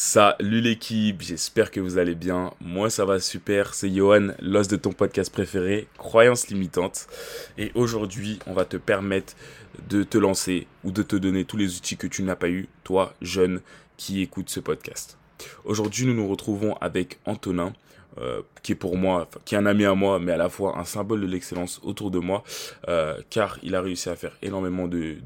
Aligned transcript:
Salut 0.00 0.60
l'équipe, 0.60 1.22
j'espère 1.22 1.72
que 1.72 1.80
vous 1.80 1.98
allez 1.98 2.14
bien. 2.14 2.52
Moi 2.60 2.88
ça 2.88 3.04
va 3.04 3.18
super, 3.18 3.74
c'est 3.74 3.92
Johan, 3.92 4.28
l'os 4.40 4.68
de 4.68 4.76
ton 4.76 4.92
podcast 4.92 5.32
préféré, 5.32 5.88
Croyance 5.98 6.46
limitante. 6.46 7.08
Et 7.58 7.72
aujourd'hui, 7.74 8.38
on 8.46 8.52
va 8.52 8.64
te 8.64 8.76
permettre 8.76 9.34
de 9.88 10.04
te 10.04 10.16
lancer 10.16 10.68
ou 10.84 10.92
de 10.92 11.02
te 11.02 11.16
donner 11.16 11.44
tous 11.44 11.56
les 11.56 11.76
outils 11.76 11.96
que 11.96 12.06
tu 12.06 12.22
n'as 12.22 12.36
pas 12.36 12.48
eu, 12.48 12.68
toi, 12.84 13.12
jeune, 13.22 13.60
qui 13.96 14.22
écoute 14.22 14.50
ce 14.50 14.60
podcast. 14.60 15.18
Aujourd'hui, 15.64 16.06
nous 16.06 16.14
nous 16.14 16.28
retrouvons 16.28 16.76
avec 16.76 17.18
Antonin, 17.24 17.72
euh, 18.18 18.42
qui 18.62 18.70
est 18.70 18.76
pour 18.76 18.96
moi, 18.96 19.28
qui 19.44 19.56
est 19.56 19.58
un 19.58 19.66
ami 19.66 19.84
à 19.84 19.96
moi, 19.96 20.20
mais 20.20 20.30
à 20.30 20.36
la 20.36 20.48
fois 20.48 20.78
un 20.78 20.84
symbole 20.84 21.22
de 21.22 21.26
l'excellence 21.26 21.80
autour 21.82 22.12
de 22.12 22.20
moi, 22.20 22.44
euh, 22.86 23.20
car 23.30 23.58
il 23.64 23.74
a 23.74 23.82
réussi 23.82 24.08
à 24.08 24.14
faire 24.14 24.38
énormément 24.42 24.86
de 24.86 25.16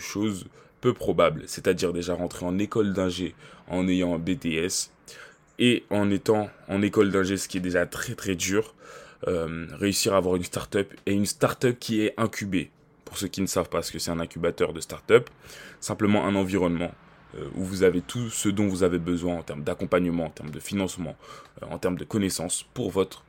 choses 0.00 0.46
peu 0.86 0.94
probables, 0.94 1.42
c'est-à-dire 1.46 1.92
déjà 1.92 2.14
rentrer 2.14 2.46
en 2.46 2.60
école 2.60 2.92
d'ingé 2.92 3.34
en 3.66 3.88
ayant 3.88 4.20
BTS 4.20 4.92
et 5.58 5.84
en 5.90 6.12
étant 6.12 6.48
en 6.68 6.80
école 6.80 7.10
d'ingé, 7.10 7.36
ce 7.36 7.48
qui 7.48 7.56
est 7.56 7.60
déjà 7.60 7.86
très 7.86 8.14
très 8.14 8.36
dur, 8.36 8.72
euh, 9.26 9.66
réussir 9.80 10.14
à 10.14 10.18
avoir 10.18 10.36
une 10.36 10.44
startup 10.44 10.94
et 11.06 11.12
une 11.12 11.26
startup 11.26 11.76
qui 11.76 12.02
est 12.02 12.14
incubée. 12.18 12.70
Pour 13.04 13.18
ceux 13.18 13.26
qui 13.26 13.40
ne 13.40 13.46
savent 13.46 13.68
pas 13.68 13.82
ce 13.82 13.90
que 13.90 13.98
c'est 13.98 14.12
un 14.12 14.20
incubateur 14.20 14.72
de 14.72 14.80
startup, 14.80 15.28
simplement 15.80 16.24
un 16.24 16.36
environnement 16.36 16.92
euh, 17.36 17.48
où 17.56 17.64
vous 17.64 17.82
avez 17.82 18.00
tout 18.00 18.30
ce 18.30 18.48
dont 18.48 18.68
vous 18.68 18.84
avez 18.84 19.00
besoin 19.00 19.34
en 19.38 19.42
termes 19.42 19.64
d'accompagnement, 19.64 20.26
en 20.26 20.30
termes 20.30 20.52
de 20.52 20.60
financement, 20.60 21.16
euh, 21.62 21.66
en 21.68 21.78
termes 21.78 21.98
de 21.98 22.04
connaissances 22.04 22.64
pour 22.74 22.90
votre 22.92 23.24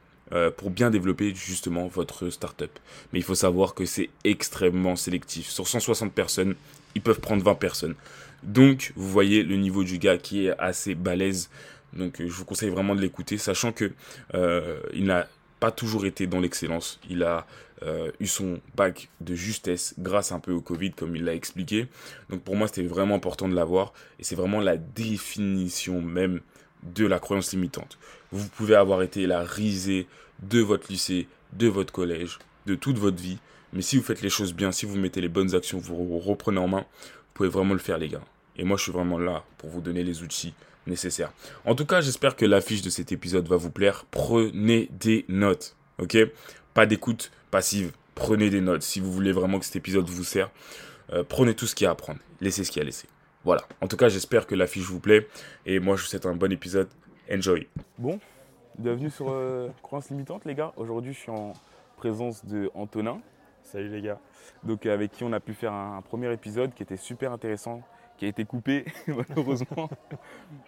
pour 0.57 0.71
bien 0.71 0.89
développer 0.89 1.33
justement 1.33 1.87
votre 1.87 2.29
startup. 2.29 2.79
Mais 3.13 3.19
il 3.19 3.23
faut 3.23 3.33
savoir 3.33 3.73
que 3.73 3.85
c'est 3.85 4.09
extrêmement 4.25 4.97
sélectif. 4.97 5.47
Sur 5.47 5.69
160 5.69 6.11
personnes, 6.11 6.55
ils 6.97 7.01
peuvent 7.01 7.19
prendre 7.19 7.43
20 7.43 7.55
personnes. 7.55 7.95
Donc, 8.43 8.91
vous 8.95 9.09
voyez 9.09 9.43
le 9.43 9.55
niveau 9.55 9.83
du 9.83 9.97
gars 9.97 10.17
qui 10.17 10.47
est 10.47 10.59
assez 10.59 10.95
balèze. 10.95 11.49
Donc, 11.93 12.19
euh, 12.19 12.27
je 12.27 12.33
vous 12.33 12.45
conseille 12.45 12.69
vraiment 12.69 12.95
de 12.95 13.01
l'écouter, 13.01 13.37
sachant 13.37 13.71
que 13.71 13.91
euh, 14.33 14.79
il 14.93 15.05
n'a 15.05 15.27
pas 15.59 15.71
toujours 15.71 16.05
été 16.05 16.27
dans 16.27 16.39
l'excellence. 16.39 16.99
Il 17.09 17.23
a 17.23 17.45
euh, 17.83 18.11
eu 18.19 18.27
son 18.27 18.59
bac 18.75 19.09
de 19.21 19.35
justesse 19.35 19.93
grâce 19.99 20.31
un 20.31 20.39
peu 20.39 20.51
au 20.51 20.61
Covid, 20.61 20.91
comme 20.91 21.15
il 21.15 21.23
l'a 21.23 21.33
expliqué. 21.33 21.87
Donc, 22.29 22.41
pour 22.41 22.55
moi, 22.55 22.67
c'était 22.67 22.83
vraiment 22.83 23.15
important 23.15 23.47
de 23.47 23.55
l'avoir. 23.55 23.93
Et 24.19 24.23
c'est 24.23 24.35
vraiment 24.35 24.59
la 24.59 24.77
définition 24.77 26.01
même 26.01 26.41
de 26.83 27.05
la 27.05 27.19
croyance 27.19 27.53
limitante. 27.53 27.97
Vous 28.31 28.47
pouvez 28.49 28.75
avoir 28.75 29.01
été 29.03 29.27
la 29.27 29.41
risée 29.41 30.07
de 30.41 30.59
votre 30.59 30.91
lycée, 30.91 31.27
de 31.53 31.67
votre 31.67 31.93
collège, 31.93 32.39
de 32.65 32.75
toute 32.75 32.97
votre 32.97 33.21
vie. 33.21 33.39
Mais 33.73 33.81
si 33.81 33.97
vous 33.97 34.03
faites 34.03 34.21
les 34.21 34.29
choses 34.29 34.53
bien, 34.53 34.71
si 34.71 34.85
vous 34.85 34.97
mettez 34.97 35.21
les 35.21 35.29
bonnes 35.29 35.55
actions, 35.55 35.77
vous 35.77 36.19
reprenez 36.19 36.59
en 36.59 36.67
main, 36.67 36.85
pouvez 37.33 37.49
vraiment 37.49 37.73
le 37.73 37.79
faire, 37.79 37.97
les 37.97 38.09
gars. 38.09 38.23
Et 38.57 38.63
moi, 38.63 38.77
je 38.77 38.83
suis 38.83 38.91
vraiment 38.91 39.19
là 39.19 39.43
pour 39.57 39.69
vous 39.69 39.81
donner 39.81 40.03
les 40.03 40.23
outils 40.23 40.53
nécessaires. 40.87 41.31
En 41.65 41.75
tout 41.75 41.85
cas, 41.85 42.01
j'espère 42.01 42.35
que 42.35 42.45
l'affiche 42.45 42.81
de 42.81 42.89
cet 42.89 43.11
épisode 43.11 43.47
va 43.47 43.57
vous 43.57 43.69
plaire. 43.69 44.05
Prenez 44.09 44.89
des 44.91 45.25
notes, 45.27 45.75
ok? 45.99 46.17
Pas 46.73 46.85
d'écoute 46.85 47.31
passive. 47.51 47.91
Prenez 48.15 48.49
des 48.49 48.61
notes. 48.61 48.81
Si 48.81 48.99
vous 48.99 49.11
voulez 49.11 49.31
vraiment 49.31 49.59
que 49.59 49.65
cet 49.65 49.75
épisode 49.75 50.09
vous 50.09 50.23
sert, 50.23 50.49
euh, 51.13 51.23
prenez 51.27 51.53
tout 51.53 51.67
ce 51.67 51.75
qu'il 51.75 51.85
y 51.85 51.87
a 51.87 51.91
à 51.91 51.95
prendre. 51.95 52.19
Laissez 52.41 52.63
ce 52.63 52.71
qu'il 52.71 52.79
y 52.79 52.81
a 52.81 52.83
à 52.83 52.85
laisser. 52.85 53.07
Voilà. 53.43 53.61
En 53.81 53.87
tout 53.87 53.97
cas, 53.97 54.09
j'espère 54.09 54.47
que 54.47 54.55
l'affiche 54.55 54.85
vous 54.85 54.99
plaît. 54.99 55.27
Et 55.65 55.79
moi, 55.79 55.95
je 55.95 56.01
vous 56.01 56.07
souhaite 56.07 56.25
un 56.25 56.35
bon 56.35 56.51
épisode. 56.51 56.89
Enjoy. 57.31 57.67
Bon, 57.99 58.19
bienvenue 58.79 59.11
sur 59.11 59.27
euh, 59.29 59.69
Limitante, 60.09 60.45
les 60.45 60.55
gars. 60.55 60.73
Aujourd'hui, 60.77 61.13
je 61.13 61.19
suis 61.19 61.31
en 61.31 61.53
présence 61.97 62.43
de 62.45 62.71
Antonin. 62.73 63.21
Salut 63.67 63.89
les 63.89 64.01
gars. 64.01 64.19
Donc 64.63 64.85
euh, 64.85 64.93
avec 64.93 65.11
qui 65.11 65.25
on 65.25 65.33
a 65.33 65.41
pu 65.41 65.53
faire 65.53 65.73
un, 65.73 66.01
premier 66.01 66.31
épisode 66.31 66.73
qui 66.73 66.83
était 66.83 66.95
super 66.95 67.33
intéressant, 67.33 67.81
qui 68.15 68.23
a 68.23 68.29
été 68.29 68.45
coupé 68.45 68.85
malheureusement, 69.07 69.89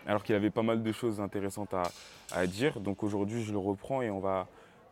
alors 0.06 0.22
qu'il 0.22 0.36
avait 0.36 0.50
pas 0.50 0.64
mal 0.64 0.84
de 0.84 0.92
choses 0.92 1.22
intéressantes 1.22 1.74
à, 1.74 2.48
dire. 2.48 2.82
Donc 2.82 3.02
aujourd'hui 3.02 3.42
je 3.42 3.54
le 3.54 3.58
reprends 3.58 4.02
et 4.02 4.10
on 4.10 4.20
va 4.20 4.48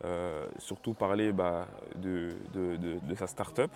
euh, 0.05 0.47
surtout 0.57 0.93
parler 0.93 1.33
bah, 1.33 1.67
de, 1.97 2.29
sa 3.13 3.27
start-up, 3.27 3.71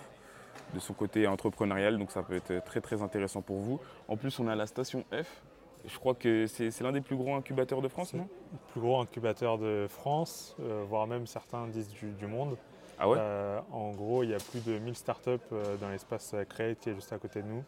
de 0.73 0.79
son 0.79 0.93
côté 0.93 1.27
entrepreneurial. 1.27 1.97
Donc 1.97 2.11
ça 2.11 2.23
peut 2.23 2.35
être 2.35 2.63
très 2.63 2.79
très 2.79 3.01
intéressant 3.01 3.41
pour 3.41 3.57
vous. 3.57 3.81
En 4.07 4.15
plus 4.15 4.39
on 4.39 4.47
a 4.47 4.55
la 4.55 4.65
station 4.65 5.03
F. 5.11 5.41
Je 5.85 5.97
crois 5.99 6.13
que 6.15 6.47
c'est 6.47 6.79
l'un 6.79 6.93
des 6.93 7.01
plus 7.01 7.17
gros 7.17 7.35
incubateurs 7.35 7.81
de 7.81 7.89
France, 7.89 8.13
non? 8.13 8.29
Le 8.53 8.71
plus 8.71 8.79
gros 8.79 9.01
incubateur 9.01 9.57
de 9.57 9.87
France, 9.89 10.55
euh, 10.61 10.85
voire 10.87 11.05
même 11.05 11.27
certains 11.27 11.67
disent 11.67 11.91
du 11.91 12.27
monde. 12.27 12.55
Ah 13.01 13.09
ouais 13.09 13.17
euh, 13.19 13.59
En 13.71 13.91
gros, 13.91 14.21
il 14.21 14.29
y 14.29 14.35
a 14.35 14.37
plus 14.37 14.63
de 14.63 14.77
1000 14.77 14.95
startups 14.95 15.29
euh, 15.51 15.75
dans 15.77 15.89
l'espace 15.89 16.35
Create 16.47 16.79
qui 16.79 16.91
est 16.91 16.93
juste 16.93 17.11
à 17.11 17.17
côté 17.17 17.41
de 17.41 17.47
nous. 17.47 17.63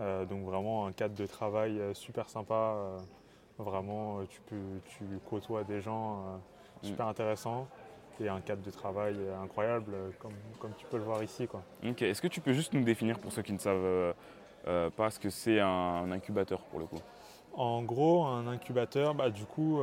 Euh, 0.00 0.24
donc 0.24 0.46
vraiment 0.46 0.86
un 0.86 0.92
cadre 0.92 1.14
de 1.14 1.26
travail 1.26 1.78
super 1.92 2.30
sympa. 2.30 2.74
vraiment, 3.58 4.24
tu, 4.30 4.40
peux, 4.40 4.80
tu 4.86 5.04
côtoies 5.28 5.62
des 5.64 5.82
gens 5.82 6.40
super 6.82 7.04
mm. 7.04 7.10
intéressants 7.10 7.68
et 8.18 8.28
un 8.28 8.40
cadre 8.40 8.62
de 8.62 8.70
travail 8.70 9.16
incroyable, 9.42 9.92
comme, 10.18 10.32
comme 10.58 10.72
tu 10.78 10.86
peux 10.86 10.96
le 10.96 11.04
voir 11.04 11.22
ici. 11.22 11.46
Quoi. 11.46 11.62
Est-ce 11.82 12.22
que 12.22 12.28
tu 12.28 12.40
peux 12.40 12.54
juste 12.54 12.72
nous 12.72 12.82
définir, 12.82 13.18
pour 13.18 13.30
ceux 13.30 13.42
qui 13.42 13.52
ne 13.52 13.58
savent 13.58 14.14
pas, 14.96 15.10
ce 15.10 15.20
que 15.20 15.28
c'est 15.28 15.60
un, 15.60 16.10
incubateur 16.10 16.60
pour 16.62 16.80
le 16.80 16.86
coup? 16.86 17.00
En 17.54 17.82
gros, 17.82 18.24
un 18.24 18.46
incubateur, 18.46 19.14
bah, 19.14 19.28
du 19.28 19.44
coup, 19.44 19.82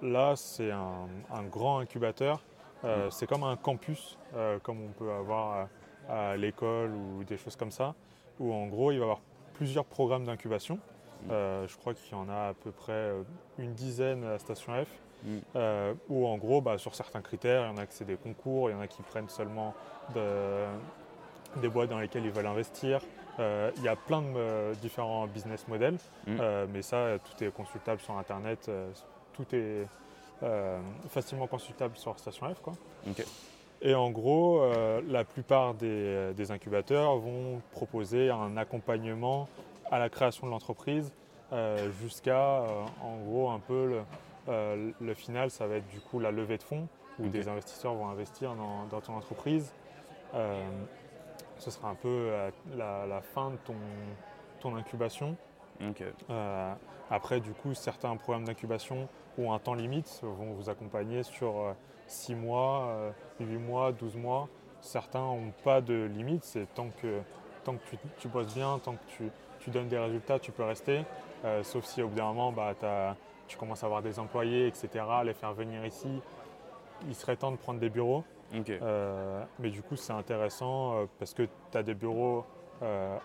là, 0.00 0.36
c'est 0.36 0.70
un, 0.70 1.06
un, 1.30 1.42
grand 1.42 1.80
incubateur 1.80 2.42
euh, 2.84 3.10
c'est 3.10 3.26
comme 3.26 3.44
un 3.44 3.56
campus, 3.56 4.18
euh, 4.34 4.58
comme 4.62 4.82
on 4.82 4.88
peut 4.88 5.12
avoir 5.12 5.68
à, 6.08 6.36
l'école 6.36 6.92
ou 6.94 7.24
des 7.24 7.36
choses 7.36 7.56
comme 7.56 7.70
ça, 7.70 7.94
où 8.40 8.52
en 8.52 8.66
gros 8.66 8.90
il 8.90 8.98
va 8.98 9.00
y 9.00 9.04
avoir 9.04 9.20
plusieurs 9.54 9.84
programmes 9.84 10.24
d'incubation. 10.24 10.76
Mm. 10.76 11.30
Euh, 11.30 11.68
je 11.68 11.76
crois 11.76 11.94
qu'il 11.94 12.12
y 12.12 12.20
en 12.20 12.28
a 12.28 12.48
à 12.48 12.54
peu 12.54 12.70
près 12.70 13.12
une 13.58 13.72
dizaine 13.74 14.24
à 14.24 14.38
Station 14.38 14.72
F, 14.84 14.88
mm. 15.24 15.38
où 16.08 16.26
en 16.26 16.36
gros, 16.38 16.60
bah, 16.60 16.78
sur 16.78 16.94
certains 16.94 17.22
critères, 17.22 17.66
il 17.66 17.70
y 17.70 17.72
en 17.72 17.78
a 17.78 17.86
que 17.86 17.94
c'est 17.94 18.04
des 18.04 18.16
concours, 18.16 18.70
il 18.70 18.72
y 18.72 18.76
en 18.76 18.80
a 18.80 18.88
qui 18.88 19.02
prennent 19.02 19.28
seulement 19.28 19.74
des 20.14 21.68
boîtes 21.68 21.90
dans 21.90 22.00
lesquelles 22.00 22.24
ils 22.24 22.32
veulent 22.32 22.46
investir. 22.46 23.00
il 23.38 23.82
y 23.82 23.88
a 23.88 23.96
plein 23.96 24.22
de 24.22 24.74
différents 24.80 25.26
business 25.26 25.68
models, 25.68 25.98
mm. 26.26 26.40
mais 26.72 26.82
ça, 26.82 27.18
tout 27.18 27.44
est 27.44 27.50
consultable 27.52 28.00
sur 28.00 28.16
Internet, 28.16 28.68
tout 29.32 29.54
est 29.54 29.58
euh, 29.58 29.84
facilement 31.08 31.46
consultable 31.46 31.96
sur 31.96 32.18
Station 32.18 32.52
F. 32.52 32.60
Quoi. 32.60 32.74
Et 33.84 33.96
en 33.96 34.10
gros, 34.10 34.62
euh, 34.62 35.02
la 35.08 35.24
plupart 35.24 35.74
des, 35.74 36.50
incubateurs 36.50 37.16
vont 37.16 37.60
proposer 37.72 38.30
un 38.30 38.56
accompagnement 38.56 39.48
à 39.90 39.98
la 39.98 40.08
création 40.08 40.46
de 40.46 40.52
l'entreprise 40.52 41.12
euh, 41.52 41.90
jusqu'à, 42.00 42.62
en 43.02 43.16
gros, 43.26 43.50
un 43.50 43.58
peu 43.58 44.00
le, 44.48 45.14
final, 45.14 45.50
ça 45.50 45.66
va 45.66 45.76
être 45.76 45.88
du 45.88 46.00
coup 46.00 46.20
la 46.20 46.30
levée 46.30 46.58
de 46.58 46.62
fonds 46.62 46.86
où 47.18 47.26
des 47.26 47.48
investisseurs 47.48 47.94
vont 47.94 48.08
investir 48.08 48.54
dans, 48.54 49.00
ton 49.00 49.14
entreprise. 49.14 49.72
ce 51.58 51.70
sera 51.70 51.88
un 51.88 51.94
peu 51.96 52.30
la, 52.76 53.20
fin 53.34 53.50
de 53.50 53.56
ton, 53.56 53.74
ton 54.60 54.76
incubation. 54.76 55.36
Après, 57.12 57.40
du 57.40 57.52
coup, 57.52 57.74
certains 57.74 58.16
programmes 58.16 58.44
d'incubation 58.44 59.06
ont 59.36 59.52
un 59.52 59.58
temps 59.58 59.74
limite, 59.74 60.20
vont 60.22 60.54
vous 60.54 60.70
accompagner 60.70 61.22
sur 61.22 61.74
6 62.06 62.32
euh, 62.32 62.36
mois, 62.36 63.12
8 63.38 63.54
euh, 63.54 63.58
mois, 63.58 63.92
12 63.92 64.16
mois. 64.16 64.48
Certains 64.80 65.20
n'ont 65.20 65.52
pas 65.62 65.82
de 65.82 66.04
limite, 66.04 66.42
c'est 66.42 66.66
tant 66.74 66.88
que, 67.02 67.20
tant 67.64 67.74
que 67.74 67.96
tu, 68.18 68.28
bosses 68.28 68.54
bien, 68.54 68.78
tant 68.78 68.94
que 68.94 69.24
tu, 69.60 69.70
donnes 69.70 69.88
des 69.88 69.98
résultats, 69.98 70.38
tu 70.38 70.52
peux 70.52 70.64
rester. 70.64 71.04
Euh, 71.44 71.62
sauf 71.62 71.84
si 71.84 72.02
au 72.02 72.08
bout 72.08 72.16
d'un 72.16 72.32
moment, 72.32 72.50
bah, 72.50 72.74
tu 73.46 73.58
commences 73.58 73.82
à 73.82 73.86
avoir 73.86 74.00
des 74.00 74.18
employés, 74.18 74.66
etc., 74.66 75.04
les 75.22 75.34
faire 75.34 75.52
venir 75.52 75.84
ici. 75.84 76.08
Il 77.06 77.14
serait 77.14 77.36
temps 77.36 77.52
de 77.52 77.56
prendre 77.56 77.78
des 77.78 77.90
bureaux. 77.90 78.24
mais 78.52 79.70
du 79.70 79.82
coup, 79.82 79.96
c'est 79.96 80.14
intéressant 80.14 81.06
parce 81.18 81.34
que 81.34 81.42
tu 81.70 81.78
as 81.78 81.82
des 81.82 81.94
bureaux 81.94 82.46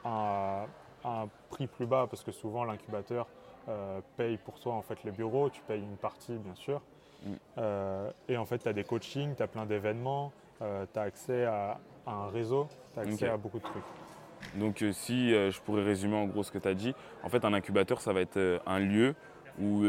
à, 0.04 0.66
un 1.08 1.30
prix 1.50 1.68
plus 1.68 1.86
bas, 1.86 2.08
parce 2.10 2.24
que 2.24 2.32
souvent 2.32 2.64
l'incubateur, 2.64 3.28
euh, 3.70 4.00
paye 4.16 4.38
pour 4.38 4.60
toi 4.60 4.76
en 4.76 4.82
fait 4.82 5.04
les 5.04 5.12
bureaux, 5.12 5.50
tu 5.50 5.62
payes 5.62 5.82
une 5.82 5.98
partie 5.98 6.38
bien 6.38 6.56
sûr. 6.56 6.82
Mm. 7.26 7.32
Euh, 7.58 8.12
et 8.30 8.38
en 8.38 8.46
fait, 8.46 8.60
tu 8.60 8.68
as 8.68 8.74
des 8.74 8.84
coachings, 8.84 9.36
tu 9.36 9.44
as 9.44 9.48
plein 9.48 9.66
d'événements, 9.66 10.32
euh, 10.62 10.86
tu 10.92 11.00
as 11.00 11.04
accès 11.04 11.46
à, 11.46 11.80
un 12.06 12.28
réseau, 12.28 12.70
tu 12.94 13.00
as 13.00 13.02
accès 13.04 13.28
à 13.28 13.36
beaucoup 13.36 13.60
de 13.60 13.64
trucs. 13.64 13.84
Donc 14.56 14.84
si 14.94 15.32
je 15.32 15.62
pourrais 15.62 15.84
résumer 15.84 16.16
en 16.16 16.26
gros 16.26 16.44
ce 16.44 16.52
que 16.52 16.60
tu 16.60 16.68
as 16.68 16.74
dit, 16.74 16.94
en 17.24 17.30
fait 17.30 17.44
un 17.44 17.54
incubateur 17.54 18.00
ça 18.00 18.14
va 18.14 18.22
être 18.22 18.62
un 18.66 18.80
lieu 18.80 19.16
où, 19.60 19.84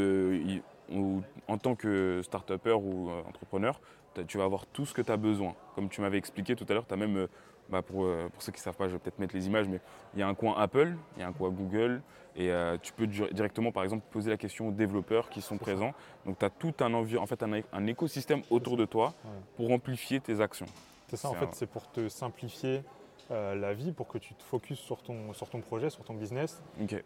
où 0.90 1.22
en 1.46 1.58
tant 1.58 1.76
que 1.76 2.22
start-upper 2.24 2.72
ou 2.72 3.10
entrepreneur, 3.28 3.78
tu 4.26 4.38
vas 4.38 4.44
avoir 4.44 4.66
tout 4.66 4.86
ce 4.86 4.94
que 4.94 5.02
tu 5.02 5.12
as 5.12 5.16
besoin. 5.16 5.54
Comme 5.76 5.88
tu 5.88 6.00
m'avais 6.00 6.18
expliqué 6.18 6.56
tout 6.56 6.66
à 6.68 6.72
l'heure, 6.72 6.86
tu 6.86 6.94
as 6.94 6.96
même 6.96 7.28
bah, 7.68 7.82
pour, 7.82 8.04
euh, 8.04 8.28
pour, 8.32 8.42
ceux 8.42 8.52
qui 8.52 8.58
ne 8.58 8.62
savent 8.62 8.76
pas, 8.76 8.88
je 8.88 8.94
vais 8.94 8.98
peut-être 8.98 9.18
mettre 9.18 9.34
les 9.34 9.46
images, 9.46 9.68
mais 9.68 9.80
il 10.14 10.20
y 10.20 10.22
a 10.22 10.28
un 10.28 10.34
coin 10.34 10.54
Apple, 10.56 10.94
il 11.16 11.20
y 11.20 11.22
a 11.22 11.28
un 11.28 11.32
coin 11.32 11.50
Google, 11.50 12.00
et 12.34 12.50
euh, 12.50 12.78
tu 12.80 12.92
peux 12.92 13.06
directement, 13.06 13.72
par 13.72 13.84
exemple, 13.84 14.04
poser 14.10 14.30
la 14.30 14.36
question 14.36 14.68
aux 14.68 14.72
développeurs 14.72 15.28
qui 15.28 15.42
sont 15.42 15.58
présents. 15.58 15.92
Donc, 16.24 16.38
tu 16.38 16.44
as 16.44 16.50
tout 16.50 16.74
un, 16.80 16.94
en 16.94 17.26
fait, 17.26 17.42
un, 17.42 17.86
écosystème 17.86 18.42
autour 18.50 18.76
de 18.76 18.84
toi 18.84 19.12
pour 19.56 19.70
amplifier 19.70 20.20
tes 20.20 20.40
actions. 20.40 20.66
C'est 21.08 21.16
ça, 21.16 21.28
en 21.28 21.34
fait, 21.34 21.48
c'est 21.52 21.66
pour 21.66 21.90
te 21.90 22.08
simplifier 22.08 22.82
euh, 23.30 23.54
la 23.54 23.74
vie, 23.74 23.92
pour 23.92 24.08
que 24.08 24.18
tu 24.18 24.34
te 24.34 24.42
focuses 24.42 24.78
sur 24.78 25.02
ton, 25.02 25.32
sur 25.32 25.48
ton 25.48 25.60
projet, 25.60 25.90
sur 25.90 26.04
ton 26.04 26.14
business. 26.14 26.62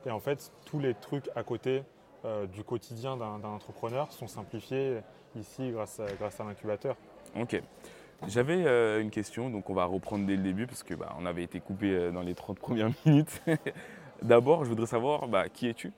Et 0.06 0.10
en 0.10 0.20
fait, 0.20 0.52
tous 0.64 0.78
les 0.78 0.94
trucs 0.94 1.28
à 1.34 1.42
côté 1.42 1.82
du 2.52 2.62
quotidien 2.62 3.16
d'un 3.16 3.42
entrepreneur 3.42 4.12
sont 4.12 4.28
simplifiées 4.28 5.00
ici 5.34 5.72
grâce 5.72 5.98
à, 5.98 6.06
grâce 6.12 6.38
à 6.38 6.44
l'incubateur. 6.44 6.94
Ok. 7.36 7.60
J'avais 8.28 8.64
euh, 8.66 9.00
une 9.00 9.10
question, 9.10 9.50
donc 9.50 9.68
on 9.70 9.74
va 9.74 9.84
reprendre 9.84 10.26
dès 10.26 10.36
le 10.36 10.42
début 10.42 10.66
parce 10.66 10.82
que 10.82 10.94
bah, 10.94 11.14
on 11.18 11.26
avait 11.26 11.42
été 11.42 11.60
coupé 11.60 11.90
euh, 11.90 12.10
dans 12.10 12.22
les 12.22 12.34
30 12.34 12.58
premières 12.60 12.90
minutes. 13.04 13.42
D'abord, 14.22 14.64
je 14.64 14.68
voudrais 14.68 14.86
savoir 14.86 15.28
bah, 15.28 15.48
qui 15.48 15.68
es-tu? 15.68 15.92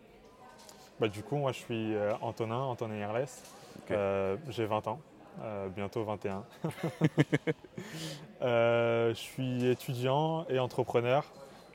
Bah, 1.00 1.09
Du 1.09 1.23
coup, 1.23 1.37
moi 1.37 1.53
je 1.53 1.59
suis 1.59 1.94
Antonin, 2.21 2.61
Antonin 2.61 2.94
Herles. 2.94 3.29
J'ai 4.49 4.65
20 4.65 4.88
ans, 4.88 5.00
bientôt 5.75 6.05
21. 6.05 6.44
je 8.41 9.12
suis 9.15 9.67
étudiant 9.67 10.47
et 10.49 10.59
entrepreneur. 10.59 11.25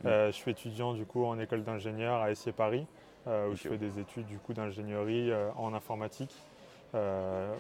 Mm. 0.04 0.07
je 0.28 0.31
suis 0.31 0.52
étudiant 0.52 0.94
du 0.94 1.06
coup 1.06 1.25
en 1.25 1.38
école 1.40 1.63
d'ingénieur 1.63 2.22
à 2.22 2.31
Essier 2.31 2.54
Paris. 2.54 2.88
Euh, 3.28 3.50
où 3.50 3.56
je 3.56 3.68
fais 3.68 3.78
des 3.78 4.00
études 4.00 4.25
du 4.28 4.38
coup 4.38 4.54
d'ingénierie 4.54 5.30
euh, 5.30 5.52
en 5.57 5.74
informatique, 5.74 6.34
euh, 6.95 7.54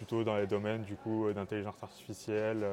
plutôt 0.00 0.24
dans 0.24 0.38
les 0.38 0.46
domaines 0.46 0.80
du 0.80 0.96
coup 0.96 1.30
d'intelligence 1.34 1.82
artificielle, 1.82 2.66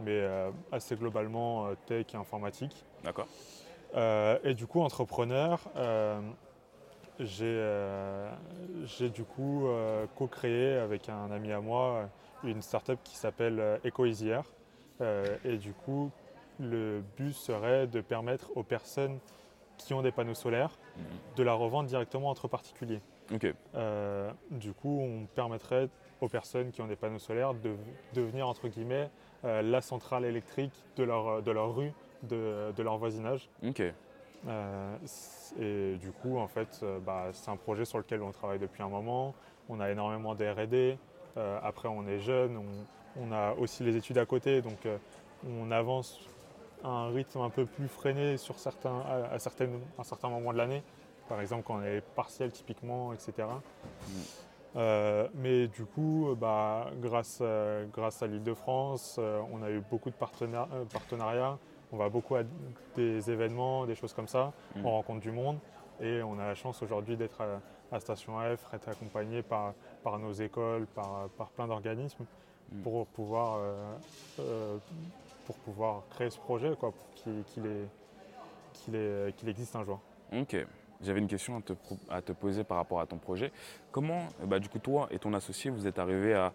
mais 0.00 0.26
assez 0.72 0.96
globalement 0.96 1.68
tech 1.84 2.06
et 2.14 2.16
informatique. 2.16 2.86
D'accord. 3.04 3.26
et 4.42 4.54
du 4.54 4.66
coup 4.66 4.80
entrepreneur, 4.80 5.60
j'ai 7.20 9.10
du 9.10 9.24
coup 9.24 9.68
co-créé 10.16 10.78
avec 10.78 11.10
un 11.10 11.30
ami 11.30 11.52
à 11.52 11.60
moi 11.60 12.08
une 12.44 12.62
startup 12.62 12.98
qui 13.04 13.16
s'appelle 13.16 13.78
EcoEasier. 13.84 14.40
et 15.44 15.58
du 15.58 15.74
coup, 15.74 16.10
le 16.58 17.02
but 17.18 17.34
serait 17.34 17.86
de 17.86 18.00
permettre 18.00 18.56
aux 18.56 18.62
personnes 18.62 19.18
qui 19.76 19.92
ont 19.92 20.00
des 20.00 20.12
panneaux 20.12 20.34
solaires 20.34 20.78
de 21.36 21.42
la 21.42 21.52
revendre 21.52 21.88
directement 21.88 22.30
entre 22.30 22.48
particuliers. 22.48 23.02
Euh, 23.74 24.30
du 24.50 24.72
coup, 24.72 25.00
on 25.00 25.26
permettrait 25.26 25.88
aux 26.24 26.28
personnes 26.28 26.70
qui 26.70 26.82
ont 26.82 26.86
des 26.86 26.96
panneaux 26.96 27.18
solaires 27.18 27.54
de 27.54 27.74
devenir 28.14 28.48
entre 28.48 28.68
guillemets 28.68 29.10
euh, 29.44 29.62
la 29.62 29.80
centrale 29.80 30.24
électrique 30.24 30.72
de 30.96 31.04
leur, 31.04 31.42
de 31.42 31.50
leur 31.50 31.74
rue, 31.74 31.92
de, 32.22 32.72
de 32.76 32.82
leur 32.82 32.98
voisinage. 32.98 33.48
Euh, 34.46 34.96
et 35.58 35.96
du 35.96 36.10
coup, 36.10 36.38
en 36.38 36.48
fait, 36.48 36.84
bah, 37.06 37.28
c'est 37.32 37.50
un 37.50 37.56
projet 37.56 37.84
sur 37.84 37.98
lequel 37.98 38.22
on 38.22 38.32
travaille 38.32 38.58
depuis 38.58 38.82
un 38.82 38.88
moment. 38.88 39.34
On 39.68 39.80
a 39.80 39.90
énormément 39.90 40.34
de 40.34 40.44
R&D. 40.44 40.98
après, 41.62 41.88
on 41.88 42.06
est 42.06 42.18
jeune, 42.18 42.56
on, 42.56 43.22
on, 43.22 43.32
a 43.32 43.54
aussi 43.54 43.82
les 43.84 43.96
études 43.96 44.18
à 44.18 44.26
côté, 44.26 44.60
donc 44.60 44.86
on 45.46 45.70
avance 45.70 46.20
un 46.84 47.08
rythme 47.08 47.40
un 47.40 47.50
peu 47.50 47.64
plus 47.64 47.88
freiné 47.88 48.36
sur 48.36 48.58
certains, 48.58 49.02
à, 49.32 49.38
certaines, 49.38 49.80
un 49.98 50.04
certain 50.04 50.28
moment 50.28 50.52
de 50.52 50.58
l'année. 50.58 50.82
Par 51.28 51.40
exemple, 51.40 51.64
quand 51.66 51.76
on 51.76 51.82
est 51.82 52.02
partiel 52.14 52.52
typiquement, 52.52 53.12
etc. 53.12 53.32
Mm. 53.38 54.12
Euh, 54.76 55.28
mais 55.34 55.68
du 55.68 55.84
coup, 55.84 56.34
bah, 56.38 56.90
grâce, 57.00 57.38
euh, 57.40 57.86
grâce 57.92 58.22
à 58.22 58.26
l'île 58.26 58.42
de 58.42 58.54
France, 58.54 59.16
euh, 59.18 59.40
on 59.52 59.62
a 59.62 59.70
eu 59.70 59.80
beaucoup 59.90 60.10
de 60.10 60.14
partenariats. 60.14 61.58
On 61.92 61.96
va 61.96 62.08
beaucoup 62.08 62.34
à 62.34 62.42
des 62.96 63.30
événements, 63.30 63.86
des 63.86 63.94
choses 63.94 64.12
comme 64.12 64.26
ça. 64.26 64.52
Mm. 64.74 64.86
On 64.86 64.90
rencontre 64.90 65.20
du 65.20 65.30
monde. 65.30 65.58
Et 66.00 66.22
on 66.22 66.38
a 66.40 66.46
la 66.46 66.54
chance 66.54 66.82
aujourd'hui 66.82 67.16
d'être 67.16 67.40
à, 67.40 68.00
Station 68.00 68.32
F, 68.40 68.66
être 68.74 68.88
accompagné 68.88 69.42
par, 69.42 69.74
par 70.02 70.18
nos 70.18 70.32
écoles, 70.32 70.86
par, 70.86 71.28
par 71.38 71.50
plein 71.50 71.68
d'organismes 71.68 72.24
mm. 72.72 72.80
pour 72.82 73.06
pouvoir 73.06 73.60
pour 75.46 75.56
pouvoir 75.58 76.02
créer 76.10 76.30
ce 76.30 76.38
projet, 76.38 76.74
quoi, 76.74 76.90
pour 76.90 77.14
qu'il 77.14 77.44
qu'il 78.72 79.48
existe 79.48 79.76
un 79.76 79.84
jour. 79.84 80.00
Ok. 80.32 80.56
J'avais 81.04 81.20
une 81.20 81.28
question 81.28 81.58
à 81.58 81.60
te, 81.60 81.72
à 82.08 82.22
te, 82.22 82.32
poser 82.32 82.64
par 82.64 82.78
rapport 82.78 83.00
à 83.00 83.06
ton 83.06 83.18
projet. 83.18 83.52
Comment, 83.92 84.28
bah, 84.44 84.58
du 84.58 84.68
coup, 84.68 84.78
toi 84.78 85.08
et 85.10 85.18
ton 85.18 85.34
associé, 85.34 85.70
vous 85.70 85.86
êtes 85.86 85.98
arrivés 85.98 86.34
à 86.34 86.52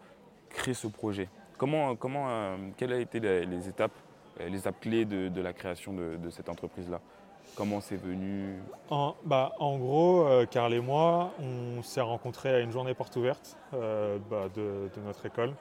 créer 0.50 0.74
ce 0.74 0.88
projet? 0.88 1.30
Comment, 1.58 1.96
comment, 1.96 2.28
euh, 2.30 2.58
quelles 2.78 2.94
ont 2.94 3.00
été 3.00 3.20
les, 3.20 3.70
étapes, 3.70 3.98
les 4.40 4.60
étapes 4.60 4.80
clés 4.80 5.06
de, 5.06 5.42
la 5.42 5.54
création 5.54 5.94
de, 5.94 6.30
cette 6.30 6.50
entreprise-là? 6.50 7.00
Comment 7.56 7.82
c'est 7.82 7.98
venu? 7.98 8.60
En, 8.90 9.16
bah, 9.26 9.54
en 9.60 9.78
gros, 9.78 10.26
euh, 10.28 10.46
Carl 10.46 10.74
et 10.74 10.80
moi, 10.80 11.32
on 11.40 11.82
s'est 11.82 12.02
rencontrés 12.02 12.54
à 12.54 12.60
une 12.60 12.72
journée 12.72 12.94
porte 12.94 13.16
ouverte 13.16 13.58
euh, 13.74 14.18
bah, 14.30 14.48
de, 14.56 14.90
notre 15.06 15.26
école. 15.26 15.54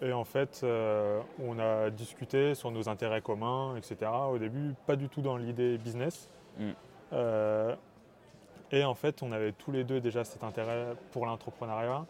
Et 0.00 0.12
en 0.12 0.24
fait, 0.24 0.60
euh, 0.62 1.20
on 1.42 1.58
a 1.58 1.90
discuté 1.90 2.54
sur 2.54 2.70
nos 2.70 2.88
intérêts 2.88 3.20
communs, 3.20 3.76
etc. 3.76 4.10
Au 4.30 4.38
début, 4.38 4.74
pas 4.86 4.96
du 4.96 5.08
tout 5.08 5.22
dans 5.22 5.36
l'idée 5.36 5.76
business. 5.78 6.28
Mm. 6.58 6.70
Euh, 7.12 7.74
et 8.70 8.84
en 8.84 8.94
fait, 8.94 9.22
on 9.22 9.32
avait 9.32 9.52
tous 9.52 9.72
les 9.72 9.84
deux 9.84 10.00
déjà 10.00 10.24
cet 10.24 10.44
intérêt 10.44 10.94
pour 11.12 11.26
l'entrepreneuriat. 11.26 12.06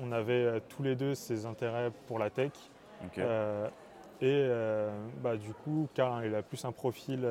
On 0.00 0.12
avait 0.12 0.32
euh, 0.32 0.60
tous 0.68 0.82
les 0.82 0.94
deux 0.94 1.14
ces 1.14 1.46
intérêts 1.46 1.90
pour 2.06 2.18
la 2.18 2.30
tech. 2.30 2.52
et 4.20 4.48
bah, 5.22 5.36
du 5.36 5.52
coup, 5.52 5.88
car 5.94 6.24
il 6.24 6.34
a 6.34 6.42
plus 6.42 6.64
un 6.64 6.72
profil 6.72 7.26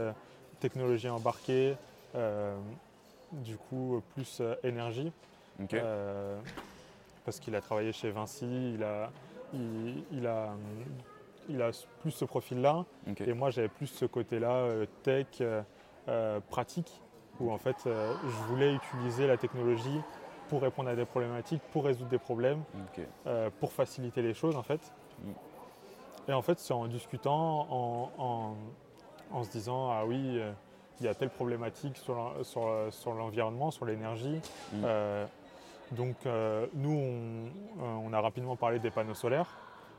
technologie 0.59 1.09
embarquée, 1.09 1.75
du 3.31 3.57
coup, 3.57 4.01
plus 4.13 4.41
énergie. 4.63 5.11
parce 7.25 7.39
qu'il 7.39 7.55
a 7.55 7.61
travaillé 7.61 7.91
chez 7.91 8.11
Vinci, 8.11 8.73
il 8.75 8.83
a, 8.83 9.09
il, 10.11 10.27
a, 10.27 10.55
il 11.49 11.61
a 11.61 11.71
plus 12.01 12.11
ce 12.11 12.25
profil-là. 12.25 12.85
Et 13.25 13.33
moi, 13.33 13.49
j'avais 13.49 13.67
plus 13.67 13.87
ce 13.87 14.05
côté-là, 14.05 14.51
euh, 14.51 14.85
tech, 15.03 15.27
euh, 15.41 15.61
euh, 15.61 15.61
pratique, 16.49 17.01
où 17.39 17.51
en 17.51 17.57
fait, 17.57 17.75
je 17.85 18.43
voulais 18.47 18.73
utiliser 18.73 19.27
la 19.27 19.37
technologie 19.37 20.01
pour 20.49 20.61
répondre 20.61 20.89
à 20.89 20.95
des 20.95 21.05
problématiques, 21.05 21.61
pour 21.71 21.85
résoudre 21.85 22.09
des 22.09 22.19
problèmes, 22.19 22.63
pour 23.59 23.71
faciliter 23.71 24.21
les 24.21 24.33
choses, 24.33 24.55
en 24.55 24.63
fait. 24.63 24.93
Mm. 25.23 25.31
Et 26.27 26.33
en 26.33 26.41
fait, 26.41 26.59
c'est 26.59 26.73
en 26.73 26.87
discutant, 26.87 28.55
en, 29.31 29.43
se 29.43 29.49
disant, 29.49 29.89
ah 29.89 30.03
oui, 30.05 30.39
il 30.99 31.05
y 31.05 31.09
a 31.09 31.13
telle 31.13 31.29
problématique 31.29 31.97
sur, 31.97 32.15
l'environnement, 33.15 33.71
sur 33.71 33.85
l'énergie. 33.85 34.39
Mm. 34.73 34.85
Donc 35.91 36.15
euh, 36.25 36.65
nous, 36.73 36.97
euh, 36.97 37.47
on, 37.79 38.11
a 38.13 38.21
rapidement 38.21 38.55
parlé 38.55 38.79
des 38.79 38.89
panneaux 38.89 39.13
solaires 39.13 39.49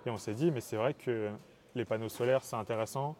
et 0.04 0.10
on 0.10 0.18
s'est 0.18 0.34
dit, 0.34 0.50
mais 0.50 0.60
c'est 0.60 0.76
vrai 0.76 0.94
que 0.94 1.30
les 1.74 1.84
panneaux 1.84 2.08
solaires, 2.08 2.42
c'est 2.42 2.56
intéressant, 2.56 3.16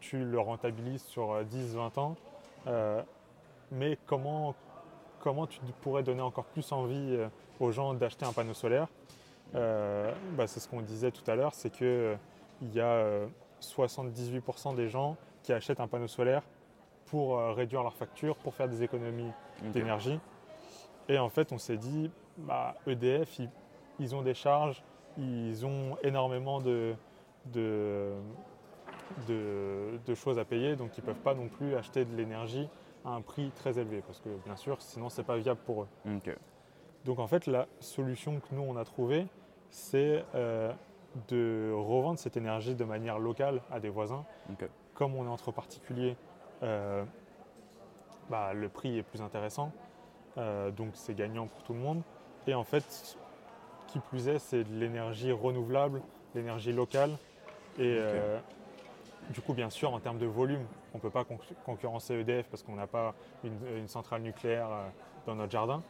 tu 0.00 0.24
le 0.24 0.38
rentabilises 0.38 1.02
sur 1.02 1.42
10-20 1.42 1.98
ans, 1.98 2.16
euh, 2.16 2.27
mais 3.70 3.98
comment, 4.06 4.54
comment 5.20 5.46
tu 5.46 5.60
pourrais 5.80 6.02
donner 6.02 6.22
encore 6.22 6.44
plus 6.44 6.70
envie 6.72 7.18
aux 7.60 7.70
gens 7.70 7.94
d'acheter 7.94 8.24
un 8.24 8.32
panneau 8.32 8.54
solaire? 8.54 8.88
Bah, 9.52 10.46
C'est 10.46 10.60
ce 10.60 10.68
qu'on 10.68 10.82
disait 10.82 11.10
tout 11.10 11.28
à 11.30 11.34
l'heure, 11.34 11.54
c'est 11.54 11.70
qu'il 11.70 12.18
y 12.72 12.80
a 12.80 13.20
78% 13.60 14.74
des 14.74 14.88
gens 14.88 15.16
qui 15.42 15.52
achètent 15.52 15.80
un 15.80 15.88
panneau 15.88 16.08
solaire 16.08 16.42
pour 17.06 17.38
réduire 17.54 17.82
leur 17.82 17.94
facture, 17.94 18.36
pour 18.36 18.54
faire 18.54 18.68
des 18.68 18.82
économies 18.82 19.32
d'énergie. 19.72 20.20
Et 21.08 21.18
en 21.18 21.28
fait, 21.30 21.52
on 21.52 21.58
s'est 21.58 21.78
dit, 21.78 22.10
bah, 22.36 22.74
EDF, 22.86 23.40
ils, 23.98 24.14
ont 24.14 24.22
des 24.22 24.34
charges, 24.34 24.82
ils 25.16 25.64
ont 25.64 25.96
énormément 26.02 26.60
de, 26.60 26.94
de, 27.46 28.12
de, 29.28 30.14
choses 30.14 30.38
à 30.38 30.44
payer, 30.44 30.76
donc 30.76 30.96
ils 30.96 31.00
ne 31.00 31.06
peuvent 31.06 31.22
pas 31.22 31.34
non 31.34 31.48
plus 31.48 31.74
acheter 31.74 32.04
de 32.04 32.16
l'énergie 32.16 32.68
à 33.04 33.10
un 33.10 33.20
prix 33.20 33.50
très 33.56 33.78
élevé, 33.78 34.02
parce 34.06 34.20
que 34.20 34.28
bien 34.44 34.56
sûr, 34.56 34.76
sinon, 34.80 35.08
ce 35.08 35.20
n'est 35.20 35.26
pas 35.26 35.36
viable 35.36 35.60
pour 35.64 35.82
eux. 35.82 35.88
Donc 37.04 37.18
en 37.18 37.26
fait, 37.26 37.46
la 37.46 37.66
solution 37.80 38.40
que 38.40 38.54
nous, 38.54 38.62
on 38.62 38.76
a 38.76 38.84
trouvée, 38.84 39.26
c'est 39.70 40.24
euh, 40.34 40.72
de 41.28 41.72
revendre 41.72 42.18
cette 42.18 42.36
énergie 42.36 42.74
de 42.74 42.84
manière 42.84 43.18
locale 43.18 43.60
à 43.70 43.80
des 43.80 43.88
voisins. 43.88 44.24
Comme 44.94 45.14
on 45.14 45.24
est 45.24 45.28
entre 45.28 45.52
particuliers, 45.52 46.16
euh, 46.62 47.04
bah, 48.30 48.52
le 48.52 48.68
prix 48.68 48.98
est 48.98 49.02
plus 49.02 49.22
intéressant. 49.22 49.72
Euh, 50.36 50.70
donc 50.70 50.90
c'est 50.94 51.14
gagnant 51.14 51.46
pour 51.46 51.62
tout 51.62 51.72
le 51.72 51.78
monde. 51.78 52.02
Et 52.46 52.54
en 52.54 52.64
fait, 52.64 53.16
qui 53.88 53.98
plus 53.98 54.28
est, 54.28 54.38
c'est 54.38 54.64
de 54.64 54.74
l'énergie 54.74 55.32
renouvelable, 55.32 56.02
l'énergie 56.34 56.72
locale. 56.72 57.10
Et 57.78 57.96
euh, 57.98 58.38
du 59.30 59.40
coup, 59.40 59.54
bien 59.54 59.70
sûr, 59.70 59.92
en 59.92 60.00
termes 60.00 60.18
de 60.18 60.26
volume, 60.26 60.64
on 60.94 60.98
ne 60.98 61.02
peut 61.02 61.10
pas 61.10 61.24
concurrencer 61.64 62.14
EDF 62.14 62.48
parce 62.48 62.62
qu'on 62.62 62.76
n'a 62.76 62.86
pas 62.86 63.14
une, 63.44 63.88
centrale 63.88 64.22
nucléaire 64.22 64.68
euh, 64.70 64.88
dans 65.26 65.34
notre 65.34 65.52
jardin. 65.52 65.82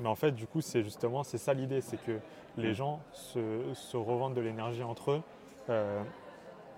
Mais 0.00 0.08
en 0.08 0.14
fait, 0.14 0.32
du 0.32 0.46
coup, 0.46 0.60
c'est 0.60 0.82
justement, 0.82 1.22
c'est 1.22 1.38
ça 1.38 1.54
l'idée, 1.54 1.80
c'est 1.80 2.02
que 2.02 2.18
les 2.56 2.70
mm. 2.70 2.74
gens 2.74 3.00
se, 3.12 3.96
revendent 3.96 4.34
de 4.34 4.40
l'énergie 4.40 4.82
entre 4.82 5.12
eux 5.12 5.22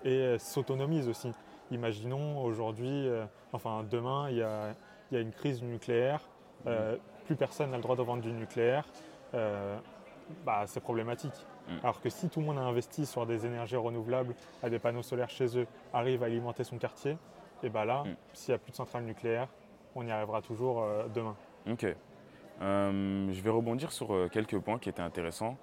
et 0.05 0.37
s'autonomisent 0.39 1.09
aussi. 1.09 1.31
Imaginons 1.71 2.43
aujourd'hui, 2.43 3.07
enfin 3.51 3.83
demain, 3.89 4.29
il 4.29 4.37
y 4.37 4.43
a, 4.43 4.75
une 5.11 5.31
crise 5.31 5.63
nucléaire 5.63 6.21
plus 7.29 7.35
personne 7.35 7.69
n'a 7.69 7.77
le 7.77 7.83
droit 7.83 7.95
de 7.95 8.01
vendre 8.01 8.23
du 8.23 8.31
nucléaire, 8.31 8.85
euh, 9.35 9.77
bah, 10.43 10.63
c'est 10.65 10.79
problématique. 10.79 11.45
Mm. 11.69 11.73
Alors 11.83 12.01
que 12.01 12.09
si 12.09 12.29
tout 12.29 12.39
le 12.39 12.45
monde 12.45 12.57
a 12.57 12.61
investi 12.61 13.05
sur 13.05 13.25
des 13.25 13.45
énergies 13.45 13.75
renouvelables, 13.75 14.35
a 14.63 14.69
des 14.69 14.79
panneaux 14.79 15.03
solaires 15.03 15.29
chez 15.29 15.57
eux, 15.57 15.67
arrive 15.93 16.23
à 16.23 16.25
alimenter 16.25 16.63
son 16.63 16.77
quartier, 16.77 17.17
et 17.63 17.69
bah 17.69 17.85
là, 17.85 18.03
mm. 18.03 18.15
s'il 18.33 18.51
n'y 18.51 18.55
a 18.55 18.59
plus 18.59 18.71
de 18.71 18.77
centrales 18.77 19.03
nucléaires, 19.03 19.47
on 19.95 20.05
y 20.05 20.11
arrivera 20.11 20.41
toujours 20.41 20.81
euh, 20.81 21.07
demain. 21.13 21.35
Ok. 21.69 21.85
Euh, 22.61 23.31
je 23.31 23.41
vais 23.41 23.49
rebondir 23.49 23.91
sur 23.91 24.13
euh, 24.13 24.27
quelques 24.27 24.57
points 24.59 24.79
qui 24.79 24.89
étaient 24.89 25.01
intéressants. 25.01 25.57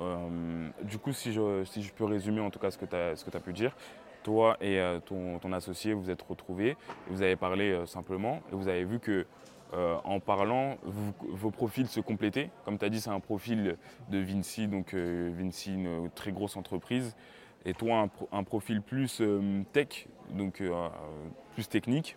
Euh, 0.00 0.68
du 0.82 0.98
coup, 0.98 1.12
si 1.12 1.32
je, 1.32 1.64
si 1.64 1.82
je 1.82 1.92
peux 1.92 2.04
résumer 2.04 2.40
en 2.40 2.50
tout 2.50 2.58
cas 2.58 2.70
ce 2.70 2.78
que 2.78 2.84
tu 2.84 2.94
as, 2.94 3.10
as, 3.12 3.40
pu 3.40 3.52
dire, 3.52 3.74
toi 4.22 4.56
et 4.60 4.80
ton, 5.06 5.38
ton, 5.38 5.52
associé 5.52 5.94
vous 5.94 6.10
êtes 6.10 6.22
retrouvés, 6.22 6.76
vous 7.08 7.22
avez 7.22 7.36
parlé 7.36 7.86
simplement 7.86 8.42
et 8.52 8.56
vous 8.56 8.68
avez 8.68 8.84
vu 8.84 8.98
que 8.98 9.24
en 9.72 10.20
parlant, 10.20 10.76
vous, 10.82 11.12
vos 11.28 11.50
profils 11.50 11.88
se 11.88 12.00
complétaient. 12.00 12.50
Comme 12.64 12.78
tu 12.78 12.84
as 12.84 12.88
dit, 12.88 13.00
c'est 13.00 13.10
un 13.10 13.20
profil 13.20 13.76
de 14.10 14.18
Vinci, 14.18 14.68
donc 14.68 14.94
Vinci, 14.94 15.74
une 15.74 16.10
très 16.14 16.32
grosse 16.32 16.56
entreprise, 16.56 17.16
et 17.64 17.74
toi, 17.74 18.02
un, 18.02 18.10
un 18.38 18.44
profil 18.44 18.80
plus 18.80 19.22
tech, 19.72 20.06
donc 20.30 20.62
plus 21.54 21.68
technique. 21.68 22.16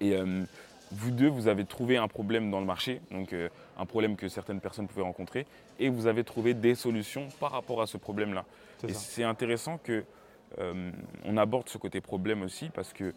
Et 0.00 0.16
vous 0.92 1.12
deux, 1.12 1.28
vous 1.28 1.46
avez 1.46 1.64
trouvé 1.64 1.98
un 1.98 2.08
problème 2.08 2.50
dans 2.50 2.58
le 2.58 2.66
marché, 2.66 3.00
donc 3.12 3.32
euh, 3.32 3.48
un 3.78 3.86
problème 3.86 4.16
que 4.16 4.26
certaines 4.28 4.60
personnes 4.60 4.88
pouvaient 4.88 5.04
rencontrer, 5.04 5.46
et 5.78 5.88
vous 5.88 6.08
avez 6.08 6.24
trouvé 6.24 6.52
des 6.52 6.74
solutions 6.74 7.28
par 7.38 7.52
rapport 7.52 7.80
à 7.80 7.86
ce 7.86 7.96
problème-là. 7.96 8.44
Et 8.88 8.92
c'est 8.92 9.22
intéressant 9.22 9.78
que 9.78 10.04
euh, 10.58 10.90
on 11.24 11.36
aborde 11.36 11.68
ce 11.68 11.78
côté 11.78 12.00
problème 12.00 12.42
aussi, 12.42 12.70
parce 12.70 12.92
que 12.92 13.14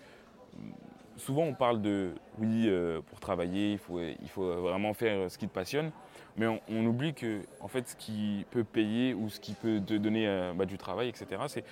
souvent 1.17 1.43
on 1.43 1.53
parle 1.53 1.82
de 1.82 2.12
oui, 2.39 2.65
euh, 2.67 3.01
pour 3.01 3.20
travailler, 3.20 3.74
il 3.74 3.77
faut, 3.77 4.00
il 4.00 4.29
faut 4.29 4.62
vraiment 4.62 4.93
faire 4.93 5.29
ce 5.29 5.38
qui 5.38 5.48
te 5.48 5.53
passionne, 5.53 5.91
mais 6.38 6.48
on, 6.48 6.86
oublie 6.86 7.13
que 7.13 7.41
en 7.62 7.67
fait, 7.67 7.88
ce 7.88 7.96
qui 7.96 8.46
peut 8.51 8.63
payer 8.63 9.13
ou 9.13 9.29
ce 9.29 9.39
qui 9.39 9.53
peut 9.53 9.79
te 9.86 9.93
donner 9.93 10.51
bah, 10.55 10.65
du 10.65 10.77
travail, 10.77 11.10
etc., 11.10 11.41
c'est 11.48 11.63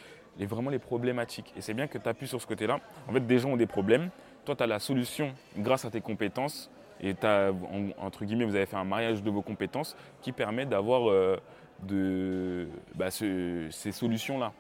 vraiment 0.46 0.70
les 0.70 0.80
problématiques. 0.80 1.54
Et 1.58 1.62
c'est 1.62 1.74
bien 1.74 1.88
que 1.88 1.98
tu 1.98 2.08
appuies 2.08 2.28
sur 2.28 2.42
ce 2.42 2.48
côté-là. 2.48 2.80
En 3.08 3.14
fait, 3.14 3.26
des 3.26 3.40
gens 3.40 3.50
ont 3.50 3.58
des 3.58 3.68
problèmes 3.68 4.12
toi, 4.46 4.56
tu 4.56 4.64
as 4.64 4.68
la 4.68 4.80
solution 4.80 5.34
grâce 5.58 5.86
à 5.86 5.92
tes 5.92 6.02
compétences. 6.02 6.72
Et 7.00 7.16
as, 7.24 7.52
entre 7.98 8.26
guillemets, 8.26 8.46
vous 8.46 8.56
avez 8.56 8.66
fait 8.66 8.76
un 8.76 8.84
mariage 8.84 9.24
de 9.24 9.30
vos 9.30 9.42
compétences 9.42 9.96
qui 10.22 10.32
permet 10.32 10.66
d'avoir 10.66 11.10
euh, 11.10 12.68
bah, 12.96 13.10
ces 13.10 13.92
solutions-là. 13.92 14.52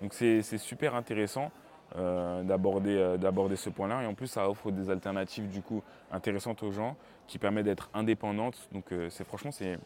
Donc 0.00 0.12
c'est 0.12 0.42
super 0.58 0.94
intéressant 0.94 1.50
euh, 1.94 2.42
euh, 2.42 3.16
d'aborder 3.16 3.56
ce 3.56 3.70
point-là. 3.70 4.02
Et 4.02 4.06
en 4.06 4.14
plus, 4.14 4.26
ça 4.26 4.48
offre 4.50 4.70
des 4.70 4.90
alternatives 4.90 5.48
du 5.48 5.62
coup 5.62 5.82
intéressantes 6.10 6.62
aux 6.62 6.72
gens 6.72 6.96
qui 7.26 7.38
permettent 7.38 7.66
d'être 7.66 7.90
indépendantes. 7.94 8.68
Donc 8.72 8.92
c'est 9.10 9.24
franchement, 9.24 9.52
c'est 9.52 9.78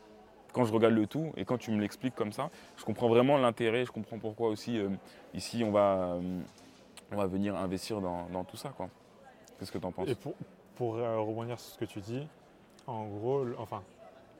quand 0.53 0.65
je 0.65 0.73
regarde 0.73 0.95
le 0.95 1.07
tout 1.07 1.33
et 1.37 1.45
quand 1.45 1.59
tu 1.59 1.71
me 1.71 1.81
l'expliques 1.81 2.15
comme 2.15 2.33
ça, 2.33 2.51
je 2.77 2.85
comprends 2.85 3.09
vraiment 3.09 3.39
l'intérêt. 3.39 3.85
Je 3.85 3.93
comprends 3.93 4.19
pourquoi 4.19 4.49
aussi 4.49 4.81
ici 5.35 5.63
on 5.65 5.71
va, 5.71 6.19
on 7.13 7.17
va 7.17 7.27
venir 7.27 7.57
investir 7.57 8.01
dans, 8.01 8.27
dans 8.31 8.45
tout 8.45 8.57
ça. 8.57 8.71
Quoi. 8.71 8.89
Qu'est-ce 9.59 9.73
que 9.73 9.79
tu 9.79 9.87
en 9.87 9.93
penses? 9.93 10.09
Et 10.09 10.15
pour, 10.15 10.35
pour 10.77 10.97
euh, 10.97 11.19
rebondir 11.19 11.61
sur 11.61 11.75
ce 11.75 11.79
que 11.79 11.85
tu 11.85 12.01
dis, 12.01 12.27
en 12.87 13.07
gros, 13.07 13.45
le, 13.45 13.59
enfin, 13.59 13.83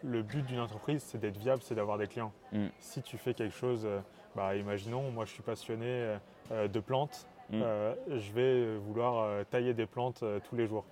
le 0.03 0.23
but 0.23 0.45
d'une 0.47 0.61
entreprise, 0.61 1.03
c'est 1.03 1.19
d'être 1.19 1.37
viable, 1.37 1.61
c'est 1.63 1.75
d'avoir 1.75 1.99
des 1.99 2.07
clients. 2.07 2.33
Mm. 2.53 2.69
Si 2.79 3.03
tu 3.03 3.19
fais 3.19 3.35
quelque 3.35 3.55
chose, 3.55 3.83
euh, 3.85 4.01
bah, 4.35 4.57
imaginons, 4.57 5.11
moi 5.11 5.27
je 5.27 5.33
suis 5.33 5.43
passionné 5.43 6.17
euh, 6.51 6.69
de 6.69 6.81
plantes, 6.81 7.27
mm. 7.51 7.95
je 8.17 8.33
vais 8.33 8.77
vouloir 8.77 9.45
tailler 9.47 9.75
des 9.75 9.87
plantes 9.87 10.25
tous 10.49 10.57
les 10.57 10.67
jours. 10.67 10.85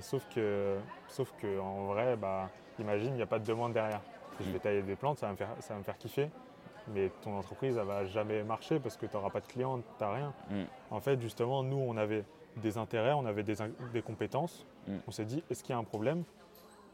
sauf 0.00 0.26
que, 0.34 0.76
sauf 1.08 1.32
que 1.40 1.58
en 1.58 1.86
vrai, 1.86 2.16
bah, 2.16 2.48
imagine, 2.78 3.08
il 3.08 3.16
n'y 3.16 3.22
a 3.22 3.26
pas 3.26 3.38
de 3.38 3.46
demande 3.46 3.72
derrière. 3.72 4.00
Je 4.40 4.50
vais 4.50 4.58
mm. 4.58 4.60
tailler 4.60 4.82
des 4.82 4.96
plantes, 4.96 5.18
ça 5.18 5.26
va 5.26 5.32
me 5.32 5.36
faire, 5.36 5.50
ça 5.60 5.74
va 5.74 5.78
me 5.78 5.84
faire 5.84 5.98
kiffer 5.98 6.28
mais 6.88 7.10
ton 7.22 7.36
entreprise, 7.36 7.76
elle 7.76 7.86
va 7.86 8.04
jamais 8.04 8.42
marcher 8.42 8.78
parce 8.78 8.96
que 8.96 9.06
tu 9.06 9.16
n'auras 9.16 9.30
pas 9.30 9.40
de 9.40 9.46
clients, 9.46 9.78
tu 9.78 9.84
n'as 10.04 10.12
rien. 10.12 10.34
En 10.90 11.00
fait, 11.00 11.20
justement, 11.20 11.62
nous, 11.62 11.78
on 11.78 11.96
avait 11.96 12.24
des 12.56 12.78
intérêts, 12.78 13.12
on 13.12 13.26
avait 13.26 13.42
des, 13.42 14.02
compétences. 14.02 14.66
Mm. 14.86 14.96
On 15.08 15.10
s'est 15.10 15.24
dit, 15.24 15.42
est-ce 15.50 15.62
qu'il 15.62 15.72
y 15.72 15.76
a 15.76 15.78
un 15.78 15.84
problème? 15.84 16.24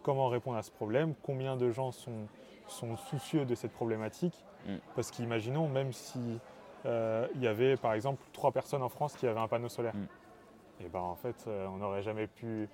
Comment 0.03 0.29
répondre 0.29 0.57
à 0.57 0.63
ce 0.63 0.71
problème? 0.71 1.15
Combien 1.23 1.57
de 1.57 1.71
gens 1.71 1.93
sont, 1.93 2.27
sont 2.67 2.97
soucieux 2.97 3.45
de 3.45 3.55
cette 3.55 3.73
problématique? 3.73 4.45
Mm. 4.67 4.77
Parce 4.95 5.11
qu'imaginons, 5.11 5.69
même 5.69 5.93
si 5.93 6.19
euh, 6.19 6.39
il 6.85 7.43
y 7.43 7.47
avait 7.47 7.77
par 7.77 7.95
exemple 7.95 8.23
trois 8.33 8.53
personnes 8.53 8.83
en 8.83 8.89
France 8.89 9.15
qui 9.15 9.27
avaient 9.27 9.41
un 9.41 9.49
panneau 9.49 9.69
solaire, 9.69 9.95
mm. 9.95 10.85
et 10.85 10.89
ben 10.89 11.01
en 11.01 11.17
fait, 11.17 11.45
euh, 11.47 11.67
on 11.69 11.77
n'aurait 11.79 12.03
jamais 12.03 12.27
pu, 12.27 12.69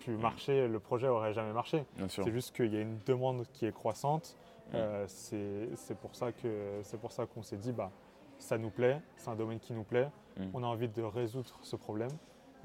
pu 0.00 0.12
marcher, 0.12 0.68
le 0.68 0.78
projet 0.78 1.06
n'aurait 1.06 1.32
jamais 1.32 1.52
marché. 1.52 1.84
C'est 2.08 2.32
juste 2.32 2.54
qu'il 2.54 2.72
y 2.72 2.76
a 2.76 2.80
une 2.80 2.98
demande 3.06 3.46
qui 3.52 3.66
est 3.66 3.72
croissante. 3.72 4.36
Euh, 4.74 5.04
c'est 5.08 5.96
pour 6.00 6.14
ça 6.14 7.26
qu'on 7.26 7.42
s'est 7.42 7.56
dit, 7.56 7.72
bah, 7.72 7.90
ça 8.38 8.56
nous 8.56 8.70
plaît, 8.70 9.00
c'est 9.16 9.28
un 9.28 9.36
domaine 9.36 9.58
qui 9.58 9.72
nous 9.72 9.84
plaît, 9.84 10.08
mm. 10.38 10.50
on 10.54 10.62
a 10.62 10.66
envie 10.66 10.88
de 10.88 11.02
résoudre 11.02 11.58
ce 11.62 11.76
problème. 11.76 12.10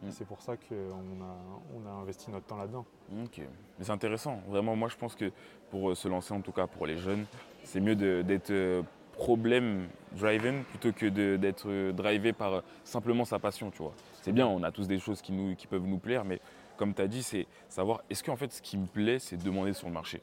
Mm. 0.02 0.12
C'est 0.12 0.26
pour 0.26 0.42
ça 0.42 0.56
qu'on 0.58 0.76
a, 0.76 1.36
on 1.76 1.88
a 1.88 1.90
investi 1.90 2.30
notre 2.30 2.46
temps 2.46 2.58
là-dedans. 2.58 2.86
Ok, 3.24 3.40
mais 3.40 3.86
c'est 3.86 3.92
intéressant. 3.92 4.42
Vraiment, 4.48 4.76
moi 4.76 4.90
je 4.90 4.98
pense 4.98 5.16
que 5.16 5.32
pour 5.72 5.90
euh, 5.90 5.96
se 5.96 6.08
lancer, 6.08 6.34
en 6.34 6.42
tout 6.42 6.52
cas 6.52 6.68
pour 6.68 6.86
les 6.86 6.98
jeunes, 6.98 7.26
c'est 7.64 7.80
mieux 7.80 7.96
d'être 7.96 8.52
euh, 8.52 8.84
problème 9.16 9.88
driven 10.14 10.64
plutôt 10.64 10.92
que 10.92 11.36
d'être 11.36 11.70
euh, 11.70 11.92
drivé 11.92 12.34
par 12.34 12.64
simplement 12.84 13.26
sa 13.26 13.40
passion, 13.40 13.72
tu 13.72 13.80
vois. 13.80 13.94
C'est 14.22 14.32
bien, 14.32 14.48
on 14.48 14.64
a 14.64 14.72
tous 14.72 14.88
des 14.88 15.00
choses 15.00 15.22
qui, 15.22 15.32
nous, 15.32 15.56
qui 15.56 15.68
peuvent 15.68 15.86
nous 15.86 15.98
plaire, 15.98 16.26
mais 16.26 16.40
comme 16.78 16.94
tu 16.94 17.02
as 17.02 17.08
dit, 17.08 17.24
c'est 17.24 17.48
savoir 17.70 18.02
est-ce 18.10 18.24
qu'en 18.24 18.36
fait 18.36 18.52
ce 18.52 18.62
qui 18.62 18.78
me 18.78 18.86
plaît, 18.86 19.20
c'est 19.20 19.38
demander 19.38 19.74
sur 19.74 19.88
le 19.88 19.94
marché? 19.94 20.22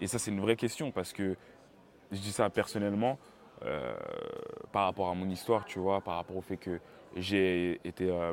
Et 0.00 0.06
ça, 0.06 0.18
c'est 0.18 0.30
une 0.30 0.40
vraie 0.40 0.56
question 0.56 0.90
parce 0.90 1.12
que 1.12 1.36
je 2.10 2.18
dis 2.18 2.32
ça 2.32 2.50
personnellement, 2.50 3.18
euh, 3.64 3.94
par 4.72 4.84
rapport 4.84 5.08
à 5.08 5.14
mon 5.14 5.28
histoire, 5.30 5.64
tu 5.64 5.78
vois, 5.78 6.00
par 6.00 6.16
rapport 6.16 6.36
au 6.36 6.42
fait 6.42 6.56
que 6.56 6.78
j'ai 7.16 7.80
été. 7.84 8.10
Euh, 8.10 8.32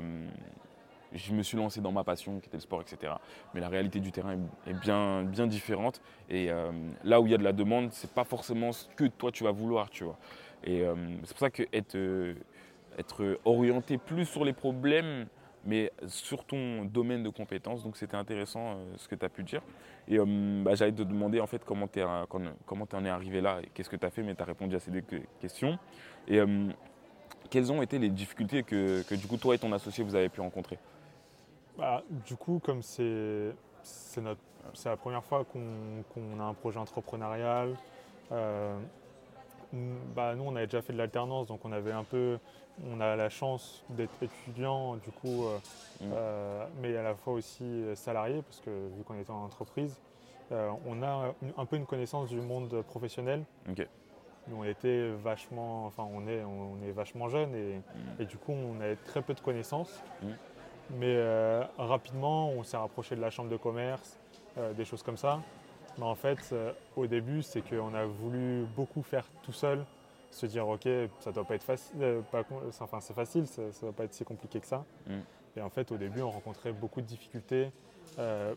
je 1.13 1.33
me 1.33 1.43
suis 1.43 1.57
lancé 1.57 1.81
dans 1.81 1.91
ma 1.91 2.03
passion 2.03 2.39
qui 2.39 2.47
était 2.47 2.57
le 2.57 2.61
sport, 2.61 2.81
etc. 2.81 3.13
Mais 3.53 3.61
la 3.61 3.69
réalité 3.69 3.99
du 3.99 4.11
terrain 4.11 4.37
est, 4.67 4.73
bien, 4.73 5.23
bien 5.23 5.47
différente. 5.47 6.01
Et 6.29 6.51
euh, 6.51 6.71
là 7.03 7.21
où 7.21 7.27
il 7.27 7.31
y 7.31 7.35
a 7.35 7.37
de 7.37 7.43
la 7.43 7.53
demande, 7.53 7.91
c'est 7.91 8.11
pas 8.11 8.23
forcément 8.23 8.71
ce 8.71 8.87
que 8.95 9.05
toi 9.05 9.31
tu 9.31 9.43
vas 9.43 9.51
vouloir, 9.51 9.89
tu 9.89 10.03
vois. 10.03 10.17
Et 10.63 10.83
c'est 11.23 11.29
pour 11.29 11.39
ça 11.39 11.49
que 11.49 11.63
être, 11.71 11.97
être 12.97 13.39
orienté 13.45 13.97
plus 13.97 14.25
sur 14.25 14.43
les 14.43 14.51
problèmes 14.51 15.27
mais 15.65 15.91
sur 16.07 16.45
ton 16.45 16.85
domaine 16.85 17.23
de 17.23 17.29
compétences. 17.29 17.83
Donc 17.83 17.97
c'était 17.97 18.15
intéressant 18.15 18.71
euh, 18.71 18.93
ce 18.97 19.07
que 19.07 19.15
tu 19.15 19.25
as 19.25 19.29
pu 19.29 19.43
dire. 19.43 19.61
Et 20.07 20.19
euh, 20.19 20.63
bah, 20.63 20.75
j'allais 20.75 20.91
te 20.91 21.03
demander 21.03 21.39
en 21.39 21.47
fait 21.47 21.63
comment 21.65 21.87
tu 21.87 22.01
en 22.01 23.05
es 23.05 23.09
arrivé 23.09 23.41
là, 23.41 23.59
qu'est-ce 23.73 23.89
que 23.89 23.95
tu 23.95 24.05
as 24.05 24.09
fait, 24.09 24.23
mais 24.23 24.35
tu 24.35 24.41
as 24.41 24.45
répondu 24.45 24.75
à 24.75 24.79
ces 24.79 24.91
deux 24.91 25.03
questions. 25.39 25.77
Et 26.27 26.39
euh, 26.39 26.69
quelles 27.49 27.71
ont 27.71 27.81
été 27.81 27.99
les 27.99 28.09
difficultés 28.09 28.63
que, 28.63 29.03
que, 29.03 29.15
du 29.15 29.27
coup 29.27 29.37
toi 29.37 29.55
et 29.55 29.59
ton 29.59 29.71
associé 29.71 30.03
vous 30.03 30.15
avez 30.15 30.29
pu 30.29 30.41
rencontrer? 30.41 30.77
Bah, 31.79 32.03
Du 32.25 32.35
coup, 32.35 32.59
comme 32.63 32.81
c'est 32.81 33.53
la 34.85 34.97
première 34.97 35.23
fois 35.23 35.45
qu'on 35.45 36.39
a 36.39 36.43
un 36.43 36.53
projet 36.53 36.79
entrepreneurial, 36.79 37.75
bah, 38.31 38.75
nous 40.35 40.43
on 40.43 40.55
avait 40.55 40.67
déjà 40.67 40.81
fait 40.81 40.93
de 40.93 40.97
l'alternance, 40.97 41.47
donc 41.47 41.63
on 41.63 41.71
avait 41.71 41.91
un 41.91 42.03
peu 42.03 42.39
on 42.87 43.01
a 43.01 43.15
la 43.15 43.29
chance 43.29 43.83
d'être 43.89 44.15
étudiant, 44.21 44.95
du 44.97 45.11
coup, 45.11 45.45
euh, 45.45 45.57
mm. 46.01 46.11
euh, 46.13 46.65
mais 46.81 46.95
à 46.95 47.03
la 47.03 47.15
fois 47.15 47.33
aussi 47.33 47.83
salarié, 47.95 48.41
parce 48.41 48.61
que 48.61 48.69
vu 48.69 49.03
qu'on 49.03 49.19
était 49.19 49.31
en 49.31 49.43
entreprise, 49.43 49.99
euh, 50.51 50.71
on 50.87 51.03
a 51.03 51.33
un 51.57 51.65
peu 51.65 51.75
une 51.75 51.85
connaissance 51.85 52.29
du 52.29 52.41
monde 52.41 52.81
professionnel. 52.83 53.43
Nous, 54.47 54.57
on 54.57 54.63
était 54.63 55.11
vachement, 55.23 55.85
enfin, 55.85 56.07
on 56.11 56.27
est, 56.27 56.43
on 56.43 56.81
est 56.83 56.91
vachement 56.91 57.29
jeunes 57.29 57.53
et, 57.53 58.23
mm. 58.23 58.25
du 58.25 58.37
coup, 58.37 58.53
on 58.53 58.79
avait 58.81 58.95
très 58.95 59.21
peu 59.21 59.33
de 59.33 59.41
connaissances. 59.41 60.01
Mm. 60.23 60.27
Mais 60.97 61.21
rapidement, 61.77 62.49
on 62.49 62.63
s'est 62.63 62.77
rapproché 62.77 63.15
de 63.15 63.21
la 63.21 63.29
chambre 63.29 63.49
de 63.49 63.57
commerce, 63.57 64.17
des 64.75 64.85
choses 64.85 65.03
comme 65.03 65.17
ça. 65.17 65.39
Mais 65.97 66.05
en 66.05 66.15
fait, 66.15 66.53
au 66.95 67.05
début, 67.05 67.43
c'est 67.43 67.61
qu'on 67.61 67.93
a 67.93 68.05
voulu 68.05 68.65
beaucoup 68.75 69.03
faire 69.03 69.25
tout 69.43 69.53
seul 69.53 69.85
se 70.31 70.45
dire 70.45 70.67
ok 70.67 70.87
ça 71.19 71.31
doit 71.31 71.43
pas 71.43 71.55
être 71.55 71.63
facile 71.63 71.95
euh, 72.01 72.21
enfin 72.79 72.99
c'est 72.99 73.13
facile 73.13 73.47
ça, 73.47 73.61
ne 73.63 73.81
doit 73.81 73.91
pas 73.91 74.03
être 74.03 74.13
si 74.13 74.23
compliqué 74.23 74.59
que 74.59 74.67
ça 74.67 74.85
mm. 75.07 75.19
et 75.57 75.61
en 75.61 75.69
fait 75.69 75.91
au 75.91 75.97
début 75.97 76.21
on 76.21 76.31
rencontrait 76.31 76.71
beaucoup 76.71 77.01
de 77.01 77.05
difficultés 77.05 77.71
euh, 78.17 78.53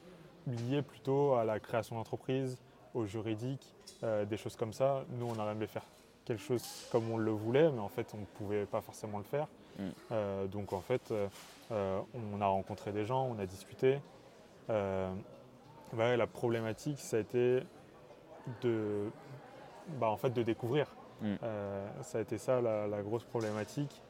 liées 0.47 0.83
plutôt 0.83 1.35
à 1.35 1.45
la 1.45 1.61
création 1.61 1.97
d'entreprise 1.97 2.59
au 2.95 3.07
juridique 3.07 3.75
euh, 4.03 4.25
des 4.25 4.37
choses 4.37 4.57
comme 4.57 4.73
ça 4.73 5.05
nous 5.19 5.27
on 5.27 5.39
a 5.41 5.51
aimé 5.51 5.67
faire 5.67 5.85
quelque 6.25 6.43
chose 6.43 6.87
comme 6.93 7.11
on 7.11 7.17
le 7.17 7.31
voulait 7.31 7.71
mais 7.71 7.81
en 7.81 7.89
fait 7.89 8.13
on 8.15 8.19
ne 8.19 8.27
pouvait 8.27 8.67
pas 8.67 8.81
forcément 8.81 9.19
le 9.19 9.25
faire 9.25 9.49
mm. 9.79 10.49
donc 10.49 10.73
en 10.73 10.81
fait 10.81 11.13
on 11.71 12.41
a 12.41 12.47
rencontré 12.47 12.93
des 12.93 13.05
gens 13.05 13.27
on 13.27 13.39
a 13.39 13.47
discuté 13.47 14.01
la 14.69 16.27
problématique 16.27 16.99
ça 16.99 17.17
a 17.17 17.21
été 17.21 17.63
de 18.63 19.11
bah, 19.99 20.09
en 20.09 20.17
fait 20.17 20.31
de 20.31 20.43
découvrir 20.43 20.95
Mm. 21.23 21.35
Euh, 21.43 21.89
ça 22.03 22.19
a 22.19 22.21
été 22.21 22.37
ça 22.37 22.61
la, 22.61 23.03
grosse 23.03 23.25
problématique. 23.25 24.03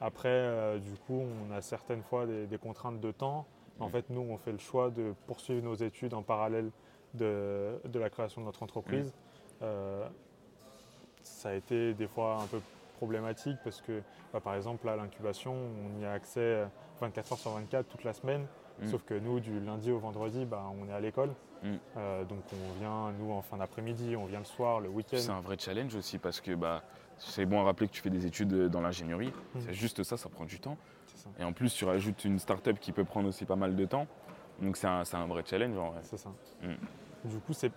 Après, 0.00 0.28
euh, 0.28 0.78
du 0.78 0.94
coup, 1.06 1.22
on 1.22 1.52
a 1.52 1.60
certaines 1.60 2.02
fois 2.02 2.26
des, 2.26 2.58
contraintes 2.58 3.00
de 3.00 3.12
temps. 3.12 3.46
En 3.80 3.88
mm. 3.88 3.90
fait, 3.90 4.10
nous, 4.10 4.20
on 4.20 4.36
fait 4.36 4.52
le 4.52 4.58
choix 4.58 4.90
de 4.90 5.14
poursuivre 5.26 5.64
nos 5.64 5.74
études 5.74 6.14
en 6.14 6.22
parallèle 6.22 6.70
de, 7.14 7.80
la 7.94 8.10
création 8.10 8.42
de 8.42 8.46
notre 8.46 8.62
entreprise. 8.62 9.08
Mm. 9.08 9.62
Euh, 9.62 10.08
ça 11.22 11.50
a 11.50 11.54
été 11.54 11.94
des 11.94 12.08
fois 12.08 12.38
un 12.42 12.46
peu 12.46 12.60
problématique 12.98 13.56
parce 13.64 13.80
que, 13.80 14.02
bah, 14.32 14.40
par 14.40 14.54
exemple, 14.54 14.88
à 14.88 14.96
l'incubation, 14.96 15.54
on 15.54 16.00
y 16.00 16.04
a 16.04 16.12
accès 16.12 16.66
24 17.00 17.32
heures 17.32 17.38
sur 17.38 17.50
24 17.52 17.86
toute 17.86 18.04
la 18.04 18.12
semaine. 18.12 18.46
Mm. 18.80 18.86
Sauf 18.88 19.04
que 19.04 19.14
nous, 19.14 19.40
du 19.40 19.60
lundi 19.60 19.90
au 19.90 19.98
vendredi, 19.98 20.44
bah, 20.44 20.64
on 20.80 20.88
est 20.88 20.92
à 20.92 21.00
l'école. 21.00 21.30
Mm. 21.62 21.74
Euh, 21.96 22.24
donc 22.24 22.42
on 22.52 22.78
vient, 22.78 23.12
nous, 23.18 23.32
en 23.32 23.42
fin 23.42 23.56
d'après-midi, 23.56 24.16
on 24.16 24.26
vient 24.26 24.40
le 24.40 24.44
soir, 24.44 24.80
le 24.80 24.88
week-end. 24.88 25.18
C'est 25.18 25.30
un 25.30 25.40
vrai 25.40 25.56
challenge 25.58 25.94
aussi 25.94 26.18
parce 26.18 26.40
que 26.40 26.54
bah, 26.54 26.82
c'est 27.18 27.46
bon 27.46 27.60
à 27.60 27.64
rappeler 27.64 27.88
que 27.88 27.92
tu 27.92 28.02
fais 28.02 28.10
des 28.10 28.26
études 28.26 28.68
dans 28.68 28.80
l'ingénierie. 28.80 29.32
Mm. 29.54 29.60
C'est 29.60 29.74
juste 29.74 30.02
ça, 30.02 30.16
ça 30.16 30.28
prend 30.28 30.44
du 30.44 30.60
temps. 30.60 30.76
Ça. 31.14 31.30
Et 31.38 31.44
en 31.44 31.52
plus, 31.52 31.74
tu 31.74 31.84
rajoutes 31.84 32.24
une 32.24 32.38
start-up 32.38 32.78
qui 32.80 32.92
peut 32.92 33.04
prendre 33.04 33.28
aussi 33.28 33.44
pas 33.44 33.56
mal 33.56 33.74
de 33.74 33.84
temps. 33.84 34.06
Donc 34.60 34.76
c'est 34.76 34.88
un, 34.88 35.02
un 35.12 35.26
vrai 35.26 35.42
challenge 35.46 35.76
en 35.76 35.90
vrai. 35.90 36.00
C'est 36.02 36.16
ça. 36.16 36.30
Du 37.24 37.38
coup, 37.38 37.52
c'est, 37.52 37.72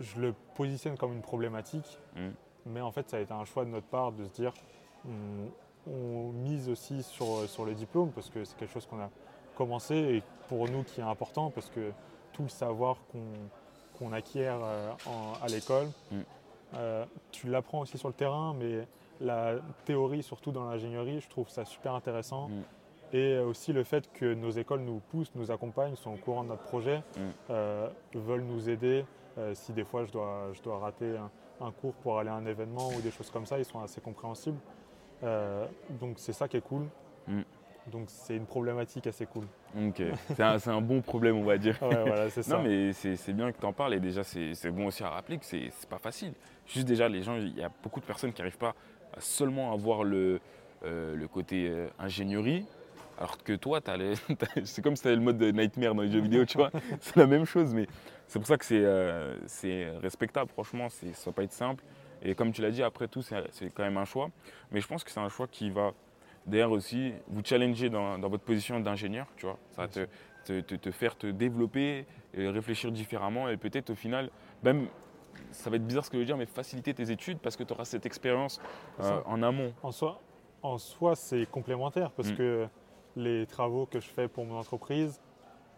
je 0.00 0.20
le 0.20 0.34
positionne 0.56 0.96
comme 0.96 1.12
une 1.12 1.22
problématique. 1.22 1.98
Mais 2.66 2.80
en 2.80 2.90
fait, 2.90 3.08
ça 3.10 3.16
a 3.16 3.20
été 3.20 3.32
un 3.32 3.44
choix 3.44 3.64
de 3.64 3.70
notre 3.70 3.86
part 3.86 4.12
de 4.12 4.24
se 4.24 4.32
dire, 4.32 4.52
on, 5.06 5.90
on 5.90 6.32
mise 6.32 6.68
aussi 6.68 7.02
sur, 7.02 7.48
sur 7.48 7.64
le 7.64 7.74
diplôme 7.74 8.10
parce 8.12 8.30
que 8.30 8.44
c'est 8.44 8.56
quelque 8.56 8.72
chose 8.72 8.86
qu'on 8.86 9.00
a 9.00 9.10
commencé 9.54 9.94
et 9.94 10.22
pour 10.48 10.68
nous 10.68 10.82
qui 10.82 11.00
est 11.00 11.04
important 11.04 11.50
parce 11.50 11.68
que 11.70 11.92
tout 12.32 12.42
le 12.44 12.48
savoir 12.48 12.96
qu'on, 13.98 14.12
acquiert 14.12 14.58
euh, 14.62 14.90
en- 15.06 15.42
à 15.44 15.46
l'école, 15.48 15.86
Mm. 16.10 16.16
euh, 16.74 17.04
tu 17.30 17.48
l'apprends 17.48 17.80
aussi 17.80 17.96
sur 17.98 18.08
le 18.08 18.14
terrain, 18.14 18.54
mais 18.58 18.86
la 19.20 19.54
théorie, 19.84 20.22
surtout 20.22 20.50
dans 20.52 20.64
l'ingénierie, 20.68 21.20
je 21.20 21.28
trouve 21.28 21.48
ça 21.48 21.64
super 21.64 21.94
intéressant. 21.94 22.48
Mm. 22.48 22.62
Et 23.16 23.38
aussi 23.38 23.72
le 23.72 23.84
fait 23.84 24.10
que 24.12 24.34
nos 24.34 24.50
écoles 24.50 24.80
nous 24.80 24.98
poussent, 25.10 25.30
nous 25.36 25.50
accompagnent, 25.52 25.94
sont 25.94 26.12
au 26.14 26.16
courant 26.16 26.42
de 26.42 26.48
notre 26.48 26.64
projet, 26.64 26.98
Mm. 27.16 27.20
euh, 27.50 27.88
veulent 28.14 28.42
nous 28.44 28.68
aider. 28.68 29.04
Euh, 29.38 29.54
si 29.54 29.72
des 29.72 29.84
fois 29.84 30.04
je 30.04 30.12
dois, 30.12 30.48
je 30.52 30.62
dois 30.62 30.78
rater 30.78 31.16
un, 31.16 31.30
un 31.60 31.70
cours 31.70 31.94
pour 31.94 32.18
aller 32.18 32.30
à 32.30 32.34
un 32.34 32.46
événement 32.46 32.88
ou 32.88 33.00
des 33.00 33.10
choses 33.10 33.30
comme 33.30 33.46
ça, 33.46 33.58
ils 33.58 33.64
sont 33.64 33.80
assez 33.80 34.00
compréhensibles. 34.00 34.58
Euh, 35.22 35.66
donc 35.88 36.14
c'est 36.18 36.32
ça 36.32 36.48
qui 36.48 36.56
est 36.56 36.64
cool. 36.64 36.82
Mm. 37.26 37.42
Donc 37.90 38.04
c'est 38.08 38.36
une 38.36 38.46
problématique 38.46 39.06
assez 39.06 39.26
cool. 39.26 39.44
Ok, 39.76 40.02
c'est 40.34 40.42
un, 40.42 40.56
un 40.66 40.80
bon 40.80 41.02
problème, 41.02 41.36
on 41.36 41.44
va 41.44 41.58
dire. 41.58 41.76
Ouais, 41.82 42.02
voilà, 42.06 42.30
c'est 42.30 42.42
ça. 42.44 42.56
Non, 42.56 42.62
mais 42.62 42.92
c'est 42.92 43.32
bien 43.32 43.52
que 43.52 43.58
tu 43.58 43.66
en 43.66 43.72
parles 43.72 43.94
et 43.94 44.00
déjà, 44.00 44.24
c'est 44.24 44.70
bon 44.70 44.86
aussi 44.86 45.02
à 45.04 45.10
rappeler 45.10 45.38
que 45.38 45.44
c'est 45.44 45.70
pas 45.88 45.98
facile. 45.98 46.32
Juste 46.66 46.86
déjà, 46.86 47.08
les 47.08 47.22
gens, 47.22 47.36
il 47.36 47.56
y 47.56 47.62
a 47.62 47.70
beaucoup 47.82 48.00
de 48.00 48.06
personnes 48.06 48.32
qui 48.32 48.40
n'arrivent 48.40 48.58
pas 48.58 48.74
à 49.14 49.20
seulement 49.20 49.72
avoir 49.72 50.02
le, 50.02 50.40
euh, 50.84 51.14
le 51.14 51.28
côté 51.28 51.68
euh, 51.68 51.88
ingénierie, 51.98 52.66
alors 53.18 53.38
que 53.42 53.52
toi, 53.54 53.80
les- 53.96 54.14
c'est 54.64 54.82
comme 54.82 54.96
si 54.96 55.02
tu 55.02 55.08
avais 55.08 55.16
le 55.16 55.22
mode 55.22 55.38
de 55.38 55.50
nightmare 55.50 55.94
dans 55.94 56.02
les 56.02 56.10
jeux 56.10 56.20
vidéo, 56.20 56.44
tu 56.44 56.58
vois. 56.58 56.70
C'est 57.00 57.16
la 57.16 57.26
même 57.26 57.44
chose, 57.44 57.72
mais 57.74 57.86
c'est 58.26 58.38
pour 58.38 58.48
ça 58.48 58.56
que 58.56 58.64
c'est 58.64 58.82
euh, 58.84 59.98
respectable, 60.02 60.50
franchement, 60.50 60.88
ça 60.88 61.06
va 61.26 61.32
pas 61.32 61.42
être 61.44 61.52
simple. 61.52 61.84
Et 62.22 62.34
comme 62.34 62.52
tu 62.52 62.62
l'as 62.62 62.70
dit, 62.70 62.82
après 62.82 63.06
tout, 63.06 63.22
c'est 63.22 63.70
quand 63.74 63.82
même 63.82 63.98
un 63.98 64.04
choix. 64.06 64.30
Mais 64.70 64.80
je 64.80 64.86
pense 64.88 65.04
que 65.04 65.10
c'est 65.10 65.20
un 65.20 65.28
choix 65.28 65.46
qui 65.46 65.70
va 65.70 65.92
d'ailleurs 66.46 66.70
aussi 66.70 67.12
vous 67.28 67.42
challenger 67.44 67.90
dans, 67.90 68.18
dans 68.18 68.28
votre 68.28 68.44
position 68.44 68.80
d'ingénieur, 68.80 69.26
tu 69.36 69.44
vois. 69.46 69.58
Ça 69.72 69.82
va 69.82 69.88
te, 69.88 70.06
te, 70.44 70.60
te- 70.60 70.74
te 70.74 70.90
faire 70.90 71.16
te 71.16 71.26
développer, 71.26 72.06
et 72.36 72.48
réfléchir 72.48 72.90
différemment 72.90 73.48
et 73.48 73.56
peut-être 73.56 73.90
au 73.90 73.94
final, 73.94 74.30
même, 74.62 74.88
ça 75.52 75.70
va 75.70 75.76
être 75.76 75.86
bizarre 75.86 76.04
ce 76.04 76.10
que 76.10 76.16
je 76.16 76.20
veux 76.20 76.26
dire, 76.26 76.36
mais 76.36 76.46
faciliter 76.46 76.92
tes 76.94 77.10
études 77.10 77.38
parce 77.38 77.56
que 77.56 77.62
tu 77.62 77.72
auras 77.72 77.84
cette 77.84 78.06
expérience 78.06 78.60
euh, 79.00 79.20
en 79.26 79.42
amont. 79.42 79.72
En 79.82 79.92
soi, 79.92 80.20
en 80.62 80.78
soi 80.78 81.14
c'est 81.14 81.46
complémentaire 81.50 82.10
parce 82.10 82.30
Mm. 82.32 82.36
que 82.36 82.66
les 83.16 83.46
travaux 83.46 83.86
que 83.86 84.00
je 84.00 84.08
fais 84.08 84.28
pour 84.28 84.44
mon 84.44 84.58
entreprise, 84.58 85.20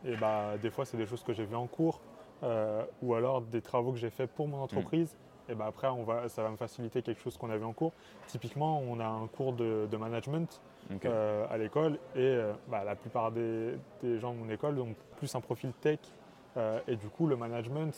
et 0.04 0.16
bah, 0.16 0.56
des 0.60 0.70
fois, 0.70 0.84
c'est 0.84 0.96
des 0.96 1.06
choses 1.06 1.22
que 1.22 1.32
j'ai 1.32 1.44
vues 1.44 1.56
en 1.56 1.66
cours 1.66 2.00
euh, 2.42 2.84
ou 3.02 3.14
alors 3.14 3.40
des 3.40 3.62
travaux 3.62 3.92
que 3.92 3.98
j'ai 3.98 4.10
fait 4.10 4.26
pour 4.26 4.46
mon 4.48 4.58
entreprise. 4.62 5.16
Et 5.48 5.54
bah, 5.54 5.66
après, 5.66 5.88
on 5.88 6.02
va, 6.02 6.28
ça 6.28 6.42
va 6.42 6.50
me 6.50 6.56
faciliter 6.56 7.02
quelque 7.02 7.20
chose 7.20 7.36
qu'on 7.36 7.50
avait 7.50 7.64
en 7.64 7.72
cours. 7.72 7.92
Typiquement, 8.26 8.80
on 8.80 8.98
a 9.00 9.06
un 9.06 9.26
cours 9.28 9.52
de, 9.52 9.86
de 9.90 9.96
management 9.96 10.60
euh, 11.04 11.46
à 11.50 11.56
l'école 11.56 11.94
et 12.14 12.18
euh, 12.20 12.52
bah, 12.68 12.82
la 12.84 12.94
plupart 12.96 13.30
des, 13.32 13.74
des 14.02 14.18
gens 14.18 14.32
de 14.34 14.38
mon 14.38 14.50
école 14.50 14.78
ont 14.80 14.94
plus 15.16 15.34
un 15.34 15.40
profil 15.40 15.72
tech. 15.80 15.98
euh, 16.56 16.80
et 16.88 16.96
du 16.96 17.08
coup, 17.08 17.26
le 17.26 17.36
management, 17.36 17.92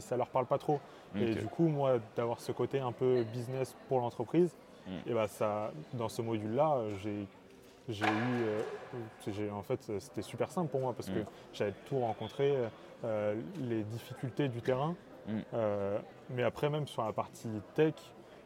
ça 0.00 0.16
leur 0.16 0.28
parle 0.28 0.46
pas 0.46 0.58
trop. 0.58 0.80
Et 1.16 1.34
du 1.34 1.46
coup, 1.46 1.68
moi, 1.68 1.98
d'avoir 2.16 2.40
ce 2.40 2.52
côté 2.52 2.80
un 2.80 2.92
peu 2.92 3.22
business 3.32 3.76
pour 3.88 4.00
l'entreprise, 4.00 4.54
Mm. 4.86 5.10
et 5.10 5.12
bah 5.12 5.28
ça, 5.28 5.70
dans 5.92 6.08
ce 6.08 6.22
module-là, 6.22 6.78
j'ai, 7.02 7.26
j'ai 7.88 8.04
eu, 8.04 9.38
euh, 9.38 9.50
en 9.52 9.62
fait, 9.62 9.80
c'était 9.98 10.22
super 10.22 10.50
simple 10.50 10.68
pour 10.70 10.80
moi 10.80 10.92
parce 10.92 11.08
que 11.08 11.20
Mm. 11.20 11.26
j'avais 11.52 11.74
tout 11.88 11.98
rencontré, 11.98 12.54
euh, 13.04 13.34
les 13.60 13.82
difficultés 13.84 14.48
du 14.48 14.60
terrain. 14.60 14.94
Mm. 15.26 15.38
Euh, 15.54 15.98
mais 16.30 16.42
après, 16.42 16.68
même 16.70 16.86
sur 16.86 17.04
la 17.04 17.12
partie 17.12 17.48
tech, 17.74 17.94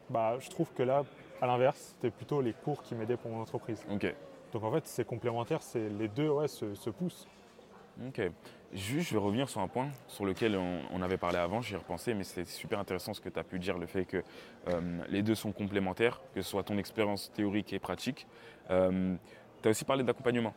bah, 0.09 0.37
je 0.39 0.49
trouve 0.49 0.71
que 0.73 0.83
là, 0.83 1.03
à 1.41 1.47
l'inverse, 1.47 1.93
c'était 1.95 2.11
plutôt 2.11 2.41
les 2.41 2.53
cours 2.53 2.81
qui 2.83 2.95
m'aidaient 2.95 3.17
pour 3.17 3.31
mon 3.31 3.41
entreprise. 3.41 3.85
Donc 4.53 4.63
en 4.63 4.71
fait, 4.71 4.85
c'est 4.85 5.05
complémentaire, 5.05 5.61
c'est 5.61 5.89
les 5.89 6.07
deux 6.07 6.29
ouais, 6.29 6.47
se, 6.47 6.75
se 6.75 6.89
poussent. 6.89 7.27
Ok. 8.07 8.21
Juste, 8.73 9.09
je 9.09 9.13
vais 9.13 9.19
revenir 9.19 9.49
sur 9.49 9.61
un 9.61 9.67
point 9.67 9.89
sur 10.07 10.25
lequel 10.25 10.57
on, 10.57 11.01
avait 11.01 11.17
parlé 11.17 11.37
avant, 11.37 11.61
j'y 11.61 11.75
ai 11.75 11.77
repensé, 11.77 12.13
mais 12.13 12.23
c'est 12.23 12.47
super 12.47 12.79
intéressant 12.79 13.13
ce 13.13 13.21
que 13.21 13.29
tu 13.29 13.39
as 13.39 13.43
pu 13.43 13.59
dire, 13.59 13.77
le 13.77 13.85
fait 13.85 14.05
que 14.05 14.23
euh, 14.67 14.99
les 15.09 15.21
deux 15.21 15.35
sont 15.35 15.51
complémentaires, 15.51 16.21
que 16.33 16.41
ce 16.41 16.49
soit 16.49 16.63
ton 16.63 16.77
expérience 16.77 17.31
théorique 17.33 17.71
et 17.73 17.79
pratique. 17.79 18.25
tu 18.67 18.73
as 18.73 19.69
aussi 19.69 19.85
parlé 19.85 20.03
d'accompagnement. 20.03 20.53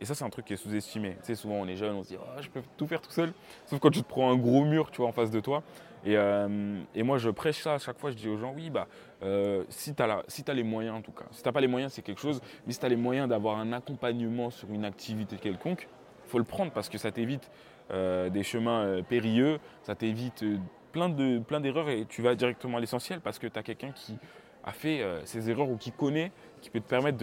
Et 0.00 0.04
ça, 0.04 0.14
c'est 0.14 0.24
un 0.24 0.30
truc 0.30 0.46
qui 0.46 0.52
est 0.52 0.56
sous-estimé. 0.56 1.16
Tu 1.20 1.26
sais, 1.26 1.34
souvent, 1.34 1.56
on 1.56 1.66
est 1.66 1.76
jeune, 1.76 1.96
on 1.96 2.02
se 2.02 2.08
dit, 2.08 2.16
Ah, 2.36 2.40
je 2.40 2.48
peux 2.48 2.62
tout 2.76 2.86
faire 2.86 3.00
tout 3.00 3.10
seul. 3.10 3.32
Sauf 3.66 3.80
quand 3.80 3.90
tu 3.90 4.02
te 4.02 4.08
prends 4.08 4.30
un 4.30 4.36
gros 4.36 4.64
mur, 4.64 4.90
tu 4.90 4.98
vois, 4.98 5.08
en 5.08 5.12
face 5.12 5.30
de 5.30 5.40
toi. 5.40 5.62
Et, 6.04 6.16
euh, 6.16 6.48
moi, 6.96 7.18
je 7.18 7.30
prêche 7.30 7.62
ça 7.62 7.74
à 7.74 7.78
chaque 7.78 7.98
fois. 7.98 8.10
Je 8.10 8.16
dis 8.16 8.28
aux 8.28 8.36
gens, 8.36 8.52
oui, 8.54 8.70
bah, 8.70 8.86
euh, 9.22 9.64
si 9.68 9.94
tu 9.94 10.02
as, 10.02 10.22
si 10.28 10.44
as 10.46 10.54
les 10.54 10.62
moyens, 10.62 10.96
en 10.96 11.02
tout 11.02 11.12
cas. 11.12 11.24
Si 11.32 11.42
tu 11.42 11.48
n'as 11.48 11.52
pas 11.52 11.60
les 11.60 11.66
moyens, 11.66 11.92
c'est 11.92 12.02
quelque 12.02 12.20
chose. 12.20 12.40
Mais 12.66 12.72
si 12.72 12.78
tu 12.78 12.86
as 12.86 12.88
les 12.88 12.96
moyens 12.96 13.28
d'avoir 13.28 13.58
un 13.58 13.72
accompagnement 13.72 14.50
sur 14.50 14.70
une 14.70 14.84
activité 14.84 15.36
quelconque, 15.36 15.88
faut 16.28 16.38
le 16.38 16.44
prendre 16.44 16.70
parce 16.72 16.88
que 16.88 16.98
ça 16.98 17.10
t'évite 17.10 17.50
euh, 17.90 18.28
des 18.30 18.42
chemins 18.42 18.82
euh, 18.84 19.02
périlleux, 19.02 19.58
ça 19.82 19.94
t'évite 19.94 20.42
euh, 20.42 20.58
plein 20.92 21.08
de 21.08 21.38
plein 21.38 21.60
d'erreurs 21.60 21.88
et 21.88 22.04
tu 22.08 22.22
vas 22.22 22.34
directement 22.34 22.78
à 22.78 22.80
l'essentiel 22.80 23.20
parce 23.20 23.38
que 23.38 23.46
tu 23.46 23.58
as 23.58 23.62
quelqu'un 23.62 23.92
qui 23.92 24.16
a 24.64 24.72
fait 24.72 25.00
euh, 25.02 25.20
ces 25.24 25.50
erreurs 25.50 25.68
ou 25.70 25.76
qui 25.76 25.92
connaît, 25.92 26.30
qui 26.60 26.70
peut 26.70 26.80
te 26.80 26.88
permettre 26.88 27.18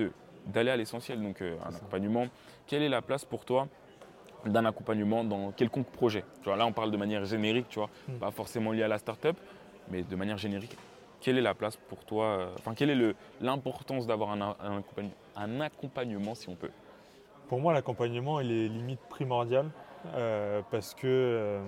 d'aller 0.48 0.72
à 0.72 0.78
l'essentiel. 0.78 1.22
Donc 1.22 1.42
euh, 1.42 1.56
un 1.66 1.74
accompagnement, 1.76 2.28
quelle 2.68 2.82
est 2.82 2.90
la 2.90 3.02
place 3.02 3.26
pour 3.26 3.46
toi 3.46 3.68
d'un 4.46 4.66
accompagnement 4.66 5.24
dans 5.24 5.52
quelconque 5.52 5.88
projet? 5.88 6.24
Tu 6.42 6.46
vois, 6.50 6.56
Là, 6.56 6.66
on 6.66 6.72
parle 6.72 6.92
de 6.92 6.98
manière 6.98 7.26
générique, 7.26 7.68
tu 7.70 7.80
vois, 7.80 7.90
Mm. 8.08 8.14
pas 8.20 8.32
forcément 8.32 8.72
lié 8.72 8.84
à 8.84 8.88
la 8.88 8.98
start-up, 9.00 9.36
mais 9.90 10.04
de 10.04 10.16
manière 10.16 10.38
générique. 10.38 10.76
Quelle 11.22 11.38
est 11.40 11.42
la 11.42 11.56
place 11.56 11.76
pour 11.78 12.04
toi 12.06 12.50
Enfin, 12.60 12.76
quelle 12.76 12.92
est 12.92 13.16
l'importance 13.42 14.06
d'avoir 14.06 14.32
un, 14.32 14.42
un 14.60 14.80
accompagn- 14.80 15.10
un 15.36 15.60
accompagnement, 15.62 16.36
si 16.36 16.48
on 16.50 16.56
peut? 16.56 16.70
Pour 17.48 17.60
moi, 17.60 17.74
l'accompagnement, 17.74 18.40
il 18.40 18.52
est 18.52 18.68
limite 18.68 19.00
primordial 19.10 19.70
euh, 20.16 20.62
parce 20.72 20.94
que 20.94 21.06
euh, 21.08 21.64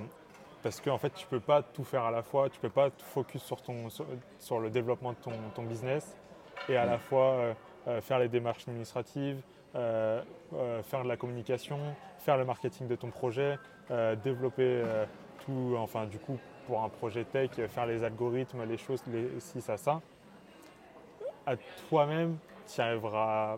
parce 0.63 0.81
que 0.81 0.89
en 0.89 0.97
fait, 0.97 1.13
tu 1.13 1.27
peux 1.27 1.39
pas 1.39 1.61
tout 1.61 1.83
faire 1.83 2.03
à 2.03 2.11
la 2.11 2.23
fois. 2.23 2.49
Tu 2.49 2.59
peux 2.59 2.69
pas 2.69 2.89
te 2.89 3.01
focus 3.03 3.43
sur 3.43 3.61
ton 3.61 3.89
sur, 3.89 4.05
sur 4.39 4.59
le 4.59 4.69
développement 4.69 5.11
de 5.11 5.17
ton, 5.17 5.31
ton 5.55 5.63
business 5.63 6.15
et 6.67 6.75
à 6.77 6.85
Mm. 6.85 6.89
la 6.89 6.97
fois 6.97 7.25
euh, 7.25 7.53
euh, 7.87 8.01
faire 8.01 8.19
les 8.19 8.27
démarches 8.27 8.67
administratives, 8.67 9.39
euh, 9.75 10.21
euh, 10.55 10.81
faire 10.83 11.03
de 11.03 11.07
la 11.07 11.15
communication, 11.15 11.77
faire 12.19 12.37
le 12.37 12.45
marketing 12.45 12.87
de 12.87 12.95
ton 12.95 13.09
projet, 13.11 13.57
euh, 13.91 14.15
développer 14.15 14.83
tout. 15.45 15.75
Enfin, 15.77 16.05
du 16.07 16.17
coup, 16.17 16.37
pour 16.65 16.83
un 16.83 16.89
projet 16.89 17.23
tech, 17.23 17.51
faire 17.69 17.85
les 17.85 18.03
algorithmes, 18.03 18.63
les 18.65 18.77
choses, 18.77 19.01
les 19.07 19.39
ci, 19.39 19.61
ça, 19.61 19.77
ça. 19.77 20.01
À 21.45 21.55
toi-même, 21.87 22.37
tu 22.67 22.79
y 22.79 22.81
arriveras 22.83 23.57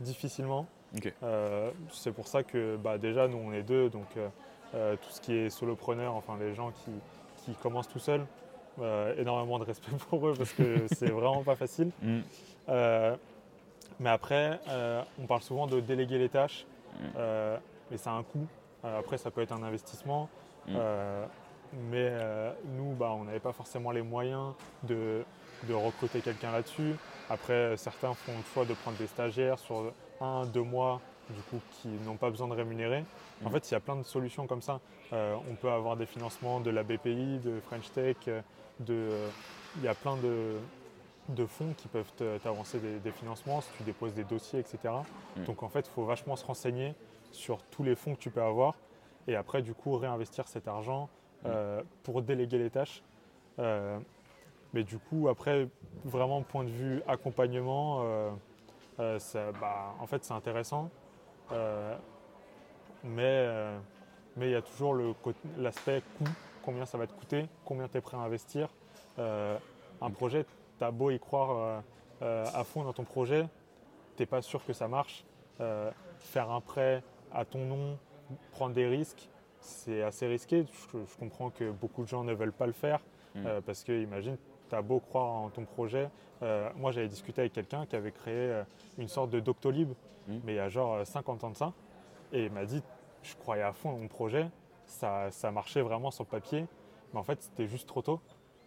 difficilement. 0.00 0.66
Euh, 1.22 1.70
c'est 1.92 2.12
pour 2.12 2.26
ça 2.26 2.42
que 2.42 2.76
bah, 2.76 2.98
déjà 2.98 3.28
nous 3.28 3.38
on 3.38 3.52
est 3.52 3.62
deux, 3.62 3.88
donc 3.88 4.06
euh, 4.16 4.28
euh, 4.74 4.96
tout 4.96 5.10
ce 5.10 5.20
qui 5.20 5.34
est 5.34 5.50
solopreneur, 5.50 6.14
enfin 6.14 6.36
les 6.40 6.54
gens 6.54 6.70
qui, 6.70 6.90
qui 7.44 7.54
commencent 7.54 7.88
tout 7.88 7.98
seuls, 7.98 8.26
énormément 9.18 9.58
de 9.58 9.64
respect 9.64 9.92
pour 10.10 10.28
eux 10.28 10.34
parce 10.36 10.52
que 10.52 10.86
c'est 10.94 11.10
vraiment 11.10 11.42
pas 11.42 11.56
facile. 11.56 11.90
Mm. 12.68 13.14
Mais 14.00 14.10
après, 14.10 14.60
on 15.18 15.26
parle 15.26 15.40
souvent 15.40 15.66
de 15.66 15.80
déléguer 15.80 16.18
les 16.18 16.28
tâches, 16.28 16.66
Mm. 17.00 17.58
mais 17.90 17.96
ça 17.96 18.10
a 18.10 18.14
un 18.14 18.22
coût. 18.24 18.46
Après, 18.82 19.16
ça 19.16 19.30
peut 19.30 19.40
être 19.40 19.52
un 19.52 19.62
investissement. 19.62 20.28
Mm. 20.66 20.76
Mais 21.90 22.08
euh, 22.10 22.52
nous, 22.76 22.94
bah, 22.94 23.12
on 23.18 23.24
n'avait 23.24 23.40
pas 23.40 23.52
forcément 23.52 23.90
les 23.90 24.02
moyens 24.02 24.52
de, 24.84 25.24
de 25.64 25.74
recruter 25.74 26.20
quelqu'un 26.20 26.52
là-dessus. 26.52 26.94
Après, 27.28 27.76
certains 27.76 28.14
font 28.14 28.32
le 28.36 28.44
choix 28.52 28.64
de 28.64 28.74
prendre 28.74 28.96
des 28.98 29.06
stagiaires 29.06 29.58
sur 29.58 29.92
un, 30.20 30.46
deux 30.46 30.62
mois, 30.62 31.00
du 31.30 31.42
coup, 31.42 31.60
qui 31.70 31.88
n'ont 31.88 32.16
pas 32.16 32.30
besoin 32.30 32.48
de 32.48 32.54
rémunérer. 32.54 33.04
En 33.44 33.48
Mm. 33.48 33.52
fait, 33.52 33.70
il 33.70 33.74
y 33.74 33.76
a 33.76 33.80
plein 33.80 33.96
de 33.96 34.02
solutions 34.02 34.46
comme 34.46 34.62
ça. 34.62 34.80
Euh, 35.12 35.36
on 35.50 35.54
peut 35.56 35.70
avoir 35.70 35.96
des 35.96 36.06
financements 36.06 36.60
de 36.60 36.70
la 36.70 36.82
BPI, 36.82 37.38
de 37.40 37.60
French 37.60 37.90
Tech, 37.92 38.16
euh, 38.28 38.40
de, 38.80 38.94
euh, 38.94 39.30
il 39.76 39.82
y 39.82 39.88
a 39.88 39.94
plein 39.94 40.16
de, 40.16 40.58
de 41.28 41.46
fonds 41.46 41.74
qui 41.74 41.88
peuvent 41.88 42.12
t'avancer 42.42 42.78
des, 42.80 42.98
des 43.00 43.12
financements 43.12 43.60
si 43.60 43.70
tu 43.72 43.82
déposes 43.82 44.14
des 44.14 44.24
dossiers, 44.24 44.58
etc. 44.60 44.94
Mm. 45.36 45.44
Donc 45.44 45.62
en 45.62 45.68
fait, 45.68 45.86
il 45.86 45.90
faut 45.90 46.04
vachement 46.04 46.36
se 46.36 46.44
renseigner 46.44 46.94
sur 47.30 47.62
tous 47.64 47.82
les 47.82 47.94
fonds 47.94 48.14
que 48.14 48.20
tu 48.20 48.30
peux 48.30 48.42
avoir 48.42 48.74
et 49.28 49.34
après, 49.36 49.60
du 49.60 49.74
coup, 49.74 49.96
réinvestir 49.96 50.46
cet 50.48 50.68
argent 50.68 51.08
euh, 51.46 51.82
pour 52.04 52.22
déléguer 52.22 52.58
les 52.58 52.70
tâches. 52.70 53.02
Euh, 53.58 53.98
mais 54.72 54.82
du 54.84 54.98
coup, 54.98 55.28
après, 55.28 55.68
vraiment, 56.04 56.42
point 56.42 56.64
de 56.64 56.70
vue 56.70 57.02
accompagnement, 57.06 58.02
ça- 59.18 59.52
bah, 59.52 59.94
en 60.00 60.06
fait, 60.06 60.24
c'est 60.24 60.34
intéressant. 60.34 60.90
Euh, 61.52 61.96
mais 63.04 63.22
euh, 63.24 63.78
mais 64.36 64.48
il 64.48 64.52
y 64.52 64.56
a 64.56 64.62
toujours 64.62 64.94
l'aspect 65.56 66.02
coût, 66.18 66.24
combien 66.62 66.84
ça 66.86 66.98
va 66.98 67.06
te 67.06 67.12
coûter, 67.12 67.48
combien 67.64 67.88
tu 67.88 67.98
es 67.98 68.00
prêt 68.00 68.16
à 68.16 68.20
investir? 68.20 68.68
Euh, 69.18 69.56
un 70.00 70.10
projet, 70.10 70.44
tu 70.78 70.84
as 70.84 70.90
beau 70.90 71.10
y 71.10 71.18
croire 71.18 71.50
euh, 71.50 71.80
euh, 72.22 72.46
à 72.54 72.64
fond 72.64 72.84
dans 72.84 72.92
ton 72.92 73.04
projet, 73.04 73.46
tu 74.16 74.22
n'es 74.22 74.26
pas 74.26 74.42
sûr 74.42 74.64
que 74.64 74.72
ça 74.72 74.88
marche. 74.88 75.24
Euh, 75.60 75.90
faire 76.18 76.50
un 76.50 76.60
prêt 76.60 77.02
à 77.32 77.44
ton 77.44 77.64
nom, 77.64 77.98
prendre 78.52 78.74
des 78.74 78.86
risques, 78.86 79.28
c'est 79.60 80.02
assez 80.02 80.26
risqué. 80.26 80.66
Je, 80.92 80.98
je 81.04 81.16
comprends 81.16 81.50
que 81.50 81.70
beaucoup 81.70 82.02
de 82.02 82.08
gens 82.08 82.24
ne 82.24 82.34
veulent 82.34 82.52
pas 82.52 82.66
le 82.66 82.72
faire 82.72 83.00
Mm. 83.34 83.46
euh, 83.46 83.60
parce 83.60 83.84
que, 83.84 83.92
imagine, 83.92 84.38
tu 84.68 84.74
as 84.74 84.82
beau 84.82 85.00
croire 85.00 85.26
en 85.26 85.48
ton 85.50 85.64
projet. 85.64 86.08
Euh, 86.42 86.68
moi, 86.76 86.92
j'avais 86.92 87.08
discuté 87.08 87.40
avec 87.42 87.52
quelqu'un 87.52 87.86
qui 87.86 87.96
avait 87.96 88.12
créé 88.12 88.34
euh, 88.34 88.62
une 88.98 89.08
sorte 89.08 89.30
de 89.30 89.40
Doctolib, 89.40 89.90
Mm. 90.28 90.38
mais 90.44 90.52
il 90.54 90.56
y 90.56 90.58
a 90.58 90.68
genre 90.68 90.94
euh, 90.94 91.04
50 91.04 91.44
ans 91.44 91.50
de 91.50 91.56
ça. 91.56 91.72
Et 92.32 92.46
il 92.46 92.52
m'a 92.52 92.64
dit, 92.64 92.82
je 93.22 93.34
croyais 93.36 93.62
à 93.62 93.72
fond 93.72 93.92
dans 93.92 93.98
mon 93.98 94.08
projet, 94.08 94.48
ça, 94.84 95.30
ça 95.30 95.52
marchait 95.52 95.82
vraiment 95.82 96.10
sur 96.10 96.24
le 96.24 96.28
papier, 96.30 96.66
mais 97.14 97.20
en 97.20 97.22
fait, 97.22 97.40
c'était 97.42 97.68
juste 97.68 97.86
trop 97.88 98.02
tôt. 98.02 98.20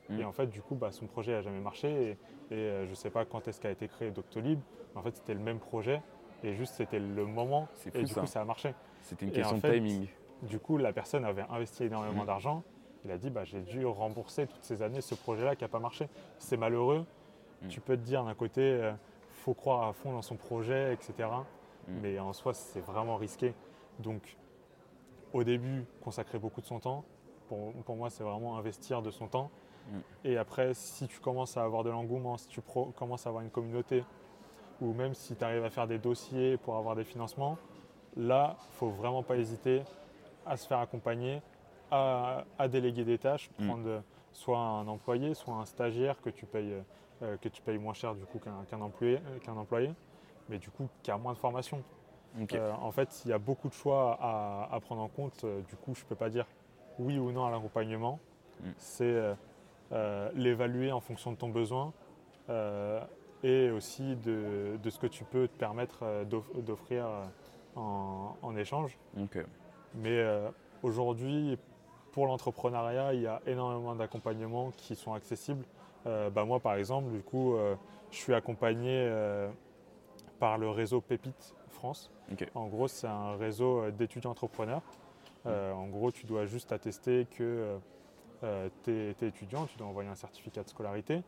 Mm. 0.10 0.20
Et 0.22 0.24
en 0.26 0.32
fait, 0.32 0.48
du 0.48 0.62
coup, 0.62 0.76
bah, 0.76 0.92
son 0.92 1.06
projet 1.06 1.34
n'a 1.34 1.42
jamais 1.42 1.60
marché. 1.60 1.90
Et, 1.90 2.10
et, 2.12 2.18
euh, 2.58 2.86
je 2.86 2.92
ne 2.92 2.96
sais 2.96 3.10
pas 3.10 3.26
quand 3.26 3.48
est-ce 3.50 3.60
qu'a 3.60 3.72
été 3.72 3.88
créé 3.90 4.10
Doctolib, 4.12 4.60
mais 4.94 5.00
en 5.02 5.04
fait, 5.04 5.16
c'était 5.18 5.34
le 5.34 5.42
même 5.42 5.60
projet. 5.60 6.02
Et 6.44 6.54
juste, 6.56 6.76
c'était 6.76 7.00
le 7.00 7.26
moment. 7.26 7.68
Et 7.94 8.04
du 8.04 8.08
ça. 8.08 8.22
coup, 8.22 8.28
ça 8.28 8.40
a 8.42 8.46
marché. 8.46 8.74
C'était 9.02 9.26
une 9.26 9.32
Et 9.32 9.36
question 9.36 9.58
en 9.58 9.60
de 9.60 9.74
timing. 9.74 10.08
Du 10.44 10.58
coup, 10.60 10.78
la 10.78 10.94
personne 10.94 11.26
avait 11.26 11.44
investi 11.50 11.84
énormément 11.84 12.24
Mm. 12.24 12.28
d'argent. 12.28 12.64
Il 13.06 13.12
a 13.12 13.18
dit 13.18 13.30
bah, 13.30 13.44
j'ai 13.46 13.62
dû 13.62 13.86
rembourser 13.86 14.48
toutes 14.48 14.64
ces 14.64 14.82
années 14.82 15.02
ce 15.02 15.16
projet-là 15.16 15.56
qui 15.56 15.64
n'a 15.64 15.70
pas 15.70 15.80
marché. 15.80 16.10
C'est 16.38 16.58
malheureux. 16.58 17.06
Mm. 17.62 17.68
Tu 17.68 17.82
peux 17.82 17.96
te 17.98 18.02
dire 18.02 18.24
d'un 18.24 18.36
côté, 18.36 18.78
il 18.82 19.36
faut 19.36 19.54
croire 19.54 19.88
à 19.88 19.94
fond 19.94 20.12
dans 20.12 20.22
son 20.22 20.36
projet, 20.36 20.94
etc. 20.94 21.30
Mm. 21.88 21.94
Mais 22.02 22.20
en 22.20 22.34
soi, 22.34 22.54
c'est 22.54 22.82
vraiment 22.82 23.16
risqué. 23.16 23.54
Donc, 24.00 24.38
au 25.34 25.44
début, 25.44 25.86
consacrer 26.04 26.40
beaucoup 26.40 26.62
de 26.62 26.66
son 26.66 26.80
temps. 26.80 27.04
Pour, 27.48 27.74
pour 27.86 27.96
moi, 27.96 28.10
c'est 28.10 28.24
vraiment 28.24 28.58
investir 28.58 29.02
de 29.02 29.12
son 29.12 29.28
temps. 29.28 29.50
Mm. 29.92 29.98
Et 30.26 30.38
après, 30.38 30.74
si 30.74 31.08
tu 31.08 31.20
commences 31.20 31.58
à 31.58 31.64
avoir 31.64 31.84
de 31.84 31.90
l'engouement, 31.90 32.38
si 32.38 32.48
tu 32.48 32.62
pro- 32.62 32.92
commences 32.98 33.26
à 33.26 33.30
avoir 33.30 33.44
une 33.44 33.50
communauté, 33.50 34.04
ou 34.82 34.94
même 34.94 35.14
si 35.14 35.36
tu 35.36 35.44
arrives 35.44 35.64
à 35.66 35.70
faire 35.70 35.88
des 35.88 35.98
dossiers 36.00 36.58
pour 36.58 36.76
avoir 36.78 36.96
des 36.96 37.04
financements, 37.04 37.58
là, 38.16 38.58
il 38.72 38.76
faut 38.76 38.90
vraiment 38.90 39.24
pas 39.24 39.38
hésiter 39.38 39.84
à 40.46 40.58
se 40.58 40.68
faire 40.68 40.80
accompagner, 40.80 41.42
à, 41.92 42.46
à 42.58 42.68
déléguer 42.68 43.04
des 43.06 43.18
tâches, 43.18 43.50
Mm. 43.60 43.68
prendre 43.68 44.04
soit 44.32 44.58
un 44.60 44.88
employé, 44.88 45.34
soit 45.34 45.56
un 45.56 45.66
stagiaire 45.66 46.22
que 46.22 46.30
tu 46.30 46.46
payes, 46.46 46.76
euh, 47.24 47.38
que 47.38 47.50
tu 47.50 47.62
payes 47.62 47.78
moins 47.78 47.94
cher 47.94 48.16
du 48.16 48.26
coup 48.26 48.40
qu'un 48.40 48.82
employé, 48.82 49.18
euh, 49.18 49.40
qu'un 49.40 49.58
employé, 49.58 49.92
mais 50.50 50.58
du 50.60 50.70
coup 50.70 50.88
qui 51.04 51.12
a 51.12 51.18
moins 51.18 51.34
de 51.34 51.38
formation. 51.40 51.82
Euh, 52.54 52.72
en 52.74 52.92
fait, 52.92 53.22
il 53.26 53.30
y 53.32 53.34
a 53.34 53.40
beaucoup 53.40 53.70
de 53.70 53.74
choix 53.74 54.18
à, 54.22 54.70
à 54.72 54.80
prendre 54.80 55.02
en 55.02 55.08
compte. 55.08 55.44
Du 55.68 55.76
coup, 55.78 55.96
je 55.96 56.04
ne 56.04 56.08
peux 56.10 56.16
pas 56.16 56.30
dire 56.30 56.46
oui 57.00 57.18
ou 57.18 57.32
non 57.32 57.46
à 57.46 57.50
l'accompagnement. 57.52 58.20
Mm. 58.62 58.70
C'est 58.78 59.36
euh, 59.92 60.30
l'évaluer 60.36 60.92
en 60.92 61.00
fonction 61.00 61.32
de 61.32 61.38
ton 61.38 61.50
besoin 61.50 61.92
et 63.44 63.70
aussi 63.72 64.16
de, 64.18 64.78
de 64.82 64.90
ce 64.90 65.00
que 65.00 65.08
tu 65.08 65.24
peux 65.24 65.48
te 65.48 65.58
permettre 65.58 66.24
d'off- 66.26 66.52
d'offrir 66.64 67.08
en, 67.76 68.36
en 68.42 68.56
échange. 68.58 68.98
Mais 69.96 70.24
aujourd'hui, 70.84 71.58
pour 72.12 72.28
l'entrepreneuriat, 72.28 73.14
il 73.14 73.22
y 73.22 73.28
a 73.28 73.42
énormément 73.46 73.96
d'accompagnements 73.96 74.72
qui 74.72 74.96
sont 74.96 75.14
accessibles. 75.14 75.66
Euh, 76.08 76.30
bah, 76.30 76.46
moi, 76.46 76.60
par 76.60 76.76
exemple, 76.76 77.12
du 77.12 77.22
coup, 77.22 77.56
euh, 77.56 77.76
je 78.12 78.18
suis 78.18 78.34
accompagné 78.34 78.92
euh, 78.92 79.50
par 80.40 80.58
le 80.58 80.70
réseau 80.70 81.02
Pépite 81.02 81.56
France. 81.70 82.12
En 82.56 82.68
gros, 82.68 82.88
c'est 82.88 83.08
un 83.08 83.36
réseau 83.36 83.90
d'étudiants 83.92 84.32
entrepreneurs. 84.32 84.82
En 85.46 85.88
gros, 85.88 86.12
tu 86.12 86.28
dois 86.28 86.46
juste 86.46 86.72
attester 86.72 87.26
que 87.38 87.80
tu 88.84 88.92
es, 88.92 89.16
étudiant, 89.22 89.66
tu 89.66 89.78
dois 89.78 89.88
envoyer 89.88 90.10
un 90.10 90.16
certificat 90.16 90.64
de 90.64 90.70
scolarité. 90.70 91.24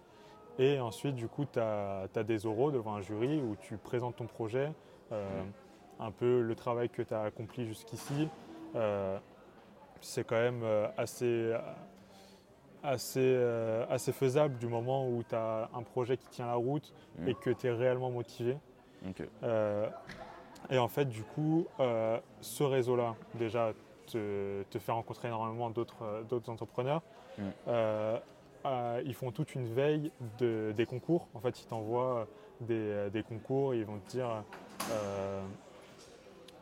Et 0.60 0.80
ensuite, 0.80 1.16
du 1.16 1.28
coup, 1.28 1.46
tu 1.52 1.60
as, 1.60 2.08
des 2.24 2.46
oraux 2.46 2.70
devant 2.70 2.94
un 2.96 3.02
jury 3.02 3.42
où 3.42 3.56
tu 3.56 3.78
présentes 3.78 4.18
ton 4.18 4.28
projet, 4.28 4.72
un 5.12 6.12
peu 6.12 6.42
le 6.42 6.56
travail 6.56 6.90
que 6.90 7.02
tu 7.02 7.14
as 7.16 7.24
accompli 7.24 7.66
jusqu'ici. 7.66 8.30
Euh, 10.02 10.04
c'est 10.04 10.24
quand 10.26 10.36
même 10.36 10.62
euh, 10.64 10.88
assez, 10.98 11.54
assez, 12.84 13.20
euh, 13.20 13.86
assez 13.90 14.12
faisable 14.12 14.58
du 14.58 14.68
moment 14.68 15.08
où 15.08 15.24
tu 15.28 15.36
as 15.36 15.70
un 15.74 15.84
projet 15.84 16.18
qui 16.18 16.28
tient 16.30 16.48
la 16.48 16.56
route 16.56 16.94
Mm. 17.20 17.28
et 17.28 17.36
que 17.36 17.50
tu 17.50 17.68
es 17.68 17.72
réellement 17.72 18.10
motivé. 18.10 18.58
Euh, 19.44 19.90
et 20.70 20.78
en 20.78 20.88
fait, 20.88 21.06
du 21.06 21.24
coup, 21.24 21.68
euh, 21.80 22.20
ce 22.40 22.64
réseau-là, 22.64 23.16
déjà, 23.36 23.74
te, 24.08 24.64
te 24.64 24.80
fait 24.80 24.92
rencontrer 24.92 25.28
énormément 25.28 25.70
d'autres 25.70 26.04
euh, 26.04 26.40
entrepreneurs. 26.52 27.02
Mm. 27.38 27.42
Euh, 27.68 28.20
euh, 28.66 29.02
ils 29.06 29.14
font 29.16 29.32
toute 29.32 29.56
une 29.56 29.66
veille 29.74 30.12
de- 30.40 30.74
des 30.76 30.86
concours. 30.86 31.28
En 31.34 31.40
fait, 31.40 31.60
ils 31.62 31.66
t'envoient 31.66 32.28
des, 32.62 33.10
des 33.10 33.24
concours, 33.24 33.74
ils 33.74 33.86
vont 33.86 33.98
te 34.00 34.10
dire 34.12 34.44
euh, 34.92 35.42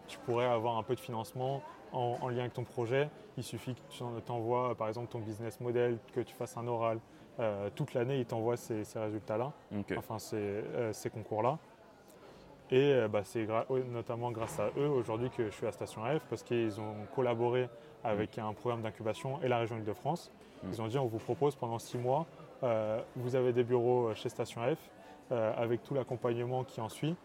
tu 0.07 0.17
pourrais 0.19 0.45
avoir 0.45 0.77
un 0.77 0.83
peu 0.83 0.95
de 0.95 0.99
financement 0.99 1.61
en, 1.93 2.17
en 2.21 2.27
lien 2.29 2.39
avec 2.41 2.53
ton 2.53 2.63
projet. 2.63 3.09
Il 3.37 3.43
suffit 3.43 3.75
que 3.75 3.79
tu 3.89 4.03
en- 4.03 4.19
t'envoies, 4.21 4.75
par 4.75 4.87
exemple, 4.87 5.07
ton 5.11 5.19
business 5.19 5.59
model, 5.59 5.97
que 6.13 6.21
tu 6.21 6.33
fasses 6.35 6.57
un 6.57 6.67
oral. 6.67 6.99
Euh, 7.39 7.69
toute 7.75 7.93
l'année, 7.93 8.19
ils 8.19 8.25
t'envoient 8.25 8.57
ces- 8.57 8.83
ces 8.83 8.99
résultats-là 8.99 9.51
enfin 9.97 10.19
ces, 10.19 10.35
euh, 10.35 10.91
ces 10.93 11.09
concours-là. 11.09 11.57
Et 12.71 12.93
euh, 12.93 13.07
bah, 13.07 13.21
c'est 13.23 13.45
gra- 13.45 13.65
euh, 13.71 13.83
notamment 13.91 14.31
grâce 14.31 14.59
à 14.59 14.69
eux 14.77 14.87
aujourd'hui 14.89 15.29
que 15.31 15.45
je 15.45 15.49
suis 15.55 15.65
à 15.65 15.71
Station 15.71 16.01
F 16.03 16.21
parce 16.29 16.43
qu'ils 16.43 16.79
ont 16.79 16.93
collaboré 17.15 17.67
avec 18.03 18.37
un 18.37 18.53
programme 18.53 18.81
d'incubation 18.83 19.41
et 19.41 19.47
la 19.47 19.57
région 19.57 19.77
Île-de-France. 19.77 20.31
Mm. 20.63 20.67
Ils 20.71 20.81
ont 20.81 20.87
dit 20.87 20.97
on 20.99 21.07
vous 21.07 21.17
propose 21.17 21.55
pendant 21.55 21.79
six 21.79 21.97
mois, 21.97 22.27
euh, 22.63 23.01
vous 23.15 23.35
avez 23.35 23.53
des 23.53 23.63
bureaux 23.63 24.13
chez 24.13 24.29
Station 24.29 24.61
F 24.61 24.77
euh, 25.31 25.51
avec 25.57 25.81
tout 25.81 25.93
l'accompagnement 25.95 26.63
qui 26.63 26.79
en 26.81 26.89
suit. 26.89 27.15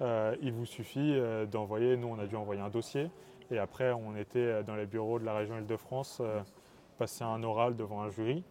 Euh, 0.00 0.34
il 0.42 0.52
vous 0.52 0.66
suffit 0.66 1.12
euh, 1.14 1.44
d'envoyer, 1.46 1.96
nous 1.96 2.08
on 2.08 2.18
a 2.18 2.26
dû 2.26 2.34
envoyer 2.36 2.60
un 2.60 2.68
dossier 2.68 3.08
et 3.50 3.58
après 3.58 3.92
on 3.92 4.16
était 4.16 4.62
dans 4.64 4.76
les 4.76 4.86
bureaux 4.86 5.18
de 5.18 5.24
la 5.24 5.34
région 5.34 5.58
Île-de-France, 5.58 6.18
euh, 6.20 6.40
passer 6.98 7.24
un 7.24 7.42
oral 7.42 7.76
devant 7.76 8.02
un 8.02 8.10
jury. 8.10 8.42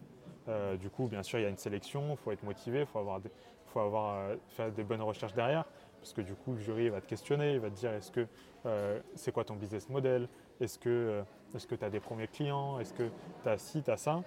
Euh, 0.48 0.76
du 0.76 0.88
coup, 0.88 1.08
bien 1.08 1.22
sûr, 1.22 1.38
il 1.38 1.42
y 1.42 1.46
a 1.46 1.50
une 1.50 1.58
sélection, 1.58 2.12
il 2.12 2.16
faut 2.16 2.32
être 2.32 2.42
motivé, 2.42 2.80
il 2.80 2.86
faut 2.86 2.98
avoir, 2.98 3.20
des- 3.20 3.30
faut 3.66 3.80
avoir 3.80 4.14
euh, 4.14 4.36
faire 4.48 4.72
des 4.72 4.82
bonnes 4.82 5.02
recherches 5.02 5.34
derrière, 5.34 5.64
parce 6.00 6.14
que 6.14 6.22
du 6.22 6.34
coup, 6.34 6.52
le 6.52 6.58
jury 6.58 6.88
va 6.88 7.02
te 7.02 7.06
questionner, 7.06 7.52
il 7.52 7.60
va 7.60 7.68
te 7.68 7.74
dire 7.74 7.92
est-ce 7.92 8.10
que 8.10 8.26
euh, 8.64 8.98
c'est 9.14 9.30
quoi 9.30 9.44
ton 9.44 9.54
business 9.56 9.90
model, 9.90 10.26
est-ce 10.60 10.78
que 10.78 11.22
tu 11.52 11.84
as 11.84 11.90
des 11.90 12.00
premiers 12.00 12.28
clients, 12.28 12.80
est-ce 12.80 12.94
que 12.94 13.10
tu 13.42 13.48
as 13.48 13.58
ci, 13.58 13.82
tu 13.82 13.90
as 13.90 13.98
ça? 13.98 14.22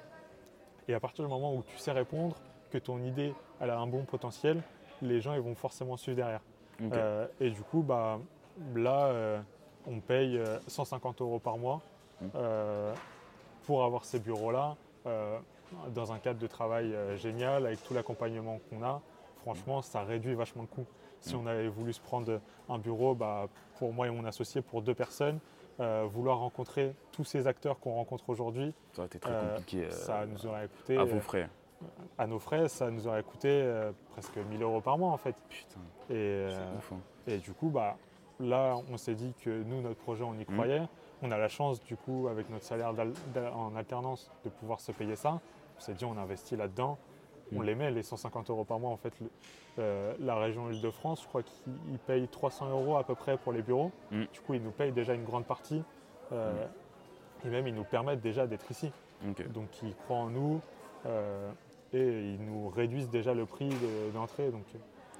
Et 0.87 0.93
à 0.93 0.99
partir 0.99 1.25
du 1.25 1.29
moment 1.31 1.55
où 1.55 1.63
tu 1.63 1.77
sais 1.77 1.91
répondre, 1.91 2.35
que 2.69 2.77
ton 2.77 2.99
idée 2.99 3.33
elle 3.59 3.71
a 3.71 3.79
un 3.79 3.87
bon 3.87 4.05
potentiel, 4.05 4.61
les 5.01 5.19
gens 5.21 5.33
ils 5.33 5.41
vont 5.41 5.55
forcément 5.55 5.97
suivre 5.97 6.17
derrière. 6.17 6.41
Euh, 6.93 7.27
et 7.39 7.49
du 7.49 7.61
coup, 7.61 7.81
bah, 7.81 8.19
là, 8.75 9.07
on 9.87 9.99
paye 9.99 10.37
euh, 10.37 10.57
150 10.67 11.21
euros 11.21 11.39
par 11.39 11.57
mois 11.57 11.81
Mm. 12.21 12.25
euh, 12.35 12.93
pour 13.65 13.83
avoir 13.83 14.05
ces 14.05 14.19
bureaux-là, 14.19 14.75
euh, 15.07 15.39
dans 15.95 16.11
un 16.11 16.19
cadre 16.19 16.39
de 16.39 16.45
travail 16.47 16.93
euh, 16.93 17.17
génial, 17.17 17.65
avec 17.65 17.83
tout 17.83 17.93
l'accompagnement 17.95 18.59
qu'on 18.69 18.83
a. 18.83 19.01
Franchement, 19.41 19.81
ça 19.81 20.03
réduit 20.03 20.35
vachement 20.35 20.61
le 20.61 20.67
coût. 20.67 20.85
Si 21.19 21.35
Mm. 21.35 21.39
on 21.39 21.47
avait 21.47 21.67
voulu 21.67 21.93
se 21.93 21.99
prendre 22.01 22.39
un 22.69 22.77
bureau, 22.77 23.15
bah, 23.15 23.47
pour 23.79 23.91
moi 23.91 24.05
et 24.07 24.11
mon 24.11 24.23
associé, 24.25 24.61
pour 24.61 24.83
deux 24.83 24.93
personnes, 24.93 25.39
euh, 25.79 26.05
vouloir 26.07 26.37
rencontrer 26.39 26.93
tous 27.11 27.23
ces 27.23 27.47
acteurs 27.47 27.79
qu'on 27.79 27.93
rencontre 27.95 28.29
aujourd'hui, 28.29 28.71
Ça 28.93 28.99
aurait 29.01 29.07
été 29.07 29.17
très 29.19 29.31
euh, 29.31 29.55
compliqué. 29.55 29.85
euh, 29.85 29.89
ça 29.89 30.25
nous 30.27 30.45
aurait 30.45 30.67
coûté, 30.67 30.97
à 30.97 31.03
vos 31.05 31.15
euh, 31.15 31.21
frais. 31.21 31.49
à 32.19 32.27
nos 32.27 32.37
frais, 32.37 32.69
ça 32.69 32.91
nous 32.91 33.07
aurait 33.07 33.23
coûté 33.23 33.49
euh, 33.49 33.91
presque 34.11 34.37
1000 34.37 34.61
euros 34.61 34.81
par 34.81 34.99
mois 34.99 35.09
en 35.11 35.17
fait. 35.17 35.35
Putain, 35.49 35.79
Et, 36.09 36.13
c'est 36.13 36.55
euh, 36.59 36.77
ouf. 36.77 36.91
hein. 36.91 36.99
et 37.25 37.37
du 37.37 37.51
coup, 37.53 37.69
bah, 37.69 37.97
là, 38.41 38.77
on 38.91 38.97
s'est 38.97 39.15
dit 39.15 39.33
que 39.43 39.49
nous, 39.63 39.81
notre 39.81 39.99
projet, 39.99 40.23
on 40.23 40.33
y 40.33 40.41
Mm. 40.41 40.45
croyait. 40.45 40.81
On 41.23 41.31
a 41.31 41.37
la 41.37 41.47
chance, 41.47 41.81
du 41.83 41.95
coup, 41.95 42.27
avec 42.29 42.49
notre 42.49 42.65
salaire 42.65 42.93
en 43.55 43.75
alternance, 43.75 44.31
de 44.43 44.49
pouvoir 44.49 44.79
se 44.79 44.91
payer 44.91 45.15
ça. 45.15 45.39
On 45.77 45.79
s'est 45.79 45.93
dit, 45.93 46.05
on 46.05 46.17
investit 46.17 46.55
là-dedans. 46.55 46.97
On 47.53 47.59
Mm. 47.59 47.63
les 47.63 47.75
met, 47.75 47.91
les 47.91 48.03
150 48.03 48.49
euros 48.49 48.63
par 48.63 48.79
mois. 48.79 48.91
En 48.91 48.97
fait, 48.97 49.13
le- 49.19 49.29
euh, 49.79 50.13
la 50.19 50.35
région 50.35 50.69
Île-de-France, 50.71 51.21
je 51.23 51.27
crois 51.27 51.43
qu'ils 51.43 51.99
payent 52.07 52.27
300 52.27 52.69
euros 52.69 52.97
à 52.97 53.03
peu 53.03 53.13
près 53.15 53.37
pour 53.37 53.51
les 53.51 53.61
bureaux. 53.61 53.91
Mm. 54.11 54.23
Du 54.33 54.39
coup, 54.41 54.53
ils 54.53 54.63
nous 54.63 54.71
payent 54.71 54.91
déjà 54.93 55.13
une 55.13 55.25
grande 55.25 55.45
partie. 55.45 55.83
Euh, 56.31 56.65
Et 57.43 57.49
même, 57.49 57.67
ils 57.67 57.73
nous 57.73 57.83
permettent 57.83 58.21
déjà 58.21 58.45
d'être 58.45 58.69
ici. 58.69 58.91
Donc, 59.53 59.81
ils 59.83 59.95
croient 59.95 60.17
en 60.17 60.29
nous. 60.29 60.61
euh, 61.07 61.51
et 61.93 62.33
ils 62.35 62.45
nous 62.45 62.69
réduisent 62.69 63.09
déjà 63.09 63.33
le 63.33 63.47
prix 63.47 63.67
de- 63.69 64.11
d'entrée. 64.13 64.49
Donc, 64.51 64.63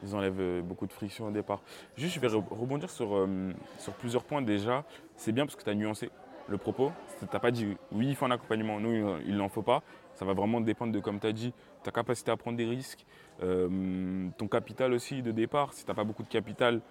Ils 0.04 0.16
enlèvent 0.16 0.40
euh, 0.40 0.62
beaucoup 0.62 0.88
de 0.88 0.94
friction 0.94 1.28
au 1.28 1.32
départ. 1.32 1.62
Juste, 1.96 2.16
je 2.16 2.20
vais 2.20 2.28
re- 2.28 2.44
rebondir 2.50 2.90
sur, 2.90 3.16
euh, 3.16 3.52
sur 3.78 3.94
plusieurs 3.94 4.24
points 4.24 4.42
déjà. 4.42 4.84
C'est 5.16 5.32
bien 5.32 5.46
parce 5.46 5.56
que 5.56 5.64
tu 5.64 5.70
as 5.70 5.76
nuancé 5.76 6.10
le 6.48 6.58
propos. 6.58 6.92
Tu 7.20 7.26
n'as 7.32 7.40
pas 7.40 7.52
dit 7.52 7.78
oui, 7.92 8.08
il 8.10 8.16
faut 8.16 8.26
un 8.26 8.32
accompagnement, 8.32 8.80
non, 8.80 9.20
il- 9.26 9.36
n'en 9.38 9.50
faut 9.50 9.62
pas. 9.62 9.84
Ça 10.16 10.26
va 10.26 10.34
vraiment 10.34 10.60
dépendre 10.62 10.92
de, 10.92 11.00
comme 11.00 11.20
tu 11.20 11.28
as 11.28 11.32
dit, 11.32 11.54
ta 11.84 11.92
capacité 11.92 12.32
à 12.32 12.38
prendre 12.38 12.58
des 12.58 12.66
risques, 12.66 13.06
euh, 13.44 14.28
ton 14.38 14.48
capital 14.48 14.94
aussi 14.94 15.22
de 15.22 15.32
départ. 15.32 15.74
Si 15.74 15.86
tu 15.86 15.90
n'as 15.92 15.96
pas 15.96 16.04
beaucoup 16.04 16.24
de 16.24 16.28
capital, 16.28 16.82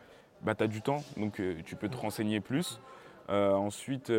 bah, 0.43 0.55
tu 0.55 0.65
as 0.65 0.67
du 0.69 0.81
temps, 0.81 1.03
donc 1.17 1.39
euh, 1.41 1.57
tu 1.65 1.77
peux 1.77 1.89
te 1.89 1.97
renseigner 1.97 2.41
plus. 2.41 2.81
Ensuite, 3.29 4.11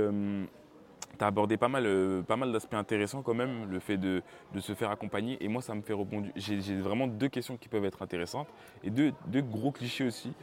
tu 1.21 1.23
as 1.23 1.27
abordé 1.27 1.55
pas 1.55 1.67
mal, 1.67 1.85
euh, 1.85 2.23
mal 2.35 2.51
d'aspects 2.51 2.73
intéressants 2.73 3.21
quand 3.21 3.35
même, 3.35 3.69
le 3.69 3.79
fait 3.79 3.97
de, 3.97 4.23
se 4.59 4.73
faire 4.73 4.89
accompagner. 4.89 5.37
Et 5.43 5.47
moi, 5.47 5.61
ça 5.61 5.75
me 5.75 5.83
fait 5.83 5.93
rebondir. 5.93 6.31
J'ai 6.35 6.75
vraiment 6.77 7.05
deux 7.05 7.29
questions 7.29 7.57
qui 7.57 7.69
peuvent 7.69 7.85
être 7.85 8.01
intéressantes 8.01 8.47
et 8.83 8.89
deux, 8.89 9.13
gros 9.35 9.71
clichés 9.71 10.05
aussi. 10.05 10.33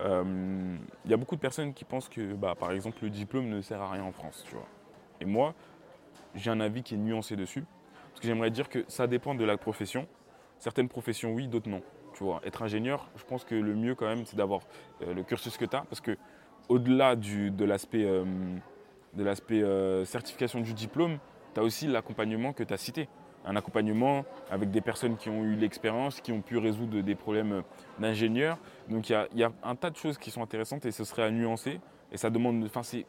Euh, 0.00 0.76
Il 1.04 1.10
y 1.10 1.14
a 1.14 1.16
beaucoup 1.16 1.34
de 1.34 1.40
personnes 1.40 1.74
qui 1.74 1.84
pensent 1.84 2.08
que, 2.08 2.34
bah, 2.34 2.54
par 2.54 2.70
exemple, 2.70 2.98
le 3.02 3.10
diplôme 3.10 3.48
ne 3.48 3.60
sert 3.60 3.82
à 3.82 3.90
rien 3.90 4.04
en 4.04 4.12
France. 4.12 4.44
Tu 4.46 4.54
vois. 4.54 4.68
Et 5.20 5.24
moi, 5.24 5.54
j'ai 6.36 6.50
un 6.50 6.60
avis 6.60 6.84
qui 6.84 6.94
est 6.94 6.98
nuancé 6.98 7.34
dessus. 7.34 7.64
Parce 8.10 8.20
que 8.20 8.28
j'aimerais 8.28 8.52
dire 8.52 8.68
que 8.68 8.84
ça 8.86 9.08
dépend 9.08 9.34
de 9.34 9.44
la 9.44 9.56
profession. 9.56 10.06
Certaines 10.60 10.88
professions, 10.88 11.34
oui, 11.34 11.48
d'autres 11.48 11.68
non. 11.68 11.82
Tu 12.14 12.22
vois, 12.22 12.40
être 12.44 12.62
ingénieur, 12.62 13.10
je 13.16 13.24
pense 13.24 13.44
que 13.44 13.56
le 13.56 13.74
mieux 13.74 13.96
quand 13.96 14.06
même, 14.06 14.24
c'est 14.24 14.36
d'avoir 14.36 14.60
euh, 15.02 15.14
le 15.14 15.24
cursus 15.24 15.56
que 15.56 15.64
tu 15.64 15.74
as. 15.74 15.82
Parce 15.82 16.00
que 16.00 16.16
au-delà 16.68 17.16
de 17.16 17.64
l'aspect 17.64 18.04
euh, 18.04 18.24
de 19.14 19.24
l'aspect 19.24 19.62
euh, 19.62 20.04
certification 20.04 20.60
du 20.60 20.74
diplôme, 20.74 21.18
tu 21.54 21.60
as 21.60 21.62
aussi 21.62 21.86
l'accompagnement 21.86 22.52
que 22.52 22.62
tu 22.62 22.72
as 22.74 22.76
cité. 22.78 23.08
Un 23.44 23.56
accompagnement 23.56 24.24
avec 24.50 24.70
des 24.70 24.80
personnes 24.80 25.16
qui 25.16 25.30
ont 25.30 25.42
eu 25.44 25.54
l'expérience, 25.54 26.20
qui 26.20 26.32
ont 26.32 26.42
pu 26.42 26.58
résoudre 26.58 27.00
des 27.00 27.14
problèmes 27.14 27.52
euh, 27.52 27.62
d'ingénieur. 27.98 28.58
Donc 28.88 29.08
il 29.08 29.12
y 29.12 29.14
a, 29.14 29.28
il 29.32 29.38
y 29.38 29.44
a 29.44 29.52
un 29.62 29.74
tas 29.76 29.90
de 29.90 29.96
choses 29.96 30.18
qui 30.18 30.30
sont 30.30 30.42
intéressantes 30.42 30.84
et 30.86 30.90
ce 30.90 31.04
serait 31.04 31.22
à 31.22 31.30
nuancer. 31.30 31.80
Et 32.12 32.16
ça 32.16 32.30
demande. 32.30 32.62
Enfin, 32.64 32.82
c'est- 32.82 33.06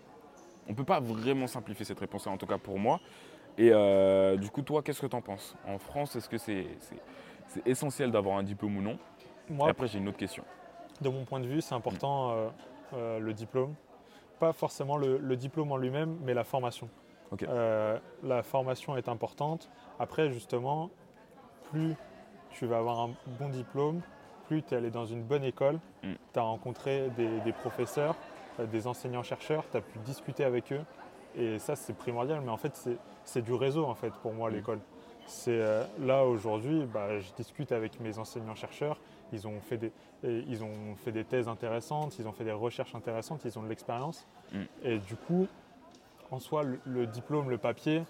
on 0.68 0.72
ne 0.72 0.76
peut 0.78 0.84
pas 0.84 1.00
vraiment 1.00 1.48
simplifier 1.48 1.84
cette 1.84 2.00
réponse, 2.00 2.28
en 2.28 2.38
tout 2.38 2.46
cas 2.46 2.58
pour 2.60 2.78
moi. 2.78 3.00
Et 3.58 3.72
euh, 3.74 4.38
du 4.38 4.50
coup, 4.50 4.62
toi, 4.62 4.82
qu'est-ce 4.84 5.02
que 5.02 5.08
tu 5.08 5.16
en 5.16 5.22
penses? 5.22 5.56
En 5.68 5.80
France, 5.80 6.16
est-ce 6.16 6.30
que 6.30 6.38
c'est 6.38 6.68
essentiel 7.66 8.12
d'avoir 8.12 8.38
un 8.38 8.44
diplôme 8.44 8.78
ou 8.78 8.82
non? 8.82 8.98
Et 9.50 9.54
Moi, 9.54 9.70
après, 9.70 9.88
j'ai 9.88 9.98
une 9.98 10.08
autre 10.08 10.18
question. 10.18 10.44
de 11.02 11.10
mon 11.10 11.26
point 11.26 11.40
de 11.40 11.48
vue, 11.48 11.60
c'est 11.62 11.74
important 11.76 12.36
euh, 12.94 13.20
le 13.20 13.34
diplôme. 13.34 13.74
Pas 14.40 14.54
forcément 14.54 14.98
le, 14.98 15.18
le 15.18 15.36
diplôme 15.36 15.72
en 15.72 15.78
lui-même, 15.78 16.18
mais 16.24 16.34
la 16.34 16.44
formation. 16.44 16.90
Euh, 17.44 18.00
la 18.24 18.42
formation 18.44 18.98
est 18.98 19.08
importante. 19.10 19.70
Après, 20.00 20.32
justement, 20.32 20.90
plus 21.72 21.96
tu 22.52 22.66
vas 22.66 22.78
avoir 22.78 23.00
un 23.02 23.12
bon 23.40 23.50
diplôme, 23.50 24.02
plus 24.48 24.64
tu 24.64 24.74
es 24.74 24.78
allé 24.78 24.90
dans 24.90 25.06
une 25.06 25.22
bonne 25.24 25.44
école, 25.44 25.80
Mm. 26.04 26.14
tu 26.34 26.40
as 26.40 26.42
rencontré 26.44 27.10
des, 27.18 27.40
des 27.42 27.52
professeurs, 27.52 28.16
euh, 28.60 28.66
des 28.66 28.88
enseignants-chercheurs, 28.88 29.64
tu 29.70 29.78
as 29.78 29.82
pu 29.82 30.00
discuter 30.00 30.44
avec 30.46 30.72
eux. 30.72 30.82
Et 31.36 31.60
ça, 31.60 31.76
c'est 31.76 31.94
primordial. 31.94 32.40
Mais 32.42 32.50
en 32.50 32.58
fait, 32.58 32.76
c'est- 32.76 32.98
c'est 33.26 33.42
du 33.42 33.54
réseau, 33.54 33.86
en 33.86 33.94
fait, 33.96 34.12
pour 34.24 34.34
moi, 34.34 34.50
Mm. 34.50 34.54
l'école. 34.54 34.80
C'est 35.28 35.52
euh, 35.62 35.84
là 36.00 36.26
aujourd'hui, 36.26 36.86
bah, 36.92 37.20
je 37.20 37.32
discute 37.34 37.72
avec 37.74 38.00
mes 38.00 38.18
enseignants-chercheurs. 38.18 38.98
Ils 39.34 39.48
ont 39.48 39.60
fait 39.62 39.78
des, 39.78 39.92
ils 40.24 40.64
ont 40.64 40.96
fait 40.98 41.12
des 41.12 41.24
thèses 41.24 41.48
intéressantes, 41.48 42.18
ils 42.20 42.28
ont 42.28 42.32
fait 42.32 42.44
des 42.44 42.52
recherches 42.52 42.96
intéressantes, 42.96 43.42
ils 43.46 43.58
ont 43.58 43.64
de 43.64 43.70
l'expérience. 43.70 44.28
Mm. 44.52 44.58
Et 44.84 44.98
du 45.00 45.16
coup, 45.16 45.48
en 46.32 46.40
soi, 46.40 46.64
le, 46.64 46.80
le 46.86 47.08
diplôme, 47.08 47.50
le 47.50 47.58
papier, 47.58 48.04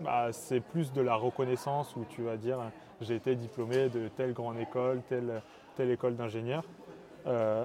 bah, 0.00 0.32
c'est 0.32 0.60
plus 0.60 0.92
de 0.92 1.00
la 1.00 1.16
reconnaissance 1.16 1.96
où 1.96 2.04
tu 2.08 2.22
vas 2.22 2.36
dire 2.36 2.58
j'ai 3.00 3.14
été 3.14 3.36
diplômé 3.36 3.88
de 3.88 4.08
telle 4.08 4.32
grande 4.32 4.58
école, 4.58 5.02
telle, 5.08 5.42
telle 5.76 5.90
école 5.90 6.16
d'ingénieur. 6.16 6.64
Euh, 7.26 7.64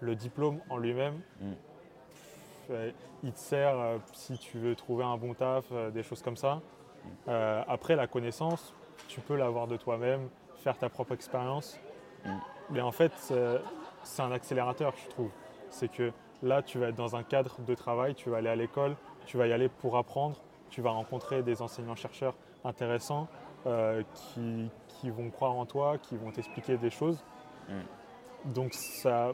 le 0.00 0.14
diplôme 0.14 0.60
en 0.70 0.78
lui-même, 0.78 1.20
Mm. 1.40 1.52
euh, 2.70 2.90
il 3.22 3.32
te 3.32 3.38
sert 3.38 3.78
euh, 3.78 3.98
si 4.12 4.38
tu 4.38 4.58
veux 4.58 4.74
trouver 4.74 5.04
un 5.04 5.16
bon 5.18 5.34
taf, 5.34 5.70
des 5.92 6.02
choses 6.02 6.22
comme 6.22 6.36
ça. 6.36 6.60
Euh, 7.28 7.62
après, 7.68 7.96
la 7.96 8.06
connaissance, 8.06 8.74
tu 9.08 9.20
peux 9.20 9.36
l'avoir 9.36 9.66
de 9.66 9.76
toi-même, 9.76 10.28
faire 10.60 10.78
ta 10.78 10.88
propre 10.88 11.12
expérience. 11.12 11.78
Mm. 12.24 12.30
Mais 12.70 12.80
en 12.80 12.92
fait, 12.92 13.12
c'est- 13.16 14.22
un 14.22 14.32
accélérateur, 14.32 14.94
je 14.96 15.08
trouve. 15.08 15.30
C'est 15.70 15.88
que 15.90 16.12
là, 16.42 16.62
tu 16.62 16.78
vas 16.78 16.88
être 16.88 16.96
dans 16.96 17.16
un 17.16 17.22
cadre 17.22 17.60
de 17.60 17.74
travail, 17.74 18.14
tu 18.14 18.30
vas 18.30 18.38
aller 18.38 18.48
à 18.48 18.56
l'école, 18.56 18.96
tu 19.26 19.36
vas 19.36 19.46
y 19.46 19.52
aller 19.52 19.68
pour 19.68 19.96
apprendre, 19.96 20.36
tu 20.70 20.80
vas 20.82 20.90
rencontrer 20.90 21.42
des 21.42 21.62
enseignants-chercheurs 21.62 22.34
intéressants 22.64 23.28
euh, 23.66 24.02
qui, 24.14 24.70
qui 24.88 25.10
vont 25.10 25.30
croire 25.30 25.52
en 25.52 25.66
toi, 25.66 25.98
qui 25.98 26.16
vont 26.16 26.30
t'expliquer 26.30 26.76
des 26.76 26.90
choses. 26.90 27.22
Donc 28.46 28.72
ça, 28.74 29.32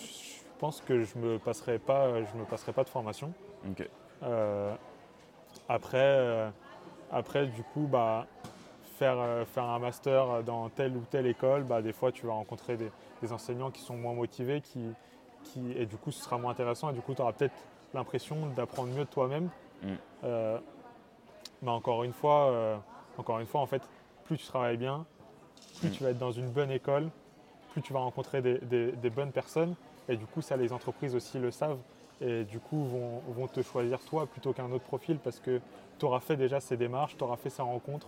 je 0.00 0.58
pense 0.58 0.80
que 0.80 1.02
je 1.02 1.18
me 1.18 1.38
passerai 1.38 1.78
pas, 1.78 2.22
je 2.24 2.36
me 2.36 2.44
passerai 2.44 2.72
pas 2.72 2.84
de 2.84 2.88
formation. 2.88 3.32
Euh, 4.22 4.74
après, 5.68 5.98
euh, 5.98 6.50
après, 7.10 7.46
du 7.46 7.62
coup, 7.62 7.86
bah, 7.90 8.26
faire, 8.98 9.16
euh, 9.18 9.44
faire 9.44 9.64
un 9.64 9.78
master 9.78 10.42
dans 10.44 10.68
telle 10.68 10.96
ou 10.96 11.02
telle 11.10 11.26
école, 11.26 11.62
bah, 11.64 11.82
des 11.82 11.92
fois, 11.92 12.12
tu 12.12 12.26
vas 12.26 12.32
rencontrer 12.32 12.76
des, 12.76 12.90
des 13.22 13.32
enseignants 13.32 13.70
qui 13.70 13.80
sont 13.82 13.96
moins 13.96 14.14
motivés, 14.14 14.60
qui, 14.60 14.80
qui, 15.44 15.72
et 15.76 15.86
du 15.86 15.96
coup, 15.96 16.10
ce 16.10 16.22
sera 16.22 16.38
moins 16.38 16.52
intéressant, 16.52 16.90
et 16.90 16.92
du 16.94 17.00
coup, 17.00 17.14
tu 17.14 17.22
auras 17.22 17.32
peut-être 17.32 17.54
l'impression 17.92 18.36
d'apprendre 18.56 18.88
mieux 18.92 19.04
de 19.04 19.10
toi-même. 19.10 19.48
Mm. 19.82 19.88
Euh, 20.24 20.58
mais 21.62 21.70
encore 21.70 22.04
une 22.04 22.12
fois, 22.12 22.50
euh, 22.50 22.76
encore 23.18 23.38
une 23.40 23.46
fois, 23.46 23.60
en 23.60 23.66
fait, 23.66 23.82
plus 24.24 24.36
tu 24.38 24.46
travailles 24.46 24.76
bien, 24.76 25.04
plus 25.80 25.88
Mm. 25.88 25.92
tu 25.92 26.02
vas 26.04 26.10
être 26.10 26.18
dans 26.18 26.32
une 26.32 26.48
bonne 26.50 26.70
école, 26.70 27.08
plus 27.72 27.82
tu 27.82 27.92
vas 27.92 28.00
rencontrer 28.00 28.42
des, 28.42 28.58
des- 28.58 28.92
des 28.92 29.10
bonnes 29.10 29.32
personnes, 29.32 29.74
et 30.08 30.16
du 30.16 30.26
coup, 30.26 30.40
ça, 30.42 30.56
les 30.56 30.72
entreprises 30.72 31.14
aussi 31.14 31.38
le 31.38 31.50
savent 31.50 31.78
et 32.20 32.44
du 32.44 32.60
coup 32.60 32.84
vont, 32.84 33.18
vont 33.36 33.48
te 33.48 33.60
choisir 33.60 33.98
toi 34.04 34.26
plutôt 34.26 34.52
qu'un 34.52 34.70
autre 34.70 34.84
profil 34.84 35.18
parce 35.18 35.40
que 35.40 35.60
tu 35.98 36.04
auras 36.04 36.20
fait 36.20 36.36
déjà 36.36 36.60
ces 36.60 36.76
démarches, 36.76 37.16
tu 37.16 37.24
auras 37.24 37.34
fait 37.36 37.50
ces 37.50 37.60
rencontres 37.62 38.06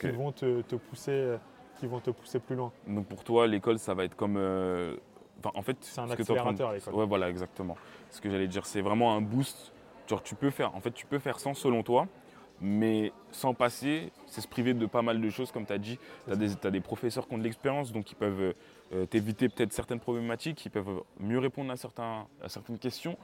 Qui, 0.00 0.10
vont 0.10 0.32
te, 0.32 0.62
te 0.62 0.76
pousser, 0.76 1.12
euh, 1.12 1.36
qui 1.78 1.86
vont 1.86 2.00
te 2.00 2.10
pousser 2.10 2.38
plus 2.40 2.56
loin. 2.56 2.72
Donc 2.86 3.06
pour 3.06 3.24
toi, 3.24 3.46
l'école, 3.46 3.78
ça 3.78 3.94
va 3.94 4.04
être 4.04 4.16
comme. 4.16 4.36
euh, 4.36 4.96
enfin, 5.38 5.50
en 5.54 5.62
fait, 5.62 5.76
C'est 5.80 6.00
un 6.00 6.06
ce 6.06 6.12
que 6.12 6.16
de- 6.18 6.22
accélérateur, 6.22 6.72
l'école. 6.72 6.94
Ouais, 6.94 7.06
voilà, 7.06 7.28
exactement. 7.30 7.76
Ce 8.10 8.20
que 8.20 8.30
j'allais 8.30 8.48
dire, 8.48 8.66
c'est 8.66 8.80
vraiment 8.80 9.14
un 9.14 9.20
boost. 9.20 9.72
Genre, 10.08 10.22
tu 10.22 10.34
peux 10.34 10.50
faire. 10.50 10.74
En 10.74 10.80
fait, 10.80 10.92
tu 10.92 11.06
peux 11.06 11.18
faire 11.18 11.38
sans 11.38 11.54
selon 11.54 11.82
toi, 11.82 12.08
mais 12.60 13.12
sans 13.30 13.54
passer, 13.54 14.10
c'est 14.26 14.40
se 14.40 14.48
priver 14.48 14.74
de 14.74 14.86
pas 14.86 15.02
mal 15.02 15.20
de 15.20 15.30
choses, 15.30 15.52
comme 15.52 15.66
tu 15.66 15.72
as 15.72 15.78
dit. 15.78 15.98
Tu 16.26 16.32
as, 16.32 16.36
des 16.36 16.70
des 16.70 16.80
professeurs 16.80 17.28
qui 17.28 17.34
ont 17.34 17.38
de 17.38 17.44
l'expérience, 17.44 17.92
donc 17.92 18.10
ils 18.10 18.16
peuvent 18.16 18.54
euh, 18.94 19.06
t'éviter 19.06 19.48
peut-être 19.48 19.72
certaines 19.72 20.00
problématiques, 20.00 20.64
ils 20.64 20.70
peuvent 20.70 21.02
mieux 21.20 21.38
répondre 21.38 21.70
à, 21.70 21.76
certains, 21.76 22.26
à 22.42 22.48
certaines 22.48 22.78
questions. 22.78 23.16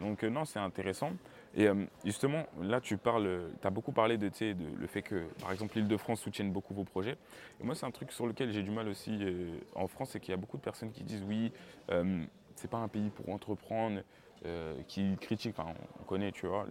Donc, 0.00 0.24
euh, 0.24 0.28
non, 0.30 0.44
c'est 0.44 0.58
intéressant. 0.58 1.12
Et 1.54 1.68
euh, 1.68 1.74
justement, 2.04 2.46
là, 2.60 2.80
tu 2.80 2.96
parles, 2.96 3.50
as 3.62 3.70
beaucoup 3.70 3.92
parlé 3.92 4.16
de, 4.16 4.28
de 4.28 4.76
le 4.76 4.86
fait 4.86 5.02
que, 5.02 5.26
par 5.40 5.52
exemple, 5.52 5.76
l'Île-de-France 5.76 6.20
soutienne 6.20 6.50
beaucoup 6.50 6.72
vos 6.74 6.84
projets. 6.84 7.16
Et 7.60 7.64
moi, 7.64 7.74
c'est 7.74 7.84
un 7.86 7.90
truc 7.90 8.10
sur 8.12 8.26
lequel 8.26 8.52
j'ai 8.52 8.62
du 8.62 8.70
mal 8.70 8.88
aussi 8.88 9.18
euh, 9.20 9.58
en 9.74 9.86
France, 9.86 10.10
c'est 10.10 10.20
qu'il 10.20 10.30
y 10.30 10.34
a 10.34 10.38
beaucoup 10.38 10.56
de 10.56 10.62
personnes 10.62 10.90
qui 10.90 11.04
disent 11.04 11.24
oui, 11.28 11.52
euh, 11.90 12.24
c'est 12.56 12.70
pas 12.70 12.78
un 12.78 12.88
pays 12.88 13.10
pour 13.10 13.28
entreprendre, 13.28 14.00
euh, 14.46 14.74
qui 14.88 15.16
critiquent, 15.20 15.58
enfin, 15.58 15.74
on 16.00 16.04
connaît, 16.04 16.32
tu 16.32 16.46
vois, 16.46 16.66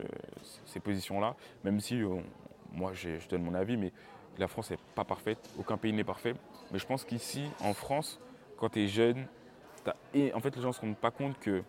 ces 0.65 0.79
positions-là, 0.79 1.35
même 1.63 1.79
si 1.79 2.01
moi, 2.73 2.91
je 2.93 3.09
donne 3.29 3.43
mon 3.43 3.53
avis, 3.53 3.77
mais 3.77 3.91
la 4.37 4.47
France 4.47 4.71
n'est 4.71 4.77
pas 4.95 5.05
parfaite, 5.05 5.49
aucun 5.57 5.77
pays 5.77 5.93
n'est 5.93 6.03
parfait. 6.03 6.33
Mais 6.71 6.79
je 6.79 6.85
pense 6.85 7.05
qu'ici, 7.05 7.43
en 7.61 7.73
France, 7.73 8.19
quand 8.57 8.69
tu 8.69 8.81
es 8.81 8.87
jeune, 8.87 9.25
é- 10.13 10.33
en 10.33 10.39
fait, 10.39 10.55
les 10.55 10.61
gens 10.61 10.69
ne 10.69 10.73
se 10.73 10.81
rendent 10.81 10.97
pas 10.97 11.11
compte 11.11 11.37
que 11.39 11.63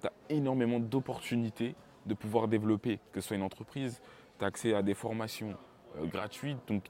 tu 0.00 0.06
as 0.06 0.12
énormément 0.30 0.80
d'opportunités 0.80 1.74
de 2.06 2.14
pouvoir 2.14 2.48
développer, 2.48 2.98
que 3.12 3.20
ce 3.20 3.28
soit 3.28 3.36
une 3.36 3.42
entreprise, 3.42 4.00
tu 4.38 4.44
as 4.44 4.48
accès 4.48 4.74
à 4.74 4.82
des 4.82 4.94
formations 4.94 5.54
euh, 5.98 6.06
gratuites. 6.06 6.58
Donc, 6.68 6.84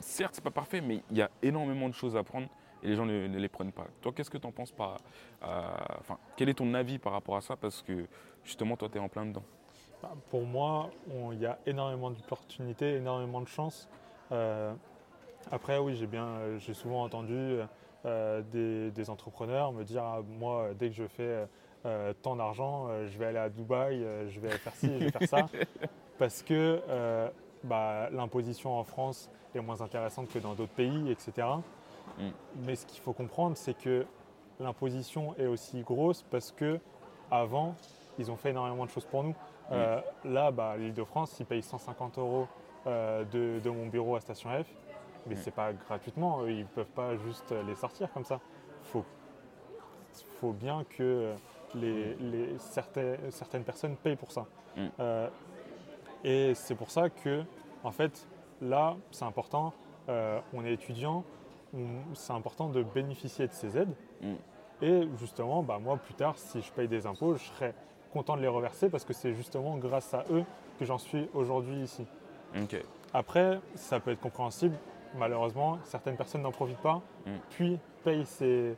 certes, 0.00 0.34
c'est 0.34 0.44
pas 0.44 0.50
parfait, 0.50 0.80
mais 0.80 1.02
il 1.10 1.16
y 1.16 1.22
a 1.22 1.30
énormément 1.42 1.88
de 1.88 1.94
choses 1.94 2.16
à 2.16 2.22
prendre 2.22 2.48
et 2.82 2.88
les 2.88 2.96
gens 2.96 3.06
ne, 3.06 3.26
les 3.26 3.48
prennent 3.48 3.72
pas. 3.72 3.86
Toi, 4.00 4.12
qu'est-ce 4.14 4.30
que 4.30 4.38
tu 4.38 4.46
en 4.46 4.52
penses 4.52 4.72
par, 4.72 4.98
quel 6.36 6.48
est 6.48 6.54
ton 6.54 6.72
avis 6.74 6.98
par 6.98 7.12
rapport 7.12 7.36
à 7.36 7.40
ça? 7.40 7.56
Parce 7.56 7.82
que 7.82 8.06
justement, 8.44 8.76
toi, 8.76 8.88
tu 8.88 8.98
es 8.98 9.00
en 9.00 9.08
plein 9.08 9.26
dedans. 9.26 9.42
Bah, 10.02 10.12
Pour 10.30 10.44
moi, 10.44 10.90
il 11.32 11.40
y 11.40 11.46
a 11.46 11.58
énormément 11.66 12.10
d'opportunités, 12.10 12.96
énormément 12.96 13.40
de 13.40 13.48
chances. 13.48 13.88
Euh, 14.30 14.72
après, 15.50 15.78
oui, 15.78 15.96
j'ai 15.96 16.06
bien, 16.06 16.58
j'ai 16.58 16.74
souvent 16.74 17.02
entendu 17.02 17.58
euh, 18.04 18.42
des, 18.42 18.90
des 18.90 19.10
entrepreneurs 19.10 19.72
me 19.72 19.82
dire 19.82 20.04
ah, 20.04 20.22
moi, 20.38 20.68
dès 20.78 20.88
que 20.88 20.94
je 20.94 21.06
fais 21.08 21.48
euh, 21.86 22.12
tant 22.22 22.34
d'argent, 22.36 22.86
euh, 22.88 23.06
je 23.06 23.16
vais 23.18 23.26
aller 23.26 23.38
à 23.38 23.48
Dubaï, 23.48 24.02
euh, 24.02 24.28
je 24.28 24.40
vais 24.40 24.50
faire 24.50 24.74
ci, 24.74 24.88
je 24.98 25.04
vais 25.04 25.10
faire 25.10 25.28
ça, 25.28 25.46
parce 26.18 26.42
que 26.42 26.80
bah, 27.64 28.08
l'imposition 28.10 28.78
en 28.78 28.84
France 28.84 29.30
est 29.54 29.60
moins 29.60 29.80
intéressante 29.80 30.28
que 30.28 30.38
dans 30.38 30.54
d'autres 30.54 30.72
pays, 30.72 31.10
etc. 31.10 31.46
Mm. 32.18 32.28
Mais 32.64 32.76
ce 32.76 32.86
qu'il 32.86 33.00
faut 33.00 33.12
comprendre, 33.12 33.56
c'est 33.56 33.74
que 33.74 34.06
l'imposition 34.60 35.34
est 35.38 35.46
aussi 35.46 35.82
grosse 35.82 36.24
parce 36.30 36.52
que 36.52 36.80
avant, 37.30 37.74
ils 38.18 38.30
ont 38.30 38.36
fait 38.36 38.50
énormément 38.50 38.84
de 38.84 38.90
choses 38.90 39.04
pour 39.04 39.22
nous. 39.22 39.34
Euh, 39.70 40.00
là, 40.24 40.50
bah, 40.50 40.76
l'Île-de-France, 40.76 41.36
ils 41.38 41.46
payent 41.46 41.62
150 41.62 42.18
euros 42.18 42.48
de, 42.86 43.60
de 43.60 43.70
mon 43.70 43.86
bureau 43.86 44.16
à 44.16 44.20
Station 44.20 44.50
F, 44.50 44.66
mais 45.26 45.34
Mm. 45.34 45.38
c'est 45.42 45.54
pas 45.54 45.72
gratuitement. 45.72 46.46
Ils 46.46 46.66
peuvent 46.66 46.86
pas 46.86 47.16
juste 47.16 47.54
les 47.66 47.74
sortir 47.74 48.10
comme 48.12 48.24
ça. 48.24 48.40
Faut, 48.84 49.04
faut 50.40 50.52
bien 50.52 50.84
que 50.88 51.34
les, 51.74 52.14
les- 52.16 52.58
certaines, 52.58 53.30
certaines 53.30 53.64
personnes 53.64 53.96
payent 53.96 54.16
pour 54.16 54.30
ça. 54.32 54.46
Mm. 54.76 54.86
Euh, 55.00 55.28
et 56.24 56.54
c'est 56.54 56.74
pour 56.74 56.90
ça 56.90 57.10
que, 57.10 57.42
en 57.84 57.90
fait, 57.90 58.26
là, 58.60 58.96
c'est 59.10 59.24
important. 59.24 59.72
euh, 60.08 60.40
on 60.54 60.64
est 60.64 60.72
étudiant, 60.72 61.22
c'est 62.14 62.32
important 62.32 62.68
de 62.70 62.82
bénéficier 62.82 63.46
de 63.46 63.52
ces 63.52 63.76
aides. 63.76 63.94
Mm. 64.22 64.34
Et 64.80 65.08
justement, 65.18 65.62
bah, 65.62 65.78
moi, 65.78 65.96
plus 65.98 66.14
tard, 66.14 66.36
si 66.38 66.62
je 66.62 66.72
paye 66.72 66.88
des 66.88 67.06
impôts, 67.06 67.34
je 67.34 67.44
serai 67.44 67.74
content 68.12 68.36
de 68.36 68.40
les 68.42 68.48
reverser 68.48 68.88
parce 68.88 69.04
que 69.04 69.12
c'est 69.12 69.34
justement 69.34 69.76
grâce 69.76 70.14
à 70.14 70.24
eux 70.30 70.44
que 70.78 70.84
j'en 70.86 70.96
suis 70.98 71.28
aujourd'hui 71.34 71.76
ici. 71.82 72.06
Après, 73.12 73.60
ça 73.74 74.00
peut 74.00 74.12
être 74.12 74.20
compréhensible. 74.20 74.76
Malheureusement, 75.16 75.78
certaines 75.84 76.16
personnes 76.16 76.42
n'en 76.42 76.52
profitent 76.52 76.78
pas, 76.82 77.02
Mm. 77.26 77.30
puis 77.50 77.78
payent 78.04 78.24
ses, 78.26 78.76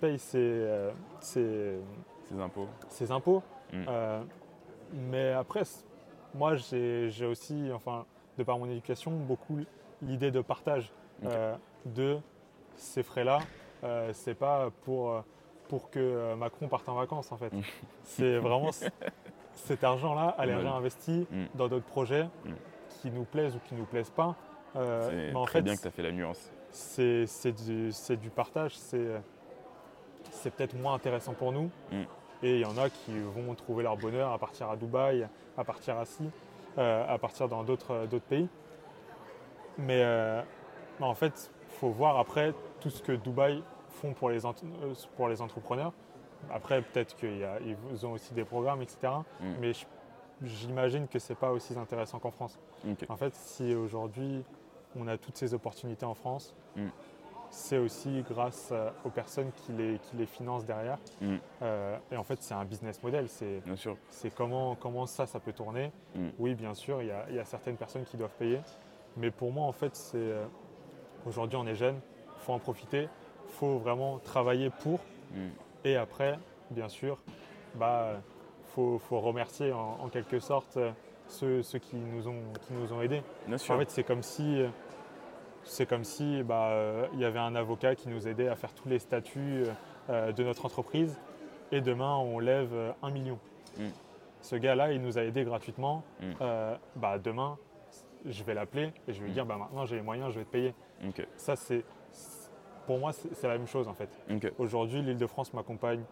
payent 0.00 0.18
ses, 0.18 0.38
euh, 0.38 0.90
ses- 2.32 2.36
Ces 2.36 2.42
impôts. 2.42 2.68
ses 2.88 3.10
impôts. 3.12 3.42
Mm. 3.72 3.84
Euh, 3.88 4.22
mais 4.92 5.32
après, 5.32 5.62
moi, 6.34 6.54
j'ai 6.56 7.26
aussi, 7.26 7.70
enfin, 7.74 8.04
de 8.38 8.44
par 8.44 8.58
mon 8.58 8.66
éducation, 8.66 9.10
beaucoup 9.12 9.58
l'idée 10.02 10.30
de 10.30 10.40
partage 10.40 10.92
euh, 11.24 11.54
de 11.86 12.18
ces 12.76 13.02
frais-là. 13.02 13.38
Euh, 13.84 14.10
c'est 14.12 14.34
pas 14.34 14.70
pour, 14.84 15.10
euh, 15.10 15.20
pour 15.68 15.90
que 15.90 16.34
Macron 16.34 16.68
parte 16.68 16.88
en 16.88 16.94
vacances, 16.94 17.30
en 17.32 17.36
fait. 17.36 17.52
Mm. 17.52 17.62
C'est 18.04 18.38
vraiment 18.38 18.70
cet 19.54 19.84
argent-là, 19.84 20.34
aller 20.38 20.54
Ouais. 20.54 20.62
réinvesti 20.62 21.26
Mm. 21.30 21.44
dans 21.54 21.68
d'autres 21.68 21.86
projets 21.86 22.24
Mm. 22.44 22.50
qui 22.88 23.10
nous 23.10 23.24
plaisent 23.24 23.54
ou 23.56 23.60
qui 23.68 23.74
nous 23.74 23.84
plaisent 23.84 24.10
pas. 24.10 24.34
C'est 24.74 25.32
très 25.32 25.46
fait, 25.58 25.62
bien 25.62 25.76
que 25.76 25.82
tu 25.82 25.88
as 25.88 25.90
fait 25.90 26.02
la 26.02 26.12
nuance. 26.12 26.50
c'est 26.70 27.26
du, 28.16 28.30
partage, 28.30 28.76
c'est 28.78 29.20
c'est 30.30 30.50
peut-être 30.54 30.74
moins 30.80 30.94
intéressant 30.94 31.34
pour 31.34 31.52
nous. 31.52 31.68
Et 32.42 32.56
il 32.56 32.60
y 32.60 32.64
en 32.64 32.76
a 32.76 32.90
qui 32.90 33.12
vont 33.18 33.54
trouver 33.54 33.84
leur 33.84 33.96
bonheur 33.96 34.32
à 34.32 34.38
partir 34.38 34.68
à 34.68 34.76
Dubaï, 34.76 35.28
à 35.56 35.64
partir 35.64 35.96
à 35.98 36.04
Si, 36.04 36.24
euh, 36.78 37.04
à 37.08 37.18
partir 37.18 37.48
dans 37.48 37.62
d'autres 37.62 37.92
euh, 37.92 38.18
pays. 38.28 38.48
Mais, 39.78 40.02
euh, 40.02 40.42
mais 40.98 41.06
en 41.06 41.14
fait, 41.14 41.50
il 41.68 41.74
faut 41.78 41.90
voir 41.90 42.18
après 42.18 42.52
tout 42.80 42.90
ce 42.90 43.02
que 43.02 43.12
Dubaï 43.12 43.62
font 43.88 44.12
pour 44.12 44.30
les, 44.30 44.40
pour 45.16 45.28
les 45.28 45.40
entrepreneurs. 45.40 45.92
Après, 46.52 46.82
peut-être 46.82 47.14
qu'ils 47.16 48.06
ont 48.06 48.12
aussi 48.12 48.34
des 48.34 48.44
programmes, 48.44 48.82
etc. 48.82 49.12
Mm. 49.40 49.52
Mais 49.60 49.72
j'imagine 50.42 51.06
que 51.06 51.20
ce 51.20 51.32
n'est 51.32 51.38
pas 51.38 51.52
aussi 51.52 51.78
intéressant 51.78 52.18
qu'en 52.18 52.32
France. 52.32 52.58
En 53.08 53.16
fait, 53.16 53.34
si 53.34 53.74
aujourd'hui 53.74 54.42
on 54.98 55.06
a 55.06 55.16
toutes 55.16 55.36
ces 55.36 55.54
opportunités 55.54 56.04
en 56.04 56.14
France, 56.14 56.54
Mm. 56.76 56.88
C'est 57.52 57.76
aussi 57.76 58.22
grâce 58.22 58.70
euh, 58.72 58.90
aux 59.04 59.10
personnes 59.10 59.52
qui 59.52 59.72
les, 59.72 59.98
qui 59.98 60.16
les 60.16 60.24
financent 60.24 60.64
derrière. 60.64 60.98
Mm. 61.20 61.36
Euh, 61.60 61.98
et 62.10 62.16
en 62.16 62.24
fait, 62.24 62.42
c'est 62.42 62.54
un 62.54 62.64
business 62.64 63.02
model. 63.02 63.28
C'est 63.28 64.34
comment, 64.34 64.74
comment 64.74 65.06
ça, 65.06 65.26
ça 65.26 65.38
peut 65.38 65.52
tourner. 65.52 65.92
Mm. 66.14 66.28
Oui, 66.38 66.54
bien 66.54 66.72
sûr, 66.72 67.02
il 67.02 67.08
y, 67.08 67.10
a, 67.12 67.26
il 67.28 67.36
y 67.36 67.38
a 67.38 67.44
certaines 67.44 67.76
personnes 67.76 68.04
qui 68.04 68.16
doivent 68.16 68.34
payer. 68.38 68.60
Mais 69.18 69.30
pour 69.30 69.52
moi, 69.52 69.66
en 69.66 69.72
fait, 69.72 69.94
c'est 69.94 70.16
euh, 70.16 70.46
aujourd'hui, 71.26 71.58
on 71.58 71.66
est 71.66 71.74
jeune, 71.74 72.00
il 72.36 72.40
faut 72.40 72.54
en 72.54 72.58
profiter, 72.58 73.02
il 73.02 73.52
faut 73.52 73.78
vraiment 73.78 74.18
travailler 74.18 74.70
pour. 74.70 75.00
Mm. 75.32 75.48
Et 75.84 75.96
après, 75.96 76.38
bien 76.70 76.88
sûr, 76.88 77.18
bah, 77.74 78.14
faut, 78.74 78.98
faut 78.98 79.20
remercier 79.20 79.72
en, 79.72 79.98
en 80.00 80.08
quelque 80.08 80.40
sorte 80.40 80.78
ceux, 81.28 81.62
ceux 81.62 81.78
qui, 81.78 81.96
nous 81.96 82.28
ont, 82.28 82.42
qui 82.66 82.72
nous 82.72 82.94
ont 82.94 83.02
aidés. 83.02 83.22
En 83.50 83.58
fait, 83.58 83.90
c'est 83.90 84.04
comme 84.04 84.22
si, 84.22 84.62
c'est 85.64 85.86
comme 85.86 86.04
si 86.04 86.42
bah, 86.42 86.68
euh, 86.70 87.06
il 87.14 87.20
y 87.20 87.24
avait 87.24 87.38
un 87.38 87.54
avocat 87.54 87.94
qui 87.94 88.08
nous 88.08 88.26
aidait 88.28 88.48
à 88.48 88.56
faire 88.56 88.72
tous 88.74 88.88
les 88.88 88.98
statuts 88.98 89.64
euh, 90.10 90.32
de 90.32 90.42
notre 90.44 90.64
entreprise 90.66 91.18
et 91.70 91.80
demain 91.80 92.16
on 92.16 92.38
lève 92.38 92.70
euh, 92.72 92.92
un 93.02 93.10
million. 93.10 93.38
Mm. 93.78 93.86
Ce 94.40 94.56
gars-là, 94.56 94.92
il 94.92 95.00
nous 95.00 95.18
a 95.18 95.22
aidés 95.22 95.44
gratuitement. 95.44 96.02
Mm. 96.20 96.24
Euh, 96.40 96.76
bah, 96.96 97.18
demain, 97.18 97.58
je 98.26 98.42
vais 98.44 98.54
l'appeler 98.54 98.92
et 99.06 99.12
je 99.12 99.20
vais 99.20 99.26
lui 99.26 99.30
Mm. 99.30 99.34
dire 99.34 99.46
bah, 99.46 99.56
maintenant 99.56 99.86
j'ai 99.86 99.96
les 99.96 100.02
moyens, 100.02 100.32
je 100.32 100.38
vais 100.40 100.44
te 100.44 100.50
payer. 100.50 100.74
Ça, 101.36 101.56
c'est, 101.56 101.84
pour 102.86 102.98
moi, 102.98 103.12
c'est 103.12 103.46
la 103.48 103.58
même 103.58 103.66
chose 103.66 103.88
en 103.88 103.94
fait. 103.94 104.08
Aujourd'hui, 104.58 105.02
l'Île-de-France 105.02 105.52
m'accompagne 105.54 106.02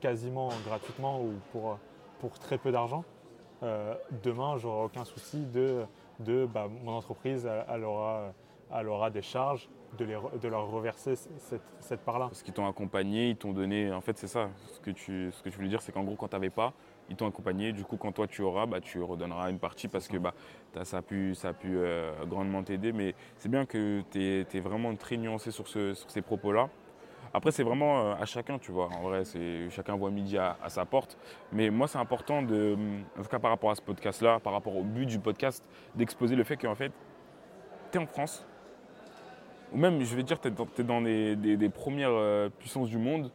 quasiment 0.00 0.48
gratuitement 0.66 1.20
ou 1.20 1.32
pour, 1.52 1.78
pour 2.20 2.38
très 2.38 2.58
peu 2.58 2.70
d'argent. 2.72 3.04
Euh, 3.62 3.94
demain, 4.22 4.56
j'aurai 4.58 4.84
aucun 4.84 5.04
souci 5.04 5.46
de, 5.46 5.84
de 6.20 6.44
bah, 6.46 6.68
mon 6.82 6.92
entreprise, 6.92 7.46
elle, 7.46 7.64
elle 7.72 7.84
aura, 7.84 8.32
elle 8.72 8.88
aura 8.88 9.10
des 9.10 9.22
charges, 9.22 9.68
de, 9.98 10.04
les 10.04 10.16
de 10.40 10.48
leur 10.48 10.68
reverser 10.70 11.14
cette, 11.16 11.62
cette 11.80 12.00
part-là. 12.00 12.26
Parce 12.26 12.42
qu'ils 12.42 12.54
t'ont 12.54 12.66
accompagné, 12.68 13.30
ils 13.30 13.36
t'ont 13.36 13.52
donné. 13.52 13.92
En 13.92 14.00
fait, 14.00 14.16
c'est 14.18 14.26
ça. 14.26 14.50
Ce 14.66 14.80
que 14.80 14.90
tu, 14.90 15.30
ce 15.32 15.42
que 15.42 15.50
je 15.50 15.56
voulais 15.56 15.68
dire, 15.68 15.82
c'est 15.82 15.92
qu'en 15.92 16.02
gros, 16.02 16.16
quand 16.16 16.28
tu 16.28 16.34
n'avais 16.34 16.50
pas, 16.50 16.72
ils 17.08 17.16
t'ont 17.16 17.28
accompagné. 17.28 17.72
Du 17.72 17.84
coup, 17.84 17.96
quand 17.96 18.12
toi 18.12 18.26
tu 18.26 18.42
auras, 18.42 18.66
bah, 18.66 18.80
tu 18.80 19.00
redonneras 19.02 19.50
une 19.50 19.58
partie 19.58 19.88
parce 19.88 20.08
que 20.08 20.16
bah, 20.16 20.34
ça 20.82 20.98
a 20.98 21.02
pu, 21.02 21.34
ça 21.34 21.48
a 21.48 21.52
pu 21.52 21.76
euh, 21.76 22.24
grandement 22.26 22.62
t'aider. 22.62 22.92
Mais 22.92 23.14
c'est 23.38 23.48
bien 23.48 23.66
que 23.66 24.02
tu 24.10 24.20
es, 24.20 24.60
vraiment 24.60 24.94
très 24.96 25.16
nuancé 25.16 25.50
sur, 25.50 25.68
ce- 25.68 25.94
sur 25.94 26.10
ces 26.10 26.22
propos-là. 26.22 26.68
Après, 27.32 27.50
c'est 27.50 27.64
vraiment 27.64 27.98
euh, 28.00 28.14
à 28.14 28.24
chacun, 28.26 28.58
tu 28.58 28.70
vois. 28.72 28.88
En 28.96 29.02
vrai, 29.02 29.22
chacun 29.70 29.96
voit 29.96 30.10
midi 30.10 30.38
à, 30.38 30.56
à 30.62 30.68
sa 30.68 30.84
porte. 30.84 31.18
Mais 31.52 31.68
moi, 31.70 31.86
c'est 31.88 31.98
important, 31.98 32.42
de, 32.42 32.76
en 33.18 33.22
tout 33.22 33.28
cas 33.28 33.38
par 33.40 33.50
rapport 33.50 33.70
à 33.70 33.74
ce 33.74 33.82
podcast-là, 33.82 34.40
par 34.40 34.52
rapport 34.52 34.76
au 34.76 34.82
but 34.84 35.06
du 35.06 35.18
podcast, 35.18 35.64
d'exposer 35.94 36.36
le 36.36 36.44
fait 36.44 36.56
qu'en 36.56 36.74
fait, 36.76 36.92
tu 37.90 37.98
es 37.98 38.00
en 38.00 38.06
France, 38.06 38.46
ou 39.74 39.76
même, 39.76 40.00
je 40.02 40.14
vais 40.14 40.22
dire, 40.22 40.40
tu 40.40 40.48
es 40.48 40.84
dans, 40.84 41.02
des, 41.02 41.34
des- 41.36 41.56
des 41.56 41.68
premières 41.68 42.10
euh, 42.12 42.48
puissances 42.48 42.88
du 42.88 42.98
monde, 42.98 43.30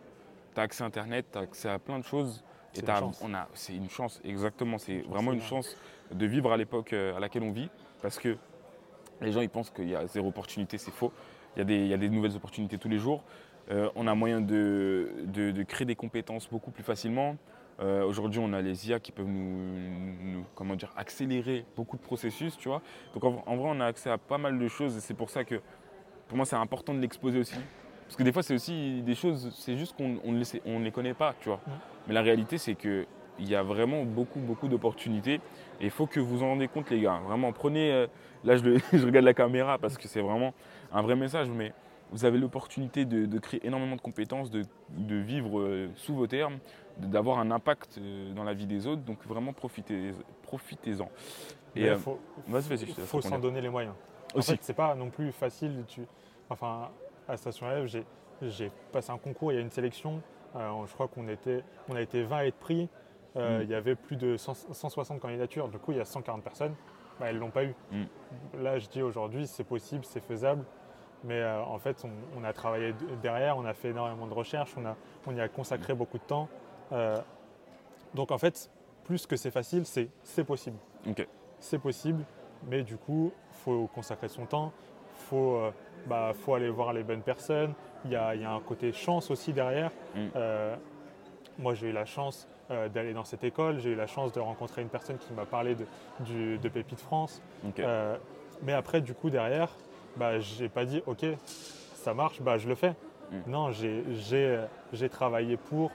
tu 0.55 0.59
as 0.59 0.63
accès 0.63 0.83
à 0.83 0.87
Internet, 0.87 1.25
tu 1.31 1.37
as 1.37 1.41
accès 1.41 1.69
à 1.69 1.79
plein 1.79 1.99
de 1.99 2.03
choses. 2.05 2.43
C'est 2.71 2.83
Et 2.83 2.85
une 2.87 3.11
on 3.21 3.33
a, 3.33 3.47
c'est 3.53 3.75
une 3.75 3.89
chance, 3.89 4.21
exactement. 4.23 4.77
C'est 4.77 4.99
vraiment 5.09 5.33
une 5.33 5.41
chance 5.41 5.75
de 6.11 6.25
vivre 6.25 6.51
à 6.51 6.57
l'époque 6.57 6.93
euh, 6.93 7.15
à 7.17 7.19
laquelle 7.19 7.43
on 7.43 7.51
vit. 7.51 7.69
Parce 8.01 8.17
que 8.19 8.37
les 9.21 9.31
gens, 9.31 9.41
ils 9.41 9.49
pensent 9.49 9.69
qu'il 9.69 9.89
y 9.89 9.95
a 9.95 10.07
zéro 10.07 10.29
opportunité, 10.29 10.77
c'est 10.77 10.91
faux. 10.91 11.11
Il 11.55 11.59
y, 11.59 11.61
a 11.61 11.65
des, 11.65 11.75
il 11.77 11.87
y 11.87 11.93
a 11.93 11.97
des 11.97 12.09
nouvelles 12.09 12.35
opportunités 12.35 12.77
tous 12.77 12.89
les 12.89 12.99
jours. 12.99 13.23
Euh, 13.71 13.89
on 13.95 14.07
a 14.07 14.15
moyen 14.15 14.39
de, 14.39 15.11
de- 15.25 15.51
de 15.51 15.63
créer 15.63 15.85
des 15.85 15.95
compétences 15.95 16.47
beaucoup 16.49 16.71
plus 16.71 16.83
facilement. 16.83 17.35
Euh, 17.81 18.03
Aujourd'hui, 18.05 18.39
on 18.43 18.53
a 18.53 18.61
les 18.61 18.89
IA 18.89 18.99
qui 18.99 19.11
peuvent 19.11 19.27
nous, 19.27 19.77
nous- 20.21 20.45
comment 20.55 20.75
dire, 20.75 20.93
accélérer 20.95 21.65
beaucoup 21.75 21.97
de 21.97 22.01
processus, 22.01 22.57
tu 22.57 22.69
vois. 22.69 22.81
Donc 23.13 23.23
en, 23.23 23.43
en 23.45 23.55
vrai, 23.57 23.69
on 23.73 23.79
a 23.81 23.85
accès 23.85 24.09
à 24.09 24.17
pas 24.17 24.37
mal 24.37 24.57
de 24.59 24.67
choses 24.67 24.95
et 24.95 24.99
c'est 25.01 25.13
pour 25.13 25.29
ça 25.29 25.43
que 25.43 25.59
pour 26.29 26.37
moi, 26.37 26.45
c'est 26.45 26.55
important 26.55 26.93
de 26.93 26.99
l'exposer 26.99 27.39
aussi. 27.39 27.55
Parce 28.05 28.15
que 28.15 28.23
des 28.23 28.31
fois, 28.31 28.41
c'est 28.41 28.53
aussi 28.55 29.01
des 29.01 29.13
choses, 29.15 29.51
c'est 29.59 29.75
juste 29.77 29.95
qu'on 29.97 30.17
on 30.23 30.31
ne 30.31 30.39
les, 30.39 30.61
on 30.65 30.89
connaît 30.91 31.13
pas, 31.13 31.35
tu 31.41 31.49
vois. 31.49 31.59
Ouais. 31.67 31.73
Mais 32.07 32.13
la 32.13 32.21
réalité, 32.21 32.57
c'est 32.57 32.73
qu'il 32.75 33.05
y 33.39 33.53
a 33.55 33.61
vraiment 33.61 34.03
beaucoup, 34.03 34.39
beaucoup 34.39 34.67
d'opportunités. 34.67 35.35
Et 35.81 35.85
il 35.85 35.89
faut 35.91 36.07
que 36.07 36.19
vous 36.19 36.41
en 36.41 36.47
rendez 36.47 36.67
compte, 36.67 36.89
les 36.89 37.01
gars. 37.01 37.19
Vraiment, 37.27 37.51
prenez. 37.51 37.91
euh, 37.91 38.07
là, 38.43 38.55
je, 38.57 38.63
le- 38.63 38.77
je 38.93 39.05
regarde 39.05 39.25
la 39.25 39.33
caméra 39.35 39.77
parce 39.77 39.97
que 39.97 40.07
c'est 40.07 40.21
vraiment 40.21 40.53
un 40.91 41.01
vrai 41.03 41.15
message. 41.15 41.49
Mais 41.49 41.71
vous 42.11 42.25
avez 42.25 42.39
l'opportunité 42.39 43.05
de, 43.05 43.27
de 43.27 43.37
créer 43.39 43.63
énormément 43.67 43.95
de 43.95 44.01
compétences, 44.01 44.49
de, 44.49 44.63
de 44.89 45.15
vivre 45.17 45.59
euh, 45.59 45.89
sous 45.95 46.15
vos 46.15 46.25
termes, 46.25 46.57
d'avoir 46.97 47.37
un 47.37 47.51
impact 47.51 47.99
euh, 47.99 48.33
dans 48.33 48.43
la 48.43 48.53
vie 48.55 48.65
des 48.65 48.87
autres. 48.87 49.03
Donc, 49.03 49.19
vraiment, 49.27 49.51
profitez- 49.53 50.13
profitez-en. 50.41 51.09
Et, 51.75 51.81
faut, 51.97 52.19
Il 52.87 52.95
faut 53.05 53.21
s'en 53.21 53.29
donner 53.43 53.61
les 53.61 53.69
moyens. 53.69 53.93
En 54.35 54.41
fait, 54.41 54.57
c'est 54.61 54.73
pas 54.73 54.95
non 54.95 55.09
plus 55.09 55.31
facile. 55.31 55.83
Tu... 55.87 56.05
Enfin, 56.49 56.89
à 57.27 57.37
Station 57.37 57.67
F, 57.67 57.85
j'ai, 57.85 58.05
j'ai 58.41 58.71
passé 58.91 59.11
un 59.11 59.17
concours, 59.17 59.51
il 59.51 59.55
y 59.55 59.57
a 59.57 59.61
une 59.61 59.71
sélection. 59.71 60.21
Euh, 60.55 60.85
je 60.87 60.93
crois 60.93 61.07
qu'on 61.07 61.27
était, 61.27 61.63
on 61.89 61.95
a 61.95 62.01
été 62.01 62.23
20 62.23 62.37
à 62.37 62.45
être 62.45 62.59
pris. 62.59 62.89
Euh, 63.35 63.59
Mm. 63.59 63.63
Il 63.63 63.69
y 63.69 63.75
avait 63.75 63.95
plus 63.95 64.15
de 64.15 64.37
100 64.37 64.73
160 64.73 65.19
candidatures. 65.19 65.67
Du 65.69 65.77
coup, 65.77 65.91
il 65.91 65.97
y 65.99 66.01
a 66.01 66.05
140 66.05 66.43
personnes. 66.43 66.73
Bah, 67.19 67.27
elles 67.29 67.35
ne 67.35 67.41
l'ont 67.41 67.51
pas 67.51 67.63
eu. 67.63 67.75
Mm. 67.91 68.03
Là, 68.61 68.79
je 68.79 68.87
dis 68.87 69.01
aujourd'hui, 69.01 69.45
c'est 69.45 69.63
possible, 69.63 70.03
c'est 70.05 70.19
faisable. 70.19 70.65
Mais 71.23 71.39
euh, 71.39 71.63
en 71.63 71.77
fait, 71.77 72.03
on, 72.05 72.39
on 72.39 72.43
a 72.43 72.53
travaillé 72.53 72.95
derrière, 73.21 73.57
on 73.57 73.65
a 73.65 73.73
fait 73.73 73.89
énormément 73.89 74.25
de 74.25 74.33
recherches, 74.33 74.73
on, 74.77 74.85
a, 74.85 74.95
on 75.27 75.35
y 75.35 75.41
a 75.41 75.49
consacré 75.49 75.93
beaucoup 75.93 76.17
de 76.17 76.23
temps. 76.23 76.47
Euh, 76.91 77.17
donc 78.15 78.31
en 78.31 78.37
fait, 78.37 78.71
plus 79.03 79.27
que 79.27 79.35
c'est 79.35 79.51
facile, 79.51 79.85
c'est, 79.85 80.09
c'est 80.23 80.45
possible 80.45 80.77
c'est 81.59 81.79
possible, 81.79 82.23
mais 82.67 82.83
du 82.83 82.97
coup, 82.97 83.31
il 83.51 83.57
faut 83.63 83.87
consacrer 83.93 84.27
son 84.27 84.45
temps, 84.45 84.71
il 85.15 85.21
faut, 85.27 85.55
euh, 85.55 85.71
bah, 86.07 86.31
faut 86.33 86.53
aller 86.55 86.69
voir 86.69 86.93
les 86.93 87.03
bonnes 87.03 87.21
personnes. 87.21 87.73
Il 88.05 88.11
y 88.11 88.15
a, 88.15 88.33
y 88.35 88.45
a 88.45 88.51
un 88.51 88.61
côté 88.61 88.91
chance 88.93 89.29
aussi 89.31 89.51
derrière. 89.53 89.91
Mm. 90.15 90.19
Euh, 90.35 90.75
moi, 91.57 91.73
j'ai 91.73 91.89
eu 91.89 91.91
la 91.91 92.05
chance 92.05 92.47
euh, 92.71 92.87
d'aller 92.87 93.13
dans 93.13 93.23
cette 93.25 93.43
école, 93.43 93.79
j'ai 93.79 93.89
eu 93.91 93.95
la 93.95 94.07
chance 94.07 94.31
de 94.31 94.39
rencontrer 94.39 94.81
une 94.81 94.89
personne 94.89 95.17
qui 95.17 95.33
m'a 95.33 95.45
parlé 95.45 95.75
de, 95.75 95.85
du- 96.21 96.57
de 96.57 96.69
Pépite 96.69 97.01
France. 97.01 97.41
Mais 98.61 98.73
après, 98.73 99.01
du 99.01 99.13
coup, 99.13 99.29
derrière, 99.29 99.69
bah, 100.17 100.39
j'ai 100.39 100.69
pas 100.69 100.85
dit, 100.85 101.01
OK, 101.07 101.25
ça 101.95 102.13
marche, 102.13 102.41
bah, 102.41 102.57
je 102.57 102.67
le 102.69 102.75
fais. 102.75 102.93
Mm. 103.31 103.35
Non, 103.47 103.71
j'ai- 103.71 104.03
travaillé 105.09 105.57
pour, 105.57 105.91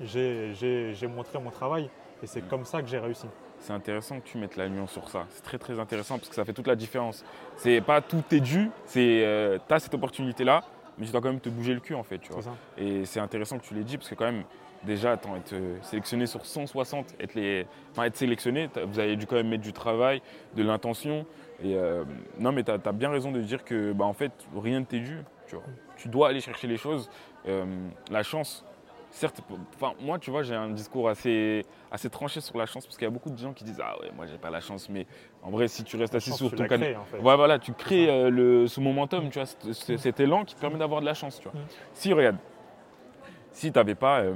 j'ai 0.00 1.06
montré 1.08 1.38
mon 1.38 1.50
travail, 1.50 1.90
et 2.22 2.26
c'est 2.26 2.42
Mm. 2.42 2.48
comme 2.48 2.64
ça 2.64 2.80
que 2.82 2.88
j'ai 2.88 2.98
réussi. 2.98 3.26
C'est 3.60 3.72
intéressant 3.72 4.20
que 4.20 4.26
tu 4.26 4.38
mettes 4.38 4.56
la 4.56 4.68
nuance 4.68 4.92
sur 4.92 5.08
ça. 5.08 5.26
C'est 5.30 5.42
très 5.42 5.58
très 5.58 5.78
intéressant 5.78 6.18
parce 6.18 6.28
que 6.28 6.34
ça 6.34 6.44
fait 6.44 6.52
toute 6.52 6.66
la 6.66 6.76
différence. 6.76 7.24
C'est 7.56 7.80
pas 7.80 8.00
tout 8.00 8.22
est 8.30 8.40
dû, 8.40 8.70
c'est 8.86 9.24
euh, 9.24 9.58
tu 9.66 9.74
as 9.74 9.80
cette 9.80 9.94
opportunité 9.94 10.44
là, 10.44 10.64
mais 10.96 11.06
tu 11.06 11.12
dois 11.12 11.20
quand 11.20 11.28
même 11.28 11.40
te 11.40 11.48
bouger 11.48 11.74
le 11.74 11.80
cul 11.80 11.94
en 11.94 12.02
fait, 12.02 12.18
tu 12.18 12.32
vois. 12.32 12.42
C'est 12.42 12.48
ça. 12.48 12.56
Et 12.78 13.04
c'est 13.04 13.20
intéressant 13.20 13.58
que 13.58 13.64
tu 13.64 13.74
l'aies 13.74 13.84
dit 13.84 13.98
parce 13.98 14.08
que 14.08 14.14
quand 14.14 14.26
même 14.26 14.44
déjà 14.84 15.12
attends, 15.12 15.36
être 15.36 15.52
euh, 15.52 15.76
sélectionné 15.82 16.26
sur 16.26 16.44
160, 16.44 17.14
être 17.20 17.34
les 17.34 17.66
enfin, 17.90 18.04
être 18.04 18.16
sélectionné, 18.16 18.68
vous 18.86 18.98
avez 18.98 19.16
dû 19.16 19.26
quand 19.26 19.36
même 19.36 19.48
mettre 19.48 19.62
du 19.62 19.72
travail, 19.72 20.22
de 20.56 20.62
l'intention 20.62 21.26
et 21.62 21.74
euh, 21.74 22.04
non 22.38 22.52
mais 22.52 22.62
tu 22.62 22.70
as, 22.70 22.92
bien 22.92 23.10
raison 23.10 23.32
de 23.32 23.40
dire 23.40 23.64
que 23.64 23.92
bah 23.92 24.04
en 24.04 24.12
fait 24.12 24.32
rien 24.56 24.80
ne 24.80 24.84
t'est 24.84 25.00
dû, 25.00 25.18
tu 25.46 25.56
vois. 25.56 25.64
Tu 25.96 26.08
dois 26.08 26.28
aller 26.28 26.40
chercher 26.40 26.68
les 26.68 26.76
choses. 26.76 27.10
Euh, 27.48 27.64
la 28.10 28.22
chance 28.22 28.64
certes, 29.10 29.40
enfin, 29.74 29.94
moi, 30.00 30.18
tu 30.18 30.30
vois, 30.30 30.42
j'ai 30.42 30.54
un 30.54 30.70
discours 30.70 31.08
assez, 31.08 31.64
assez 31.90 32.10
tranché 32.10 32.40
sur 32.40 32.56
la 32.56 32.66
chance 32.66 32.86
parce 32.86 32.96
qu'il 32.96 33.04
y 33.04 33.08
a 33.08 33.10
beaucoup 33.10 33.30
de 33.30 33.38
gens 33.38 33.52
qui 33.52 33.64
disent 33.64 33.80
Ah 33.82 33.98
ouais, 34.00 34.10
moi, 34.14 34.26
j'ai 34.26 34.38
pas 34.38 34.50
la 34.50 34.60
chance. 34.60 34.88
Mais 34.88 35.06
en 35.42 35.50
vrai, 35.50 35.68
si 35.68 35.84
tu 35.84 35.96
restes 35.96 36.14
assis 36.14 36.32
sur 36.32 36.50
ton 36.50 36.66
canapé. 36.66 36.96
En 36.96 37.04
fait. 37.04 37.18
voilà, 37.18 37.58
tu 37.58 37.72
crées 37.72 38.08
euh, 38.08 38.30
le, 38.30 38.66
ce 38.66 38.80
momentum, 38.80 39.30
tu 39.30 39.38
vois, 39.38 39.48
cet, 39.72 40.20
élan 40.20 40.44
qui 40.44 40.54
te 40.54 40.60
permet 40.60 40.78
d'avoir 40.78 41.00
de 41.00 41.06
la 41.06 41.14
chance, 41.14 41.40
tu 41.40 41.48
vois. 41.48 41.58
Mm. 41.58 41.64
Si, 41.94 42.12
regarde, 42.12 42.36
si 43.52 43.72
tu 43.72 43.78
n'avais 43.78 43.94
pas 43.94 44.20
euh, 44.20 44.34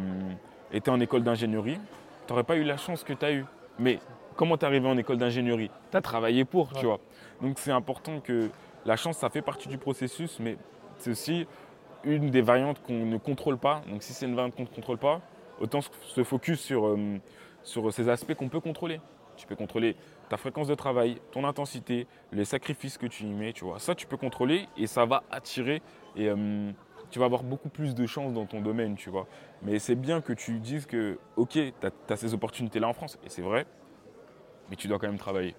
été 0.73 0.91
en 0.91 1.01
école 1.01 1.23
d'ingénierie, 1.23 1.79
tu 2.27 2.33
n'aurais 2.33 2.45
pas 2.45 2.57
eu 2.57 2.65
la 2.65 2.77
chance 2.77 3.05
que 3.05 3.13
tu 3.13 3.25
as 3.25 3.33
eue. 3.33 3.45
Mais 3.79 3.99
comment 4.37 4.57
tu 4.57 4.65
es 4.65 4.67
arrivé 4.67 4.89
en 4.89 4.97
école 4.97 5.19
d'ingénierie? 5.19 5.71
Tu 5.91 5.97
as 5.97 6.01
travaillé 6.03 6.45
pour, 6.45 6.73
tu 6.73 6.87
vois. 6.87 7.01
Donc, 7.41 7.59
c'est 7.59 7.73
important 7.73 8.21
que 8.21 8.51
la 8.85 8.97
chance, 8.97 9.19
ça 9.19 9.29
fait 9.29 9.43
partie 9.43 9.69
du 9.69 9.79
processus, 9.79 10.39
mais 10.41 10.57
c'est 10.99 11.11
aussi 11.11 11.47
une 12.05 12.31
des 12.31 12.43
variantes 12.43 12.83
qu'on 12.83 13.07
ne 13.07 13.17
contrôle 13.17 13.59
pas. 13.59 13.83
Donc 13.89 14.03
si 14.03 14.13
c'est 14.13 14.27
une 14.27 14.35
variante 14.35 14.55
qu'on 14.55 14.63
ne 14.63 14.69
contrôle 14.69 14.99
pas, 14.99 15.21
autant 15.61 15.81
se 15.81 16.25
focus 16.25 16.61
sur, 16.61 16.87
euh, 16.87 17.19
sur 17.63 17.93
ces 17.93 18.09
aspects 18.09 18.35
qu'on 18.35 18.49
peut 18.49 18.61
contrôler. 18.61 19.01
Tu 19.37 19.47
peux 19.47 19.57
contrôler 19.57 19.97
ta 20.29 20.37
fréquence 20.37 20.69
de 20.69 20.75
travail, 20.75 21.19
ton 21.33 21.45
intensité, 21.45 22.07
les 22.33 22.45
sacrifices 22.45 22.99
que 22.99 23.07
tu 23.07 23.25
y 23.25 23.33
mets, 23.33 23.53
tu 23.53 23.65
vois. 23.65 23.79
Ça, 23.79 23.95
tu 23.95 24.07
peux 24.07 24.17
contrôler 24.17 24.69
et 24.77 24.87
ça 24.87 25.05
va 25.07 25.23
attirer 25.31 25.83
et 26.17 26.29
euh, 26.29 26.71
tu 27.11 27.19
vas 27.19 27.27
avoir 27.27 27.43
beaucoup 27.43 27.69
plus 27.69 27.95
de 27.95 28.07
chances 28.07 28.33
dans 28.33 28.47
ton 28.47 28.61
domaine, 28.61 28.97
tu 28.97 29.11
vois. 29.11 29.27
Mais 29.63 29.79
c'est 29.79 29.95
bien 29.95 30.21
que 30.21 30.33
tu 30.33 30.59
dises 30.59 30.87
que, 30.87 31.19
ok, 31.37 31.51
tu 31.53 31.73
as, 32.09 32.17
ces 32.17 32.35
opportunités-là 32.35 32.89
en 32.89 32.95
France, 32.95 33.19
et 33.25 33.29
c'est 33.29 33.43
vrai, 33.43 33.67
mais 34.71 34.77
tu 34.77 34.89
dois 34.89 34.99
quand 34.99 35.09
même 35.09 35.19
travailler. 35.19 35.55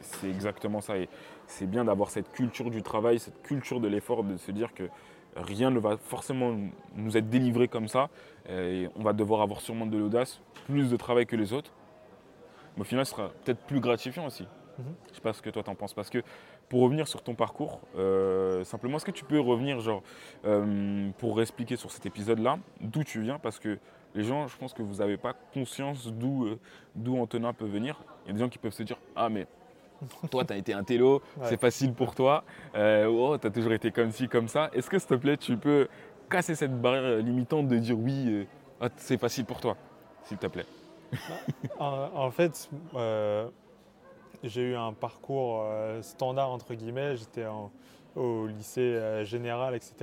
C'est 0.00 0.28
exactement 0.28 0.80
ça. 0.80 0.98
Et 0.98 1.08
c'est 1.46 1.68
bien 1.70 1.84
d'avoir 1.84 2.10
cette 2.10 2.32
culture 2.32 2.70
du 2.70 2.82
travail, 2.82 3.20
cette 3.20 3.40
culture 3.42 3.78
de 3.80 3.86
l'effort, 3.86 4.24
de 4.24 4.36
se 4.36 4.50
dire 4.50 4.74
que 4.74 4.84
rien 5.42 5.70
ne 5.70 5.78
va 5.78 5.96
forcément 5.96 6.54
nous 6.94 7.16
être 7.16 7.28
délivré 7.28 7.68
comme 7.68 7.88
ça. 7.88 8.08
Et 8.48 8.88
on 8.96 9.02
va 9.02 9.12
devoir 9.12 9.42
avoir 9.42 9.60
sûrement 9.60 9.86
de 9.86 9.96
l'audace, 9.96 10.40
plus 10.66 10.90
de 10.90 10.96
travail 10.96 11.26
que 11.26 11.36
les 11.36 11.52
autres. 11.52 11.72
Mais 12.76 12.82
au 12.82 12.84
final, 12.84 13.04
ce 13.04 13.12
sera 13.12 13.30
peut-être 13.44 13.60
plus 13.66 13.80
gratifiant 13.80 14.26
aussi. 14.26 14.44
Mhm. 14.78 14.84
Je 15.06 15.10
ne 15.10 15.14
sais 15.14 15.20
pas 15.20 15.32
ce 15.32 15.42
que 15.42 15.50
toi 15.50 15.62
t'en 15.62 15.74
penses. 15.74 15.94
Parce 15.94 16.10
que 16.10 16.22
pour 16.68 16.82
revenir 16.82 17.08
sur 17.08 17.22
ton 17.22 17.34
parcours, 17.34 17.80
euh, 17.96 18.64
simplement, 18.64 18.96
est-ce 18.96 19.04
que 19.04 19.10
tu 19.10 19.24
peux 19.24 19.40
revenir, 19.40 19.80
genre, 19.80 20.02
euh, 20.44 21.10
pour 21.18 21.40
expliquer 21.40 21.76
sur 21.76 21.90
cet 21.90 22.06
épisode-là, 22.06 22.58
d'où 22.80 23.04
tu 23.04 23.20
viens? 23.20 23.38
Parce 23.38 23.58
que 23.58 23.78
les 24.14 24.24
gens, 24.24 24.46
je 24.46 24.56
pense 24.56 24.72
que 24.72 24.82
vous 24.82 24.96
n'avez 24.96 25.16
pas 25.16 25.34
conscience 25.52 26.06
d'où 26.12 26.46
euh, 26.46 26.58
d'où 26.94 27.18
Antonin 27.18 27.52
peut 27.52 27.66
venir. 27.66 28.00
Il 28.24 28.28
y 28.28 28.30
a 28.30 28.34
des 28.34 28.40
gens 28.40 28.48
qui 28.48 28.58
peuvent 28.58 28.72
se 28.72 28.82
dire 28.82 28.98
Ah, 29.16 29.28
mais 29.28 29.46
toi, 30.30 30.44
tu 30.44 30.52
as 30.52 30.56
été 30.56 30.72
un 30.72 30.84
télo, 30.84 31.22
c'est 31.42 31.60
facile 31.60 31.92
pour 31.92 32.14
toi. 32.14 32.44
Euh, 32.74 33.06
oh, 33.06 33.36
tu 33.38 33.46
as 33.46 33.50
toujours 33.50 33.72
été 33.72 33.90
comme 33.90 34.10
ci, 34.10 34.28
comme 34.28 34.48
ça. 34.48 34.70
Est-ce 34.72 34.88
que, 34.88 34.98
s'il 34.98 35.08
te 35.08 35.14
plaît, 35.14 35.36
tu 35.36 35.56
peux 35.56 35.88
casser 36.30 36.54
cette 36.54 36.80
barrière 36.80 37.18
limitante 37.18 37.68
de 37.68 37.78
dire 37.78 37.98
oui, 37.98 38.26
euh, 38.28 38.44
ah, 38.80 38.88
c'est 38.96 39.18
facile 39.18 39.44
pour 39.44 39.60
toi, 39.60 39.76
s'il 40.24 40.38
te 40.38 40.46
plaît? 40.46 40.66
En, 41.78 42.30
fait, 42.30 42.68
euh, 42.94 43.48
j'ai 44.42 44.62
eu 44.62 44.76
un 44.76 44.92
parcours 44.92 45.64
standard, 46.02 46.50
entre 46.50 46.74
guillemets. 46.74 47.16
J'étais 47.16 47.46
au 48.14 48.46
lycée 48.46 49.24
général, 49.24 49.74
etc. 49.74 49.94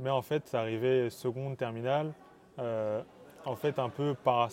Mais 0.00 0.10
en 0.10 0.22
fait, 0.22 0.52
arrivé 0.52 1.10
seconde, 1.10 1.56
terminale, 1.56 2.12
en 2.58 3.54
fait, 3.54 3.78
un 3.78 3.88
peu 3.88 4.14
par 4.14 4.48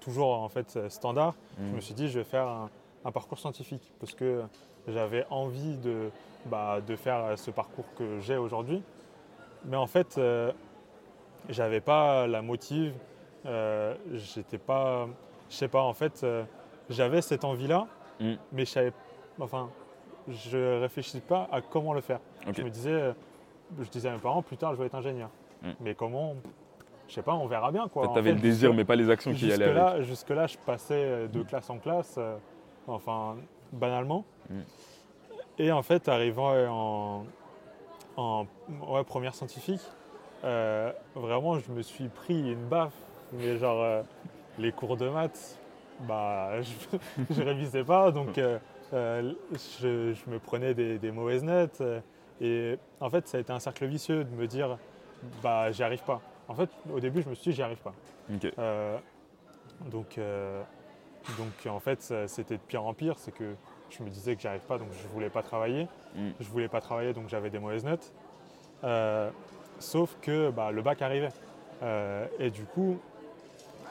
toujours 0.00 0.30
en 0.30 0.48
fait 0.48 0.88
standard, 0.88 1.34
je 1.58 1.64
me 1.64 1.76
mmh. 1.76 1.80
suis 1.82 1.94
dit, 1.94 2.08
je 2.08 2.20
vais 2.20 2.24
faire 2.24 2.48
un 2.48 2.70
un 3.04 3.12
parcours 3.12 3.38
scientifique 3.38 3.92
parce 3.98 4.14
que 4.14 4.42
j'avais 4.88 5.26
envie 5.30 5.76
de, 5.76 6.10
bah, 6.46 6.80
de 6.86 6.96
faire 6.96 7.38
ce 7.38 7.50
parcours 7.50 7.86
que 7.96 8.20
j'ai 8.20 8.36
aujourd'hui. 8.36 8.82
Mais 9.64 9.76
en 9.76 9.86
fait, 9.86 10.16
euh, 10.18 10.52
j'avais 11.48 11.80
pas 11.80 12.26
la 12.26 12.42
motive, 12.42 12.94
euh, 13.46 13.94
j'étais 14.12 14.58
pas, 14.58 15.08
je 15.48 15.54
sais 15.54 15.68
pas, 15.68 15.82
en 15.82 15.92
fait, 15.92 16.22
euh, 16.22 16.44
j'avais 16.88 17.20
cette 17.20 17.44
envie-là, 17.44 17.86
mm. 18.20 18.34
mais 18.52 18.64
je 18.64 18.70
savais, 18.70 18.92
enfin, 19.38 19.70
je 20.28 20.80
réfléchissais 20.80 21.20
pas 21.20 21.48
à 21.52 21.60
comment 21.60 21.92
le 21.92 22.00
faire. 22.00 22.20
Je 22.56 22.62
me 22.62 22.70
disais, 22.70 23.12
je 23.78 23.88
disais 23.88 24.08
à 24.08 24.12
mes 24.12 24.18
parents, 24.18 24.42
plus 24.42 24.56
tard, 24.56 24.74
je 24.74 24.80
vais 24.80 24.86
être 24.86 24.94
ingénieur. 24.94 25.30
Mm. 25.62 25.70
Mais 25.80 25.94
comment 25.94 26.36
je 27.08 27.16
sais 27.16 27.22
pas, 27.22 27.34
on 27.34 27.48
verra 27.48 27.72
bien. 27.72 27.88
Tu 27.88 28.18
avais 28.18 28.30
le 28.30 28.38
désir, 28.38 28.72
mais 28.72 28.84
pas 28.84 28.94
les 28.94 29.10
actions 29.10 29.34
qui 29.34 29.48
y 29.48 29.52
allaient 29.52 29.74
là, 29.74 30.00
Jusque-là, 30.00 30.46
je 30.46 30.56
passais 30.58 31.26
de 31.26 31.42
classe 31.42 31.68
en 31.68 31.78
classe 31.78 32.20
enfin 32.90 33.36
banalement. 33.72 34.24
Mm. 34.48 34.60
Et 35.58 35.72
en 35.72 35.82
fait, 35.82 36.08
arrivant 36.08 37.24
en, 38.16 38.46
en 38.80 39.04
première 39.04 39.34
scientifique, 39.34 39.82
euh, 40.44 40.92
vraiment, 41.14 41.58
je 41.58 41.70
me 41.70 41.82
suis 41.82 42.08
pris 42.08 42.52
une 42.52 42.66
baffe. 42.66 42.94
Mais 43.32 43.58
genre, 43.58 43.82
euh, 43.82 44.02
les 44.58 44.72
cours 44.72 44.96
de 44.96 45.08
maths, 45.08 45.58
bah, 46.00 46.60
je 47.30 47.40
ne 47.40 47.44
révisais 47.44 47.84
pas, 47.84 48.10
donc 48.10 48.38
euh, 48.38 48.58
je, 48.92 50.30
me 50.30 50.38
prenais 50.38 50.74
des, 50.74 51.10
mauvaises 51.12 51.44
notes. 51.44 51.82
et 52.40 52.78
en 53.00 53.10
fait, 53.10 53.28
ça 53.28 53.38
a 53.38 53.40
été 53.40 53.52
un 53.52 53.60
cercle 53.60 53.86
vicieux 53.86 54.24
de 54.24 54.34
me 54.34 54.46
dire, 54.46 54.78
bah, 55.42 55.70
j'y 55.70 55.82
arrive 55.82 56.02
pas. 56.02 56.20
En 56.48 56.54
fait, 56.54 56.70
au 56.92 56.98
début, 56.98 57.22
je 57.22 57.28
me 57.28 57.34
suis 57.34 57.50
dit, 57.50 57.56
j'y 57.56 57.62
arrive 57.62 57.80
pas. 57.82 57.94
donc, 59.86 60.18
donc 61.38 61.66
en 61.66 61.80
fait, 61.80 62.12
c'était 62.26 62.56
de 62.56 62.62
pire 62.62 62.84
en 62.84 62.94
pire, 62.94 63.14
c'est 63.18 63.32
que 63.32 63.54
je 63.90 64.02
me 64.02 64.10
disais 64.10 64.36
que 64.36 64.42
j'y 64.42 64.48
arrive 64.48 64.60
pas, 64.62 64.78
donc 64.78 64.88
je 65.02 65.08
voulais 65.08 65.30
pas 65.30 65.42
travailler. 65.42 65.86
Mm. 66.14 66.30
Je 66.40 66.48
voulais 66.48 66.68
pas 66.68 66.80
travailler, 66.80 67.12
donc 67.12 67.28
j'avais 67.28 67.50
des 67.50 67.58
mauvaises 67.58 67.84
notes. 67.84 68.12
Euh, 68.84 69.30
sauf 69.78 70.16
que 70.22 70.50
bah, 70.50 70.70
le 70.70 70.82
bac 70.82 71.02
arrivait. 71.02 71.32
Euh, 71.82 72.26
et 72.38 72.50
du 72.50 72.64
coup, 72.64 72.98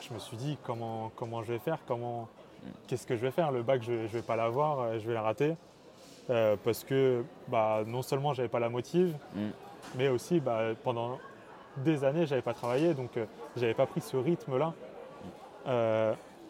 je 0.01 0.13
me 0.13 0.19
suis 0.19 0.37
dit 0.37 0.57
comment, 0.63 1.11
comment 1.15 1.43
je 1.43 1.53
vais 1.53 1.59
faire, 1.59 1.79
comment, 1.87 2.27
qu'est-ce 2.87 3.05
que 3.05 3.15
je 3.15 3.21
vais 3.21 3.31
faire? 3.31 3.51
Le 3.51 3.63
bac, 3.63 3.81
je 3.83 3.91
ne 3.91 4.07
vais 4.07 4.21
pas 4.21 4.35
l'avoir, 4.35 4.79
euh, 4.79 4.99
je 4.99 5.07
vais 5.07 5.13
le 5.13 5.19
rater. 5.19 5.55
parce 6.63 6.83
que 6.83 7.23
bah, 7.47 7.83
non 7.85 8.01
seulement 8.01 8.33
j'avais 8.33 8.49
pas 8.49 8.59
la 8.59 8.69
motive, 8.69 9.15
mm. 9.35 9.49
mais 9.95 10.07
aussi 10.09 10.39
bah, 10.39 10.61
pendant 10.83 11.19
des 11.77 12.03
années, 12.03 12.25
j'avais 12.25 12.41
pas 12.41 12.53
travaillé, 12.53 12.93
donc 12.93 13.11
j'avais 13.55 13.73
pas 13.73 13.85
pris 13.85 14.01
ce 14.01 14.17
rythme-là. 14.17 14.73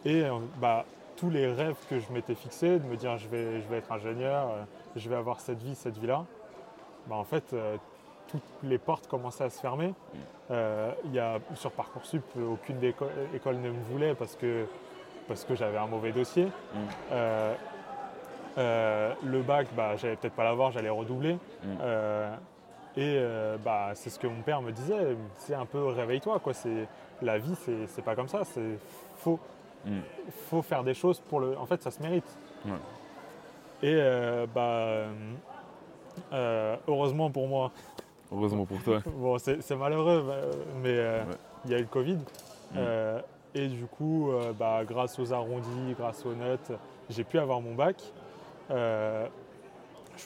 Et 0.04 0.22
euh, 0.22 0.38
bah, 0.60 0.84
tous 1.16 1.30
les 1.30 1.52
rêves 1.52 1.76
que 1.88 1.98
je 1.98 2.12
m'étais 2.12 2.34
fixés, 2.34 2.78
de 2.78 2.84
me 2.84 2.96
dire 2.96 3.18
je 3.18 3.28
vais, 3.28 3.60
je 3.60 3.68
vais 3.68 3.78
être 3.78 3.92
ingénieur, 3.92 4.48
euh, 4.48 4.62
je 4.96 5.08
vais 5.08 5.16
avoir 5.16 5.40
cette 5.40 5.62
vie, 5.62 5.74
cette 5.74 5.98
vie-là, 5.98 6.24
bah, 7.06 7.16
en 7.16 7.24
fait, 7.24 7.52
euh, 7.52 7.76
toutes 8.28 8.42
les 8.62 8.78
portes 8.78 9.06
commençaient 9.08 9.44
à 9.44 9.50
se 9.50 9.60
fermer. 9.60 9.92
Y 10.50 11.18
a, 11.18 11.38
sur 11.54 11.70
Parcoursup, 11.72 12.24
aucune 12.36 12.82
école 12.82 13.56
ne 13.56 13.70
me 13.70 13.82
voulait 13.90 14.14
parce 14.14 14.36
que, 14.36 14.66
parce 15.28 15.44
que 15.44 15.54
j'avais 15.54 15.78
un 15.78 15.86
mauvais 15.86 16.12
dossier. 16.12 16.46
Mm. 16.46 17.18
le 18.56 19.42
bac, 19.42 19.68
bah, 19.76 19.96
j'allais 19.96 20.16
peut-être 20.16 20.34
pas 20.34 20.44
l'avoir, 20.44 20.70
j'allais 20.70 20.90
redoubler. 20.90 21.38
Mm. 21.64 21.76
et 22.96 23.20
bah, 23.64 23.90
c'est 23.94 24.10
ce 24.10 24.18
que 24.18 24.28
mon 24.28 24.42
père 24.42 24.62
me 24.62 24.70
disait, 24.72 25.16
c'est 25.36 25.54
un 25.54 25.66
peu 25.66 25.86
réveille-toi, 25.86 26.38
quoi. 26.38 26.52
La 27.22 27.38
vie, 27.38 27.56
c'est 27.86 28.02
pas 28.02 28.14
comme 28.14 28.28
ça, 28.28 28.44
c'est 28.44 28.78
faux. 29.18 29.40
Il 29.86 30.02
faut 30.48 30.62
faire 30.62 30.84
des 30.84 30.94
choses 30.94 31.20
pour 31.20 31.40
le. 31.40 31.56
En 31.58 31.66
fait, 31.66 31.82
ça 31.82 31.90
se 31.90 32.02
mérite. 32.02 32.38
Et 33.82 33.94
euh, 33.96 34.46
bah, 34.54 35.08
euh, 36.32 36.76
heureusement 36.86 37.30
pour 37.30 37.48
moi. 37.48 37.72
Heureusement 38.32 38.66
pour 38.66 38.82
toi. 38.82 39.00
bon, 39.16 39.38
c'est 39.38 39.76
malheureux, 39.76 40.24
mais 40.82 40.90
euh, 40.90 41.24
il 41.64 41.70
y 41.70 41.74
a 41.74 41.78
eu 41.78 41.82
le 41.82 41.86
Covid. 41.86 42.18
Mm. 42.72 42.78
et 43.54 43.66
du 43.66 43.84
coup, 43.86 44.30
bah, 44.58 44.82
grâce 44.84 45.18
aux 45.18 45.32
arrondis, 45.32 45.94
grâce 45.98 46.24
aux 46.24 46.34
notes, 46.34 46.72
j'ai 47.08 47.24
pu 47.24 47.38
avoir 47.38 47.60
mon 47.60 47.74
bac. 47.74 47.96
je 48.68 49.26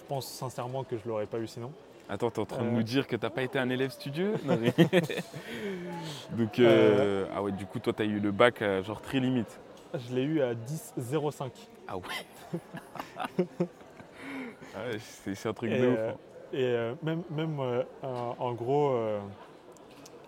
pense 0.08 0.26
sincèrement 0.26 0.84
que 0.84 0.98
je 0.98 1.04
ne 1.04 1.08
l'aurais 1.08 1.26
pas 1.26 1.38
eu 1.38 1.46
sinon. 1.46 1.72
Attends, 2.08 2.30
tu 2.30 2.36
es 2.36 2.42
en 2.42 2.46
train 2.46 2.64
de 2.64 2.70
nous 2.70 2.82
dire 2.82 3.06
que 3.06 3.16
tu 3.16 3.22
n'as 3.24 3.30
pas 3.30 3.42
été 3.42 3.58
un 3.58 3.70
élève 3.70 3.90
studieux 3.90 4.34
Donc, 6.32 6.58
euh, 6.58 7.26
ah 7.34 7.42
ouais, 7.42 7.52
du 7.52 7.66
coup, 7.66 7.78
toi, 7.78 7.92
tu 7.92 8.02
as 8.02 8.04
eu 8.04 8.20
le 8.20 8.30
bac 8.30 8.62
genre 8.82 9.00
très 9.00 9.20
limite. 9.20 9.58
Je 9.94 10.14
l'ai 10.14 10.22
eu 10.22 10.42
à 10.42 10.54
10,05. 10.54 11.50
Ah 11.86 11.96
ouais 11.96 12.02
ah 14.76 14.80
C'est 14.98 15.46
un 15.46 15.52
truc 15.52 15.70
de 15.70 15.76
ouf. 15.76 15.98
Euh, 15.98 16.10
hein. 16.10 16.14
Et 16.52 16.64
euh, 16.64 16.94
même, 17.02 17.22
même 17.30 17.58
en 18.02 18.52
gros, 18.52 18.96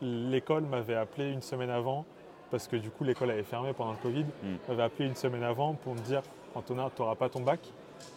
l'école 0.01 0.64
m'avait 0.64 0.95
appelé 0.95 1.31
une 1.31 1.43
semaine 1.43 1.70
avant, 1.70 2.05
parce 2.51 2.68
que 2.68 2.77
du 2.77 2.91
coup, 2.91 3.05
l'école 3.05 3.31
avait 3.31 3.43
fermé 3.43 3.72
pendant 3.72 3.93
le 3.93 3.99
Covid. 3.99 4.24
Hmm. 4.43 4.57
m'avait 4.68 4.83
appelé 4.85 5.09
une 5.09 5.16
semaine 5.16 5.43
avant 5.43 5.74
pour 5.74 5.95
me 5.95 6.01
dire 6.01 6.22
Antonin, 6.55 6.91
tu 6.95 7.03
n'auras 7.03 7.16
pas 7.16 7.29
ton 7.29 7.41
bac 7.41 7.61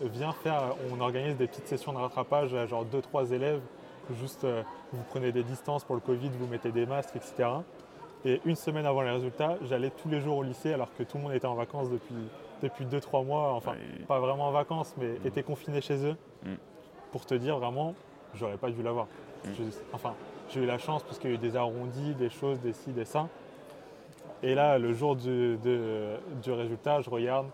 viens 0.02 0.32
faire, 0.32 0.76
on 0.92 1.00
organise 1.02 1.38
des 1.38 1.48
petites 1.48 1.68
sessions 1.68 1.94
de 1.94 1.98
rattrapage 1.98 2.54
à 2.54 2.66
genre 2.66 2.86
2-3 2.86 3.32
élèves, 3.34 3.62
juste 4.20 4.46
vous 4.92 5.04
prenez 5.10 5.32
des 5.32 5.44
distances 5.44 5.84
pour 5.84 5.96
le 5.96 6.02
Covid, 6.02 6.30
vous 6.40 6.48
mettez 6.48 6.72
des 6.72 6.86
masques, 6.86 7.16
etc. 7.16 7.50
Et 8.26 8.42
une 8.46 8.56
semaine 8.56 8.86
avant 8.86 9.02
les 9.02 9.12
résultats, 9.12 9.58
j'allais 9.70 9.92
tous 9.92 10.10
les 10.10 10.20
jours 10.20 10.38
au 10.38 10.44
lycée 10.44 10.74
alors 10.74 10.90
que 10.98 11.04
tout 11.04 11.18
le 11.18 11.24
monde 11.24 11.34
était 11.34 11.48
en 11.48 11.56
vacances 11.56 11.90
depuis, 11.90 12.16
depuis 12.62 12.86
2-3 12.86 13.26
mois, 13.26 13.54
enfin 13.54 13.74
pas 14.08 14.20
vraiment 14.20 14.48
en 14.48 14.52
vacances, 14.52 14.94
mais 14.98 15.16
était 15.26 15.44
confiné 15.44 15.80
chez 15.80 16.06
eux. 16.06 16.16
Mm. 16.44 16.56
Pour 17.12 17.26
te 17.26 17.34
dire 17.34 17.58
vraiment, 17.60 17.96
j'aurais 18.36 18.58
pas 18.58 18.70
dû 18.72 18.84
l'avoir. 18.84 19.08
Mm. 19.46 19.50
Enfin, 19.94 20.14
j'ai 20.50 20.62
eu 20.62 20.66
la 20.66 20.78
chance 20.78 21.04
parce 21.04 21.18
qu'il 21.18 21.30
y 21.30 21.34
a 21.34 21.36
eu 21.36 21.40
des 21.40 21.56
arrondis, 21.56 22.14
des 22.16 22.30
choses, 22.30 22.60
des 22.60 22.74
ci, 22.74 22.92
des 22.92 23.06
ça. 23.06 23.28
Et 24.44 24.56
là, 24.56 24.78
le 24.78 24.94
jour 24.94 25.16
du, 25.16 25.58
de- 25.58 26.18
du 26.42 26.52
résultat, 26.52 27.02
je 27.02 27.10
regarde, 27.10 27.48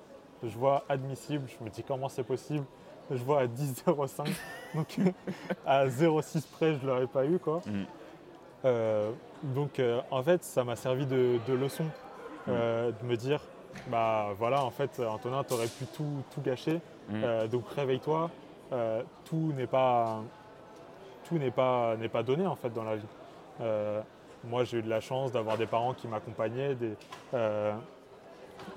je 0.44 0.58
vois 0.58 0.84
admissible, 0.90 1.48
je 1.48 1.64
me 1.64 1.70
dis 1.70 1.84
comment 1.84 2.10
c'est 2.10 2.24
possible. 2.24 2.66
Je 3.12 3.24
vois 3.24 3.42
à 3.42 3.46
10,05. 3.46 4.30
donc 4.74 4.98
à 5.66 5.88
0,6 5.88 6.48
près, 6.52 6.74
je 6.74 6.82
ne 6.82 6.88
l'aurais 6.88 7.08
pas 7.08 7.26
eu. 7.26 7.40
Quoi. 7.40 7.62
Mhm. 7.66 7.86
Euh, 8.66 9.12
donc 9.44 9.80
euh, 9.80 10.02
en 10.10 10.24
fait, 10.24 10.44
ça 10.44 10.64
m'a 10.64 10.76
servi 10.76 11.06
de, 11.06 11.40
de 11.48 11.54
leçon 11.54 11.86
euh, 12.48 12.92
de 12.92 13.06
me 13.06 13.16
dire, 13.16 13.42
bah 13.88 14.30
voilà, 14.38 14.64
en 14.64 14.72
fait, 14.72 15.00
Antonin, 15.00 15.44
tu 15.44 15.54
aurais 15.54 15.68
pu 15.68 15.86
tout, 15.86 16.24
tout 16.34 16.42
gâcher. 16.42 16.82
Euh, 17.14 17.48
donc 17.48 17.68
réveille-toi. 17.70 18.30
Tout 19.26 19.54
n'est 19.56 19.68
pas, 19.68 20.22
tout 21.26 21.38
n'est 21.38 21.52
pas, 21.52 21.96
n'est 21.98 22.10
pas 22.10 22.24
donné 22.24 22.46
en 22.46 22.56
fait 22.56 22.74
dans 22.74 22.84
la 22.84 22.96
vie. 22.98 24.04
Moi, 24.44 24.64
j'ai 24.64 24.78
eu 24.78 24.82
de 24.84 24.90
la 24.90 25.00
chance 25.00 25.32
d'avoir 25.32 25.58
des 25.58 25.66
parents 25.66 25.94
qui 25.94 26.08
m'accompagnaient, 26.08 26.76
des, 26.76 26.96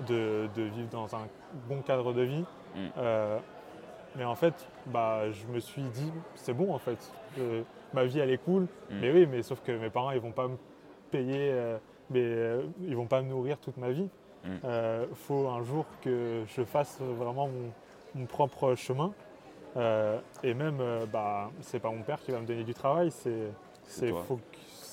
de, 0.07 0.49
de 0.55 0.63
vivre 0.63 0.89
dans 0.89 1.15
un 1.15 1.27
bon 1.67 1.81
cadre 1.81 2.13
de 2.13 2.21
vie. 2.21 2.45
Mm. 2.75 2.87
Euh, 2.97 3.39
mais 4.15 4.25
en 4.25 4.35
fait, 4.35 4.67
bah, 4.87 5.29
je 5.31 5.45
me 5.47 5.59
suis 5.59 5.83
dit, 5.83 6.11
c'est 6.35 6.53
bon 6.53 6.73
en 6.73 6.79
fait. 6.79 7.11
Euh, 7.39 7.63
ma 7.93 8.05
vie, 8.05 8.19
elle 8.19 8.31
est 8.31 8.43
cool. 8.43 8.63
Mm. 8.63 8.99
Mais 9.01 9.11
oui, 9.11 9.25
mais 9.25 9.41
sauf 9.43 9.61
que 9.61 9.71
mes 9.71 9.89
parents, 9.89 10.11
ils 10.11 10.19
vont 10.19 10.31
pas 10.31 10.47
me 10.47 10.57
payer, 11.11 11.51
euh, 11.51 11.77
mais 12.09 12.21
euh, 12.23 12.63
ils 12.81 12.95
vont 12.95 13.07
pas 13.07 13.21
me 13.21 13.29
nourrir 13.29 13.57
toute 13.57 13.77
ma 13.77 13.91
vie. 13.91 14.09
Mm. 14.43 14.49
Euh, 14.63 15.05
faut 15.13 15.47
un 15.47 15.63
jour 15.63 15.85
que 16.01 16.43
je 16.47 16.63
fasse 16.63 16.99
vraiment 17.01 17.47
mon, 17.47 17.71
mon 18.15 18.25
propre 18.25 18.75
chemin. 18.75 19.11
Et 20.43 20.53
même, 20.53 20.81
bah, 21.13 21.51
c'est 21.61 21.79
pas 21.79 21.89
mon 21.89 22.01
père 22.01 22.19
qui 22.19 22.31
va 22.31 22.39
me 22.39 22.45
donner 22.45 22.63
du 22.63 22.73
travail, 22.73 23.11
c'est 23.11 23.51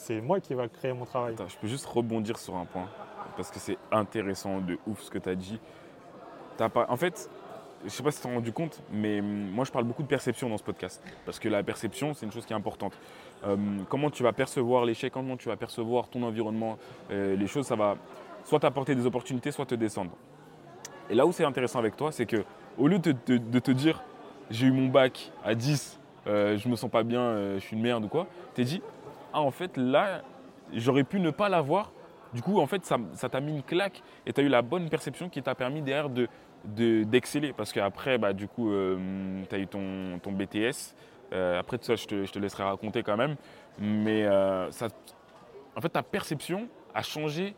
c'est 0.07 0.20
moi 0.20 0.38
qui 0.38 0.55
va 0.55 0.68
créer 0.68 0.92
mon 0.92 1.05
travail. 1.05 1.34
Attends, 1.34 1.49
je 1.49 1.57
peux 1.57 1.66
juste 1.66 1.86
rebondir 1.86 2.38
sur 2.38 2.55
un 2.55 2.64
point, 2.64 2.88
parce 3.37 3.51
que 3.51 3.59
c'est 3.59 3.78
intéressant 3.93 4.61
de 4.61 4.78
ouf 4.87 5.01
ce 5.03 5.11
que 5.11 5.18
tu 5.18 5.28
as 5.28 5.34
dit. 5.34 5.61
T'as 6.57 6.68
pas... 6.68 6.87
En 6.89 6.97
fait, 6.97 7.28
je 7.84 7.91
sais 7.91 8.03
pas 8.03 8.11
si 8.11 8.18
tu 8.18 8.26
t'en 8.26 8.34
rendu 8.34 8.53
compte, 8.53 8.82
mais 8.91 9.20
hum, 9.20 9.51
moi 9.51 9.64
je 9.64 9.72
parle 9.72 9.84
beaucoup 9.84 10.03
de 10.03 10.09
perception 10.09 10.49
dans 10.49 10.59
ce 10.59 10.64
podcast, 10.64 11.03
parce 11.24 11.39
que 11.39 11.49
la 11.49 11.62
perception, 11.62 12.14
c'est 12.14 12.26
une 12.26 12.32
chose 12.32 12.47
qui 12.47 12.53
est 12.53 12.57
importante. 12.57 12.97
Euh, 13.45 13.57
comment 13.89 14.11
tu 14.11 14.22
vas 14.22 14.32
percevoir 14.32 14.84
l'échec, 14.84 15.12
comment 15.12 15.37
tu 15.37 15.49
vas 15.49 15.57
percevoir 15.57 16.09
ton 16.09 16.22
environnement, 16.22 16.78
euh, 17.11 17.37
les 17.37 17.47
choses, 17.47 17.66
ça 17.66 17.76
va 17.76 17.97
soit 18.45 18.61
t'apporter 18.61 18.95
des 18.95 19.07
opportunités, 19.07 19.51
soit 19.51 19.66
te 19.66 19.74
descendre. 19.74 20.12
Et 21.11 21.14
là 21.14 21.26
où 21.26 21.32
c'est 21.32 21.45
intéressant 21.45 21.78
avec 21.78 21.97
toi, 21.97 22.12
c'est 22.12 22.26
que 22.26 22.45
au 22.78 22.89
lieu 22.89 22.99
de 22.99 23.12
te 23.59 23.70
dire 23.70 24.03
j'ai 24.51 24.66
eu 24.66 24.70
mon 24.70 24.89
bac 24.89 25.32
à 25.45 25.55
10, 25.55 25.99
euh, 26.26 26.57
je 26.57 26.68
me 26.68 26.76
sens 26.76 26.91
pas 26.91 27.03
bien, 27.03 27.20
euh, 27.20 27.55
je 27.59 27.64
suis 27.64 27.76
une 27.76 27.82
merde 27.82 28.05
ou 28.05 28.09
quoi, 28.09 28.26
t'es 28.55 28.64
dit 28.64 28.82
ah 29.32 29.41
en 29.41 29.51
fait 29.51 29.76
là 29.76 30.22
j'aurais 30.72 31.05
pu 31.05 31.20
ne 31.20 31.30
pas 31.30 31.49
l'avoir. 31.49 31.93
Du 32.33 32.43
coup 32.43 32.59
en 32.61 32.66
fait 32.66 32.85
ça 32.85 33.29
t'a 33.29 33.41
mis 33.41 33.53
une 33.53 33.62
claque 33.62 34.03
et 34.27 34.33
tu 34.33 34.41
as 34.41 34.45
eu 34.45 34.49
la 34.49 34.62
bonne 34.62 34.89
perception 34.89 35.29
qui 35.29 35.43
t'a 35.43 35.55
permis 35.55 35.83
derrière 35.83 36.11
de 36.11 36.29
de- 36.64 37.05
d'exceller 37.05 37.53
parce 37.53 37.72
qu'après 37.72 38.18
bah, 38.18 38.33
du 38.33 38.49
coup 38.49 38.70
tu 39.49 39.55
as 39.55 39.59
eu 39.59 39.66
ton, 39.66 40.18
BTS. 40.33 40.95
Euh, 41.33 41.59
après 41.59 41.79
tout 41.79 41.85
ça 41.85 41.97
je 41.97 42.07
te, 42.07 42.39
laisserai 42.39 42.64
raconter 42.64 43.03
quand 43.03 43.16
même. 43.16 43.37
Mais 43.79 44.24
euh, 44.24 44.70
en 45.77 45.81
fait 45.81 45.89
ta 45.89 46.03
perception 46.03 46.68
a 46.95 47.03
changé 47.03 47.55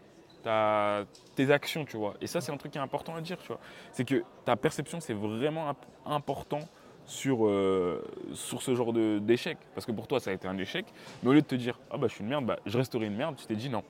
tes 1.35 1.51
actions, 1.51 1.85
tu 1.85 1.97
vois. 1.97 2.15
Et 2.21 2.27
ça, 2.27 2.41
c'est 2.41 2.53
un 2.53 2.57
truc 2.57 2.73
qui 2.73 2.79
est 2.79 2.81
important 2.81 3.15
à 3.15 3.21
dire, 3.21 3.39
tu 3.39 3.49
vois. 3.49 3.61
C'est 3.93 4.05
que 4.05 4.23
ta 4.45 4.57
perception, 4.57 5.01
c'est 5.01 5.13
vraiment 5.15 5.69
imp- 5.69 5.87
important 6.07 6.61
sur, 7.05 7.47
euh, 7.47 8.05
sur 8.35 8.63
ce 8.63 8.75
genre 8.75 8.93
d'échec. 8.93 9.59
Parce 9.75 9.87
que 9.87 9.93
pour 9.93 10.07
toi, 10.07 10.21
ça 10.21 10.31
a 10.31 10.33
été 10.33 10.49
un 10.49 10.57
échec. 10.59 10.87
Mais 11.23 11.31
au 11.31 11.33
lieu 11.33 11.43
de 11.43 11.47
te 11.47 11.55
dire, 11.55 11.79
ah 11.91 11.99
bah 11.99 12.07
je 12.09 12.15
suis 12.15 12.23
une 12.23 12.31
merde, 12.31 12.47
bah, 12.47 12.59
je 12.67 12.77
resterai 12.79 13.07
une 13.07 13.17
merde, 13.17 13.37
tu 13.37 13.47
t'es 13.47 13.57
dit 13.57 13.69
non. 13.71 13.83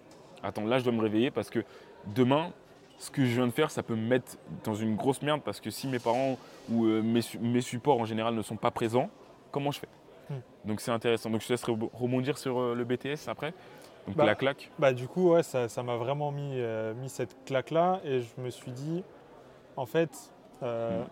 Attends, 0.42 0.64
là, 0.64 0.78
je 0.78 0.84
dois 0.84 0.92
me 0.92 1.00
réveiller 1.02 1.30
parce 1.30 1.50
que 1.50 1.64
demain, 2.06 2.52
ce 2.98 3.10
que 3.10 3.24
je 3.24 3.30
viens 3.34 3.46
de 3.46 3.52
faire, 3.52 3.70
ça 3.70 3.82
peut 3.82 3.94
me 3.94 4.06
mettre 4.06 4.36
dans 4.64 4.74
une 4.74 4.96
grosse 4.96 5.22
merde 5.22 5.40
parce 5.44 5.60
que 5.60 5.70
si 5.70 5.86
mes 5.86 5.98
parents 5.98 6.36
ou 6.70 6.86
euh, 6.86 7.02
mes, 7.02 7.22
su- 7.22 7.38
mes 7.38 7.60
supports 7.60 7.98
en 8.00 8.04
général 8.04 8.34
ne 8.34 8.42
sont 8.42 8.56
pas 8.56 8.70
présents, 8.70 9.10
comment 9.50 9.70
je 9.70 9.80
fais 9.80 9.88
Hmm. 10.30 10.40
Donc 10.66 10.82
c'est 10.82 10.90
intéressant. 10.90 11.30
Donc 11.30 11.40
je 11.40 11.46
te 11.46 11.52
laisse 11.54 11.64
rebo- 11.64 11.88
rebondir 11.94 12.36
sur 12.36 12.58
euh, 12.60 12.74
le 12.74 12.84
BTS 12.84 13.28
après. 13.28 13.54
Donc 14.06 14.14
Bah, 14.14 14.26
la 14.26 14.34
claque. 14.34 14.70
Bah, 14.78 14.92
du 14.92 15.08
coup, 15.08 15.30
ouais, 15.30 15.42
ça 15.42 15.82
m'a 15.82 15.96
vraiment 15.96 16.30
mis, 16.32 16.50
euh, 16.56 16.92
mis 16.92 17.08
cette 17.08 17.34
claque-là 17.46 18.00
et 18.04 18.20
je 18.20 18.28
me 18.42 18.50
suis 18.50 18.72
dit, 18.72 19.02
en 19.76 19.86
fait, 19.86 20.10
euh, 20.62 21.02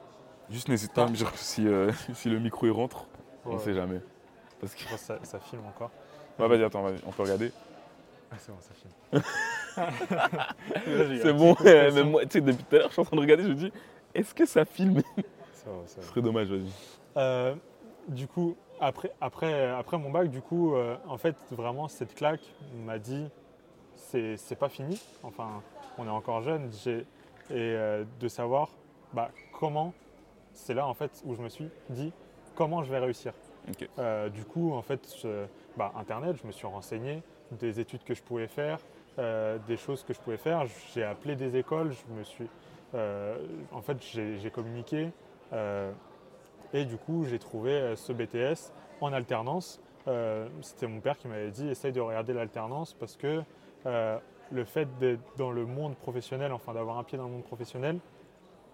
Juste 0.51 0.69
n'hésite 0.69 0.93
pas 0.93 1.05
à 1.05 1.09
me 1.09 1.15
dire 1.15 1.33
si, 1.35 1.67
si 2.15 2.29
le 2.29 2.39
micro 2.39 2.67
il 2.67 2.73
rentre, 2.73 3.07
on 3.47 3.53
ouais, 3.53 3.59
sait 3.59 3.73
jamais. 3.73 4.01
Parce 4.61 4.75
que... 4.75 4.83
ça, 4.99 5.19
ça 5.23 5.39
filme 5.41 5.65
encore. 5.67 5.91
Ouais, 6.39 6.47
vas-y, 6.49 6.63
attends, 6.65 6.85
on 7.07 7.11
peut 7.13 7.23
regarder. 7.23 7.53
Ah, 8.31 8.37
c'est 8.39 8.53
bon, 8.53 8.59
ça 8.61 8.75
filme. 8.75 9.23
C'est 11.23 11.33
bon, 11.33 11.55
mais 11.65 11.65
pression. 11.91 12.07
moi, 12.07 12.23
tu 12.25 12.31
sais, 12.33 12.41
depuis 12.41 12.65
tout 12.65 12.77
à 12.77 12.79
l'heure, 12.81 12.89
je 12.89 12.93
suis 12.93 13.01
en 13.03 13.05
train 13.05 13.17
de 13.17 13.21
regarder, 13.21 13.43
je 13.45 13.49
me 13.49 13.55
dis, 13.55 13.73
est-ce 14.15 14.35
que 14.35 14.47
ça 14.47 14.65
filme 14.65 15.01
Ça 15.53 15.71
va, 15.71 15.77
ça 15.87 16.01
Ce 16.03 16.09
serait 16.09 16.23
dommage, 16.23 16.49
vas-y. 16.49 16.71
Euh, 17.17 17.55
du 18.09 18.27
coup, 18.27 18.57
après, 18.81 19.13
après, 19.21 19.71
après 19.71 19.99
mon 19.99 20.11
bac, 20.11 20.29
du 20.31 20.41
coup, 20.41 20.75
euh, 20.75 20.97
en 21.09 21.19
fait, 21.19 21.37
vraiment, 21.51 21.89
cette 21.89 22.15
claque 22.15 22.43
m'a 22.85 22.99
dit, 22.99 23.27
c'est 23.95 24.37
c'est 24.37 24.57
pas 24.57 24.69
fini. 24.69 25.01
Enfin, 25.23 25.63
on 25.99 26.07
est 26.07 26.11
encore 26.11 26.43
jeune. 26.43 26.71
j'ai- 26.85 27.07
Et 27.49 27.53
euh, 27.55 28.05
de 28.19 28.27
savoir 28.29 28.71
bah, 29.13 29.31
comment, 29.59 29.95
c'est 30.53 30.75
là, 30.75 30.87
en 30.87 30.95
fait, 30.95 31.23
où 31.25 31.35
je 31.37 31.41
me 31.43 31.49
suis 31.49 31.69
dit, 31.91 32.13
comment 32.57 32.83
je 32.83 32.91
vais 32.91 32.99
réussir. 32.99 33.33
Ok. 33.69 33.89
Euh, 33.99 34.29
du 34.29 34.45
coup, 34.45 34.73
en 34.75 34.83
fait, 34.83 35.01
je- 35.23 35.47
bah, 35.77 35.93
Internet, 35.97 36.37
je 36.43 36.47
me 36.47 36.53
suis 36.53 36.67
renseigné, 36.67 37.23
des 37.53 37.81
études 37.81 38.05
que 38.05 38.15
je 38.15 38.23
pouvais 38.23 38.49
faire, 38.49 38.79
euh, 39.19 39.59
des 39.67 39.77
choses 39.77 40.05
que 40.05 40.13
je 40.13 40.21
pouvais 40.21 40.37
faire. 40.37 40.65
J'ai 40.95 41.05
appelé 41.05 41.37
des 41.37 41.57
écoles, 41.57 41.93
je 41.93 42.15
me 42.15 42.23
suis, 42.23 42.49
euh, 42.95 43.37
en 43.73 43.81
fait, 43.81 43.97
j'ai 44.03 44.51
communiqué. 44.51 45.11
euh, 45.53 45.93
et 46.73 46.85
du 46.85 46.97
coup, 46.97 47.25
j'ai 47.25 47.39
trouvé 47.39 47.95
ce 47.97 48.13
BTS 48.13 48.73
en 49.01 49.13
alternance. 49.13 49.81
C'était 50.61 50.89
mon 50.89 51.01
père 51.01 51.17
qui 51.17 51.29
m'avait 51.29 51.51
dit 51.53 51.69
essaye 51.69 51.93
de 51.93 52.01
regarder 52.01 52.33
l'alternance 52.33 52.93
parce 52.93 53.17
que 53.17 53.43
le 53.85 54.65
fait 54.65 54.89
d'être 54.99 55.23
dans 55.39 55.53
le 55.53 55.65
monde 55.65 55.95
professionnel, 55.97 56.53
enfin 56.53 56.75
d'avoir 56.75 56.99
un 56.99 57.05
pied 57.05 57.17
dans 57.17 57.25
le 57.25 57.31
monde 57.31 57.45
professionnel, 57.45 57.99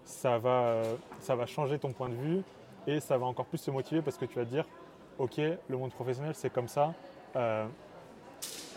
ça 0.05 0.39
va, 0.39 0.81
ça 1.19 1.35
va 1.35 1.45
changer 1.45 1.77
ton 1.77 1.93
point 1.93 2.09
de 2.09 2.15
vue 2.15 2.41
et 2.87 2.99
ça 2.99 3.17
va 3.17 3.27
encore 3.27 3.45
plus 3.45 3.63
te 3.63 3.71
motiver 3.71 4.01
parce 4.01 4.17
que 4.17 4.25
tu 4.25 4.35
vas 4.35 4.45
te 4.45 4.49
dire 4.49 4.65
ok, 5.19 5.37
le 5.37 5.77
monde 5.77 5.93
professionnel 5.93 6.33
c'est 6.33 6.51
comme 6.51 6.67
ça. 6.67 6.93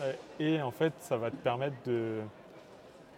Euh, 0.01 0.13
et 0.39 0.61
en 0.61 0.71
fait, 0.71 0.93
ça 0.99 1.17
va 1.17 1.31
te 1.31 1.35
permettre 1.35 1.75
de, 1.85 2.21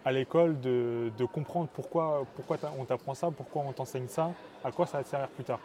à 0.04 0.12
l'école 0.12 0.60
de, 0.60 1.12
de 1.16 1.24
comprendre 1.24 1.68
pourquoi, 1.72 2.24
pourquoi 2.34 2.56
on 2.78 2.84
t'apprend 2.84 3.14
ça, 3.14 3.30
pourquoi 3.30 3.62
on 3.66 3.72
t'enseigne 3.72 4.08
ça, 4.08 4.30
à 4.64 4.72
quoi 4.72 4.86
ça 4.86 4.98
va 4.98 5.04
te 5.04 5.08
servir 5.08 5.28
plus 5.28 5.44
tard. 5.44 5.60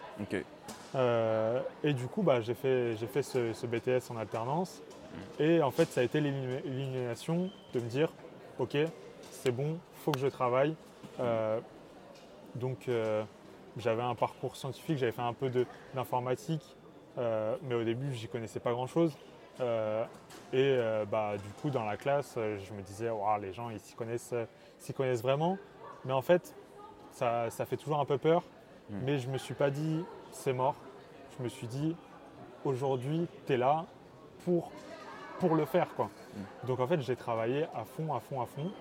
Euh, 0.96 1.62
et 1.84 1.94
du 1.94 2.08
coup, 2.08 2.22
bah, 2.22 2.42
j'ai 2.42 2.54
fait, 2.54 2.96
j'ai 2.98 3.08
fait 3.08 3.22
ce, 3.24 3.54
ce 3.54 3.66
BTS 3.66 4.12
en 4.12 4.18
alternance. 4.18 4.82
Et 5.40 5.62
en 5.62 5.72
fait, 5.72 5.86
ça 5.86 6.02
a 6.02 6.04
été 6.04 6.20
l'illumination 6.20 7.50
de 7.74 7.80
me 7.80 7.88
dire, 7.88 8.12
ok, 8.60 8.78
c'est 9.32 9.52
bon, 9.52 9.78
faut 10.04 10.12
que 10.12 10.20
je 10.20 10.28
travaille. 10.28 10.76
Euh, 11.20 11.60
donc, 12.56 12.90
euh, 12.90 13.24
j'avais 13.78 14.02
un 14.02 14.16
parcours 14.16 14.56
scientifique, 14.58 14.98
j'avais 14.98 15.14
fait 15.14 15.22
un 15.22 15.34
peu 15.34 15.50
d'informatique, 15.94 16.76
mais 17.18 17.76
au 17.76 17.84
début, 17.84 18.14
j'y 18.14 18.28
connaissais 18.28 18.60
pas 18.60 18.72
grand-chose. 18.72 19.18
Euh, 19.62 20.04
et 20.54 20.76
euh, 20.78 21.06
bah, 21.06 21.34
du 21.38 21.50
coup, 21.62 21.70
dans 21.70 21.86
la 21.86 21.98
classe, 21.98 22.36
euh, 22.38 22.58
je 22.60 22.74
me 22.74 22.82
disais, 22.82 23.10
les 23.42 23.54
gens, 23.54 23.70
ils 23.70 23.80
s'y 23.80 23.96
connaissent, 23.96 24.34
s'y 24.78 24.94
connaissent 24.94 25.22
vraiment. 25.22 25.58
Mais 26.04 26.14
en 26.14 26.22
fait, 26.22 26.54
ça, 27.12 27.50
ça 27.50 27.66
fait 27.66 27.78
toujours 27.78 28.00
un 28.00 28.06
peu 28.06 28.18
peur. 28.18 28.44
Mm. 28.90 29.00
Mais 29.04 29.18
je 29.20 29.30
me 29.30 29.38
suis 29.38 29.54
pas 29.54 29.70
dit, 29.70 30.04
c'est 30.32 30.54
mort. 30.54 30.76
Je 31.38 31.44
me 31.44 31.50
suis 31.50 31.68
dit, 31.68 31.96
aujourd'hui, 32.64 33.28
tu 33.46 33.54
es 33.54 33.58
là 33.58 33.86
pour, 34.44 34.72
pour 35.40 35.56
le 35.56 35.66
faire. 35.66 35.88
Quoi. 35.96 36.10
Donc 36.66 36.80
en 36.80 36.88
fait, 36.88 37.02
j'ai 37.02 37.16
travaillé 37.16 37.66
à 37.74 37.84
fond, 37.86 38.14
à 38.14 38.20
fond, 38.20 38.42
à 38.42 38.46
fond. 38.46 38.72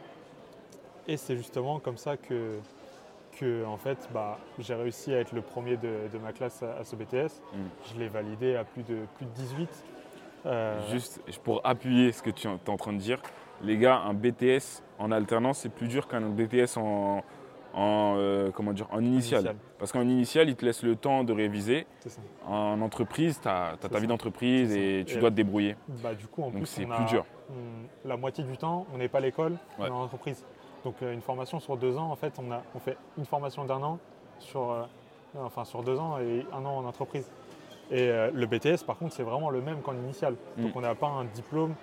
Et 1.07 1.17
c'est 1.17 1.37
justement 1.37 1.81
comme 1.81 1.99
ça 1.99 2.17
que, 2.17 2.59
que 3.39 3.65
en 3.65 3.77
fait, 3.77 4.09
bah, 4.13 4.39
j'ai 4.59 4.75
réussi 4.75 5.13
à 5.13 5.21
être 5.21 5.33
le 5.33 5.43
premier 5.43 5.77
de, 5.77 6.09
de 6.13 6.19
ma 6.19 6.33
classe 6.33 6.63
à, 6.63 6.77
à 6.79 6.85
ce 6.85 6.97
BTS. 6.97 7.43
Mm. 7.53 7.59
Je 7.87 7.99
l'ai 7.99 8.09
validé 8.09 8.57
à 8.57 8.65
plus 8.65 8.83
de, 8.83 8.99
plus 9.17 9.27
de 9.27 9.31
18. 9.31 9.69
Euh, 10.47 10.79
Juste 10.91 11.21
pour 11.43 11.61
appuyer 11.65 12.13
ce 12.13 12.23
que 12.23 12.31
tu 12.31 12.47
es 12.49 12.69
en 12.71 12.77
train 12.77 12.93
de 12.93 12.99
dire, 12.99 13.21
les 13.63 13.79
gars, 13.79 13.97
un 13.99 14.15
BTS 14.15 14.83
en 14.99 15.11
alternance, 15.11 15.59
c'est 15.59 15.69
plus 15.71 15.89
dur 15.89 16.07
qu'un 16.07 16.21
BTS 16.21 16.77
en, 16.77 17.23
en, 17.73 18.15
euh, 18.19 18.51
comment 18.53 18.73
dire, 18.73 18.87
en 18.93 19.01
initial. 19.03 19.41
initial. 19.41 19.57
Parce 19.79 19.91
qu'en 19.93 20.03
initial, 20.03 20.49
il 20.49 20.57
te 20.57 20.65
laisse 20.65 20.83
le 20.83 20.97
temps 20.97 21.25
de 21.25 21.33
réviser. 21.33 21.87
Ça. 22.07 22.21
En 22.47 22.81
entreprise, 22.83 23.41
tu 23.41 23.49
as, 23.49 23.77
ta 23.81 23.99
vie 23.99 24.07
d'entreprise 24.07 24.75
et 24.77 25.05
tu 25.07 25.17
Et- 25.17 25.21
dois 25.21 25.31
te 25.31 25.35
débrouiller. 25.37 25.77
Bah, 26.03 26.15
du 26.15 26.27
coup, 26.27 26.43
en 26.43 26.51
Donc 26.51 26.67
c'est 26.67 26.85
plus 26.87 27.05
dur. 27.07 27.25
la 28.05 28.17
moitié 28.17 28.45
du 28.45 28.57
temps, 28.57 28.87
on 28.95 28.99
n'est 28.99 29.09
pas 29.09 29.19
à 29.19 29.23
l'école, 29.23 29.57
on 29.79 29.87
est 29.87 29.91
en 29.91 30.03
entreprise. 30.03 30.45
Donc 30.85 30.97
euh, 31.03 31.13
une 31.15 31.23
formation 31.23 31.59
sur 31.61 31.77
deux 31.79 31.97
ans, 31.97 32.11
en 32.11 32.17
fait, 32.17 32.35
on, 32.39 32.51
a, 32.53 32.63
on 32.75 32.79
fait 32.79 32.97
une 33.17 33.25
formation 33.25 33.65
d'un 33.65 33.83
an 33.83 33.99
sur, 34.39 34.71
euh, 34.71 34.83
enfin, 35.43 35.65
sur 35.65 35.83
deux 35.83 35.99
ans 35.99 36.19
et 36.21 36.45
un 36.53 36.65
an 36.67 36.77
en 36.79 36.85
entreprise. 36.85 37.31
Et 37.91 38.09
euh, 38.09 38.31
le 38.33 38.47
BTS, 38.47 38.85
par 38.87 38.97
contre, 38.97 39.15
c'est 39.15 39.23
vraiment 39.23 39.51
le 39.51 39.61
même 39.61 39.81
qu'en 39.83 39.95
initial. 39.95 40.35
Mm. 40.57 40.63
Donc 40.63 40.77
on 40.77 40.81
n'a 40.81 40.95
pas 40.95 41.09
un 41.09 41.25
diplôme, 41.25 41.75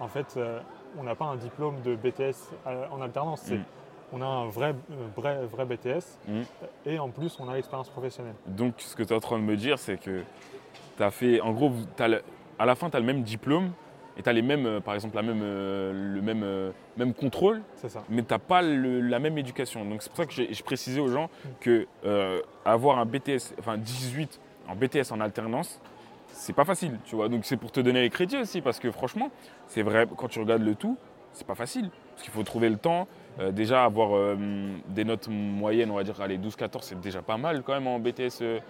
en 0.00 0.08
fait, 0.08 0.34
euh, 0.36 0.60
on 0.98 1.02
n'a 1.02 1.14
pas 1.14 1.26
un 1.26 1.36
diplôme 1.36 1.80
de 1.82 1.94
BTS 1.94 2.50
euh, 2.66 2.86
en 2.90 3.00
alternance. 3.02 3.50
Mm. 3.50 3.56
On 4.14 4.20
a 4.20 4.26
un 4.26 4.46
vrai, 4.48 4.74
vrai, 5.16 5.44
vrai 5.46 5.64
BTS 5.64 6.18
Mm. 6.28 6.40
et 6.86 6.98
en 6.98 7.08
plus, 7.08 7.38
on 7.40 7.48
a 7.48 7.54
l'expérience 7.54 7.88
professionnelle. 7.88 8.34
Donc, 8.46 8.74
ce 8.78 8.94
que 8.96 9.02
tu 9.02 9.12
es 9.12 9.16
en 9.16 9.20
train 9.20 9.38
de 9.38 9.44
me 9.44 9.56
dire, 9.56 9.78
c'est 9.78 9.96
que 9.98 10.22
tu 10.96 11.02
as 11.02 11.10
fait. 11.10 11.40
En 11.40 11.52
gros, 11.52 11.70
le- 11.98 12.22
à 12.58 12.66
la 12.66 12.74
fin, 12.74 12.90
tu 12.90 12.96
as 12.96 13.00
le 13.00 13.06
même 13.06 13.22
diplôme 13.22 13.70
et 14.18 14.22
tu 14.22 14.28
as 14.28 14.32
les 14.34 14.42
mêmes, 14.42 14.80
par 14.82 14.92
exemple, 14.94 15.16
la 15.16 15.22
même, 15.22 15.40
le 15.40 16.20
même, 16.20 16.72
même 16.98 17.14
contrôle, 17.14 17.62
C'est 17.76 17.88
ça. 17.88 18.02
mais 18.10 18.22
tu 18.22 18.32
n'as 18.34 18.38
pas 18.38 18.60
le- 18.60 19.00
la 19.00 19.18
même 19.18 19.38
éducation. 19.38 19.84
Donc, 19.86 20.02
c'est 20.02 20.10
pour 20.10 20.18
ça 20.18 20.26
que 20.26 20.32
je 20.52 20.62
précisais 20.62 21.00
aux 21.00 21.08
gens 21.08 21.30
que 21.60 21.86
euh, 22.04 22.40
avoir 22.66 22.98
un 22.98 23.06
BTS, 23.06 23.54
enfin 23.58 23.78
18 23.78 24.38
en 24.68 24.76
BTS 24.76 25.12
en 25.12 25.20
alternance, 25.20 25.80
c'est 26.32 26.52
pas 26.52 26.64
facile, 26.64 26.98
tu 27.04 27.16
vois. 27.16 27.28
Donc, 27.28 27.44
c'est 27.44 27.56
pour 27.56 27.72
te 27.72 27.80
donner 27.80 28.00
les 28.00 28.10
crédits 28.10 28.38
aussi, 28.38 28.60
parce 28.60 28.78
que 28.78 28.90
franchement, 28.90 29.30
c'est 29.68 29.82
vrai, 29.82 30.06
quand 30.16 30.28
tu 30.28 30.40
regardes 30.40 30.62
le 30.62 30.74
tout, 30.74 30.96
c'est 31.32 31.46
pas 31.46 31.54
facile. 31.54 31.90
Parce 32.10 32.22
qu'il 32.22 32.32
faut 32.32 32.42
trouver 32.42 32.68
le 32.68 32.76
temps. 32.76 33.06
Euh, 33.40 33.52
déjà, 33.52 33.84
avoir 33.84 34.16
euh, 34.16 34.36
des 34.88 35.04
notes 35.04 35.28
moyennes, 35.28 35.90
on 35.90 35.96
va 35.96 36.04
dire, 36.04 36.20
allez, 36.20 36.38
12-14, 36.38 36.78
c'est 36.82 37.00
déjà 37.00 37.22
pas 37.22 37.36
mal 37.36 37.62
quand 37.62 37.72
même 37.72 37.86
en 37.86 37.98
BTS 37.98 38.42
euh, 38.42 38.60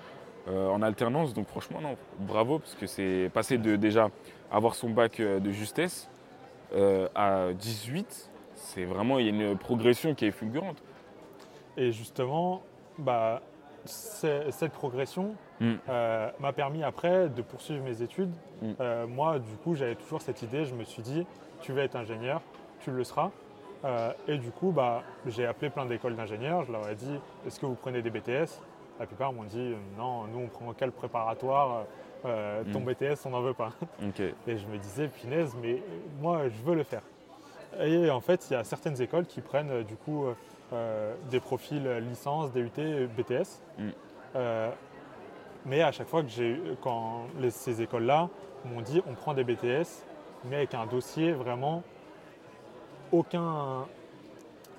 en 0.47 0.82
alternance. 0.82 1.34
Donc, 1.34 1.49
franchement, 1.49 1.80
non, 1.80 1.97
bravo, 2.20 2.59
parce 2.59 2.74
que 2.74 2.86
c'est 2.86 3.30
passé 3.32 3.59
de 3.59 3.76
déjà 3.76 4.11
avoir 4.51 4.74
son 4.74 4.90
bac 4.90 5.20
de 5.20 5.51
justesse 5.51 6.09
à 7.14 7.49
18, 7.53 8.30
c'est 8.55 8.84
vraiment, 8.84 9.18
il 9.18 9.26
y 9.26 9.28
a 9.28 9.51
une 9.51 9.59
progression 9.59 10.14
qui 10.14 10.24
est 10.24 10.30
fulgurante. 10.30 10.82
Et 11.76 11.93
justement, 11.93 12.62
bah, 12.99 13.43
cette 13.84 14.72
progression 14.72 15.34
Mm. 15.63 15.75
euh, 15.89 16.31
m'a 16.41 16.53
permis 16.53 16.83
après 16.83 17.29
de 17.29 17.41
poursuivre 17.43 17.83
mes 17.85 18.03
études. 18.03 18.33
Mm. 18.61 18.73
Euh, 18.81 19.07
moi, 19.07 19.39
du 19.39 19.57
coup, 19.63 19.75
j'avais 19.75 19.95
toujours 19.95 20.21
cette 20.21 20.43
idée, 20.43 20.65
je 20.65 20.75
me 20.75 20.85
suis 20.85 21.03
dit, 21.03 21.27
tu 21.61 21.73
vas 21.73 21.83
être 21.83 21.97
ingénieur, 21.97 22.41
tu 22.81 22.91
le 22.91 23.05
seras. 23.05 23.31
Euh, 23.85 24.13
et 24.29 24.39
du 24.39 24.51
coup, 24.51 24.71
bah, 24.73 25.03
j'ai 25.27 25.47
appelé 25.47 25.71
plein 25.71 25.87
d'écoles 25.87 26.17
d'ingénieurs, 26.17 26.65
je 26.65 26.73
leur 26.73 26.89
ai 26.89 26.95
dit, 26.95 27.19
est-ce 27.47 27.59
que 27.61 27.67
vous 27.67 27.75
prenez 27.75 28.03
des 28.03 28.11
BTS 28.11 28.61
La 29.01 29.07
plupart 29.07 29.33
m'ont 29.33 29.45
dit, 29.45 29.75
non, 29.97 30.25
nous 30.33 30.41
on 30.41 30.49
prend 30.49 30.73
quel 30.73 30.91
préparatoire, 30.93 31.85
Euh, 32.25 32.63
ton 32.73 32.79
Mm. 32.79 32.85
BTS, 32.85 33.27
on 33.27 33.31
n'en 33.31 33.41
veut 33.41 33.53
pas. 33.55 33.73
Et 34.47 34.57
je 34.57 34.67
me 34.69 34.79
disais, 34.79 35.09
punaise, 35.09 35.57
mais 35.61 35.83
moi, 36.21 36.43
je 36.49 36.63
veux 36.63 36.77
le 36.77 36.85
faire. 36.85 37.03
Et 37.81 38.09
en 38.11 38.21
fait, 38.21 38.47
il 38.49 38.53
y 38.53 38.57
a 38.57 38.63
certaines 38.63 39.03
écoles 39.03 39.27
qui 39.27 39.41
prennent 39.41 39.83
du 39.83 39.97
coup 39.97 40.27
euh, 40.73 41.15
des 41.33 41.41
profils 41.41 41.85
licence, 42.09 42.53
DUT, 42.53 42.71
BTS. 43.17 43.61
Mm. 43.77 43.89
Euh, 44.37 44.71
mais 45.67 45.83
à 45.83 45.93
chaque 45.93 46.09
fois 46.09 46.23
que 46.23 46.29
j'ai, 46.29 46.61
quand 46.83 47.27
les- 47.39 47.51
ces 47.51 47.81
écoles-là 47.83 48.29
m'ont 48.65 48.81
dit, 48.81 49.03
on 49.09 49.15
prend 49.15 49.35
des 49.35 49.45
BTS, 49.45 50.05
mais 50.45 50.57
avec 50.57 50.75
un 50.75 50.87
dossier 50.87 51.33
vraiment 51.33 51.83
aucun, 53.13 53.87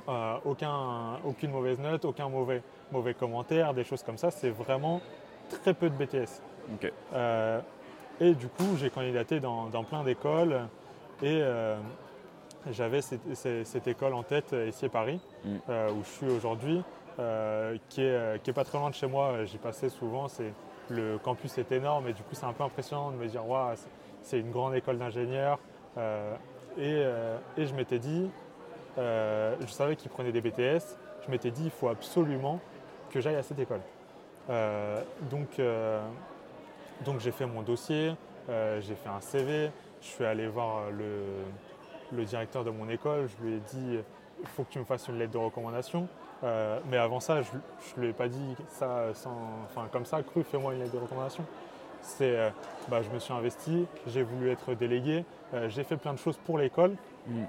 euh, 0.09 0.35
aucun, 0.45 1.19
aucune 1.25 1.51
mauvaise 1.51 1.79
note, 1.79 2.05
aucun 2.05 2.29
mauvais, 2.29 2.61
mauvais 2.91 3.13
commentaire, 3.13 3.73
des 3.73 3.83
choses 3.83 4.03
comme 4.03 4.17
ça. 4.17 4.31
C'est 4.31 4.49
vraiment 4.49 5.01
très 5.61 5.73
peu 5.73 5.89
de 5.89 5.95
BTS. 5.95 6.41
Ok. 6.73 6.91
Euh, 7.13 7.59
et 8.19 8.33
du 8.33 8.47
coup, 8.47 8.75
j'ai 8.77 8.89
candidaté 8.89 9.39
dans, 9.39 9.67
dans 9.67 9.83
plein 9.83 10.03
d'écoles 10.03 10.61
et 11.21 11.39
euh, 11.41 11.75
j'avais 12.71 13.01
cette, 13.01 13.35
cette- 13.35 13.65
cette 13.67 13.87
école 13.87 14.13
en 14.13 14.23
tête 14.23 14.55
ici 14.67 14.85
à 14.85 14.89
Paris, 14.89 15.19
Mm. 15.45 15.57
où 15.97 16.03
je 16.03 16.09
suis 16.09 16.29
aujourd'hui, 16.29 16.81
qui, 17.89 18.01
est, 18.01 18.41
qui 18.43 18.49
est 18.49 18.53
pas 18.53 18.63
très 18.63 18.77
loin 18.79 18.89
de 18.89 18.95
chez 18.95 19.07
moi. 19.07 19.43
J'y 19.45 19.57
passais 19.57 19.89
souvent. 19.89 20.27
C'est, 20.27 20.51
le 20.89 21.17
campus 21.17 21.57
est 21.57 21.71
énorme 21.71 22.07
et 22.07 22.13
du 22.13 22.21
coup, 22.23 22.33
c'est 22.33 22.45
un 22.45 22.53
peu 22.53 22.63
impressionnant 22.63 23.11
de 23.11 23.17
me 23.17 23.27
dire 23.27 23.47
Waouh, 23.47 23.75
c'est- 24.21 24.39
une 24.39 24.51
grande 24.51 24.75
école 24.75 24.97
d'ingénieurs. 24.97 25.59
Euh, 25.97 26.35
et, 26.77 26.81
euh, 27.03 27.37
et 27.57 27.65
je 27.65 27.73
m'étais 27.75 27.99
dit, 27.99 28.29
euh, 28.97 29.55
je 29.61 29.67
savais 29.67 29.95
qu'ils 29.95 30.09
prenaient 30.11 30.31
des 30.31 30.41
BTS, 30.41 30.97
je 31.25 31.31
m'étais 31.31 31.51
dit 31.51 31.65
il 31.65 31.71
faut 31.71 31.87
absolument 31.89 32.59
que 33.11 33.19
j'aille 33.21 33.35
à 33.35 33.43
cette 33.43 33.59
école. 33.59 33.81
Donc, 35.29 35.59
donc 37.05 37.19
j'ai 37.19 37.31
fait 37.31 37.45
mon 37.45 37.61
dossier, 37.61 38.15
j'ai 38.47 38.95
fait 38.95 39.09
un 39.09 39.21
CV, 39.21 39.71
je 40.01 40.07
suis 40.07 40.25
allé 40.25 40.47
voir 40.47 40.89
le, 40.91 41.23
le 42.11 42.25
directeur 42.25 42.63
de 42.63 42.69
mon 42.71 42.89
école, 42.89 43.27
je 43.27 43.45
lui 43.45 43.53
ai 43.55 43.59
dit 43.59 43.99
il 44.41 44.47
faut 44.47 44.63
que 44.63 44.71
tu 44.71 44.79
me 44.79 44.83
fasses 44.85 45.07
une 45.07 45.17
lettre 45.17 45.31
de 45.31 45.37
recommandation. 45.37 46.07
Euh, 46.43 46.79
mais 46.89 46.97
avant 46.97 47.19
ça, 47.19 47.41
je 47.41 47.49
ne 47.97 48.01
lui 48.01 48.09
ai 48.09 48.13
pas 48.13 48.27
dit 48.27 48.55
ça 48.67 49.13
sans, 49.13 49.37
enfin, 49.65 49.87
comme 49.91 50.05
ça, 50.05 50.21
cru, 50.23 50.43
fais-moi 50.43 50.73
une 50.73 50.79
lettre 50.79 50.93
de 50.93 50.99
recommandation. 50.99 51.43
C'est, 52.01 52.37
euh, 52.37 52.49
bah, 52.89 53.01
je 53.01 53.09
me 53.09 53.19
suis 53.19 53.33
investi, 53.33 53.85
j'ai 54.07 54.23
voulu 54.23 54.51
être 54.51 54.73
délégué, 54.73 55.23
euh, 55.53 55.69
j'ai 55.69 55.83
fait 55.85 55.95
plein 55.95 56.13
de 56.13 56.19
choses 56.19 56.37
pour 56.45 56.57
l'école, 56.57 56.95
Mm. 57.25 57.43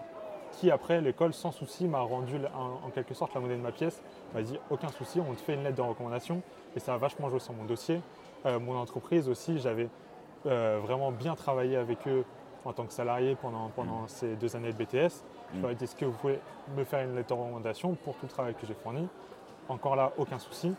qui 0.53 0.71
après 0.71 1.01
l'école 1.01 1.35
sans 1.35 1.51
souci 1.51 1.89
m'a 1.89 1.99
rendu 1.99 2.37
en, 2.57 2.87
en 2.87 2.91
quelque 2.91 3.13
sorte 3.13 3.35
la 3.35 3.41
monnaie 3.41 3.57
de 3.57 3.61
ma 3.61 3.73
pièce, 3.73 4.01
m'a 4.33 4.43
dit 4.43 4.57
aucun 4.71 4.87
souci, 4.89 5.19
on 5.19 5.35
te 5.35 5.41
fait 5.41 5.55
une 5.55 5.65
lettre 5.65 5.77
de 5.77 5.83
recommandation 5.83 6.43
et 6.77 6.79
ça 6.79 6.95
a 6.95 6.97
vachement 6.97 7.29
joué 7.29 7.41
sur 7.41 7.53
mon 7.55 7.65
dossier. 7.65 8.01
Mon 8.45 8.77
entreprise 8.77 9.29
aussi, 9.29 9.59
j'avais 9.59 9.89
vraiment 10.45 11.11
bien 11.11 11.35
travaillé 11.35 11.77
avec 11.77 12.07
eux 12.07 12.25
en 12.65 12.73
tant 12.73 12.85
que 12.85 12.93
salarié 12.93 13.37
pendant, 13.41 13.69
pendant 13.75 14.07
ces 14.07 14.37
deux 14.37 14.55
années 14.55 14.73
de 14.73 14.77
BTS. 14.77 15.25
Je 15.55 15.61
leur 15.61 15.71
ai 15.71 15.75
dit 15.75 15.85
est-ce 15.85 15.97
que 15.97 16.05
vous 16.05 16.17
pouvez 16.19 16.41
me 16.77 16.85
faire 16.85 17.05
une 17.05 17.15
lettre 17.15 17.29
de 17.29 17.35
recommandation 17.35 17.95
pour 17.95 18.15
tout 18.15 18.25
le 18.27 18.29
travail 18.29 18.55
que 18.55 18.67
j'ai 18.67 18.75
fourni? 18.75 19.09
Encore 19.69 19.97
là, 19.97 20.13
aucun 20.19 20.39
souci. 20.39 20.75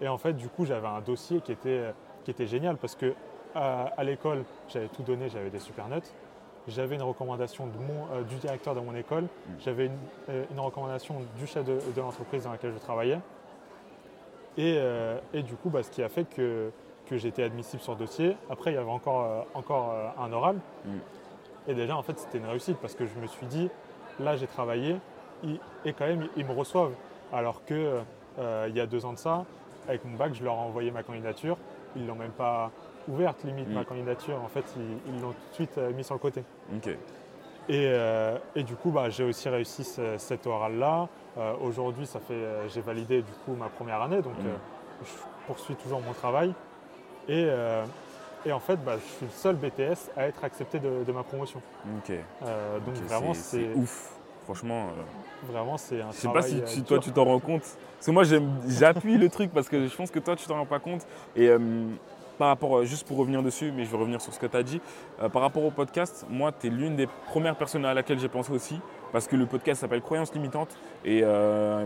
Et 0.00 0.08
en 0.08 0.18
fait, 0.18 0.34
du 0.34 0.48
coup, 0.48 0.64
j'avais 0.64 0.86
un 0.86 1.00
dossier 1.00 1.40
qui 1.40 1.52
était, 1.52 1.92
qui 2.24 2.30
était 2.30 2.46
génial 2.46 2.76
parce 2.76 2.94
que 2.94 3.14
à, 3.54 3.92
à 3.96 4.04
l'école, 4.04 4.44
j'avais 4.68 4.88
tout 4.88 5.02
donné, 5.02 5.28
j'avais 5.28 5.50
des 5.50 5.58
super 5.58 5.88
notes. 5.88 6.14
J'avais 6.66 6.94
une 6.94 7.02
recommandation 7.02 7.66
de 7.66 7.76
mon, 7.76 8.06
euh, 8.14 8.22
du 8.22 8.36
directeur 8.36 8.74
de 8.74 8.80
mon 8.80 8.94
école, 8.94 9.26
j'avais 9.58 9.86
une, 9.86 9.98
euh, 10.30 10.44
une 10.50 10.60
recommandation 10.60 11.16
du 11.36 11.46
chef 11.46 11.62
de, 11.62 11.78
de 11.94 12.00
l'entreprise 12.00 12.44
dans 12.44 12.52
laquelle 12.52 12.72
je 12.72 12.78
travaillais. 12.78 13.18
Et, 14.56 14.76
euh, 14.78 15.18
et 15.34 15.42
du 15.42 15.56
coup, 15.56 15.68
bah, 15.68 15.82
ce 15.82 15.90
qui 15.90 16.02
a 16.02 16.08
fait 16.08 16.24
que, 16.24 16.70
que 17.06 17.18
j'étais 17.18 17.42
admissible 17.42 17.82
sur 17.82 17.96
dossier. 17.96 18.36
Après, 18.48 18.72
il 18.72 18.74
y 18.74 18.78
avait 18.78 18.90
encore, 18.90 19.24
euh, 19.24 19.42
encore 19.52 19.90
euh, 19.92 20.08
un 20.18 20.32
oral. 20.32 20.56
Mm. 20.86 20.90
Et 21.68 21.74
déjà, 21.74 21.96
en 21.96 22.02
fait, 22.02 22.18
c'était 22.18 22.38
une 22.38 22.46
réussite 22.46 22.78
parce 22.78 22.94
que 22.94 23.04
je 23.04 23.14
me 23.20 23.26
suis 23.26 23.46
dit, 23.46 23.68
là, 24.20 24.36
j'ai 24.36 24.46
travaillé 24.46 24.96
ils- 25.42 25.60
et 25.84 25.92
quand 25.92 26.06
même, 26.06 26.26
ils 26.36 26.46
me 26.46 26.52
reçoivent. 26.52 26.92
Alors 27.32 27.64
que 27.64 28.00
euh, 28.38 28.66
il 28.68 28.76
y 28.76 28.80
a 28.80 28.86
deux 28.86 29.04
ans 29.04 29.12
de 29.12 29.18
ça, 29.18 29.44
avec 29.88 30.04
mon 30.04 30.16
bac, 30.16 30.32
je 30.34 30.42
leur 30.44 30.54
ai 30.54 30.58
envoyé 30.58 30.90
ma 30.90 31.02
candidature. 31.02 31.56
Ils 31.96 32.06
l'ont 32.06 32.14
même 32.14 32.30
pas 32.32 32.70
ouverte, 33.08 33.44
limite, 33.44 33.68
Mm. 33.68 33.74
ma 33.74 33.84
candidature. 33.84 34.36
En 34.42 34.48
fait, 34.48 34.64
ils 35.06 35.20
l'ont 35.20 35.30
tout 35.32 35.48
de 35.50 35.54
suite 35.54 35.78
euh, 35.78 35.92
mis 35.92 36.02
sur 36.04 36.14
le 36.14 36.20
côté. 36.20 36.42
Ok. 36.74 36.88
Et, 36.88 36.96
euh, 37.88 38.36
et 38.56 38.62
du 38.62 38.74
coup, 38.74 38.90
bah, 38.90 39.10
j'ai 39.10 39.24
aussi 39.24 39.48
réussi 39.48 39.84
ce- 39.84 40.16
cet 40.18 40.46
oral-là. 40.46 41.08
Euh, 41.38 41.54
Aujourd'hui, 41.62 42.06
ça 42.06 42.20
fait, 42.20 42.34
euh, 42.34 42.68
j'ai 42.68 42.80
validé 42.80 43.22
du 43.22 43.32
coup 43.44 43.54
ma 43.58 43.68
première 43.68 44.00
année, 44.02 44.22
donc 44.22 44.34
Mm. 44.38 45.04
je 45.04 45.10
poursuis 45.46 45.74
toujours 45.76 46.00
mon 46.00 46.12
travail. 46.12 46.52
Et, 47.28 47.44
et 48.46 48.52
en 48.52 48.60
fait, 48.60 48.76
bah, 48.84 48.96
je 48.98 49.04
suis 49.16 49.26
le 49.26 49.30
seul 49.32 49.56
BTS 49.56 50.10
à 50.16 50.26
être 50.26 50.42
accepté 50.44 50.78
de, 50.78 51.04
de 51.04 51.12
ma 51.12 51.22
promotion. 51.22 51.60
Ok. 51.98 52.10
Euh, 52.42 52.78
donc 52.80 52.94
vraiment, 53.08 53.34
c'est 53.34 53.72
ouf. 53.74 54.10
Franchement. 54.44 54.88
euh, 54.88 55.50
vraiment 55.52 55.78
c'est 55.78 56.02
un 56.02 56.10
Je 56.10 56.16
sais 56.16 56.28
pas 56.28 56.42
si 56.42 56.62
tu- 56.64 56.82
toi 56.82 56.98
tu 56.98 57.10
t'en 57.12 57.24
rends 57.24 57.38
compte. 57.40 57.62
Parce 57.62 58.06
que 58.06 58.10
moi 58.10 58.24
j'appuie 58.68 59.16
le 59.16 59.30
truc 59.30 59.50
parce 59.52 59.70
que 59.70 59.86
je 59.88 59.96
pense 59.96 60.10
que 60.10 60.18
toi 60.18 60.36
tu 60.36 60.46
t'en 60.46 60.56
rends 60.56 60.66
pas 60.66 60.78
compte. 60.80 61.06
Et 61.34 61.48
euh, 61.48 61.58
par 62.36 62.48
rapport, 62.48 62.84
juste 62.84 63.06
pour 63.06 63.16
revenir 63.16 63.42
dessus, 63.42 63.72
mais 63.74 63.84
je 63.86 63.90
vais 63.90 63.96
revenir 63.96 64.20
sur 64.20 64.34
ce 64.34 64.38
que 64.40 64.46
tu 64.46 64.56
as 64.56 64.62
dit, 64.62 64.80
par 65.32 65.40
rapport 65.40 65.64
au 65.64 65.70
podcast, 65.70 66.26
moi 66.28 66.52
tu 66.52 66.66
es 66.66 66.70
l'une 66.70 66.94
des 66.96 67.06
premières 67.28 67.56
personnes 67.56 67.86
à 67.86 67.94
laquelle 67.94 68.18
j'ai 68.18 68.28
pensé 68.28 68.52
aussi. 68.52 68.78
Parce 69.12 69.26
que 69.28 69.36
le 69.36 69.46
podcast 69.46 69.80
s'appelle 69.80 70.02
Croyances 70.02 70.34
limitantes. 70.34 70.76
Et 71.06 71.22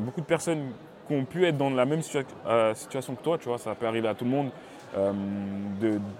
beaucoup 0.00 0.20
de 0.22 0.26
personnes 0.26 0.72
qui 1.06 1.14
ont 1.14 1.24
pu 1.26 1.46
être 1.46 1.56
dans 1.58 1.70
la 1.70 1.84
même 1.84 2.00
situa- 2.00 2.74
situation 2.74 3.14
que 3.14 3.22
toi, 3.22 3.38
tu 3.38 3.48
vois, 3.48 3.58
ça 3.58 3.74
peut 3.76 3.86
arriver 3.86 4.08
à 4.08 4.14
tout 4.14 4.24
le 4.24 4.30
monde, 4.30 4.46
de- 4.46 4.52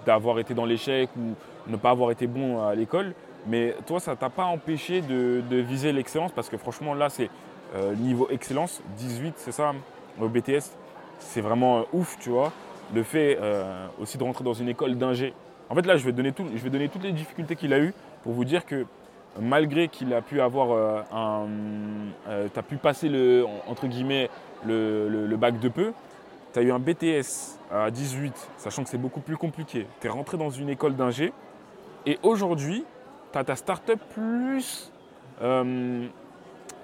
d'avoir 0.05 0.39
été 0.39 0.53
dans 0.53 0.65
l'échec 0.65 1.09
ou 1.17 1.35
ne 1.69 1.77
pas 1.77 1.91
avoir 1.91 2.11
été 2.11 2.27
bon 2.27 2.65
à 2.65 2.75
l'école. 2.75 3.13
Mais 3.47 3.75
toi, 3.85 3.99
ça 3.99 4.15
t'a 4.15 4.29
pas 4.29 4.45
empêché 4.45 5.01
de, 5.01 5.41
viser 5.57 5.91
l'excellence? 5.91 6.31
Parce 6.31 6.49
que 6.49 6.57
franchement, 6.57 6.93
là, 6.93 7.09
c'est 7.09 7.29
euh, 7.75 7.93
niveau 7.95 8.27
excellence, 8.29 8.81
18, 8.97 9.35
c'est 9.37 9.51
ça, 9.51 9.73
au 10.19 10.27
BTS. 10.27 10.75
C'est 11.19 11.41
vraiment 11.41 11.79
euh, 11.79 11.83
ouf, 11.93 12.17
tu 12.19 12.29
vois. 12.29 12.51
Le 12.93 13.03
fait 13.03 13.37
euh, 13.39 13.87
aussi 14.01 14.17
de 14.17 14.23
rentrer 14.23 14.43
dans 14.43 14.53
une 14.53 14.69
école 14.69 14.95
d'ingé. 14.97 15.33
En 15.69 15.75
fait, 15.75 15.85
là, 15.85 15.95
je 15.97 16.03
vais, 16.03 16.11
donner 16.11 16.31
tout, 16.31 16.45
je 16.53 16.61
vais 16.61 16.69
donner 16.69 16.89
toutes 16.89 17.03
les 17.03 17.11
difficultés 17.11 17.55
qu'il 17.55 17.73
a 17.73 17.79
eues 17.79 17.93
pour 18.23 18.33
vous 18.33 18.43
dire 18.45 18.65
que 18.65 18.85
malgré 19.39 19.87
qu'il 19.87 20.13
a 20.13 20.21
pu 20.21 20.41
avoir 20.41 20.71
euh, 20.71 21.01
un. 21.13 22.61
pu 22.63 22.77
passer, 22.77 23.07
le, 23.09 23.45
entre 23.67 23.87
guillemets, 23.87 24.29
le, 24.65 25.07
le- 25.07 25.27
le 25.27 25.37
bac 25.37 25.59
de 25.59 25.69
peu. 25.69 25.93
Tu 26.53 26.61
eu 26.61 26.71
un 26.71 26.79
BTS 26.79 27.59
à 27.71 27.91
18, 27.91 28.33
sachant 28.57 28.83
que 28.83 28.89
c'est 28.89 28.97
beaucoup 28.97 29.19
plus 29.19 29.37
compliqué. 29.37 29.85
Tu 30.01 30.07
es 30.07 30.09
rentré 30.09 30.37
dans 30.37 30.49
une 30.49 30.69
école 30.69 30.95
d'ingé. 30.95 31.31
Et 32.05 32.17
aujourd'hui, 32.23 32.85
tu 33.31 33.43
ta 33.43 33.55
start-up 33.55 33.99
plus. 34.13 34.91
euh, 35.41 36.07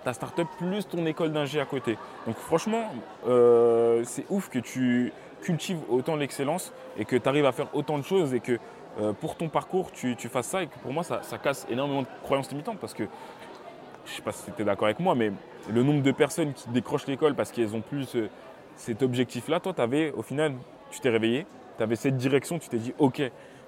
ta 0.03 0.13
start-up 0.13 0.47
plus 0.59 0.87
ton 0.87 1.03
école 1.07 1.31
d'ingé 1.31 1.59
à 1.59 1.65
côté. 1.65 1.97
Donc 2.27 2.37
franchement, 2.37 2.91
euh, 3.27 4.03
c'est 4.05 4.25
ouf 4.29 4.49
que 4.49 4.59
tu, 4.59 5.11
cultives 5.45 5.79
autant 5.89 6.15
l'excellence 6.15 6.73
et 6.97 7.05
que 7.05 7.15
tu 7.15 7.29
arrives 7.29 7.45
à 7.45 7.51
faire 7.51 7.67
autant 7.73 7.97
de 7.97 8.03
choses 8.03 8.33
et 8.33 8.39
que 8.39 8.57
euh, 8.99 9.13
pour 9.13 9.35
ton 9.35 9.47
parcours, 9.47 9.91
tu, 9.91 10.15
fasses 10.29 10.47
ça 10.47 10.63
et 10.63 10.67
que 10.67 10.77
pour 10.79 10.91
moi, 10.91 11.03
ça, 11.03 11.21
casse 11.41 11.67
énormément 11.69 12.01
de 12.01 12.07
croyances 12.23 12.49
limitantes 12.49 12.79
parce 12.79 12.93
que, 12.93 13.03
je 14.05 14.11
sais 14.11 14.21
pas 14.21 14.31
si 14.31 14.51
tu 14.51 14.61
es 14.61 14.65
d'accord 14.65 14.87
avec 14.87 14.99
moi, 14.99 15.15
mais 15.15 15.31
le 15.69 15.83
nombre 15.83 16.01
de 16.01 16.11
personnes 16.11 16.53
qui 16.53 16.69
décrochent 16.69 17.07
l'école 17.07 17.35
parce 17.35 17.51
qu'elles 17.51 17.75
ont 17.75 17.81
plus 17.81 18.15
cet 18.75 19.03
objectif-là, 19.03 19.59
toi, 19.59 19.73
avais, 19.77 20.11
au 20.11 20.21
final, 20.21 20.53
tu 20.91 20.99
t'es 20.99 21.09
réveillé, 21.09 21.45
tu 21.77 21.83
avais 21.83 21.95
cette 21.95 22.17
direction, 22.17 22.59
tu 22.59 22.69
t'es 22.69 22.77
dit, 22.77 22.93
OK, 22.97 23.21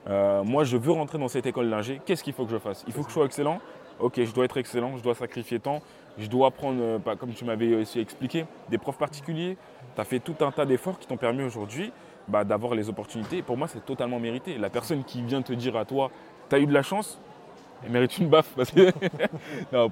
euh, 0.10 0.43
moi, 0.43 0.64
je 0.64 0.78
veux 0.78 0.91
rentrer 0.91 1.18
dans 1.18 1.28
cette 1.28 1.45
école 1.45 1.70
d'ingé, 1.70 2.01
qu'est-ce 2.05 2.24
qu'il 2.24 2.34
faut 2.34 2.45
que 2.45 2.51
je 2.51 2.58
fasse? 2.58 2.84
Il 2.88 2.93
faut 2.93 3.01
que 3.03 3.10
je 3.10 3.14
sois 3.14 3.26
excellent? 3.26 3.60
Ok, 3.99 4.24
je 4.24 4.32
dois 4.32 4.45
être 4.45 4.58
excellent, 4.58 4.95
je 4.95 5.03
dois 5.03 5.16
sacrifier 5.16 5.60
temps, 5.60 5.82
je 6.18 6.28
dois 6.28 6.51
prendre, 6.51 6.80
euh, 6.82 6.97
bah, 7.03 7.16
comme 7.16 7.34
tu 7.34 7.45
m'avais 7.45 7.76
aussi 7.76 7.99
expliqué, 7.99 8.45
des 8.70 8.78
profs 8.78 8.97
particuliers. 8.97 9.58
Tu 9.95 10.01
as 10.01 10.03
fait 10.03 10.20
tout 10.20 10.36
un 10.41 10.51
tas 10.51 10.66
d'efforts 10.66 10.99
qui 10.99 11.08
t'ont 11.08 11.18
permis 11.18 11.43
aujourd'hui 11.43 11.91
bah, 12.28 12.43
d'avoir 12.43 12.76
les 12.76 12.89
opportunités. 12.89 13.41
Pour 13.41 13.58
moi, 13.58 13.68
c'est 13.68 13.84
totalement 13.86 14.20
mérité. 14.20 14.58
La 14.58 14.70
personne 14.70 15.03
qui 15.03 15.24
vient 15.24 15.41
te 15.41 15.53
dire 15.53 15.76
à 15.76 15.86
toi, 15.86 16.12
tu 16.49 16.58
eu 16.58 16.68
de 16.68 16.74
la 16.74 16.84
chance, 16.84 17.20
elle 17.84 17.92
mérite 17.92 18.18
une 18.18 18.30
baffe. 18.30 18.54
Parce 18.56 18.72
que 18.72 18.92
non, 19.72 19.90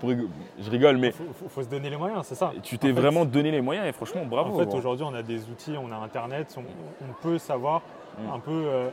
je 0.59 0.69
rigole, 0.69 0.97
mais. 0.97 1.13
Il 1.43 1.49
faut, 1.49 1.63
se 1.63 1.67
donner 1.67 1.89
les 1.89 1.97
moyens, 1.97 2.25
c'est 2.25 2.35
ça. 2.35 2.51
Tu 2.63 2.77
t'es 2.77 2.91
vraiment 2.91 3.25
donné 3.25 3.51
les 3.51 3.61
moyens 3.61 3.87
et 3.87 3.91
franchement, 3.91 4.25
bravo. 4.25 4.55
En 4.55 4.63
fait, 4.63 4.75
aujourd'hui, 4.75 5.05
on 5.07 5.13
a 5.13 5.23
des 5.23 5.49
outils, 5.49 5.75
on 5.77 5.91
a 5.91 5.97
Internet, 5.97 6.55
on, 6.57 7.13
peut 7.21 7.37
savoir 7.37 7.81
mm. 8.17 8.33
un 8.33 8.39
peu 8.39 8.51
euh, 8.51 8.89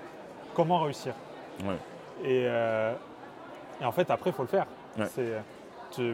comment 0.54 0.80
réussir. 0.80 1.14
Euh, 2.24 2.94
et, 3.80 3.84
en 3.84 3.92
fait, 3.92 4.10
après, 4.10 4.30
il 4.30 4.32
faut 4.32 4.42
le 4.42 4.48
faire. 4.48 4.66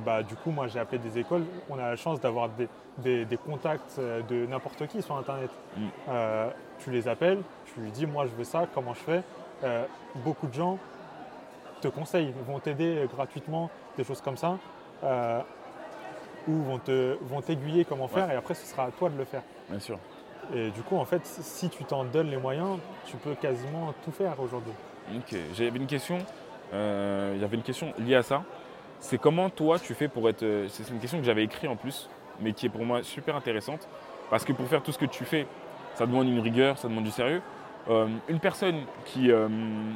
Bah, 0.04 0.22
du 0.22 0.34
coup, 0.34 0.50
moi, 0.50 0.66
j'ai 0.66 0.78
appelé 0.78 0.98
des 0.98 1.18
écoles. 1.18 1.44
On 1.68 1.78
a 1.78 1.90
la 1.90 1.96
chance 1.96 2.20
d'avoir 2.20 2.50
des, 2.98 3.38
contacts 3.44 3.96
euh, 3.98 4.22
de 4.28 4.46
n'importe 4.46 4.86
qui 4.86 5.02
sur 5.02 5.16
Internet. 5.16 5.50
Mm. 5.76 5.86
Euh, 6.08 6.50
tu 6.78 6.90
les 6.90 7.08
appelles, 7.08 7.40
tu 7.66 7.80
lui 7.80 7.90
dis, 7.90 8.06
moi, 8.06 8.26
je 8.26 8.34
veux 8.34 8.44
ça, 8.44 8.66
comment 8.74 8.94
je 8.94 9.00
fais 9.00 9.22
euh, 9.64 9.84
Beaucoup 10.16 10.46
de 10.46 10.54
gens 10.54 10.78
te 11.80 11.88
conseillent, 11.88 12.32
vont 12.46 12.58
t'aider 12.58 13.06
gratuitement, 13.14 13.70
des 13.96 14.04
choses 14.04 14.20
comme 14.20 14.36
ça, 14.36 14.58
ou 16.46 16.62
vont, 16.62 16.78
te, 16.78 17.16
vont 17.22 17.40
t'aiguiller 17.40 17.84
comment 17.84 18.08
faire, 18.08 18.30
et 18.30 18.36
après, 18.36 18.54
ce 18.54 18.66
sera 18.66 18.84
à 18.84 18.90
toi 18.90 19.10
de 19.10 19.18
le 19.18 19.24
faire. 19.24 19.42
Bien 19.68 19.80
sûr. 19.80 19.98
Et 20.54 20.70
du 20.70 20.82
coup, 20.82 20.96
en 20.96 21.04
fait, 21.04 21.24
si 21.24 21.68
tu 21.68 21.84
t'en 21.84 22.04
donnes 22.04 22.30
les 22.30 22.36
moyens, 22.36 22.78
tu 23.06 23.16
peux 23.16 23.34
quasiment 23.34 23.92
tout 24.04 24.12
faire 24.12 24.38
aujourd'hui. 24.40 24.72
Ok, 25.14 25.36
j'avais 25.54 25.78
une 25.78 25.86
question. 25.86 26.18
Il 26.72 27.40
y 27.40 27.44
avait 27.44 27.56
une 27.56 27.62
question 27.62 27.92
liée 27.98 28.16
à 28.16 28.22
ça 28.22 28.42
c'est 29.00 29.18
comment 29.18 29.50
toi 29.50 29.78
tu 29.78 29.94
fais 29.94 30.08
pour 30.08 30.28
être. 30.28 30.42
Euh, 30.42 30.66
c'est 30.68 30.88
une 30.88 30.98
question 30.98 31.18
que 31.18 31.24
j'avais 31.24 31.44
écrite 31.44 31.70
en 31.70 31.76
plus, 31.76 32.08
mais 32.40 32.52
qui 32.52 32.66
est 32.66 32.68
pour 32.68 32.84
moi 32.84 33.02
super 33.02 33.36
intéressante. 33.36 33.88
Parce 34.30 34.44
que 34.44 34.52
pour 34.52 34.66
faire 34.68 34.82
tout 34.82 34.92
ce 34.92 34.98
que 34.98 35.06
tu 35.06 35.24
fais, 35.24 35.46
ça 35.94 36.06
demande 36.06 36.28
une 36.28 36.40
rigueur, 36.40 36.78
ça 36.78 36.88
demande 36.88 37.04
du 37.04 37.10
sérieux. 37.10 37.40
Euh, 37.88 38.06
une 38.28 38.38
personne 38.38 38.82
qui, 39.06 39.30
euh, 39.30 39.48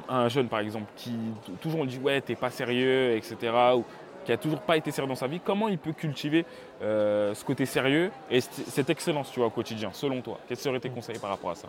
un 0.09 0.29
jeune 0.29 0.49
par 0.49 0.61
exemple, 0.61 0.87
qui 0.97 1.15
toujours 1.61 1.81
on 1.81 1.85
dit 1.85 1.99
ouais 1.99 2.21
t'es 2.21 2.35
pas 2.35 2.51
sérieux, 2.51 3.17
etc. 3.17 3.37
ou 3.77 3.85
qui 4.25 4.33
a 4.33 4.37
toujours 4.37 4.61
pas 4.61 4.77
été 4.77 4.91
sérieux 4.91 5.09
dans 5.09 5.17
sa 5.17 5.27
vie, 5.27 5.41
comment 5.41 5.69
il 5.69 5.79
peut 5.79 5.93
cultiver 5.93 6.47
ce 6.81 7.45
côté 7.45 7.67
sérieux 7.67 8.13
et 8.31 8.41
cette 8.41 8.89
excellence 8.89 9.33
tu 9.33 9.41
vois 9.41 9.49
au 9.49 9.51
quotidien, 9.51 9.91
selon 9.93 10.21
toi? 10.21 10.39
Quels 10.47 10.59
seraient 10.59 10.79
tes 10.79 10.91
conseils 10.91 11.19
par 11.19 11.31
rapport 11.31 11.51
à 11.51 11.57
ça? 11.57 11.67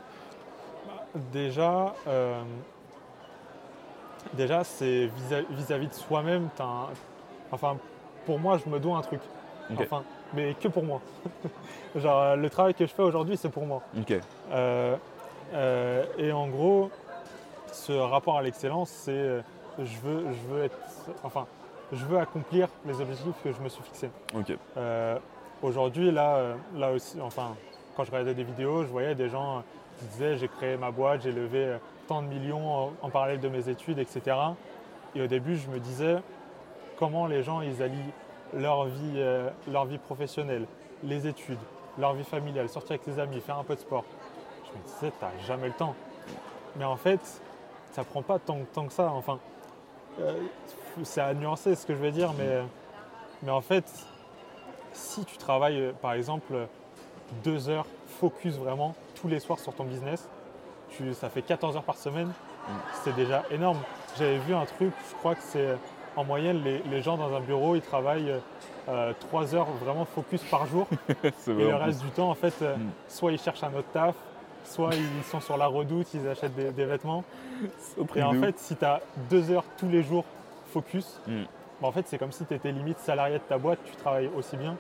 Déjà, 1.32 1.96
déjà 4.34 4.64
c'est 4.64 5.10
vis-à-vis 5.50 5.88
de 5.88 5.94
soi-même, 5.94 6.50
Enfin, 7.52 7.78
pour 8.26 8.40
moi, 8.40 8.58
je 8.64 8.70
me 8.70 8.80
dois 8.80 8.98
un 8.98 9.02
truc. 9.02 9.22
Enfin, 9.78 10.04
mais 10.34 10.56
que 10.56 10.68
pour 10.68 10.84
moi. 10.84 11.02
Genre, 11.96 12.22
euh, 12.22 12.36
le 12.36 12.50
travail 12.50 12.74
que 12.74 12.86
je 12.86 12.92
fais 12.92 13.04
aujourd'hui, 13.04 13.38
c'est 13.38 13.50
pour 13.50 13.66
moi. 13.66 13.82
Euh, 14.52 14.96
euh, 15.54 15.83
et 16.18 16.32
en 16.32 16.48
gros, 16.48 16.90
ce 17.72 17.92
rapport 17.92 18.38
à 18.38 18.42
l'excellence, 18.42 18.90
c'est 18.90 19.44
je 19.80 19.98
veux, 20.04 20.26
je 20.32 20.54
veux 20.54 20.64
être, 20.64 20.78
enfin, 21.24 21.48
je 21.92 22.06
veux 22.06 22.20
accomplir 22.20 22.68
les 22.86 23.02
objectifs 23.02 23.36
que 23.44 23.52
je 23.52 23.60
me 23.62 23.70
suis 23.70 23.84
fixés. 23.84 24.10
aujourd'hui, 25.62 26.12
là, 26.12 26.56
là 26.76 26.92
aussi, 26.92 27.20
enfin, 27.22 27.56
quand 27.96 28.04
je 28.04 28.12
regardais 28.12 28.34
des 28.34 28.44
vidéos, 28.44 28.84
je 28.84 28.90
voyais 28.90 29.16
des 29.16 29.30
gens 29.30 29.64
qui 29.98 30.06
disaient 30.06 30.38
j'ai 30.38 30.48
créé 30.48 30.78
ma 30.78 30.92
boîte, 30.92 31.22
j'ai 31.24 31.32
levé 31.32 31.78
tant 32.08 32.22
de 32.22 32.28
millions 32.28 32.92
en 33.02 33.10
parallèle 33.10 33.40
de 33.40 33.50
mes 33.50 33.70
études, 33.70 34.00
etc. 34.00 34.36
Et 35.16 35.22
au 35.22 35.28
début, 35.28 35.56
je 35.56 35.70
me 35.70 35.80
disais, 35.80 36.18
comment 36.98 37.28
les 37.28 37.44
gens 37.44 37.62
ils 37.62 37.82
allient 37.82 38.14
leur 38.54 38.86
vie, 38.86 39.14
euh, 39.18 39.50
leur 39.72 39.86
vie 39.86 39.98
professionnelle, 39.98 40.66
les 41.04 41.28
études, 41.28 41.60
leur 41.98 42.14
vie 42.14 42.24
familiale, 42.24 42.70
sortir 42.70 42.92
avec 42.92 43.04
ses 43.04 43.20
amis, 43.20 43.40
faire 43.40 43.58
un 43.58 43.64
peu 43.64 43.76
de 43.76 43.80
sport. 43.80 44.06
Je 44.74 44.80
me 44.80 44.84
disais, 44.86 45.14
t'as 45.20 45.32
jamais 45.46 45.68
le 45.68 45.74
temps. 45.74 45.96
Mais 46.76 46.86
en 46.86 46.96
fait, 46.96 47.20
ça 47.92 48.04
prend 48.04 48.22
pas 48.22 48.40
tant, 48.40 48.60
tant 48.74 48.88
que 48.88 48.94
ça. 48.94 49.12
Enfin, 49.12 49.40
euh, 50.20 50.34
c'est 51.04 51.22
à 51.22 51.34
nuancer 51.34 51.76
ce 51.76 51.86
que 51.86 51.94
je 51.94 52.00
vais 52.00 52.12
dire, 52.12 52.34
mais, 52.38 52.62
mais 53.44 53.52
en 53.52 53.62
fait, 53.62 53.86
si 54.94 55.26
tu 55.26 55.38
travailles 55.38 55.80
euh, 55.80 55.94
par 55.94 56.14
exemple 56.14 56.68
deux 57.44 57.70
heures 57.70 57.88
focus 58.20 58.56
vraiment 58.56 58.96
tous 59.16 59.28
les 59.28 59.40
soirs 59.40 59.60
sur 59.60 59.74
ton 59.74 59.86
business, 59.86 60.28
ça 61.14 61.30
fait 61.30 61.42
14 61.42 61.76
heures 61.76 61.84
par 61.84 61.98
semaine, 61.98 62.28
mm. 62.28 62.72
c'est 63.04 63.16
déjà 63.16 63.44
énorme. 63.52 63.80
J'avais 64.18 64.38
vu 64.38 64.54
un 64.54 64.66
truc, 64.66 64.94
je 65.10 65.16
crois 65.16 65.36
que 65.36 65.42
c'est 65.42 65.76
en 66.16 66.24
moyenne, 66.24 66.64
les, 66.64 67.02
gens 67.02 67.18
dans 67.18 67.36
un 67.36 67.40
bureau, 67.40 67.76
ils 67.76 67.82
travaillent 67.82 68.34
euh, 68.90 69.14
trois 69.20 69.56
heures 69.56 69.68
vraiment 69.84 70.06
focus 70.06 70.44
par 70.44 70.68
jour. 70.68 70.88
et 71.24 71.32
le 71.48 71.76
reste 71.76 72.04
du 72.04 72.10
temps, 72.10 72.30
en 72.30 72.36
fait, 72.36 72.54
euh, 72.62 72.76
mm. 72.76 72.92
soit 73.08 73.32
ils 73.32 73.40
cherchent 73.40 73.64
un 73.64 73.74
autre 73.74 73.88
taf, 73.92 74.16
soit 74.64 74.92
ils 74.96 75.24
sont 75.30 75.40
sur 75.40 75.58
la 75.58 75.68
redoute, 75.68 76.08
ils 76.14 76.28
achètent 76.28 76.56
des, 76.56 76.86
vêtements. 76.86 77.24
Et 78.16 78.24
en 78.24 78.34
fait, 78.34 78.58
si 78.60 78.76
tu 78.76 78.86
as 78.86 79.02
deux 79.30 79.52
heures 79.52 79.66
tous 79.78 79.90
les 79.90 80.04
jours 80.04 80.26
focus, 80.72 81.20
mm. 81.28 81.44
bah, 81.82 81.88
en 81.88 81.92
fait, 81.92 82.06
c'est 82.08 82.18
comme 82.18 82.32
si 82.32 82.46
tu 82.46 82.54
étais 82.54 82.72
limite 82.72 83.00
salarié 83.00 83.36
de 83.36 83.44
ta 83.44 83.58
boîte, 83.58 83.80
tu 83.86 83.96
travailles 83.96 84.30
aussi 84.36 84.58
bien. 84.58 84.76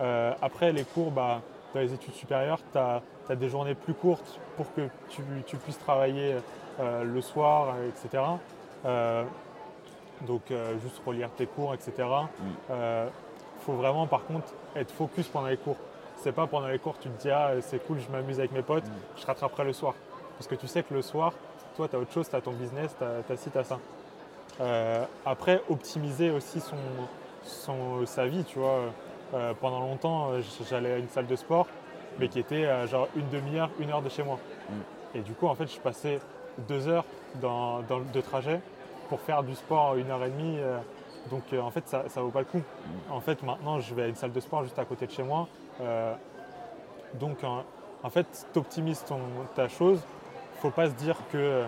Euh, 0.00 0.32
après, 0.42 0.72
les 0.72 0.84
cours, 0.84 1.10
bah, 1.10 1.40
dans 1.72 1.80
les 1.80 1.92
études 1.92 2.14
supérieures, 2.14 2.60
tu 2.72 2.78
as, 2.78 3.02
des 3.34 3.48
journées 3.48 3.74
plus 3.74 3.94
courtes 3.94 4.38
pour 4.56 4.72
que 4.74 4.82
tu, 5.08 5.56
puisses 5.56 5.78
travailler 5.78 6.36
le 6.78 7.20
soir, 7.22 7.74
etc 7.88 8.20
donc 10.26 10.50
euh, 10.50 10.78
juste 10.82 11.00
relire 11.04 11.30
tes 11.30 11.46
cours, 11.46 11.74
etc. 11.74 11.92
Il 11.98 12.04
mm. 12.04 12.54
euh, 12.70 13.08
faut 13.64 13.74
vraiment 13.74 14.06
par 14.06 14.24
contre 14.24 14.48
être 14.76 14.92
focus 14.92 15.28
pendant 15.28 15.48
les 15.48 15.56
cours. 15.56 15.76
C'est 16.24 16.32
pas 16.32 16.46
pendant 16.46 16.68
les 16.68 16.78
cours 16.78 16.98
tu 16.98 17.10
te 17.10 17.20
dis 17.20 17.30
ah 17.30 17.52
c'est 17.60 17.86
cool, 17.86 17.98
je 18.00 18.10
m'amuse 18.10 18.38
avec 18.38 18.50
mes 18.52 18.62
potes, 18.62 18.86
mm. 18.86 19.20
je 19.20 19.26
rattraperai 19.26 19.64
le 19.64 19.74
soir. 19.74 19.92
Parce 20.38 20.48
que 20.48 20.54
tu 20.54 20.66
sais 20.66 20.82
que 20.82 20.94
le 20.94 21.02
soir, 21.02 21.34
toi 21.76 21.86
tu 21.86 21.96
as 21.96 21.98
autre 21.98 22.12
chose, 22.12 22.30
tu 22.30 22.34
as 22.34 22.40
ton 22.40 22.52
business, 22.52 22.96
tu 22.98 23.04
as, 23.04 23.36
ci, 23.36 23.50
tu 23.50 23.58
as 23.58 23.64
ça. 23.64 23.78
Euh, 24.58 25.04
après, 25.26 25.60
optimiser 25.68 26.30
aussi 26.30 26.62
son, 27.42 28.06
sa 28.06 28.24
vie, 28.24 28.42
tu 28.44 28.58
vois. 28.58 28.80
pendant 29.60 29.80
longtemps, 29.80 30.30
j'allais 30.70 30.92
à 30.92 30.96
une 30.96 31.10
salle 31.10 31.26
de 31.26 31.36
sport, 31.36 31.66
mais 32.18 32.28
qui 32.28 32.38
était 32.38 32.64
genre 32.86 33.06
une 33.16 33.28
demi-heure, 33.28 33.68
une 33.78 33.90
heure 33.90 34.00
de 34.00 34.08
chez 34.08 34.22
moi. 34.22 34.38
Mm. 34.70 35.18
Et 35.18 35.20
du 35.20 35.34
coup, 35.34 35.46
en 35.46 35.54
fait, 35.54 35.66
je 35.66 35.78
passais 35.78 36.20
deux 36.68 36.88
heures 36.88 37.04
dans, 37.42 37.82
de 37.82 38.20
trajet 38.22 38.60
pour 39.10 39.20
faire 39.20 39.42
du 39.42 39.54
sport 39.54 39.96
une 39.96 40.10
heure 40.10 40.24
et 40.24 40.30
demie. 40.30 40.56
Euh, 40.58 40.78
donc 41.30 41.42
euh, 41.52 41.60
en 41.60 41.70
fait, 41.70 41.86
ça 41.86 42.02
ne 42.16 42.20
vaut 42.22 42.30
pas 42.30 42.40
le 42.40 42.46
coup. 42.46 42.62
En 43.10 43.20
fait, 43.20 43.42
maintenant, 43.42 43.78
je 43.80 43.94
vais 43.94 44.04
à 44.04 44.06
une 44.08 44.14
salle 44.14 44.32
de 44.32 44.40
sport 44.40 44.62
juste 44.64 44.78
à 44.78 44.84
côté 44.84 45.06
de 45.06 45.12
chez 45.12 45.22
moi. 45.22 45.48
Euh, 45.80 46.14
donc 47.14 47.38
en 47.44 48.10
fait, 48.10 48.46
tu 48.52 48.58
optimises 48.58 49.04
ta 49.54 49.68
chose. 49.68 50.00
Il 50.00 50.56
ne 50.56 50.60
faut 50.60 50.70
pas 50.70 50.86
se 50.86 50.94
dire 50.94 51.16
que 51.32 51.64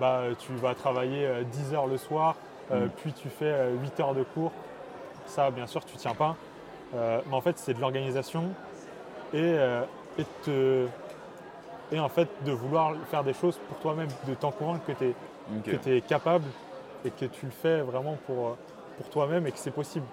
bah, 0.00 0.22
tu 0.38 0.52
vas 0.54 0.74
travailler 0.74 1.28
10 1.50 1.74
heures 1.74 1.86
le 1.86 1.96
soir, 1.96 2.36
mm. 2.70 2.88
puis 2.96 3.12
tu 3.12 3.28
fais 3.28 3.70
8 3.82 4.00
heures 4.00 4.14
de 4.14 4.22
cours. 4.22 4.52
Ça, 5.26 5.50
bien 5.50 5.66
sûr, 5.66 5.84
tu 5.84 5.94
ne 5.94 5.98
tiens 5.98 6.14
pas. 6.14 6.36
mais 6.92 7.34
en 7.34 7.40
fait, 7.40 7.58
c'est 7.58 7.74
de 7.74 7.80
l'organisation 7.80 8.44
et, 9.32 9.56
et, 10.18 10.24
et 11.92 12.00
en 12.00 12.08
fait 12.08 12.28
de 12.44 12.52
vouloir 12.52 12.94
faire 13.10 13.22
des 13.22 13.34
choses 13.34 13.58
pour 13.68 13.78
toi-même, 13.78 14.08
de 14.26 14.34
t'en 14.34 14.50
convaincre 14.50 14.86
que 14.86 14.92
tu 14.92 15.90
es, 15.90 15.96
es, 15.96 16.00
capable 16.00 16.44
et 17.04 17.10
que 17.10 17.26
tu 17.26 17.46
le 17.46 17.52
fais 17.52 17.82
vraiment 17.82 18.16
pour, 18.26 18.48
euh, 18.48 18.56
pour 18.96 19.10
toi-même 19.10 19.46
et 19.46 19.52
que 19.52 19.58
c'est 19.58 19.70
possible. 19.70 20.06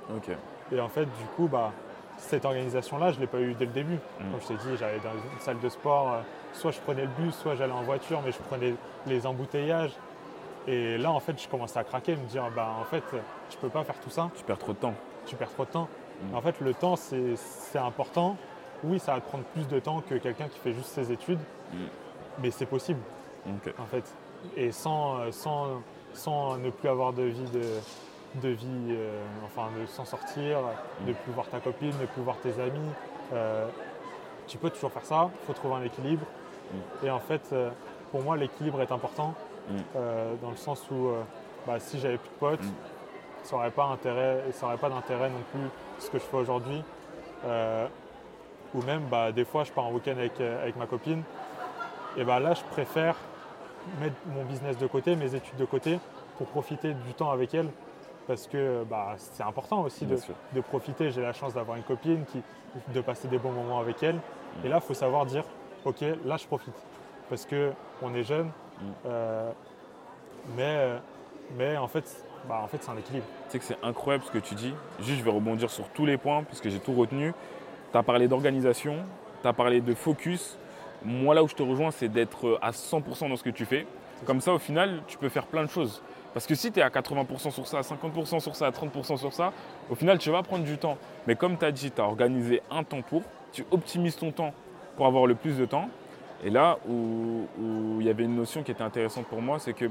Et 0.72 0.80
en 0.80 0.90
fait, 0.90 1.06
du 1.06 1.26
coup, 1.36 1.48
bah, 1.48 1.72
cette 2.20 2.45
organisation-là, 2.45 3.11
je 3.11 3.15
ne 3.15 3.22
l'ai 3.22 3.28
pas 3.28 3.39
eu 3.39 3.53
dès 3.53 3.65
le 3.65 3.72
début. 3.72 3.95
Mm. 3.95 4.32
Comme 4.32 4.41
je 4.41 4.47
t'ai 4.47 4.53
dit, 4.55 4.78
j'allais 4.78 4.99
dans 4.99 5.11
une 5.11 5.39
salle 5.39 5.59
de 5.59 5.70
sport, 5.70 6.13
euh, 6.13 6.22
soit 6.53 6.72
je 6.72 6.80
prenais 6.80 7.03
le 7.03 7.24
bus, 7.24 7.36
soit 7.36 7.55
j'allais 7.55 7.74
en 7.74 7.84
voiture, 7.84 8.22
mais 8.24 8.32
je 8.32 8.38
prenais 8.38 8.74
les 9.07 9.26
embouteillages. 9.26 9.93
Et 10.67 10.97
là, 10.97 11.11
en 11.11 11.20
fait, 11.20 11.41
je 11.41 11.47
commençais 11.47 11.80
à 11.80 11.84
craquer, 11.84 12.15
me 12.15 12.26
dire, 12.26 12.43
bah, 12.55 12.76
en 12.80 12.84
fait, 12.84 13.03
je 13.11 13.55
ne 13.55 13.61
peux 13.61 13.70
pas 13.70 13.84
faire 13.84 13.99
tout 13.99 14.09
ça. 14.09 14.30
Tu 14.36 14.43
perds 14.43 14.59
trop 14.59 14.74
de 14.74 14.78
temps. 14.78 14.93
Tu 15.26 15.36
perds 15.36 15.51
trop 15.51 15.65
de 15.65 15.72
temps. 15.72 15.88
Mm. 16.22 16.36
En 16.36 16.41
fait, 16.41 16.59
le 16.61 16.74
temps, 16.74 16.95
c'est 16.95 17.80
important. 17.80 18.38
Oui, 18.84 18.99
ça 18.99 19.13
va 19.13 19.22
te 19.22 19.28
prendre 19.28 19.43
plus 19.45 19.67
de 19.67 19.80
temps 19.80 20.01
que 20.01 20.15
quelqu'un 20.15 20.47
qui 20.47 20.59
fait 20.59 20.74
juste 20.74 20.89
ses 20.89 21.11
études, 21.11 21.39
mm. 21.74 21.78
mais 22.41 22.51
c'est 22.51 22.65
possible, 22.65 23.01
en 23.78 23.86
fait. 23.86 24.03
Et 24.55 24.72
sans, 24.72 25.20
euh, 25.20 25.32
sans 25.32 25.82
sans 26.13 26.57
ne 26.57 26.70
plus 26.70 26.89
avoir 26.89 27.13
de 27.13 27.24
vie 27.24 27.49
de, 27.53 27.61
vie, 28.43 28.67
euh, 28.91 29.21
enfin 29.45 29.67
de 29.80 29.86
s'en 29.88 30.05
sortir, 30.05 30.59
ne 31.05 31.13
plus 31.13 31.32
voir 31.34 31.47
ta 31.47 31.59
copine, 31.59 31.93
ne 31.99 32.05
plus 32.05 32.21
voir 32.21 32.38
tes 32.38 32.53
amis. 32.61 32.89
Euh, 33.34 33.67
tu 34.47 34.57
peux 34.57 34.69
toujours 34.69 34.91
faire 34.91 35.05
ça, 35.05 35.30
il 35.41 35.45
faut 35.47 35.53
trouver 35.53 35.75
un 35.75 35.84
équilibre. 35.84 36.25
Et 37.03 37.09
en 37.09 37.19
fait, 37.19 37.41
euh, 37.53 37.69
pour 38.11 38.21
moi, 38.23 38.38
l'équilibre 38.38 38.82
est 38.82 38.91
important 38.91 39.34
Mm. 39.69 39.77
dans 40.41 40.49
le 40.49 40.55
sens 40.55 40.84
où 40.89 41.09
bah, 41.67 41.80
si 41.80 41.99
j'avais 41.99 42.17
plus 42.17 42.30
de 42.30 42.36
potes, 42.39 42.63
Mm. 42.63 42.73
ça 43.43 43.55
n'aurait 43.55 43.69
pas, 43.71 43.86
intérêt- 43.86 44.43
ça 44.51 44.65
aurait 44.65 44.77
pas 44.77 44.89
d'intérêt 44.89 45.30
non 45.30 45.41
plus 45.51 45.69
ce 45.99 46.09
que 46.09 46.17
je 46.17 46.23
fais 46.23 46.38
aujourd'hui. 46.38 46.84
Ou 48.75 48.82
même, 48.84 49.03
bah, 49.09 49.32
des 49.32 49.45
fois, 49.45 49.63
je 49.63 49.71
pars 49.71 49.86
en 49.86 49.91
week-end 49.91 50.11
avec, 50.17 50.39
avec 50.41 50.75
ma 50.75 50.86
copine. 50.88 51.23
Et 52.17 52.23
bah, 52.23 52.39
là, 52.39 52.53
je 52.53 52.63
préfère 52.71 53.15
mettre 54.01 54.15
mon 54.27 54.43
business 54.45 54.77
de 54.77 54.88
côté, 54.88 55.15
mes 55.15 55.34
études 55.36 55.57
de 55.57 55.65
côté, 55.65 55.99
pour 56.38 56.47
profiter 56.47 56.93
du 56.93 57.13
temps 57.13 57.32
avec 57.32 57.53
elle. 57.53 57.69
Parce 58.30 58.45
que 58.45 58.84
bah, 58.88 59.15
c'est 59.17 59.41
important 59.41 59.82
aussi 59.82 60.05
de, 60.05 60.61
profiter. 60.61 61.09
J'ai 61.09 61.23
la 61.23 61.34
chance 61.34 61.55
d'avoir 61.55 61.77
une 61.77 61.84
copine, 61.84 62.25
qui, 62.25 62.43
de 62.93 63.01
passer 63.01 63.27
des 63.27 63.39
bons 63.39 63.51
moments 63.51 63.80
avec 63.80 64.03
elle. 64.03 64.19
Et 64.63 64.69
là, 64.69 64.75
il 64.75 64.86
faut 64.86 64.93
savoir 64.93 65.25
dire, 65.25 65.43
OK, 65.84 66.01
là, 66.25 66.38
je 66.38 66.45
profite. 66.45 66.75
Parce 67.27 67.47
qu'on 67.47 68.13
est 68.13 68.21
jeune, 68.21 68.51
euh, 69.07 69.51
mais, 70.55 70.61
euh, 70.63 70.99
mais 71.57 71.75
en 71.77 71.88
fait, 71.88 72.23
bah, 72.47 72.61
en 72.63 72.67
fait 72.67 72.77
c'est 72.84 72.91
un 72.91 72.97
équilibre. 72.97 73.25
Tu 73.45 73.53
sais 73.53 73.57
que 73.57 73.65
c'est 73.65 73.84
incroyable 73.84 74.23
ce 74.23 74.32
que 74.32 74.38
tu 74.38 74.53
dis. 74.53 74.75
Juste, 74.99 75.17
je 75.17 75.23
vais 75.23 75.32
rebondir 75.32 75.71
sur 75.71 75.89
tous 75.89 76.05
les 76.05 76.17
points 76.17 76.43
parce 76.43 76.61
que 76.61 76.69
j'ai 76.69 76.80
tout 76.80 76.93
retenu. 76.93 77.34
Tu 77.91 77.97
as 77.97 78.03
parlé 78.03 78.27
d'organisation, 78.27 78.97
tu 79.41 79.47
as 79.47 79.53
parlé 79.53 79.82
de 79.82 79.95
focus. 79.95 80.55
Moi, 81.03 81.34
là 81.34 81.43
où 81.43 81.47
je 81.47 81.55
te 81.55 81.63
rejoins, 81.63 81.89
c'est 81.89 82.09
d'être 82.09 82.59
à 82.61 82.69
100% 82.69 83.27
dans 83.27 83.38
ce 83.38 83.43
que 83.43 83.49
tu 83.49 83.65
fais. 83.65 83.88
Comme 84.25 84.39
ça, 84.39 84.53
au 84.53 84.59
final, 84.59 85.01
tu 85.07 85.17
peux 85.17 85.30
faire 85.30 85.47
plein 85.47 85.63
de 85.63 85.69
choses. 85.69 86.03
Parce 86.34 86.45
que 86.45 86.55
si 86.55 86.71
tu 86.71 86.80
es 86.80 86.84
à 86.84 86.89
80% 86.89 87.51
sur 87.51 87.67
ça, 87.67 87.80
à 87.80 87.82
50% 87.82 88.39
sur 88.39 88.55
ça, 88.55 88.67
à 88.67 88.71
30% 88.71 89.17
sur 89.17 89.34
ça, 89.34 89.51
au 89.89 89.95
final, 89.95 90.17
tu 90.17 90.30
vas 90.30 90.43
prendre 90.43 90.63
du 90.63 90.77
temps. 90.77 90.97
Mais 91.27 91.36
comme 91.36 91.57
tu 91.57 91.65
as 91.65 91.71
dit, 91.71 91.91
tu 91.91 92.01
as 92.01 92.05
organisé 92.05 92.61
un 92.69 92.84
temps 92.84 93.01
pour, 93.01 93.23
tu 93.51 93.65
optimises 93.71 94.15
ton 94.15 94.32
temps 94.32 94.53
pour 94.95 95.07
avoir 95.07 95.25
le 95.25 95.36
plus 95.36 95.57
de 95.57 95.65
temps. 95.65 95.89
Et 96.43 96.49
là 96.49 96.77
où 96.88 97.47
où 97.59 97.99
il 97.99 98.07
y 98.07 98.09
avait 98.09 98.23
une 98.23 98.36
notion 98.36 98.63
qui 98.63 98.71
était 98.71 98.84
intéressante 98.84 99.25
pour 99.25 99.41
moi, 99.41 99.59
c'est 99.59 99.73
que 99.73 99.89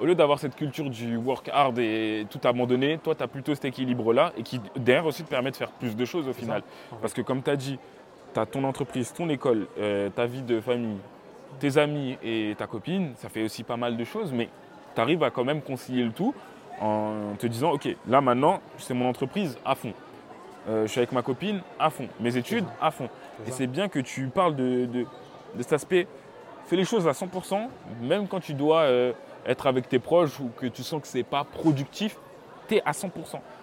au 0.00 0.04
lieu 0.04 0.14
d'avoir 0.14 0.38
cette 0.38 0.56
culture 0.56 0.90
du 0.90 1.16
work 1.16 1.48
hard 1.52 1.78
et 1.78 2.26
tout 2.28 2.40
abandonner, 2.44 2.98
toi, 2.98 3.14
tu 3.14 3.22
as 3.22 3.28
plutôt 3.28 3.54
cet 3.54 3.66
équilibre-là 3.66 4.32
et 4.36 4.42
qui, 4.42 4.60
derrière 4.74 5.06
aussi, 5.06 5.22
te 5.22 5.28
permet 5.28 5.52
de 5.52 5.56
faire 5.56 5.70
plus 5.70 5.94
de 5.94 6.04
choses 6.04 6.26
au 6.26 6.32
final. 6.32 6.62
ça. 6.90 6.96
Parce 7.00 7.12
que, 7.12 7.20
comme 7.20 7.40
tu 7.42 7.50
as 7.50 7.56
dit, 7.56 7.78
tu 8.34 8.40
as 8.40 8.46
ton 8.46 8.64
entreprise, 8.64 9.12
ton 9.12 9.28
école, 9.28 9.68
euh, 9.78 10.10
ta 10.10 10.26
vie 10.26 10.42
de 10.42 10.60
famille, 10.60 10.98
tes 11.60 11.78
amis 11.78 12.18
et 12.22 12.54
ta 12.58 12.66
copine, 12.66 13.12
ça 13.16 13.28
fait 13.28 13.44
aussi 13.44 13.62
pas 13.62 13.76
mal 13.76 13.96
de 13.96 14.04
choses, 14.04 14.32
mais 14.32 14.48
tu 14.94 15.00
arrives 15.00 15.22
à 15.22 15.30
quand 15.30 15.44
même 15.44 15.60
concilier 15.62 16.04
le 16.04 16.12
tout 16.12 16.34
en 16.80 17.34
te 17.38 17.46
disant 17.46 17.72
Ok, 17.72 17.88
là 18.08 18.20
maintenant, 18.20 18.60
c'est 18.78 18.94
mon 18.94 19.08
entreprise 19.08 19.58
à 19.64 19.74
fond. 19.74 19.92
Euh, 20.68 20.82
je 20.86 20.90
suis 20.92 20.98
avec 21.00 21.12
ma 21.12 21.22
copine 21.22 21.60
à 21.78 21.90
fond. 21.90 22.08
Mes 22.20 22.36
études 22.36 22.64
à 22.80 22.90
fond. 22.90 23.08
Et 23.46 23.50
c'est 23.50 23.66
bien 23.66 23.88
que 23.88 23.98
tu 23.98 24.26
parles 24.28 24.54
de, 24.54 24.86
de- 24.86 25.06
de 25.56 25.62
cet 25.62 25.72
aspect. 25.72 26.06
Fais 26.66 26.76
les 26.76 26.84
choses 26.84 27.08
à 27.08 27.12
100%, 27.12 27.68
même 28.00 28.28
quand 28.28 28.38
tu 28.40 28.54
dois 28.54 28.82
euh, 28.82 29.12
être 29.46 29.66
avec 29.66 29.88
tes 29.88 29.98
proches 29.98 30.38
ou 30.38 30.50
que 30.56 30.66
tu 30.66 30.82
sens 30.84 31.02
que 31.02 31.08
c'est 31.08 31.24
pas 31.24 31.42
productif, 31.44 32.16
tu 32.68 32.76
es 32.76 32.82
à 32.84 32.92
100%. 32.92 33.10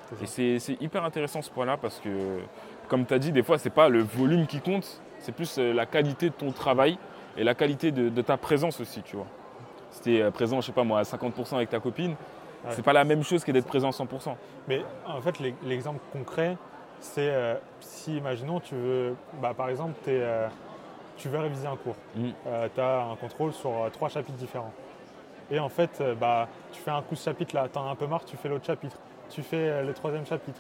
C'est 0.09 0.15
ça. 0.15 0.23
Et 0.23 0.25
c'est- 0.27 0.59
c'est 0.59 0.81
hyper 0.81 1.05
intéressant 1.05 1.41
ce 1.41 1.49
point-là 1.49 1.77
parce 1.77 1.99
que, 1.99 2.09
comme 2.89 3.05
tu 3.05 3.13
as 3.13 3.19
dit, 3.19 3.31
des 3.31 3.43
fois, 3.43 3.57
c'est 3.57 3.69
pas 3.69 3.87
le 3.87 3.99
volume 4.01 4.45
qui 4.47 4.59
compte, 4.59 5.01
c'est 5.19 5.31
plus 5.31 5.57
euh, 5.57 5.73
la 5.73 5.85
qualité 5.85 6.29
de 6.29 6.33
ton 6.35 6.51
travail 6.51 6.97
et 7.37 7.43
la 7.45 7.55
qualité 7.55 7.91
de, 7.91 8.09
de 8.09 8.21
ta 8.21 8.35
présence 8.35 8.81
aussi, 8.81 9.01
tu 9.03 9.15
vois. 9.15 9.27
Si 9.91 10.01
tu 10.01 10.17
es 10.17 10.31
présent, 10.31 10.61
je 10.61 10.67
sais 10.67 10.71
pas 10.71 10.83
moi, 10.83 10.99
à 10.99 11.03
50% 11.03 11.55
avec 11.55 11.69
ta 11.69 11.79
copine, 11.79 12.11
Ouais. 12.65 12.71
c'est 12.71 12.81
pas 12.83 12.91
la 12.93 13.05
même 13.05 13.23
chose 13.23 13.43
que 13.45 13.51
d'être 13.53 13.67
présent 13.67 13.87
à 13.87 13.91
100%. 13.93 14.35
Mais 14.67 14.83
en 15.07 15.21
fait, 15.21 15.39
l'e- 15.39 15.53
l'exemple 15.63 15.99
concret, 16.11 16.57
c'est 16.99 17.29
euh, 17.29 17.55
si, 17.79 18.17
imaginons, 18.17 18.59
tu 18.59 18.75
veux, 18.75 19.15
bah, 19.41 19.53
par 19.55 19.69
exemple, 19.69 19.93
euh, 20.09 20.47
tu 21.15 21.29
veux 21.29 21.39
réviser 21.39 21.67
un 21.67 21.77
cours. 21.77 21.95
Mm. 22.15 22.29
tu 22.75 22.81
as 22.81 23.01
un 23.03 23.15
contrôle 23.15 23.53
sur 23.53 23.69
euh, 23.71 23.89
trois 23.89 24.09
chapitres 24.09 24.37
différents. 24.37 24.73
Et 25.51 25.57
en 25.59 25.69
fait, 25.69 25.99
euh, 26.01 26.15
bah, 26.15 26.47
tu 26.73 26.81
fais 26.81 26.91
un 26.91 27.01
coup 27.01 27.15
de 27.15 27.19
chapitre 27.19 27.55
là, 27.55 27.67
t'en 27.69 27.87
as 27.87 27.91
un 27.91 27.95
peu 27.95 28.07
marre, 28.07 28.25
tu 28.25 28.35
fais 28.37 28.49
l'autre 28.49 28.65
chapitre. 28.65 28.97
Tu 29.29 29.41
fais 29.41 29.55
euh, 29.69 29.83
le 29.83 29.93
troisième 29.93 30.25
chapitre. 30.25 30.59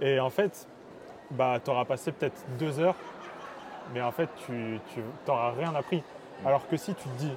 Et 0.00 0.20
en 0.20 0.30
fait, 0.30 0.66
bah, 1.32 1.58
tu 1.62 1.70
auras 1.70 1.84
passé 1.84 2.12
peut-être 2.12 2.40
deux 2.58 2.78
heures, 2.78 2.94
mais 3.92 4.00
en 4.00 4.12
fait, 4.12 4.28
tu 4.46 4.78
n'auras 5.26 5.50
rien 5.52 5.74
appris. 5.74 6.02
Alors 6.46 6.66
que 6.68 6.76
si 6.76 6.94
tu 6.94 7.02
te 7.08 7.16
dis, 7.18 7.32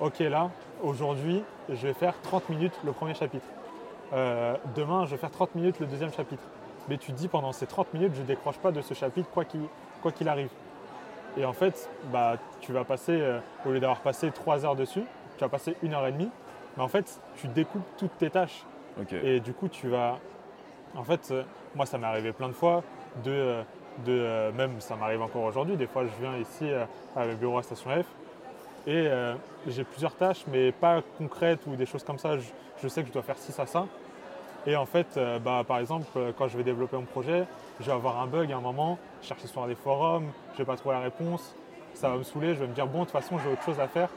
ok 0.00 0.20
là, 0.20 0.50
aujourd'hui, 0.82 1.42
je 1.68 1.86
vais 1.86 1.92
faire 1.92 2.14
30 2.22 2.48
minutes 2.50 2.78
le 2.84 2.92
premier 2.92 3.14
chapitre. 3.14 3.46
Euh, 4.12 4.56
demain, 4.74 5.04
je 5.04 5.10
vais 5.10 5.16
faire 5.16 5.30
30 5.30 5.54
minutes 5.54 5.80
le 5.80 5.86
deuxième 5.86 6.12
chapitre. 6.12 6.42
Mais 6.88 6.96
tu 6.96 7.12
dis, 7.12 7.28
pendant 7.28 7.52
ces 7.52 7.66
30 7.66 7.92
minutes, 7.94 8.12
je 8.14 8.22
ne 8.22 8.26
décroche 8.26 8.58
pas 8.58 8.72
de 8.72 8.80
ce 8.80 8.94
chapitre, 8.94 9.28
quoi 9.30 9.44
qu'il 9.44 9.62
quoi 10.02 10.12
qu'il 10.12 10.28
arrive. 10.28 10.50
Et 11.36 11.44
en 11.44 11.52
fait, 11.52 11.90
bah, 12.12 12.36
tu 12.60 12.72
vas 12.72 12.84
passer, 12.84 13.20
euh, 13.20 13.40
au 13.66 13.70
lieu 13.70 13.80
d'avoir 13.80 14.00
passé 14.00 14.30
3 14.30 14.64
heures 14.64 14.76
dessus, 14.76 15.02
tu 15.36 15.40
vas 15.44 15.48
passer 15.48 15.76
une 15.82 15.92
heure 15.94 16.06
et 16.06 16.12
demie. 16.12 16.30
Mais 16.76 16.82
en 16.82 16.88
fait, 16.88 17.20
tu 17.36 17.48
découpes 17.48 17.86
toutes 17.96 18.16
tes 18.18 18.30
tâches. 18.30 18.64
Et 19.22 19.40
du 19.40 19.52
coup, 19.52 19.68
tu 19.68 19.88
vas. 19.88 20.18
En 20.96 21.04
fait, 21.04 21.28
euh, 21.30 21.42
moi, 21.74 21.86
ça 21.86 21.98
m'est 21.98 22.06
arrivé 22.06 22.32
plein 22.32 22.48
de 22.48 22.52
fois. 22.54 22.82
De, 23.22 23.62
de, 24.06 24.50
même, 24.56 24.80
ça 24.80 24.96
m'arrive 24.96 25.22
encore 25.22 25.42
aujourd'hui. 25.42 25.76
Des 25.76 25.86
fois, 25.86 26.04
je 26.04 26.22
viens 26.22 26.36
ici 26.36 26.68
à 27.16 27.26
le 27.26 27.34
bureau 27.34 27.58
à 27.58 27.62
Station 27.62 27.90
F. 27.90 28.06
Et 28.86 29.08
j'ai 29.70 29.84
plusieurs 29.84 30.14
tâches, 30.14 30.44
mais 30.48 30.72
pas 30.72 31.02
concrètes 31.18 31.60
ou 31.66 31.76
des 31.76 31.86
choses 31.86 32.04
comme 32.04 32.18
ça. 32.18 32.36
Je, 32.38 32.44
je 32.82 32.88
sais 32.88 33.02
que 33.02 33.08
je 33.08 33.12
dois 33.12 33.22
faire 33.22 33.38
ci, 33.38 33.52
ça, 33.52 33.66
ça. 33.66 33.86
Et 34.66 34.76
en 34.76 34.86
fait, 34.86 35.06
euh, 35.16 35.38
bah, 35.38 35.64
par 35.66 35.78
exemple, 35.78 36.06
euh, 36.16 36.32
quand 36.36 36.48
je 36.48 36.56
vais 36.56 36.64
développer 36.64 36.96
mon 36.96 37.04
projet, 37.04 37.46
je 37.80 37.86
vais 37.86 37.92
avoir 37.92 38.20
un 38.20 38.26
bug 38.26 38.52
à 38.52 38.56
un 38.56 38.60
moment, 38.60 38.98
chercher 39.22 39.46
sur 39.46 39.66
des 39.66 39.74
forums, 39.74 40.26
je 40.52 40.58
vais 40.58 40.64
pas 40.64 40.76
trouver 40.76 40.96
la 40.96 41.00
réponse, 41.02 41.54
ça 41.94 42.08
va 42.10 42.16
me 42.16 42.22
saouler, 42.22 42.54
je 42.54 42.60
vais 42.60 42.66
me 42.66 42.74
dire 42.74 42.86
bon, 42.86 43.00
de 43.00 43.04
toute 43.04 43.12
façon, 43.12 43.38
j'ai 43.38 43.50
autre 43.50 43.62
chose 43.62 43.80
à 43.80 43.88
faire, 43.88 44.08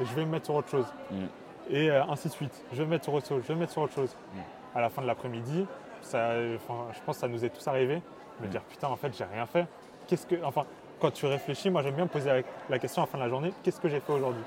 et 0.00 0.04
je 0.04 0.14
vais 0.14 0.24
me 0.24 0.32
mettre 0.32 0.46
sur 0.46 0.54
autre 0.54 0.68
chose. 0.68 0.86
Mm. 1.10 1.24
Et 1.70 1.90
euh, 1.90 2.04
ainsi 2.04 2.28
de 2.28 2.32
suite. 2.32 2.64
Je 2.72 2.78
vais 2.78 2.84
me 2.84 2.90
mettre 2.90 3.04
sur 3.04 3.14
autre 3.14 3.26
chose, 3.26 3.42
je 3.42 3.48
vais 3.48 3.54
me 3.54 3.60
mettre 3.60 3.72
sur 3.72 3.82
autre 3.82 3.94
chose. 3.94 4.14
Mm. 4.34 4.38
À 4.76 4.80
la 4.80 4.88
fin 4.90 5.02
de 5.02 5.06
l'après-midi, 5.06 5.66
je 6.12 6.58
pense 7.06 7.16
que 7.16 7.20
ça 7.20 7.28
nous 7.28 7.44
est 7.44 7.50
tous 7.50 7.66
arrivé, 7.68 8.02
me 8.40 8.46
Mm. 8.46 8.50
dire 8.50 8.62
putain, 8.62 8.88
en 8.88 8.96
fait, 8.96 9.16
j'ai 9.16 9.24
rien 9.24 9.46
fait. 9.46 9.66
Qu'est-ce 10.06 10.26
que, 10.26 10.36
enfin, 10.44 10.64
quand 11.00 11.10
tu 11.10 11.26
réfléchis, 11.26 11.70
moi 11.70 11.82
j'aime 11.82 11.94
bien 11.94 12.04
me 12.04 12.10
poser 12.10 12.28
la, 12.30 12.42
la 12.68 12.78
question 12.78 13.02
à 13.02 13.06
la 13.06 13.10
fin 13.10 13.18
de 13.18 13.22
la 13.22 13.28
journée, 13.28 13.52
qu'est-ce 13.62 13.80
que 13.80 13.88
j'ai 13.88 14.00
fait 14.00 14.12
aujourd'hui? 14.12 14.42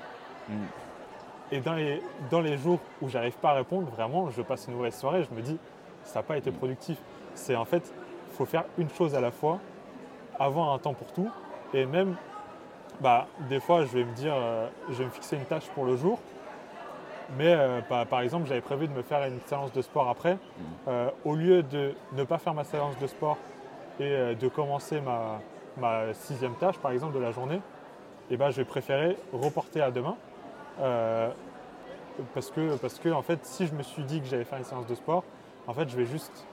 Et 1.52 1.60
dans 1.60 1.74
les, 1.74 2.00
dans 2.30 2.40
les 2.40 2.56
jours 2.56 2.78
où 3.02 3.08
j'arrive 3.08 3.34
pas 3.34 3.50
à 3.50 3.54
répondre, 3.54 3.88
vraiment, 3.90 4.30
je 4.30 4.40
passe 4.42 4.66
une 4.68 4.74
mauvaise 4.74 4.94
soirée, 4.94 5.24
je 5.28 5.34
me 5.34 5.42
dis, 5.42 5.58
ça 6.04 6.20
n'a 6.20 6.22
pas 6.22 6.36
été 6.36 6.50
productif. 6.52 6.98
C'est 7.34 7.56
en 7.56 7.64
fait, 7.64 7.92
il 8.30 8.36
faut 8.36 8.46
faire 8.46 8.64
une 8.78 8.88
chose 8.90 9.14
à 9.14 9.20
la 9.20 9.30
fois, 9.30 9.58
avoir 10.38 10.72
un 10.72 10.78
temps 10.78 10.94
pour 10.94 11.12
tout, 11.12 11.28
et 11.74 11.86
même, 11.86 12.14
bah, 13.00 13.26
des 13.48 13.60
fois, 13.60 13.84
je 13.84 13.92
vais 13.98 14.04
me 14.04 14.12
dire, 14.12 14.34
euh, 14.34 14.68
je 14.90 14.94
vais 14.94 15.04
me 15.06 15.10
fixer 15.10 15.36
une 15.36 15.44
tâche 15.44 15.66
pour 15.74 15.84
le 15.84 15.96
jour, 15.96 16.20
mais 17.36 17.52
euh, 17.52 17.80
par, 17.82 18.06
par 18.06 18.20
exemple, 18.20 18.46
j'avais 18.46 18.60
prévu 18.60 18.86
de 18.86 18.92
me 18.92 19.02
faire 19.02 19.24
une 19.24 19.40
séance 19.40 19.72
de 19.72 19.82
sport 19.82 20.08
après. 20.08 20.38
Euh, 20.88 21.10
au 21.24 21.34
lieu 21.34 21.62
de 21.62 21.94
ne 22.12 22.24
pas 22.24 22.38
faire 22.38 22.54
ma 22.54 22.64
séance 22.64 22.96
de 22.98 23.06
sport 23.06 23.38
et 23.98 24.34
de 24.34 24.48
commencer 24.48 25.00
ma, 25.00 25.40
ma 25.76 26.14
sixième 26.14 26.54
tâche, 26.54 26.78
par 26.78 26.92
exemple, 26.92 27.14
de 27.14 27.18
la 27.20 27.32
journée, 27.32 27.60
eh 28.30 28.36
ben, 28.36 28.50
je 28.50 28.56
vais 28.56 28.64
préférer 28.64 29.16
reporter 29.32 29.82
à 29.82 29.90
demain. 29.90 30.16
Euh, 30.80 31.30
parce 32.34 32.50
que, 32.50 32.76
parce 32.76 32.98
que 32.98 33.08
en 33.10 33.22
fait, 33.22 33.44
si 33.44 33.66
je 33.66 33.74
me 33.74 33.82
suis 33.82 34.02
dit 34.04 34.20
que 34.20 34.26
j'allais 34.26 34.44
faire 34.44 34.58
une 34.58 34.64
séance 34.64 34.86
de 34.86 34.94
sport, 34.94 35.24
en 35.66 35.72
fait, 35.74 35.88
je 35.88 35.96
vais 35.96 36.06
juste 36.06 36.46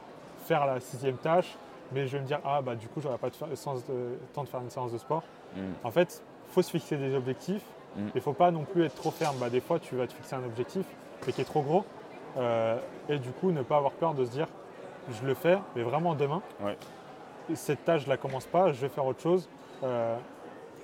faire 0.45 0.65
la 0.65 0.79
sixième 0.79 1.17
tâche, 1.17 1.55
mais 1.91 2.07
je 2.07 2.13
vais 2.17 2.21
me 2.21 2.27
dire, 2.27 2.39
ah 2.45 2.61
bah 2.61 2.75
du 2.75 2.87
coup, 2.87 3.01
j'aurai 3.01 3.17
pas 3.17 3.29
de 3.29 3.35
fa- 3.35 3.53
sens 3.55 3.85
de- 3.85 4.17
temps 4.33 4.43
de 4.43 4.49
faire 4.49 4.61
une 4.61 4.69
séance 4.69 4.91
de 4.91 4.97
sport. 4.97 5.23
Mm. 5.55 5.59
En 5.83 5.91
fait, 5.91 6.21
il 6.49 6.53
faut 6.53 6.61
se 6.61 6.71
fixer 6.71 6.97
des 6.97 7.15
objectifs. 7.15 7.63
Mm. 7.95 8.07
Il 8.13 8.15
ne 8.17 8.21
faut 8.21 8.33
pas 8.33 8.51
non 8.51 8.63
plus 8.63 8.85
être 8.85 8.95
trop 8.95 9.11
ferme. 9.11 9.37
Bah, 9.39 9.49
des 9.49 9.61
fois, 9.61 9.79
tu 9.79 9.95
vas 9.95 10.07
te 10.07 10.13
fixer 10.13 10.35
un 10.35 10.43
objectif, 10.43 10.85
mais 11.25 11.33
qui 11.33 11.41
est 11.41 11.45
trop 11.45 11.61
gros. 11.61 11.85
Euh, 12.37 12.77
et 13.09 13.17
du 13.19 13.31
coup, 13.31 13.51
ne 13.51 13.61
pas 13.63 13.77
avoir 13.77 13.93
peur 13.93 14.13
de 14.13 14.23
se 14.25 14.31
dire, 14.31 14.47
je 15.11 15.25
le 15.25 15.33
fais, 15.33 15.57
mais 15.75 15.83
vraiment 15.83 16.13
demain. 16.15 16.41
Ouais. 16.61 16.77
Cette 17.55 17.83
tâche, 17.85 18.03
je 18.03 18.09
la 18.09 18.17
commence 18.17 18.45
pas, 18.45 18.71
je 18.73 18.79
vais 18.81 18.89
faire 18.89 19.05
autre 19.05 19.21
chose. 19.21 19.47
Euh, 19.83 20.17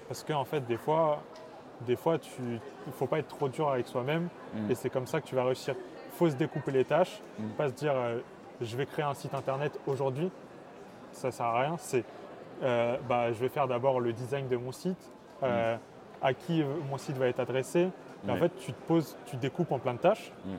parce 0.07 0.23
qu'en 0.23 0.45
fait, 0.45 0.61
des 0.65 0.77
fois, 0.77 1.21
des 1.83 1.95
fois, 1.95 2.17
tu, 2.19 2.31
il 2.87 2.93
faut 2.93 3.05
pas 3.07 3.19
être 3.19 3.27
trop 3.27 3.47
dur 3.49 3.69
avec 3.69 3.87
soi-même. 3.87 4.29
Mm. 4.53 4.71
Et 4.71 4.75
c'est 4.75 4.89
comme 4.89 5.07
ça 5.07 5.21
que 5.21 5.27
tu 5.27 5.35
vas 5.35 5.43
réussir. 5.45 5.75
Il 5.77 6.15
faut 6.17 6.29
se 6.29 6.35
découper 6.35 6.71
les 6.71 6.85
tâches, 6.85 7.21
Mm. 7.39 7.47
pas 7.57 7.67
se 7.69 7.73
dire, 7.73 7.93
euh, 7.95 8.19
je 8.61 8.75
vais 8.77 8.85
créer 8.85 9.05
un 9.05 9.13
site 9.13 9.33
internet 9.33 9.79
aujourd'hui. 9.87 10.29
Ça 11.11 11.31
sert 11.31 11.45
à 11.45 11.59
rien. 11.61 11.75
C'est, 11.77 12.03
euh, 12.63 12.97
bah, 13.07 13.31
je 13.31 13.39
vais 13.39 13.49
faire 13.49 13.67
d'abord 13.67 13.99
le 13.99 14.13
design 14.13 14.47
de 14.47 14.57
mon 14.57 14.71
site, 14.71 15.11
euh, 15.43 15.75
à 16.21 16.33
qui 16.33 16.63
mon 16.89 16.97
site 16.97 17.17
va 17.17 17.27
être 17.27 17.39
adressé. 17.39 17.89
Et 18.27 18.31
en 18.31 18.37
fait, 18.37 18.55
tu 18.57 18.71
te 18.71 18.81
poses, 18.87 19.17
tu 19.25 19.35
découpes 19.35 19.71
en 19.71 19.79
plein 19.79 19.93
de 19.93 19.99
tâches, 19.99 20.31
Mm. 20.45 20.49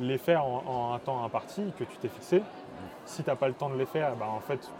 les 0.00 0.18
faire 0.18 0.44
en, 0.44 0.62
en 0.66 0.94
un 0.94 0.98
temps 0.98 1.22
imparti 1.24 1.72
que 1.78 1.84
tu 1.84 1.96
t'es 1.98 2.08
fixé. 2.08 2.42
Si 3.04 3.22
tu 3.22 3.28
n'as 3.30 3.36
pas 3.36 3.48
le 3.48 3.54
temps 3.54 3.68
de 3.68 3.76
les 3.76 3.86
faire, 3.86 4.14
bah, 4.16 4.26
en 4.34 4.40
fait, 4.40 4.70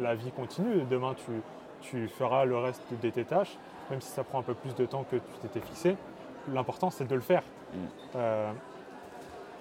la 0.00 0.14
vie 0.14 0.30
continue. 0.30 0.82
Demain, 0.88 1.14
tu, 1.14 1.32
tu 1.80 2.08
feras 2.08 2.44
le 2.44 2.56
reste 2.58 2.82
de 3.02 3.10
tes 3.10 3.24
tâches, 3.24 3.56
même 3.90 4.00
si 4.00 4.10
ça 4.10 4.24
prend 4.24 4.40
un 4.40 4.42
peu 4.42 4.54
plus 4.54 4.74
de 4.74 4.86
temps 4.86 5.04
que 5.10 5.16
tu 5.16 5.38
t'étais 5.42 5.60
fixé. 5.60 5.96
L'important, 6.52 6.90
c'est 6.90 7.06
de 7.06 7.14
le 7.14 7.20
faire. 7.20 7.42
Mm. 7.72 7.78
Euh, 8.16 8.52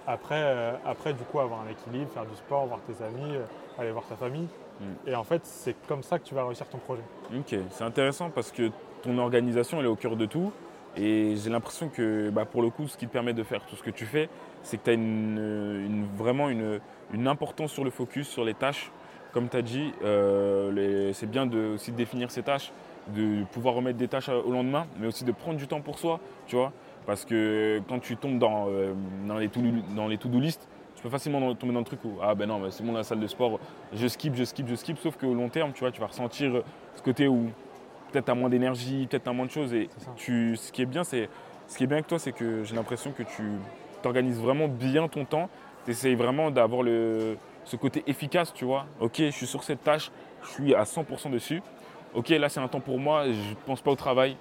après, 0.06 0.42
euh, 0.42 0.74
après, 0.86 1.14
du 1.14 1.24
coup, 1.24 1.40
avoir 1.40 1.62
un 1.62 1.70
équilibre, 1.70 2.12
faire 2.12 2.26
du 2.26 2.36
sport, 2.36 2.66
voir 2.68 2.80
tes 2.82 3.04
amis, 3.04 3.36
euh, 3.36 3.46
aller 3.80 3.92
voir 3.92 4.06
ta 4.06 4.16
famille. 4.16 4.48
Mm. 4.80 5.10
Et 5.10 5.16
en 5.16 5.24
fait, 5.24 5.46
c'est 5.46 5.76
comme 5.88 6.04
ça 6.04 6.20
que 6.20 6.26
tu 6.26 6.36
vas 6.36 6.46
réussir 6.46 6.68
ton 6.68 6.78
projet. 6.80 7.04
Ok, 7.36 7.56
c'est 7.70 7.84
intéressant 7.84 8.30
parce 8.30 8.52
que 8.52 8.72
ton 9.02 9.18
organisation 9.18 9.80
elle 9.80 9.86
est 9.86 9.90
au 9.90 9.96
cœur 9.96 10.16
de 10.16 10.26
tout. 10.26 10.52
Et 10.96 11.36
j'ai 11.36 11.50
l'impression 11.50 11.90
que 11.90 12.30
bah, 12.30 12.46
pour 12.46 12.62
le 12.62 12.70
coup, 12.70 12.88
ce 12.88 12.98
qui 12.98 13.08
te 13.08 13.12
permet 13.12 13.34
de 13.34 13.44
faire 13.44 13.66
tout 13.66 13.76
ce 13.76 13.82
que 13.84 13.90
tu 13.90 14.06
fais, 14.06 14.30
c'est 14.62 14.78
que 14.78 14.84
tu 14.84 14.90
as 14.92 14.94
une, 14.94 16.08
vraiment 16.16 16.50
une, 16.50 16.80
importance 17.28 17.72
sur 17.72 17.84
le 17.84 17.90
focus, 17.90 18.28
sur 18.28 18.44
les 18.44 18.54
tâches. 18.54 18.92
Comme 19.32 19.50
tu 19.50 19.58
as 19.58 19.64
dit, 19.64 19.92
euh, 20.04 21.12
c'est 21.14 21.30
bien 21.30 21.48
de, 21.48 21.74
aussi 21.76 21.92
de 21.92 21.98
définir 21.98 22.30
ces 22.30 22.44
tâches, 22.44 22.72
de 23.10 23.44
pouvoir 23.52 23.76
remettre 23.76 23.98
des 23.98 24.08
tâches 24.08 24.30
au 24.30 24.52
lendemain, 24.52 24.86
mais 25.00 25.08
aussi 25.08 25.24
de 25.24 25.32
prendre 25.32 25.58
du 25.58 25.68
temps 25.68 25.82
pour 25.82 26.00
soi, 26.00 26.20
tu 26.48 26.56
vois. 26.56 26.72
Parce 27.06 27.26
que 27.26 27.82
quand 27.88 28.00
tu 28.00 28.16
tombes 28.16 28.40
dans, 28.40 28.68
euh, 28.70 28.94
dans 29.28 29.38
les 29.38 30.18
to-do 30.18 30.40
list, 30.40 30.68
tu 30.96 31.04
peux 31.04 31.10
facilement 31.10 31.54
tomber 31.56 31.74
dans 31.74 31.80
le 31.80 31.86
truc 31.86 32.00
où 32.06 32.14
ah 32.22 32.34
ben 32.34 32.48
non, 32.48 32.60
bah, 32.60 32.68
c'est 32.70 32.84
bon 32.84 32.94
la 32.94 33.04
salle 33.04 33.20
de 33.20 33.28
sport, 33.28 33.60
je 33.94 34.08
skip, 34.08 34.36
je 34.36 34.44
skip, 34.46 34.68
je 34.68 34.76
skip, 34.76 34.98
sauf 35.00 35.18
qu'au 35.18 35.34
long 35.34 35.50
terme, 35.50 35.74
tu 35.74 35.82
vois, 35.82 35.92
tu 35.92 36.00
vas 36.00 36.08
ressentir 36.08 36.64
ce 36.96 37.02
côté 37.02 37.28
où 37.28 37.50
peut-être 38.12 38.26
tu 38.26 38.32
as 38.32 38.36
moins 38.36 38.50
d'énergie, 38.50 39.08
peut-être 39.10 39.24
tu 39.24 39.30
as 39.30 39.34
moins 39.34 39.46
de 39.46 39.52
choses. 39.52 39.74
Et 39.74 39.90
tu, 40.16 40.56
ce 40.56 40.72
qui 40.72 40.82
est 40.82 40.86
bien, 40.86 41.04
c'est 41.04 41.30
ce 41.68 41.78
qui 41.78 41.84
est 41.84 41.88
bien 41.88 41.98
avec 41.98 42.08
toi, 42.08 42.20
c'est 42.20 42.32
que 42.32 42.64
j'ai 42.64 42.76
l'impression 42.76 43.12
que 43.12 43.24
tu 43.24 43.44
organises 44.06 44.40
vraiment 44.40 44.68
bien 44.68 45.08
ton 45.08 45.26
temps. 45.26 45.50
Tu 45.86 45.92
essayes 45.92 46.16
vraiment 46.16 46.52
d'avoir 46.52 46.86
ce 46.86 47.76
côté 47.76 48.04
efficace, 48.08 48.54
tu 48.54 48.66
vois. 48.66 48.86
Ok, 49.00 49.16
je 49.18 49.32
suis 49.32 49.48
sur 49.48 49.64
cette 49.64 49.84
tâche, 49.84 50.12
je 50.44 50.50
suis 50.50 50.76
à 50.76 50.84
100% 50.84 51.32
dessus. 51.32 51.62
Ok, 52.16 52.30
là 52.30 52.50
c'est 52.50 52.60
un 52.60 52.68
temps 52.68 52.80
pour 52.80 53.00
moi, 53.00 53.26
je 53.26 53.30
ne 53.32 53.56
pense 53.66 53.82
pas 53.82 53.92
au 53.92 53.96
travail. 53.96 54.38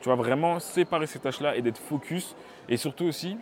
Tu 0.00 0.08
vas 0.08 0.14
vraiment 0.14 0.60
séparer 0.60 1.06
ces 1.06 1.18
tâches-là 1.18 1.56
et 1.56 1.62
d'être 1.62 1.78
focus. 1.78 2.36
Et 2.68 2.76
surtout 2.76 3.04
aussi, 3.04 3.36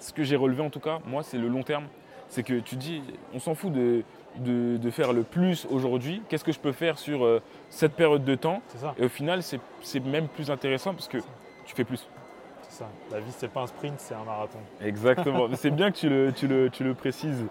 ce 0.00 0.12
que 0.12 0.22
j'ai 0.22 0.36
relevé 0.36 0.62
en 0.62 0.70
tout 0.70 0.80
cas, 0.80 0.98
moi, 1.06 1.22
c'est 1.22 1.38
le 1.38 1.48
long 1.48 1.62
terme. 1.62 1.84
C'est 2.28 2.42
que 2.42 2.58
tu 2.58 2.76
dis, 2.76 3.02
on 3.32 3.38
s'en 3.38 3.54
fout 3.54 3.72
de, 3.72 4.04
de, 4.36 4.90
faire 4.90 5.12
le 5.12 5.22
plus 5.22 5.66
aujourd'hui. 5.70 6.22
Qu'est-ce 6.28 6.44
que 6.44 6.52
je 6.52 6.58
peux 6.58 6.72
faire 6.72 6.98
sur 6.98 7.24
euh, 7.24 7.40
cette 7.70 7.94
période 7.94 8.24
de 8.24 8.34
temps 8.34 8.62
Et 8.98 9.04
au 9.06 9.08
final, 9.08 9.42
c'est 9.42 10.04
même 10.04 10.28
plus 10.28 10.50
intéressant 10.50 10.92
parce 10.92 11.08
que 11.08 11.18
tu 11.64 11.74
fais 11.74 11.84
plus. 11.84 12.06
C'est 12.62 12.80
ça. 12.80 12.88
La 13.10 13.20
vie, 13.20 13.30
c'est 13.30 13.50
pas 13.50 13.62
un 13.62 13.66
sprint, 13.66 13.94
c'est 13.98 14.14
un 14.14 14.24
marathon. 14.24 14.58
Exactement. 14.82 15.48
c'est 15.54 15.70
bien 15.70 15.90
que 15.90 15.96
tu 15.96 16.08
le, 16.08 16.32
tu 16.32 16.46
le, 16.46 16.68
tu 16.68 16.84
le 16.84 16.94
précises, 16.94 17.46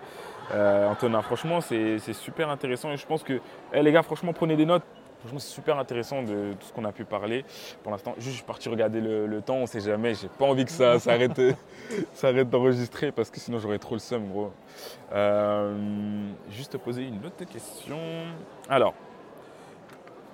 euh, 0.53 0.87
Antonin. 0.89 1.21
Franchement, 1.21 1.59
c'est 1.61 2.13
super 2.13 2.49
intéressant 2.49 2.91
et 2.91 2.97
je 2.97 3.05
pense 3.05 3.23
que, 3.23 3.39
eh, 3.73 3.81
les 3.81 3.91
gars, 3.91 4.03
franchement, 4.03 4.33
prenez 4.33 4.55
des 4.55 4.65
notes. 4.65 4.83
Franchement, 5.19 5.39
c'est 5.39 5.53
super 5.53 5.79
intéressant 5.79 6.21
de 6.21 6.53
tout 6.59 6.67
ce 6.67 6.73
qu'on 6.73 6.85
a 6.85 6.91
pu 6.91 7.03
parler. 7.03 7.43
Pour 7.81 7.91
l'instant, 7.91 8.13
juste, 8.17 8.29
je 8.29 8.35
suis 8.35 8.43
parti 8.43 8.69
regarder 8.69 9.01
le, 9.01 9.41
temps, 9.41 9.55
on 9.55 9.65
sait 9.65 9.79
jamais. 9.79 10.13
J'ai 10.13 10.27
pas 10.27 10.45
envie 10.45 10.65
que 10.65 10.71
ça 10.71 10.99
s'arrête 10.99 11.39
d'enregistrer 12.49 13.11
parce 13.11 13.31
que 13.31 13.39
sinon 13.39 13.57
j'aurais 13.59 13.79
trop 13.79 13.95
le 13.95 13.99
seum, 13.99 14.27
gros. 14.29 14.51
Euh, 15.11 16.29
juste 16.51 16.73
te 16.73 16.77
poser 16.77 17.03
une 17.03 17.25
autre 17.25 17.45
question. 17.45 17.99
Alors, 18.69 18.93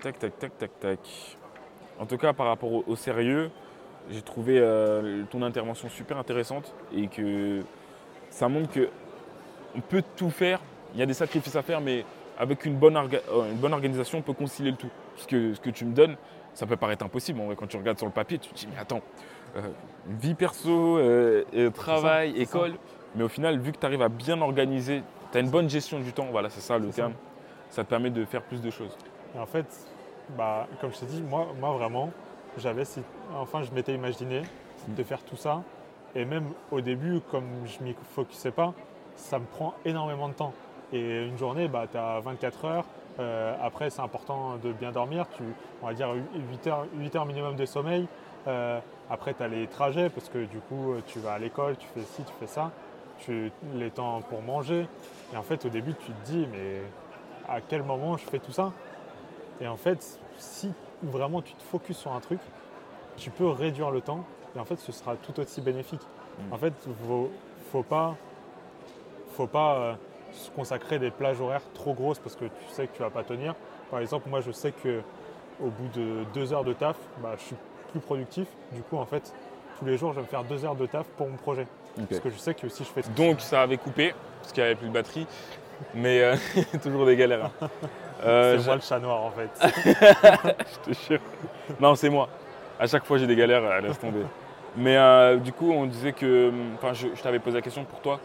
tac, 0.01 0.19
tac, 0.19 0.37
tac, 0.37 0.57
tac, 0.57 0.79
tac. 0.79 0.99
En 1.99 2.05
tout 2.05 2.17
cas, 2.17 2.33
par 2.33 2.47
rapport 2.47 2.87
au, 2.87 2.95
sérieux, 2.97 3.51
j'ai 4.09 4.21
trouvé 4.21 4.59
euh, 4.59 5.23
ton 5.29 5.43
intervention 5.43 5.87
super 5.87 6.17
intéressante 6.17 6.73
et 6.93 7.07
que 7.07 7.61
ça 8.29 8.49
montre 8.49 8.69
que 8.71 8.89
on 9.75 9.79
peut 9.81 10.03
tout 10.17 10.29
faire. 10.29 10.59
Il 10.93 10.99
y 10.99 11.03
a 11.03 11.05
des 11.05 11.13
sacrifices 11.13 11.55
à 11.55 11.61
faire, 11.61 11.79
mais 11.79 12.03
avec 12.37 12.65
une 12.65 12.75
bonne, 12.75 12.97
euh, 12.97 13.51
une 13.51 13.57
bonne 13.57 13.73
organisation, 13.73 14.19
on 14.19 14.21
peut 14.21 14.33
concilier 14.33 14.71
le 14.71 14.77
tout. 14.77 14.89
Parce 15.15 15.27
que 15.27 15.53
ce 15.53 15.59
que 15.59 15.69
tu 15.69 15.85
me 15.85 15.93
donnes, 15.93 16.15
ça 16.53 16.65
peut 16.65 16.77
paraître 16.77 17.05
impossible. 17.05 17.39
quand 17.57 17.67
tu 17.67 17.77
regardes 17.77 17.97
sur 17.97 18.07
le 18.07 18.13
papier, 18.13 18.37
tu 18.37 18.49
te 18.49 18.55
dis, 18.55 18.67
mais 18.71 18.79
attends, 18.79 19.01
euh, 19.55 19.61
vie 20.07 20.33
perso, 20.33 20.97
euh, 20.97 21.69
travail, 21.71 22.39
école. 22.39 22.73
Mais 23.15 23.23
au 23.23 23.29
final, 23.29 23.59
vu 23.59 23.71
que 23.71 23.77
tu 23.77 23.85
arrives 23.85 24.01
à 24.01 24.09
bien 24.09 24.41
organiser, 24.41 25.03
tu 25.31 25.37
as 25.37 25.41
une 25.41 25.49
bonne 25.49 25.69
gestion 25.69 25.99
du 25.99 26.13
temps, 26.13 26.27
voilà, 26.31 26.49
c'est 26.49 26.61
ça 26.61 26.77
le 26.77 26.89
terme, 26.89 27.13
ça. 27.69 27.83
te 27.83 27.89
permet 27.89 28.09
de 28.09 28.25
faire 28.25 28.41
plus 28.41 28.61
de 28.61 28.71
choses. 28.71 28.97
en 29.37 29.45
fait, 29.45 29.65
bah, 30.37 30.67
comme 30.81 30.91
je 30.91 30.99
t'ai 30.99 31.05
dit, 31.05 31.21
moi, 31.21 31.47
moi 31.59 31.71
vraiment, 31.73 32.09
j'avais, 32.57 32.83
enfin, 33.35 33.61
je 33.63 33.71
m'étais 33.71 33.93
imaginé 33.93 34.43
de 34.87 35.03
faire 35.03 35.23
tout 35.23 35.35
ça. 35.35 35.63
Et 36.15 36.25
même 36.25 36.45
au 36.71 36.81
début, 36.81 37.21
comme 37.31 37.45
je 37.65 37.83
m'y 37.83 37.95
focusais 38.15 38.51
pas, 38.51 38.73
ça 39.15 39.39
me 39.39 39.45
prend 39.45 39.73
énormément 39.85 40.27
de 40.27 40.33
temps. 40.33 40.53
Et 40.93 41.25
une 41.25 41.37
journée, 41.37 41.67
bah, 41.67 41.85
tu 41.91 41.97
as 41.97 42.19
24 42.19 42.65
heures. 42.65 42.85
Euh, 43.19 43.55
après, 43.61 43.89
c'est 43.89 44.01
important 44.01 44.57
de 44.63 44.71
bien 44.71 44.91
dormir. 44.91 45.25
Tu, 45.35 45.43
on 45.81 45.87
va 45.87 45.93
dire 45.93 46.09
8 46.51 46.67
heures, 46.67 46.85
8 46.95 47.15
heures 47.15 47.25
minimum 47.25 47.55
de 47.55 47.65
sommeil. 47.65 48.07
Euh, 48.47 48.79
après, 49.09 49.33
tu 49.33 49.43
as 49.43 49.47
les 49.47 49.67
trajets 49.67 50.09
parce 50.09 50.29
que 50.29 50.45
du 50.45 50.59
coup, 50.59 50.93
tu 51.07 51.19
vas 51.19 51.33
à 51.33 51.39
l'école, 51.39 51.77
tu 51.77 51.87
fais 51.87 52.01
ci, 52.01 52.23
tu 52.23 52.33
fais 52.39 52.47
ça. 52.47 52.71
Tu, 53.19 53.51
les 53.75 53.89
temps 53.89 54.21
pour 54.21 54.41
manger. 54.41 54.87
Et 55.33 55.37
en 55.37 55.43
fait, 55.43 55.65
au 55.65 55.69
début, 55.69 55.95
tu 55.95 56.11
te 56.11 56.25
dis, 56.25 56.47
mais 56.51 56.81
à 57.49 57.59
quel 57.61 57.83
moment 57.83 58.17
je 58.17 58.25
fais 58.25 58.39
tout 58.39 58.51
ça? 58.51 58.71
Et 59.61 59.67
en 59.67 59.77
fait, 59.77 60.19
si 60.37 60.71
vraiment 61.01 61.41
tu 61.41 61.53
te 61.53 61.63
focuses 61.63 61.97
sur 61.97 62.13
un 62.13 62.19
truc, 62.19 62.39
tu 63.17 63.29
peux 63.29 63.47
réduire 63.47 63.91
le 63.91 64.01
temps 64.01 64.25
et 64.55 64.59
en 64.59 64.65
fait, 64.65 64.79
ce 64.79 64.91
sera 64.91 65.15
tout 65.15 65.39
aussi 65.39 65.61
bénéfique. 65.61 66.01
Mm. 66.01 66.53
En 66.53 66.57
fait, 66.57 66.73
il 66.85 66.91
ne 66.91 67.27
faut 67.71 67.83
pas, 67.83 68.15
faut 69.35 69.47
pas 69.47 69.75
euh, 69.75 69.93
se 70.33 70.51
consacrer 70.51 70.99
des 70.99 71.11
plages 71.11 71.41
horaires 71.41 71.61
trop 71.73 71.93
grosses 71.93 72.19
parce 72.19 72.35
que 72.35 72.45
tu 72.45 72.65
sais 72.71 72.87
que 72.87 72.95
tu 72.95 73.01
vas 73.01 73.09
pas 73.09 73.23
tenir. 73.23 73.55
Par 73.91 73.99
exemple, 73.99 74.29
moi 74.29 74.41
je 74.41 74.51
sais 74.51 74.71
que 74.71 75.01
au 75.61 75.67
bout 75.67 75.87
de 75.93 76.23
deux 76.33 76.53
heures 76.53 76.63
de 76.63 76.73
taf, 76.73 76.97
bah, 77.21 77.33
je 77.37 77.43
suis 77.43 77.55
plus 77.91 77.99
productif. 77.99 78.47
Du 78.71 78.81
coup, 78.81 78.97
en 78.97 79.05
fait, 79.05 79.33
tous 79.79 79.85
les 79.85 79.97
jours, 79.97 80.11
je 80.11 80.17
vais 80.17 80.23
me 80.23 80.27
faire 80.27 80.43
deux 80.43 80.65
heures 80.65 80.75
de 80.75 80.85
taf 80.85 81.05
pour 81.17 81.29
mon 81.29 81.37
projet. 81.37 81.67
Parce 82.09 82.21
que 82.21 82.29
je 82.29 82.37
sais 82.37 82.53
que 82.53 82.67
si 82.69 82.83
je 82.83 82.89
fais 82.89 83.01
Donc 83.15 83.39
ça 83.39 83.61
avait 83.61 83.77
coupé 83.77 84.15
parce 84.41 84.51
qu'il 84.51 84.63
n'y 84.63 84.67
avait 84.67 84.75
plus 84.75 84.87
de 84.87 84.93
batterie. 84.93 85.27
Mais 85.93 86.21
euh, 86.21 86.35
toujours 86.83 87.05
des 87.05 87.15
galères. 87.15 87.49
Hein. 87.61 87.69
Euh, 88.25 88.57
c'est 88.57 88.65
moi 88.67 88.75
le 88.75 88.81
chat 88.81 88.99
noir 88.99 89.21
en 89.21 89.31
fait. 89.31 89.49
je 90.85 90.91
te 90.91 90.97
jure. 91.09 91.19
Non, 91.77 91.93
c'est 91.93 92.09
moi. 92.09 92.29
À 92.79 92.87
chaque 92.87 93.03
fois 93.03 93.17
j'ai 93.17 93.27
des 93.27 93.35
galères, 93.35 93.65
euh, 93.65 93.81
laisse 93.81 93.99
tomber. 93.99 94.21
Mais 94.77 95.37
du 95.39 95.51
coup, 95.51 95.73
on 95.73 95.85
disait 95.87 96.13
que. 96.13 96.49
Enfin, 96.75 96.93
je, 96.93 97.09
je 97.13 97.21
t'avais 97.21 97.39
posé 97.39 97.57
la 97.57 97.61
question 97.61 97.83
pour 97.83 97.99
toi. 97.99 98.21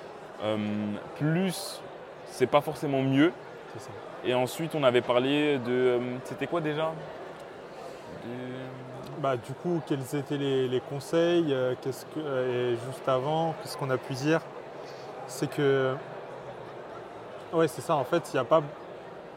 plus 1.17 1.83
c'est 2.31 2.47
pas 2.47 2.61
forcément 2.61 3.03
mieux. 3.03 3.33
Ça. 3.79 3.91
Et 4.25 4.35
ensuite, 4.35 4.75
on 4.75 4.83
avait 4.83 5.01
parlé 5.01 5.59
de. 5.59 5.73
Euh, 5.73 5.99
c'était 6.25 6.47
quoi 6.47 6.61
déjà? 6.61 6.93
Bah, 9.19 9.37
Du 9.37 9.53
coup, 9.53 9.81
quels 9.87 10.15
étaient 10.15 10.37
les, 10.37 10.83
conseils 10.89 11.53
euh, 11.53 11.75
qu'est-ce 11.81 12.05
que, 12.07 12.19
euh, 12.19 12.73
Et 12.73 12.77
juste 12.87 13.09
avant, 13.09 13.55
qu'est-ce 13.63 13.77
qu'on 13.77 13.91
a 13.91 13.99
pu 13.99 14.15
dire? 14.15 14.41
C'est 15.27 15.49
que. 15.49 15.95
Ouais, 17.53 17.69
c'est 17.69 17.81
ça. 17.81 17.95
En 17.97 18.05
fait, 18.05 18.29
il 18.33 18.37
n'y 18.37 18.41
a 18.41 18.45
pas. 18.45 18.63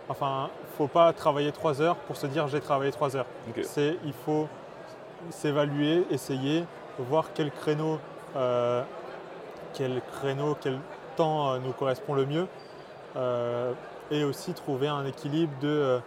Enfin, 0.09 0.49
faut 0.77 0.87
pas 0.87 1.13
travailler 1.13 1.51
trois 1.51 1.81
heures 1.81 1.95
pour 1.95 2.17
se 2.17 2.27
dire 2.27 2.47
j'ai 2.47 2.59
travaillé 2.59 2.91
trois 2.91 3.15
heures. 3.15 3.27
C'est, 3.63 3.97
il 4.03 4.13
faut 4.13 4.47
s'évaluer, 5.29 6.05
essayer, 6.09 6.65
voir 6.97 7.29
quel 7.33 7.51
créneau, 7.51 7.99
quel 9.73 10.01
créneau, 10.11 10.57
quel 10.59 10.79
temps 11.15 11.57
nous 11.59 11.71
correspond 11.71 12.13
le 12.13 12.25
mieux 12.25 12.47
euh, 13.15 13.73
et 14.09 14.23
aussi 14.23 14.53
trouver 14.53 14.87
un 14.87 15.05
équilibre 15.05 15.53
de 15.61 15.67
euh, 15.67 15.99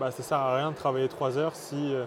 bah, 0.00 0.10
ça 0.10 0.22
sert 0.22 0.38
à 0.38 0.56
rien 0.56 0.70
de 0.70 0.76
travailler 0.76 1.08
trois 1.08 1.38
heures 1.38 1.54
si 1.54 1.94
euh, 1.94 2.04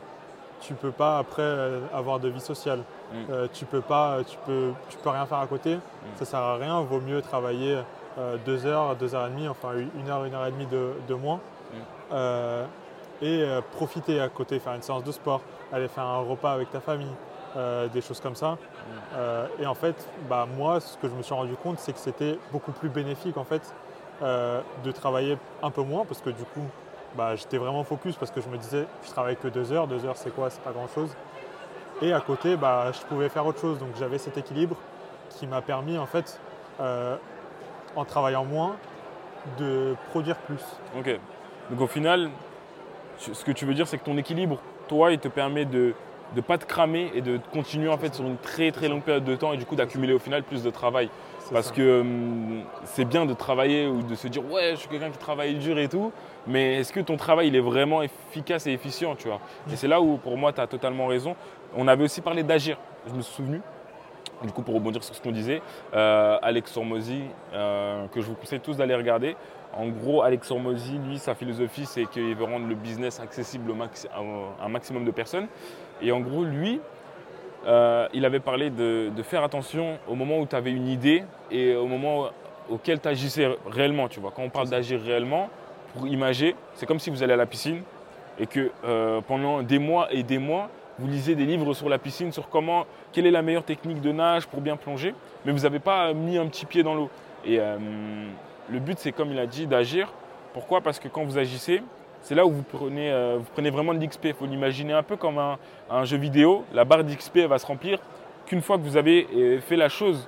tu 0.59 0.73
peux 0.73 0.91
pas 0.91 1.19
après 1.19 1.55
avoir 1.93 2.19
de 2.19 2.29
vie 2.29 2.41
sociale. 2.41 2.79
Mm. 3.13 3.47
tu 3.53 3.65
peux 3.65 3.81
pas, 3.81 4.17
tu 4.27 4.37
peux, 4.45 4.71
tu 4.89 4.97
peux 4.97 5.09
rien 5.09 5.25
faire 5.25 5.37
à 5.37 5.47
côté. 5.47 5.75
Mm. 5.75 5.79
Ça 6.15 6.25
sert 6.25 6.39
à 6.39 6.55
rien. 6.55 6.81
Vaut 6.81 6.99
mieux 6.99 7.21
travailler 7.21 7.77
deux 8.43 8.65
heures, 8.65 8.95
deux 8.95 9.13
heures 9.13 9.27
et 9.27 9.29
demie, 9.29 9.47
enfin 9.47 9.73
une 9.75 10.09
heure, 10.09 10.25
une 10.25 10.33
heure 10.33 10.47
et 10.47 10.51
demie 10.51 10.65
de, 10.65 11.13
moins. 11.13 11.39
Mm. 11.71 12.65
et 13.21 13.45
profiter 13.73 14.19
à 14.19 14.29
côté, 14.29 14.57
faire 14.57 14.73
une 14.73 14.81
séance 14.81 15.03
de 15.03 15.11
sport, 15.11 15.41
aller 15.71 15.87
faire 15.87 16.05
un 16.05 16.21
repas 16.21 16.53
avec 16.53 16.71
ta 16.71 16.79
famille, 16.79 17.15
des 17.93 18.01
choses 18.01 18.19
comme 18.19 18.35
ça. 18.35 18.57
et 19.61 19.67
en 19.67 19.75
fait, 19.75 19.95
bah, 20.27 20.47
moi, 20.57 20.79
ce 20.79 20.97
que 20.97 21.07
je 21.07 21.13
me 21.13 21.21
suis 21.21 21.35
rendu 21.35 21.53
compte, 21.53 21.77
c'est 21.77 21.93
que 21.93 21.99
c'était 21.99 22.39
beaucoup 22.51 22.71
plus 22.71 22.89
bénéfique 22.89 23.37
en 23.37 23.43
fait 23.43 23.61
euh, 24.21 24.61
de 24.83 24.91
travailler 24.91 25.37
un 25.61 25.71
peu 25.71 25.81
moins 25.81 26.05
parce 26.05 26.21
que 26.21 26.29
du 26.29 26.43
coup, 26.43 26.65
bah, 27.15 27.35
j'étais 27.35 27.57
vraiment 27.57 27.83
focus 27.83 28.15
parce 28.15 28.31
que 28.31 28.41
je 28.41 28.49
me 28.49 28.57
disais, 28.57 28.85
je 29.03 29.09
travaille 29.09 29.37
que 29.37 29.47
deux 29.47 29.71
heures, 29.71 29.87
deux 29.87 30.05
heures 30.05 30.17
c'est 30.17 30.33
quoi, 30.33 30.49
c'est 30.49 30.61
pas 30.61 30.71
grand 30.71 30.87
chose. 30.87 31.15
Et 32.01 32.13
à 32.13 32.21
côté, 32.21 32.55
bah, 32.55 32.91
je 32.91 32.99
pouvais 33.05 33.29
faire 33.29 33.45
autre 33.45 33.59
chose. 33.59 33.79
Donc 33.79 33.89
j'avais 33.97 34.17
cet 34.17 34.37
équilibre 34.37 34.75
qui 35.29 35.47
m'a 35.47 35.61
permis 35.61 35.97
en 35.97 36.05
fait, 36.05 36.39
euh, 36.79 37.17
en 37.95 38.05
travaillant 38.05 38.45
moins, 38.45 38.75
de 39.57 39.95
produire 40.09 40.37
plus. 40.37 40.63
Ok. 40.97 41.19
Donc 41.69 41.81
au 41.81 41.87
final, 41.87 42.29
ce 43.19 43.43
que 43.43 43.51
tu 43.51 43.65
veux 43.65 43.73
dire, 43.73 43.87
c'est 43.87 43.97
que 43.97 44.05
ton 44.05 44.17
équilibre, 44.17 44.59
toi, 44.87 45.11
il 45.11 45.19
te 45.19 45.27
permet 45.27 45.65
de 45.65 45.93
ne 46.35 46.41
pas 46.41 46.57
te 46.57 46.65
cramer 46.65 47.11
et 47.15 47.21
de 47.21 47.39
continuer 47.53 47.89
en 47.89 47.97
fait 47.97 48.13
sur 48.13 48.25
une 48.25 48.37
très 48.37 48.71
très 48.71 48.89
longue 48.89 49.03
période 49.03 49.23
de 49.23 49.35
temps 49.35 49.53
et 49.53 49.57
du 49.57 49.65
coup 49.65 49.75
d'accumuler 49.75 50.13
au 50.13 50.19
final 50.19 50.43
plus 50.43 50.63
de 50.63 50.69
travail. 50.69 51.09
Parce 51.51 51.71
que 51.71 52.01
hum, 52.01 52.63
c'est 52.83 53.05
bien 53.05 53.25
de 53.25 53.33
travailler 53.33 53.87
ou 53.87 54.01
de 54.01 54.15
se 54.15 54.27
dire 54.27 54.43
ouais, 54.51 54.71
je 54.71 54.77
suis 54.77 54.89
quelqu'un 54.89 55.09
qui 55.09 55.17
travaille 55.17 55.55
dur 55.55 55.79
et 55.79 55.87
tout, 55.87 56.11
mais 56.45 56.75
est-ce 56.75 56.91
que 56.91 56.99
ton 56.99 57.15
travail 57.15 57.47
il 57.47 57.55
est 57.55 57.61
vraiment 57.61 58.01
efficace 58.01 58.67
et 58.67 58.71
efficient, 58.71 59.15
tu 59.15 59.27
vois? 59.27 59.39
Et 59.71 59.75
c'est 59.75 59.87
là 59.87 60.01
où 60.01 60.17
pour 60.17 60.37
moi 60.37 60.51
tu 60.51 60.59
as 60.59 60.67
totalement 60.67 61.07
raison. 61.07 61.35
On 61.75 61.87
avait 61.87 62.03
aussi 62.03 62.21
parlé 62.21 62.43
d'agir, 62.43 62.77
je 63.07 63.13
me 63.13 63.21
suis 63.21 63.33
souvenu. 63.33 63.61
Du 64.43 64.51
coup, 64.51 64.61
pour 64.61 64.75
rebondir 64.75 65.03
sur 65.03 65.15
ce 65.15 65.21
qu'on 65.21 65.31
disait, 65.31 65.63
euh, 65.95 66.37
Alex 66.43 66.77
Hormozy, 66.77 67.23
euh, 67.53 68.05
que 68.07 68.21
je 68.21 68.27
vous 68.27 68.35
conseille 68.35 68.59
tous 68.59 68.77
d'aller 68.77 68.93
regarder. 68.93 69.35
En 69.73 69.87
gros, 69.87 70.21
Alex 70.21 70.51
Hormozy, 70.51 70.99
lui, 70.99 71.17
sa 71.17 71.33
philosophie, 71.33 71.87
c'est 71.87 72.05
qu'il 72.05 72.35
veut 72.35 72.43
rendre 72.43 72.67
le 72.67 72.75
business 72.75 73.19
accessible 73.19 73.73
à 74.11 74.63
un 74.63 74.69
maximum 74.69 75.05
de 75.05 75.11
personnes. 75.11 75.47
Et 76.01 76.11
en 76.11 76.19
gros, 76.19 76.43
lui, 76.43 76.79
euh, 77.65 78.07
il 78.13 78.25
avait 78.25 78.39
parlé 78.39 78.69
de, 78.69 79.11
faire 79.23 79.43
attention 79.43 79.97
au 80.07 80.15
moment 80.15 80.39
où 80.39 80.45
tu 80.45 80.55
avais 80.55 80.71
une 80.71 80.87
idée 80.87 81.23
et 81.51 81.75
au 81.75 81.87
moment 81.87 82.29
auquel 82.69 82.99
tu 82.99 83.07
agissais 83.07 83.49
réellement. 83.69 84.07
Tu 84.07 84.19
vois. 84.19 84.31
Quand 84.35 84.43
on 84.43 84.49
parle 84.49 84.69
d'agir 84.69 85.01
réellement, 85.01 85.49
pour 85.93 86.07
imager, 86.07 86.55
c'est 86.75 86.85
comme 86.85 86.99
si 86.99 87.09
vous 87.09 87.23
allez 87.23 87.33
à 87.33 87.37
la 87.37 87.45
piscine 87.45 87.81
et 88.39 88.45
que 88.45 88.71
euh, 88.85 89.21
pendant 89.21 89.63
des 89.63 89.79
mois 89.79 90.07
et 90.11 90.23
des 90.23 90.37
mois, 90.37 90.69
vous 90.99 91.07
lisez 91.07 91.35
des 91.35 91.45
livres 91.45 91.73
sur 91.73 91.89
la 91.89 91.97
piscine, 91.97 92.31
sur 92.31 92.49
comment, 92.49 92.85
quelle 93.11 93.25
est 93.25 93.31
la 93.31 93.41
meilleure 93.41 93.63
technique 93.63 94.01
de 94.01 94.11
nage 94.11 94.47
pour 94.47 94.61
bien 94.61 94.75
plonger, 94.75 95.13
mais 95.45 95.51
vous 95.51 95.59
n'avez 95.59 95.79
pas 95.79 96.13
mis 96.13 96.37
un 96.37 96.47
petit 96.47 96.65
pied 96.65 96.83
dans 96.83 96.95
l'eau. 96.95 97.09
Et 97.45 97.59
euh, 97.59 97.77
le 98.69 98.79
but, 98.79 98.97
c'est 98.99 99.11
comme 99.11 99.31
il 99.31 99.39
a 99.39 99.45
dit, 99.45 99.67
d'agir. 99.67 100.11
Pourquoi? 100.53 100.81
Parce 100.81 100.99
que 100.99 101.07
quand 101.07 101.23
vous 101.23 101.37
agissez, 101.37 101.81
c'est 102.27 102.35
là 102.35 102.45
où 102.45 102.51
vous 102.51 102.63
prenez, 102.63 103.09
euh, 103.09 103.37
vous 103.39 103.45
prenez 103.53 103.69
vraiment 103.69 103.93
de 103.93 104.03
l'XP. 104.03 104.25
Il 104.25 104.33
faut 104.33 104.45
l'imaginer 104.45 104.91
un 104.91 105.01
peu 105.01 105.15
comme 105.15 105.37
un, 105.37 105.57
un 105.89 106.03
jeu 106.03 106.17
vidéo. 106.17 106.65
La 106.73 106.83
barre 106.83 107.05
d'XP 107.05 107.37
va 107.47 107.57
se 107.57 107.65
remplir 107.65 107.99
qu'une 108.45 108.61
fois 108.61 108.77
que 108.77 108.81
vous 108.81 108.97
avez 108.97 109.29
euh, 109.33 109.61
fait 109.61 109.77
la 109.77 109.87
chose 109.87 110.27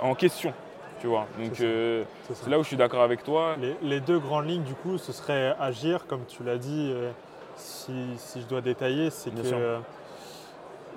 en 0.00 0.14
question. 0.14 0.52
Tu 1.00 1.08
vois. 1.08 1.26
Donc 1.36 1.50
C'est 1.54 1.64
euh, 1.64 2.04
là 2.46 2.56
où 2.56 2.62
je 2.62 2.68
suis 2.68 2.76
d'accord 2.76 3.02
avec 3.02 3.24
toi. 3.24 3.56
Les, 3.60 3.74
les 3.82 3.98
deux 3.98 4.20
grandes 4.20 4.48
lignes, 4.48 4.62
du 4.62 4.74
coup, 4.74 4.96
ce 4.96 5.10
serait 5.10 5.56
agir, 5.58 6.06
comme 6.06 6.24
tu 6.26 6.44
l'as 6.44 6.56
dit, 6.56 6.92
euh, 6.94 7.10
si, 7.56 7.92
si 8.16 8.42
je 8.42 8.46
dois 8.46 8.60
détailler, 8.60 9.10
c'est 9.10 9.34
Bien 9.34 9.42
que 9.42 9.48
euh, 9.52 9.78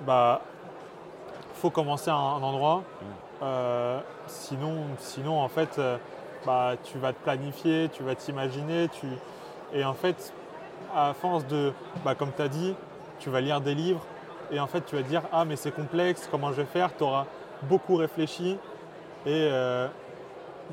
bah, 0.06 0.40
faut 1.54 1.70
commencer 1.70 2.10
à 2.10 2.14
un 2.14 2.40
endroit. 2.40 2.84
Mm. 3.42 4.00
Sinon, 4.28 4.76
sinon, 4.98 5.40
en 5.40 5.48
fait, 5.48 5.80
bah, 6.46 6.74
tu 6.84 6.96
vas 6.98 7.12
te 7.12 7.22
planifier, 7.24 7.90
tu 7.92 8.04
vas 8.04 8.14
t'imaginer, 8.14 8.88
tu... 8.88 9.06
et 9.74 9.84
en 9.84 9.92
fait, 9.94 10.32
à 10.94 11.14
force 11.14 11.46
de, 11.46 11.72
bah, 12.04 12.14
comme 12.14 12.30
tu 12.34 12.42
as 12.42 12.48
dit, 12.48 12.74
tu 13.20 13.30
vas 13.30 13.40
lire 13.40 13.60
des 13.60 13.74
livres, 13.74 14.02
et 14.50 14.60
en 14.60 14.66
fait, 14.66 14.82
tu 14.86 14.96
vas 14.96 15.02
te 15.02 15.08
dire, 15.08 15.22
ah, 15.32 15.44
mais 15.44 15.56
c'est 15.56 15.72
complexe, 15.72 16.28
comment 16.30 16.50
je 16.52 16.56
vais 16.56 16.66
faire? 16.66 16.96
Tu 16.96 17.02
auras 17.02 17.26
beaucoup 17.62 17.96
réfléchi, 17.96 18.58
et 19.26 19.48
euh, 19.50 19.88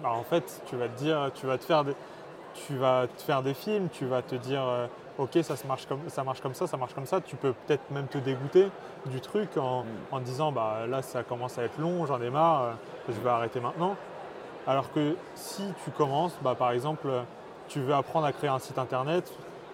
bah, 0.01 0.11
en 0.11 0.23
fait, 0.23 0.61
tu 0.65 0.75
vas 0.75 0.87
te 0.87 0.97
dire, 0.97 1.31
tu 1.35 1.45
vas 1.45 1.57
te 1.57 1.63
faire 1.65 1.83
des, 1.83 1.95
tu 2.67 2.75
vas 2.75 3.07
te 3.07 3.21
faire 3.21 3.41
des 3.43 3.53
films, 3.53 3.87
tu 3.89 4.05
vas 4.05 4.21
te 4.21 4.35
dire, 4.35 4.61
euh, 4.63 4.87
ok, 5.17 5.39
ça, 5.41 5.55
se 5.55 5.65
marche 5.67 5.85
comme, 5.87 6.01
ça 6.07 6.23
marche 6.23 6.41
comme 6.41 6.53
ça, 6.53 6.67
ça 6.67 6.77
marche 6.77 6.93
comme 6.93 7.05
ça. 7.05 7.21
Tu 7.21 7.35
peux 7.35 7.53
peut-être 7.53 7.89
même 7.91 8.07
te 8.07 8.17
dégoûter 8.17 8.67
du 9.05 9.21
truc 9.21 9.55
en, 9.57 9.83
Mm. 9.83 9.85
en 10.11 10.19
disant, 10.19 10.51
bah 10.51 10.85
là, 10.87 11.01
ça 11.01 11.23
commence 11.23 11.57
à 11.57 11.63
être 11.63 11.77
long, 11.79 12.05
j'en 12.05 12.21
ai 12.21 12.29
marre, 12.29 12.61
euh, 12.61 12.71
je 13.09 13.19
vais 13.21 13.29
arrêter 13.29 13.59
maintenant. 13.59 13.95
Alors 14.67 14.91
que 14.91 15.15
si 15.35 15.63
tu 15.83 15.91
commences, 15.91 16.37
bah, 16.41 16.55
par 16.57 16.71
exemple, 16.71 17.09
tu 17.67 17.79
veux 17.79 17.93
apprendre 17.93 18.25
à 18.25 18.31
créer 18.33 18.49
un 18.49 18.59
site 18.59 18.77
internet 18.77 19.31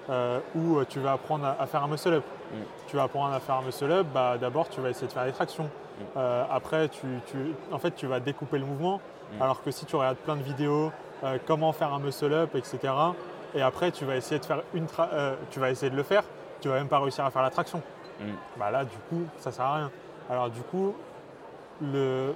euh, 0.09 0.39
ou 0.55 0.77
euh, 0.77 0.85
tu 0.87 0.99
veux 0.99 1.09
apprendre 1.09 1.45
à, 1.45 1.55
à 1.61 1.65
faire 1.67 1.83
un 1.83 1.87
muscle 1.87 2.13
up. 2.13 2.23
Mm. 2.51 2.55
Tu 2.87 2.95
vas 2.95 3.03
apprendre 3.03 3.33
à 3.33 3.39
faire 3.39 3.55
un 3.55 3.61
muscle 3.63 3.91
up, 3.91 4.07
bah, 4.13 4.37
d'abord 4.39 4.69
tu 4.69 4.79
vas 4.81 4.89
essayer 4.89 5.07
de 5.07 5.11
faire 5.13 5.25
des 5.25 5.31
tractions. 5.31 5.69
Euh, 6.15 6.43
après, 6.51 6.89
tu, 6.89 7.07
tu- 7.27 7.53
en 7.71 7.79
fait, 7.79 7.91
tu 7.95 8.05
vas 8.07 8.19
découper 8.19 8.59
le 8.59 8.65
mouvement. 8.65 9.01
Mm. 9.37 9.41
Alors 9.41 9.63
que 9.63 9.71
si 9.71 9.85
tu 9.85 9.95
regardes 9.95 10.17
plein 10.17 10.35
de 10.35 10.43
vidéos, 10.43 10.91
euh, 11.23 11.37
comment 11.47 11.71
faire 11.73 11.93
un 11.93 11.99
muscle 11.99 12.31
up, 12.33 12.55
etc. 12.55 12.93
Et 13.55 13.61
après, 13.61 13.91
tu 13.91 14.05
vas 14.05 14.15
essayer 14.15 14.39
de 14.39 14.45
faire 14.45 14.61
une, 14.73 14.85
tra- 14.85 15.33
tu 15.51 15.59
vas 15.59 15.69
essayer 15.71 15.89
de 15.89 15.95
le 15.95 16.03
faire. 16.03 16.23
Tu 16.61 16.67
vas 16.69 16.75
même 16.75 16.87
pas 16.87 16.99
réussir 16.99 17.25
à 17.25 17.31
faire 17.31 17.41
la 17.41 17.49
traction. 17.49 17.81
Mm. 18.19 18.25
Bah 18.57 18.71
là, 18.71 18.83
du 18.85 18.97
coup, 19.09 19.23
ça 19.39 19.51
sert 19.51 19.65
à 19.65 19.75
rien. 19.77 19.91
Alors 20.29 20.49
du 20.49 20.61
coup, 20.61 20.93
le, 21.81 22.33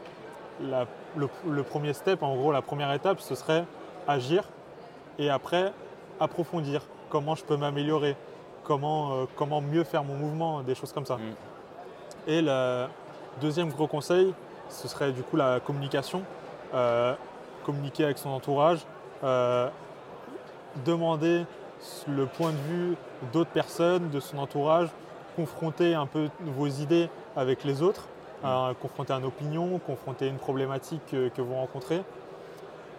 la- 0.62 0.86
le, 1.16 1.28
le 1.50 1.64
premier 1.64 1.94
step, 1.94 2.24
en 2.24 2.36
gros, 2.36 2.52
la 2.52 2.62
première 2.62 2.92
étape, 2.94 3.20
ce 3.20 3.36
serait 3.36 3.66
agir 4.08 4.44
et 5.20 5.30
après 5.30 5.72
approfondir. 6.20 6.82
Comment 7.12 7.36
je 7.36 7.44
peux 7.44 7.58
m'améliorer 7.58 8.16
comment, 8.64 9.14
euh, 9.14 9.26
comment 9.36 9.62
mieux 9.62 9.84
faire 9.84 10.04
mon 10.04 10.16
mouvement, 10.16 10.62
des 10.62 10.76
choses 10.76 10.94
comme 10.94 11.06
ça. 11.06 11.18
Mm. 11.18 11.36
Et 12.28 12.42
le 12.42 12.88
deuxième 13.42 13.70
gros 13.70 13.88
conseil, 13.88 14.34
ce 14.70 14.88
serait 14.88 15.12
du 15.12 15.24
coup 15.24 15.36
la 15.36 15.60
communication. 15.60 16.24
Euh, 16.74 17.14
communiquer 17.66 18.06
avec 18.06 18.18
son 18.18 18.30
entourage, 18.30 18.80
euh, 19.24 19.70
demander 20.86 21.46
le 22.08 22.26
point 22.26 22.52
de 22.52 22.74
vue 22.74 22.96
d'autres 23.34 23.52
personnes, 23.52 24.10
de 24.10 24.20
son 24.20 24.38
entourage, 24.38 24.90
confronter 25.36 25.94
un 25.94 26.06
peu 26.06 26.30
vos 26.40 26.68
idées 26.68 27.10
avec 27.36 27.64
les 27.64 27.82
autres, 27.82 28.08
euh, 28.44 28.74
confronter 28.82 29.14
une 29.14 29.26
opinion, 29.26 29.80
confronter 29.80 30.28
une 30.28 30.38
problématique 30.38 31.02
que, 31.12 31.30
que 31.30 31.42
vous 31.42 31.54
rencontrez. 31.54 32.02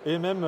Et 0.04 0.18
même 0.18 0.44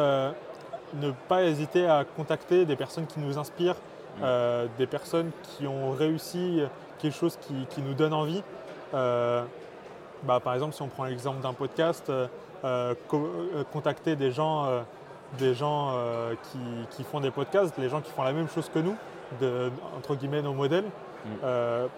ne 1.00 1.10
pas 1.28 1.42
hésiter 1.44 1.86
à 1.86 2.04
contacter 2.04 2.64
des 2.64 2.76
personnes 2.76 3.06
qui 3.06 3.20
nous 3.20 3.38
inspirent, 3.38 3.76
euh, 4.22 4.66
des 4.78 4.86
personnes 4.86 5.30
qui 5.42 5.66
ont 5.66 5.90
réussi 5.92 6.62
quelque 6.98 7.14
chose 7.16 7.36
qui, 7.40 7.54
qui 7.70 7.82
nous 7.82 7.94
donne 7.94 8.12
envie. 8.14 8.42
Euh, 8.94 9.42
bah, 10.22 10.40
par 10.42 10.54
exemple, 10.54 10.74
si 10.74 10.82
on 10.82 10.88
prend 10.88 11.04
l'exemple 11.04 11.40
d'un 11.42 11.52
podcast, 11.52 12.10
euh, 12.10 12.94
co- 13.08 13.30
contacter 13.72 14.16
des 14.16 14.30
gens, 14.30 14.66
des 15.38 15.54
gens 15.54 15.92
qui, 16.50 16.58
qui 16.90 17.02
font 17.04 17.20
des 17.20 17.30
podcasts, 17.30 17.76
les 17.78 17.88
gens 17.88 18.00
qui 18.00 18.10
font 18.12 18.22
la 18.22 18.32
même 18.32 18.48
chose 18.48 18.70
que 18.72 18.78
nous, 18.78 18.96
de- 19.40 19.70
entre 19.98 20.14
guillemets 20.14 20.42
nos 20.42 20.54
modèles, 20.54 20.86
Mm. 21.26 21.46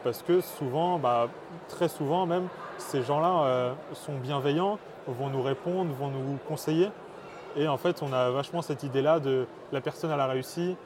Parce 0.04 0.22
que 0.22 0.40
souvent, 0.40 1.00
bah, 1.00 1.26
très 1.66 1.88
souvent 1.88 2.26
même, 2.26 2.46
ces 2.78 3.02
gens-là 3.02 3.72
sont 3.94 4.12
bienveillants, 4.22 4.78
vont 5.08 5.30
nous 5.30 5.42
répondre, 5.42 5.90
vont 5.98 6.10
nous 6.10 6.38
conseiller. 6.46 6.90
Et 7.56 7.68
en 7.68 7.76
fait, 7.76 8.02
on 8.02 8.12
a 8.12 8.30
vachement 8.30 8.62
cette 8.62 8.82
idée-là 8.82 9.18
de 9.20 9.46
la 9.72 9.80
personne 9.80 10.10
elle 10.10 10.20
a 10.20 10.26
réussi. 10.26 10.76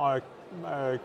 Euh, 0.00 0.20
euh, 0.66 0.96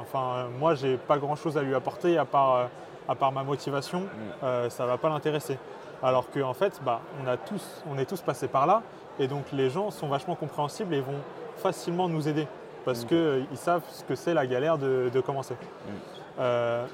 enfin, 0.00 0.46
moi, 0.58 0.74
j'ai 0.74 0.96
pas 0.96 1.18
grand-chose 1.18 1.58
à 1.58 1.62
lui 1.62 1.74
apporter 1.74 2.16
à 2.16 2.24
part, 2.24 2.54
euh, 2.56 2.64
à 3.08 3.14
part 3.14 3.32
ma 3.32 3.42
motivation. 3.44 4.04
Euh, 4.42 4.70
ça 4.70 4.86
va 4.86 4.96
pas 4.96 5.08
l'intéresser. 5.08 5.58
Alors 6.02 6.30
qu'en 6.30 6.54
fait, 6.54 6.80
bah, 6.84 7.00
on, 7.22 7.28
a 7.28 7.36
tous, 7.36 7.82
on 7.90 7.98
est 7.98 8.06
tous 8.06 8.20
passés 8.22 8.48
par 8.48 8.66
là. 8.66 8.82
Et 9.18 9.28
donc, 9.28 9.44
les 9.52 9.70
gens 9.70 9.90
sont 9.90 10.08
vachement 10.08 10.34
compréhensibles 10.34 10.94
et 10.94 11.00
vont 11.00 11.20
facilement 11.56 12.08
nous 12.08 12.28
aider. 12.28 12.46
Parce 12.84 13.02
Ok. 13.02 13.08
qu'ils 13.08 13.46
savent 13.56 13.82
ce 13.90 14.04
que 14.04 14.14
c'est 14.14 14.32
la 14.34 14.46
galère 14.46 14.78
de, 14.78 15.10
de 15.12 15.20
commencer. 15.20 15.56
Euh, 16.38 16.86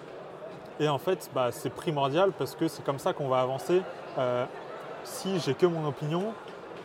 et 0.81 0.89
en 0.89 0.99
fait, 0.99 1.31
bah, 1.35 1.49
c'est 1.53 1.71
primordial 1.71 2.33
parce 2.33 2.55
que 2.55 2.67
c'est 2.69 2.85
comme 2.85 2.99
ça 2.99 3.13
qu'on 3.13 3.29
va 3.29 3.41
avancer. 3.41 3.83
Euh, 4.19 4.45
si 5.05 5.39
j'ai 5.41 5.55
que 5.55 5.67
mon 5.67 5.87
opinion, 5.87 6.33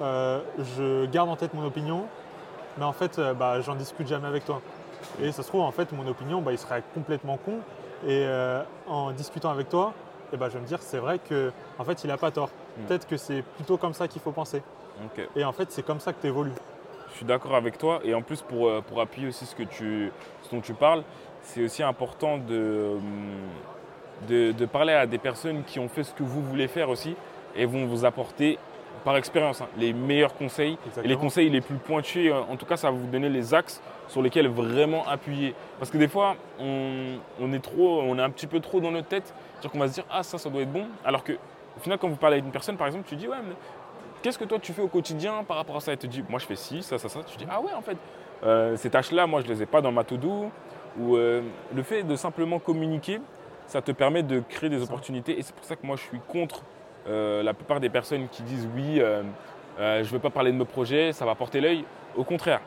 euh, 0.02 0.42
je 0.78 1.06
garde 1.06 1.30
en 1.30 1.36
tête 1.36 1.54
mon 1.54 1.66
opinion, 1.66 2.06
mais 2.78 2.86
en 2.86 2.94
fait, 2.94 3.20
euh, 3.20 3.34
bah, 3.34 3.62
j'en 3.62 3.76
discute 3.76 4.08
jamais 4.08 4.28
avec 4.28 4.46
toi. 4.46 4.62
Et 5.22 5.32
ça 5.32 5.44
se 5.44 5.48
trouve, 5.48 5.62
en 5.62 5.72
fait, 5.72 5.92
mon 5.92 6.08
opinion, 6.08 6.42
bah, 6.42 6.52
il 6.52 6.58
serait 6.58 6.84
complètement 6.94 7.38
con. 7.38 7.60
Et 8.06 8.24
euh, 8.26 8.62
en 8.88 9.12
discutant 9.12 9.50
avec 9.50 9.70
toi, 9.70 9.94
eh 10.34 10.38
ben, 10.38 10.50
je 10.50 10.56
vais 10.56 10.60
me 10.60 10.68
dire, 10.68 10.82
c'est 10.82 11.00
vrai 11.00 11.20
que 11.20 11.52
en 11.80 11.84
fait, 11.84 12.04
il 12.04 12.08
n'a 12.08 12.18
pas 12.18 12.32
tort. 12.32 12.50
Mm. 12.78 12.86
Peut-être 12.86 13.08
que 13.08 13.18
c'est 13.18 13.42
plutôt 13.42 13.78
comme 13.78 13.94
ça 13.94 14.08
qu'il 14.08 14.22
faut 14.22 14.32
penser. 14.32 14.62
Et 15.36 15.44
en 15.44 15.52
fait, 15.52 15.72
c'est 15.72 15.84
comme 15.84 16.00
ça 16.00 16.12
que 16.12 16.22
tu 16.22 16.28
évolues. 16.28 16.54
Je 17.12 17.18
suis 17.18 17.26
d'accord 17.26 17.56
avec 17.56 17.78
toi. 17.78 18.00
Et 18.04 18.14
en 18.14 18.22
plus, 18.22 18.42
pour, 18.42 18.72
pour 18.84 19.00
appuyer 19.00 19.28
aussi 19.28 19.46
ce, 19.46 19.56
que 19.56 19.64
tu, 19.64 20.12
ce 20.44 20.56
dont 20.56 20.62
tu 20.62 20.74
parles, 20.74 21.04
c'est 21.44 21.64
aussi 21.64 21.84
important 21.84 22.38
de, 22.38 22.96
hum, 22.96 23.48
de, 24.28 24.52
de 24.52 24.66
parler 24.66 24.94
à 24.94 25.06
des 25.06 25.18
personnes 25.18 25.64
qui 25.64 25.80
ont 25.80 25.88
fait 25.88 26.04
ce 26.04 26.14
que 26.14 26.24
vous 26.24 26.42
voulez 26.42 26.68
faire 26.68 26.90
aussi 26.90 27.16
et 27.56 27.66
vont 27.66 27.86
vous 27.86 28.06
apporter, 28.06 28.58
par 29.04 29.18
expérience, 29.18 29.62
hein, 29.62 29.68
les 29.78 29.94
meilleurs 29.94 30.34
conseils 30.34 30.78
et 31.04 31.08
les 31.08 31.16
conseils 31.16 31.50
les 31.50 31.62
plus 31.62 31.76
pointus. 31.76 32.32
euh, 32.32 32.42
En 32.52 32.56
tout 32.56 32.66
cas, 32.66 32.78
ça 32.78 32.92
va 32.92 32.98
vous 32.98 33.08
donner 33.08 33.30
les 33.30 33.54
axes 33.54 33.82
sur 34.08 34.22
lesquels 34.22 34.48
vraiment 34.48 35.08
appuyer. 35.08 35.54
Parce 35.80 35.92
que 35.92 35.98
des 35.98 36.08
fois, 36.08 36.36
on, 36.60 37.18
on 37.40 37.54
est 37.54 37.60
trop, 37.60 38.02
on 38.02 38.18
est 38.18 38.22
un 38.22 38.30
petit 38.30 38.48
peu 38.48 38.60
trop 38.60 38.80
dans 38.80 38.92
notre 38.92 39.08
tête. 39.08 39.34
C'est-à-dire 39.54 39.72
qu'on 39.72 39.80
va 39.80 39.88
se 39.88 39.94
dire, 39.94 40.06
ah, 40.10 40.24
ça, 40.24 40.38
ça 40.38 40.50
doit 40.50 40.62
être 40.62 40.72
bon. 40.72 40.86
Alors 41.04 41.24
que, 41.24 41.34
au 41.34 41.80
final, 41.80 41.98
quand 41.98 42.08
vous 42.08 42.16
parlez 42.16 42.36
avec 42.36 42.46
une 42.46 42.52
personne, 42.52 42.78
par 42.78 42.88
exemple, 42.88 43.06
tu 43.08 43.16
dis, 43.16 43.28
ouais, 43.28 43.38
mais 43.48 43.56
qu'est-ce 44.22 44.40
que 44.40 44.46
toi 44.46 44.60
tu 44.60 44.74
fais 44.74 44.82
au 44.82 44.88
quotidien 44.88 45.44
par 45.44 45.58
rapport 45.58 45.78
à 45.78 45.80
ça? 45.80 45.92
Elle 45.92 45.98
te 45.98 46.08
dit, 46.08 46.24
moi 46.28 46.40
je 46.40 46.46
fais 46.46 46.56
ci, 46.56 46.82
ça, 46.84 46.98
ça, 46.98 47.10
ça. 47.10 47.20
Tu 47.24 47.38
dis, 47.38 47.46
ah 47.50 47.62
ouais, 47.62 47.74
en 47.74 47.82
fait, 47.82 47.98
euh, 48.44 48.76
ces 48.76 48.90
tâches-là, 48.90 49.28
moi 49.28 49.42
je 49.42 49.48
les 49.48 49.62
ai 49.64 49.66
pas 49.66 49.82
dans 49.82 49.92
ma 49.92 50.04
to-do. 50.04 50.50
Ou 51.00 51.16
euh, 51.16 51.42
le 51.76 51.84
fait 51.84 52.02
de 52.04 52.16
simplement 52.16 52.58
communiquer, 52.58 53.22
ça 53.68 53.82
te 53.82 53.92
permet 53.92 54.24
de 54.24 54.40
créer 54.40 54.70
des 54.70 54.82
opportunités. 54.82 55.38
Et 55.38 55.44
c'est 55.44 55.54
pour 55.54 55.66
ça 55.66 55.76
que 55.76 55.86
moi 55.86 55.96
je 55.96 56.02
suis 56.02 56.20
contre 56.28 56.64
euh, 57.10 57.44
la 57.44 57.54
plupart 57.54 57.80
des 57.80 57.90
personnes 57.90 58.28
qui 58.30 58.44
disent, 58.44 58.68
oui, 58.76 59.00
euh, 59.00 59.24
euh, 59.80 60.04
je 60.04 60.08
ne 60.08 60.14
veux 60.14 60.20
pas 60.20 60.30
parler 60.30 60.52
de 60.52 60.58
mes 60.58 60.66
projets, 60.66 61.14
ça 61.14 61.26
va 61.26 61.36
porter 61.36 61.62
l'œil. 61.62 61.84
Au 62.16 62.24
contraire. 62.24 62.62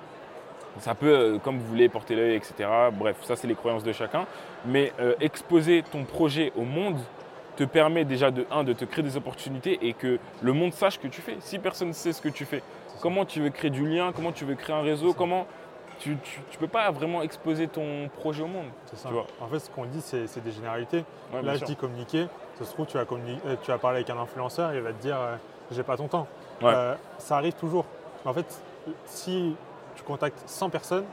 Ça 0.78 0.94
peut, 0.94 1.40
comme 1.42 1.58
vous 1.58 1.66
voulez, 1.66 1.88
porter 1.88 2.14
l'œil, 2.14 2.36
etc. 2.36 2.68
Bref, 2.92 3.16
ça 3.22 3.34
c'est 3.34 3.48
les 3.48 3.56
croyances 3.56 3.82
de 3.82 3.92
chacun. 3.92 4.26
Mais 4.64 4.92
exposer 5.20 5.82
ton 5.90 6.04
projet 6.04 6.52
au 6.56 6.62
monde 6.62 6.96
te 7.56 7.64
permet 7.64 8.04
déjà 8.04 8.30
de 8.30 8.46
un 8.52 8.62
de 8.62 8.72
te 8.72 8.84
créer 8.84 9.02
des 9.02 9.16
opportunités 9.16 9.80
et 9.82 9.94
que 9.94 10.20
le 10.40 10.52
monde 10.52 10.72
sache 10.72 10.94
ce 10.94 10.98
que 11.00 11.08
tu 11.08 11.20
fais. 11.20 11.36
Si 11.40 11.58
personne 11.58 11.88
ne 11.88 11.92
sait 11.92 12.12
ce 12.12 12.22
que 12.22 12.28
tu 12.28 12.44
fais, 12.44 12.62
comment 13.00 13.24
tu 13.24 13.40
veux 13.40 13.50
créer 13.50 13.70
du 13.70 13.84
lien, 13.84 14.12
comment 14.14 14.30
tu 14.30 14.44
veux 14.44 14.54
créer 14.54 14.76
un 14.76 14.82
réseau, 14.82 15.12
comment 15.12 15.48
tu, 15.98 16.16
tu, 16.50 16.58
peux 16.58 16.68
pas 16.68 16.90
vraiment 16.90 17.22
exposer 17.22 17.68
ton 17.68 18.08
projet 18.08 18.42
au 18.42 18.46
monde. 18.46 18.68
C'est 18.86 18.96
ça. 18.96 19.08
Tu 19.08 19.14
vois? 19.14 19.26
En 19.40 19.48
fait, 19.48 19.58
ce 19.58 19.70
qu'on 19.70 19.84
dit, 19.84 20.00
c'est 20.00 20.42
des 20.42 20.52
généralités. 20.52 21.04
Ouais, 21.32 21.42
Là, 21.42 21.56
je 21.56 21.64
dis 21.64 21.76
communiquer. 21.76 22.26
Ça 22.60 22.66
se 22.66 22.72
trouve, 22.74 22.86
tu 22.86 22.98
vas, 22.98 23.04
euh, 23.04 23.56
tu 23.62 23.70
vas 23.70 23.78
parler 23.78 23.98
avec 23.98 24.10
un 24.10 24.18
influenceur, 24.18 24.74
il 24.74 24.82
va 24.82 24.92
te 24.92 25.00
dire 25.00 25.16
euh, 25.18 25.36
j'ai 25.70 25.82
pas 25.82 25.96
ton 25.96 26.08
temps. 26.08 26.26
Ouais. 26.60 26.72
Euh, 26.74 26.94
ça 27.18 27.36
arrive 27.36 27.54
toujours. 27.54 27.86
En 28.24 28.34
fait, 28.34 28.62
si 29.06 29.56
tu 29.96 30.02
contactes 30.02 30.42
100 30.46 30.68
personnes, 30.68 31.04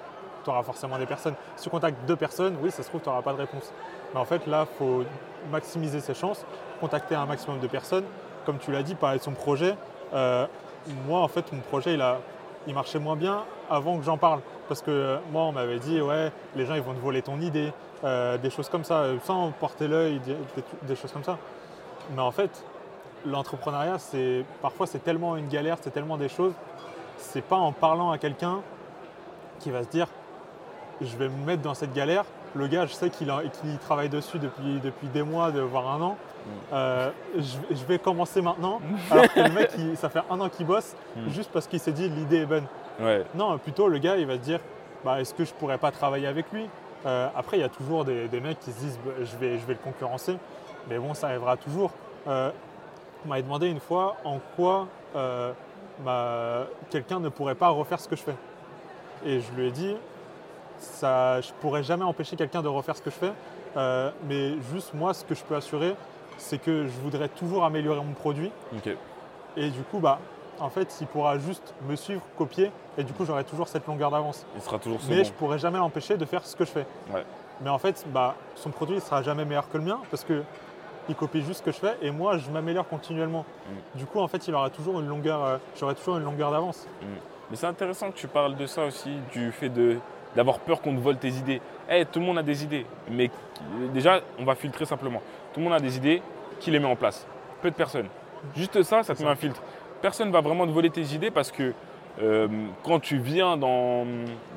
tu 0.44 0.50
auras 0.50 0.64
forcément 0.64 0.98
des 0.98 1.06
personnes. 1.06 1.36
Si 1.56 1.64
tu 1.64 1.70
contactes 1.70 2.06
deux 2.06 2.16
personnes, 2.16 2.58
oui, 2.62 2.72
ça 2.72 2.84
se 2.84 2.90
trouve, 2.90 3.02
tu 3.02 3.10
n'auras 3.10 3.22
pas 3.22 3.34
de 3.34 3.38
réponse. 3.38 3.72
Mais 4.14 4.20
en 4.20 4.26
fait, 4.26 4.46
là, 4.48 4.68
il 4.70 4.78
faut 4.78 5.04
maximiser 5.52 6.00
ses 6.00 6.14
chances, 6.14 6.46
contacter 6.80 7.16
un 7.16 7.26
maximum 7.26 7.60
de 7.60 7.68
personnes. 7.68 8.06
Comme 8.46 8.58
tu 8.58 8.72
l'as 8.72 8.84
dit, 8.84 8.96
parler 8.96 9.20
de 9.20 9.24
son 9.24 9.34
projet. 9.34 9.76
Euh, 10.14 10.48
moi, 11.06 11.20
en 11.22 11.28
fait, 11.28 11.52
mon 11.52 11.60
projet, 11.60 11.94
il, 11.94 12.02
a, 12.02 12.18
il 12.66 12.74
marchait 12.74 13.00
moins 13.00 13.16
bien 13.16 13.44
avant 13.70 13.98
que 13.98 14.04
j'en 14.04 14.18
parle. 14.18 14.40
Parce 14.68 14.82
que 14.82 14.92
euh, 14.92 15.18
moi, 15.32 15.44
on 15.44 15.52
m'avait 15.52 15.80
dit, 15.80 16.02
ouais, 16.02 16.32
les 16.56 16.66
gens, 16.66 16.76
ils 16.76 16.82
vont 16.82 16.94
te 16.94 17.00
voler 17.00 17.22
ton 17.22 17.40
idée, 17.40 17.74
euh, 18.04 18.38
des 18.38 18.50
choses 18.50 18.70
comme 18.70 18.84
ça, 18.84 19.06
sans 19.24 19.52
porter 19.52 19.88
l'œil, 19.88 20.20
des, 20.20 20.36
des 20.84 20.96
choses 20.96 21.12
comme 21.12 21.24
ça. 21.24 21.38
Mais 22.16 22.22
en 22.22 22.32
fait, 22.32 22.64
l'entrepreneuriat, 23.26 24.00
c'est 24.00 24.46
parfois 24.62 24.88
c'est 24.88 25.04
tellement 25.04 25.36
une 25.36 25.48
galère, 25.48 25.78
c'est 25.82 25.92
tellement 25.92 26.18
des 26.18 26.30
choses. 26.30 26.54
C'est 27.18 27.44
pas 27.44 27.56
en 27.56 27.72
parlant 27.72 28.12
à 28.12 28.18
quelqu'un 28.18 28.62
qui 29.60 29.72
va 29.72 29.84
se 29.84 29.90
dire 29.90 30.08
je 31.02 31.16
vais 31.18 31.30
me 31.30 31.46
mettre 31.46 31.62
dans 31.62 31.74
cette 31.74 31.94
galère. 31.94 32.26
Le 32.56 32.68
gars, 32.68 32.86
je 32.86 32.94
sais 32.94 33.10
qu'il 33.10 33.32
travaille 33.80 34.10
dessus 34.10 34.40
depuis, 34.40 34.80
depuis 34.80 35.08
des 35.08 35.22
mois, 35.22 35.50
voire 35.52 35.90
un 35.90 36.02
an. 36.02 36.12
Mm. 36.12 36.50
Euh, 36.74 37.10
je, 37.38 37.86
vais 37.86 38.00
commencer 38.00 38.42
maintenant. 38.42 38.82
Alors 39.12 39.32
que 39.32 39.40
le 39.40 39.50
mec, 39.52 39.72
ça 39.96 40.10
fait 40.10 40.22
un 40.30 40.40
an 40.40 40.50
qu'il 40.50 40.66
bosse 40.66 40.96
mm. 41.16 41.30
juste 41.30 41.52
parce 41.52 41.68
qu'il 41.68 41.80
s'est 41.80 41.92
dit 41.92 42.10
l'idée 42.10 42.38
est 42.38 42.46
bonne. 42.46 42.66
Non, 43.36 43.58
plutôt 43.58 43.88
le 43.88 44.00
gars, 44.00 44.18
il 44.18 44.26
va 44.26 44.34
se 44.36 44.40
dire 44.40 44.60
bah, 45.06 45.22
est-ce 45.22 45.34
que 45.34 45.46
je 45.46 45.54
pourrais 45.54 45.78
pas 45.78 45.92
travailler 45.92 46.28
avec 46.28 46.52
lui? 46.52 46.68
Euh, 47.08 47.30
Après, 47.36 47.58
il 47.58 47.62
y 47.62 47.64
a 47.64 47.70
toujours 47.70 48.06
des, 48.06 48.40
mecs 48.42 48.60
qui 48.60 48.72
se 48.72 48.80
disent 48.80 49.00
bah, 49.04 49.14
je, 49.20 49.38
vais, 49.38 49.58
je 49.58 49.66
vais 49.66 49.74
le 49.74 49.80
concurrencer. 49.80 50.38
Mais 50.90 51.00
bon, 51.00 51.14
ça 51.14 51.28
arrivera 51.28 51.58
toujours. 51.58 51.92
Euh, 52.28 52.52
on 53.26 53.30
m'avait 53.30 53.44
demandé 53.44 53.68
une 53.68 53.80
fois 53.80 54.18
en 54.24 54.40
quoi 54.56 54.88
quelqu'un 56.92 57.20
ne 57.20 57.30
pourrait 57.30 57.56
pas 57.56 57.70
refaire 57.70 58.00
ce 58.00 58.08
que 58.08 58.16
je 58.16 58.22
fais. 58.22 58.36
Et 59.26 59.42
je 59.42 59.52
lui 59.54 59.68
ai 59.68 59.72
dit, 59.72 59.96
ça, 60.80 61.42
je 61.42 61.50
ne 61.50 61.54
pourrais 61.56 61.84
jamais 61.84 62.04
empêcher 62.04 62.36
quelqu'un 62.36 62.62
de 62.62 62.68
refaire 62.68 62.96
ce 62.96 63.02
que 63.02 63.10
je 63.10 63.16
fais, 63.16 63.34
euh, 63.76 64.12
mais 64.28 64.54
juste 64.72 64.94
moi, 64.94 65.14
ce 65.14 65.24
que 65.24 65.36
je 65.36 65.44
peux 65.44 65.56
assurer, 65.56 65.96
c'est 66.38 66.60
que 66.60 66.86
je 66.86 67.00
voudrais 67.02 67.30
toujours 67.30 67.66
améliorer 67.66 68.00
mon 68.00 68.14
produit. 68.14 68.52
Et 69.56 69.70
du 69.70 69.82
coup, 69.82 70.00
bah, 70.00 70.20
en 70.60 70.70
fait, 70.70 70.98
il 71.02 71.08
pourra 71.08 71.38
juste 71.38 71.74
me 71.88 71.96
suivre, 71.96 72.22
copier, 72.38 72.72
et 72.98 73.04
du 73.04 73.14
coup, 73.14 73.26
j'aurai 73.26 73.44
toujours 73.44 73.68
cette 73.68 73.86
longueur 73.88 74.12
d'avance. 74.12 74.46
Il 74.56 74.62
sera 74.62 74.80
toujours 74.80 75.00
Mais 75.10 75.24
je 75.24 75.30
ne 75.30 75.36
pourrais 75.36 75.60
jamais 75.60 75.78
l'empêcher 75.78 76.18
de 76.18 76.26
faire 76.26 76.46
ce 76.46 76.56
que 76.56 76.66
je 76.66 76.72
fais. 76.72 76.86
Mais 77.62 77.70
en 77.70 77.78
fait, 77.78 78.06
bah, 78.10 78.36
son 78.56 78.70
produit 78.70 78.96
ne 78.96 79.02
sera 79.02 79.24
jamais 79.24 79.46
meilleur 79.46 79.70
que 79.70 79.78
le 79.78 79.84
mien, 79.84 80.00
parce 80.12 80.24
que 80.24 80.44
il 81.10 81.16
copie 81.16 81.42
juste 81.42 81.60
ce 81.60 81.64
que 81.64 81.72
je 81.72 81.78
fais 81.78 81.96
et 82.02 82.12
moi 82.12 82.38
je 82.38 82.50
m'améliore 82.50 82.88
continuellement. 82.88 83.46
Mm. 83.68 83.98
Du 84.00 84.06
coup 84.06 84.20
en 84.20 84.28
fait 84.28 84.48
il 84.48 84.54
aura 84.54 84.70
toujours 84.70 85.00
une 85.00 85.08
longueur, 85.08 85.44
euh, 85.44 85.58
j'aurai 85.80 85.96
toujours 85.96 86.18
une 86.18 86.24
longueur 86.24 86.52
d'avance. 86.52 86.88
Mm. 87.02 87.06
Mais 87.50 87.56
c'est 87.56 87.68
intéressant 87.68 88.12
que 88.12 88.18
tu 88.18 88.28
parles 88.28 88.56
de 88.56 88.66
ça 88.66 88.86
aussi, 88.86 89.12
du 89.32 89.52
fait 89.52 89.70
de 89.70 89.98
d'avoir 90.36 90.60
peur 90.60 90.82
qu'on 90.82 90.94
te 90.94 91.00
vole 91.00 91.18
tes 91.18 91.30
idées. 91.30 91.62
Eh, 91.90 92.06
tout 92.06 92.20
le 92.20 92.26
monde 92.26 92.38
a 92.38 92.44
des 92.44 92.64
idées, 92.64 92.86
mais 93.10 93.32
déjà 93.94 94.20
on 94.38 94.44
va 94.44 94.56
filtrer 94.56 94.86
simplement. 94.86 95.22
Tout 95.54 95.62
le 95.62 95.64
monde 95.64 95.74
a 95.74 95.80
des 95.80 95.98
idées, 95.98 96.22
qui 96.60 96.72
les 96.72 96.80
met 96.80 96.88
en 96.88 96.96
place 96.96 97.26
Peu 97.62 97.72
de 97.72 97.76
personnes. 97.76 98.08
Juste 98.56 98.84
ça, 98.84 99.04
ça 99.04 99.16
te 99.16 99.24
met 99.24 99.30
un 99.30 99.36
filtre. 99.36 99.62
Personne 100.02 100.28
ne 100.28 100.34
va 100.34 100.42
vraiment 100.42 100.66
te 100.66 100.72
voler 100.72 100.90
tes 100.90 101.14
idées 101.16 101.32
parce 101.32 101.52
que 101.52 101.74
euh, 102.22 102.48
quand 102.84 103.00
tu 103.00 103.18
viens 103.18 103.58
dans, 103.58 104.06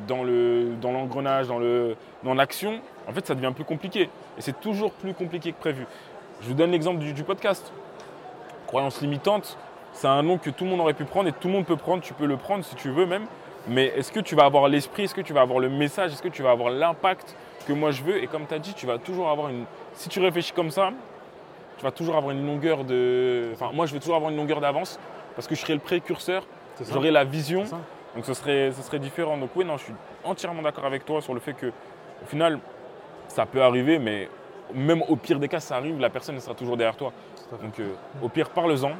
dans, 0.09 0.23
le, 0.23 0.71
dans 0.81 0.93
l'engrenage, 0.93 1.49
dans, 1.49 1.59
le, 1.59 1.97
dans 2.23 2.35
l'action, 2.35 2.81
en 3.07 3.13
fait 3.13 3.27
ça 3.27 3.35
devient 3.35 3.53
plus 3.55 3.65
compliqué. 3.65 4.09
Et 4.39 4.41
c'est 4.41 4.59
toujours 4.61 4.93
plus 4.93 5.13
compliqué 5.13 5.53
que 5.53 5.59
prévu. 5.59 5.87
Je 6.43 6.49
vous 6.49 6.55
donne 6.55 6.71
l'exemple 6.71 7.01
du, 7.01 7.23
podcast. 7.23 7.71
Croyance 8.67 9.01
limitante, 9.03 9.59
c'est 9.93 10.07
un 10.07 10.23
nom 10.23 10.39
que 10.39 10.49
tout 10.49 10.65
le 10.65 10.71
monde 10.71 10.81
aurait 10.81 10.95
pu 10.95 11.05
prendre 11.05 11.29
et 11.29 11.33
tout 11.33 11.49
le 11.49 11.55
monde 11.55 11.67
peut 11.67 11.77
prendre, 11.77 12.03
tu 12.03 12.15
peux 12.15 12.27
le 12.27 12.37
prendre 12.37 12.65
si 12.65 12.75
tu 12.77 12.89
veux 12.89 13.05
même. 13.05 13.27
Mais 13.69 13.87
est-ce 13.89 14.11
que 14.11 14.21
tu 14.21 14.35
vas 14.35 14.45
avoir 14.45 14.69
l'esprit, 14.69 15.03
est-ce 15.03 15.15
que 15.15 15.21
tu 15.21 15.35
vas 15.35 15.43
avoir 15.43 15.59
le 15.59 15.69
message, 15.69 16.13
est-ce 16.13 16.23
que 16.23 16.29
tu 16.29 16.43
vas 16.43 16.53
avoir 16.53 16.71
l'impact 16.71 17.37
que 17.67 17.75
moi 17.75 17.91
je 17.91 18.03
veux? 18.03 18.23
Et 18.23 18.27
comme 18.27 18.47
tu 18.47 18.55
as 18.55 18.59
dit, 18.59 18.73
tu 18.73 18.87
vas 18.87 18.97
toujours 18.97 19.29
avoir 19.29 19.51
une. 19.51 19.65
Si 19.93 20.09
tu 20.09 20.19
réfléchis 20.21 20.53
comme 20.53 20.71
ça, 20.71 20.93
tu 21.77 21.85
vas 21.85 21.91
toujours 21.91 22.17
avoir 22.17 22.31
une 22.31 22.47
longueur 22.47 22.85
de. 22.85 23.51
Enfin, 23.53 23.71
moi 23.75 23.85
je 23.85 23.93
vais 23.93 23.99
toujours 23.99 24.17
avoir 24.17 24.31
une 24.31 24.39
longueur 24.39 24.61
d'avance 24.61 24.99
parce 25.35 25.47
que 25.47 25.55
je 25.55 25.61
serai 25.61 25.75
le 25.75 25.81
précurseur, 25.81 26.47
j'aurai 26.91 27.11
la 27.11 27.25
vision. 27.25 27.65
Donc 28.15 28.25
ce 28.25 28.35
serait, 28.35 28.73
ce 28.73 28.83
serait 28.83 28.99
différent. 28.99 29.37
Donc 29.37 29.51
oui, 29.55 29.65
non, 29.65 29.77
je 29.77 29.85
suis 29.85 29.95
entièrement 30.25 30.63
d'accord 30.63 30.85
avec 30.85 31.05
toi 31.05 31.21
sur 31.23 31.33
le 31.33 31.41
fait 31.41 31.53
que, 31.53 31.67
au 31.67 32.27
final, 32.27 32.59
ça 33.29 33.47
peut 33.47 33.63
arriver, 33.63 33.99
mais 33.99 34.29
même 34.75 35.03
au 35.09 35.17
pire 35.17 35.39
des 35.39 35.49
cas, 35.49 35.61
ça 35.61 35.77
arrive, 35.77 35.99
la 36.01 36.11
personne 36.11 36.39
sera 36.41 36.55
toujours 36.55 36.77
derrière 36.77 36.97
toi. 36.97 37.13
Donc 37.63 37.79
euh, 37.79 37.95
au 38.23 38.29
pire, 38.29 38.51
parle-en 38.51 38.93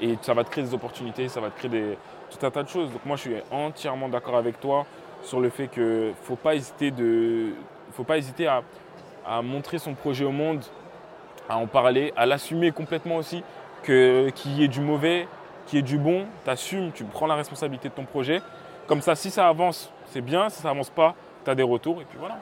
et 0.00 0.16
ça 0.22 0.34
va 0.34 0.44
te 0.44 0.50
créer 0.50 0.64
des 0.64 0.74
opportunités, 0.74 1.28
ça 1.28 1.40
va 1.40 1.50
te 1.50 1.58
créer 1.58 1.70
des, 1.70 1.98
tout 2.30 2.44
un 2.46 2.50
tas 2.50 2.62
de 2.62 2.68
choses. 2.68 2.90
Donc 2.90 3.04
moi, 3.04 3.16
je 3.16 3.22
suis 3.22 3.34
entièrement 3.50 4.08
d'accord 4.08 4.36
avec 4.36 4.60
toi 4.60 4.86
sur 5.22 5.40
le 5.40 5.50
fait 5.50 5.68
qu'il 5.68 5.82
ne 5.82 6.12
faut 6.22 6.36
pas 6.36 6.54
hésiter, 6.54 6.90
de, 6.90 7.50
faut 7.92 8.04
pas 8.04 8.18
hésiter 8.18 8.46
à, 8.46 8.62
montrer 9.42 9.78
son 9.78 9.92
projet 9.92 10.24
au 10.24 10.30
monde, 10.30 10.64
à 11.50 11.58
en 11.58 11.66
parler, 11.66 12.14
à 12.16 12.24
l'assumer 12.24 12.70
complètement 12.70 13.16
aussi, 13.16 13.42
qu'il 13.88 14.52
y 14.52 14.64
ait 14.64 14.68
du 14.68 14.80
mauvais, 14.80 15.26
qu'il 15.66 15.78
y 15.78 15.80
ait 15.80 15.82
du 15.82 15.98
bon, 15.98 16.26
tu 16.44 16.50
assumes, 16.50 16.92
tu 16.92 17.04
prends 17.04 17.26
la 17.26 17.34
responsabilité 17.34 17.88
de 17.88 17.94
ton 17.94 18.04
projet. 18.04 18.42
Comme 18.86 19.00
ça, 19.00 19.14
si 19.14 19.30
ça 19.30 19.48
avance, 19.48 19.90
c'est 20.06 20.20
bien, 20.20 20.48
si 20.50 20.60
ça 20.60 20.70
avance 20.70 20.90
pas, 20.90 21.14
tu 21.44 21.50
as 21.50 21.54
des 21.54 21.62
retours 21.62 22.00
et 22.00 22.04
puis 22.04 22.18
voilà. 22.18 22.38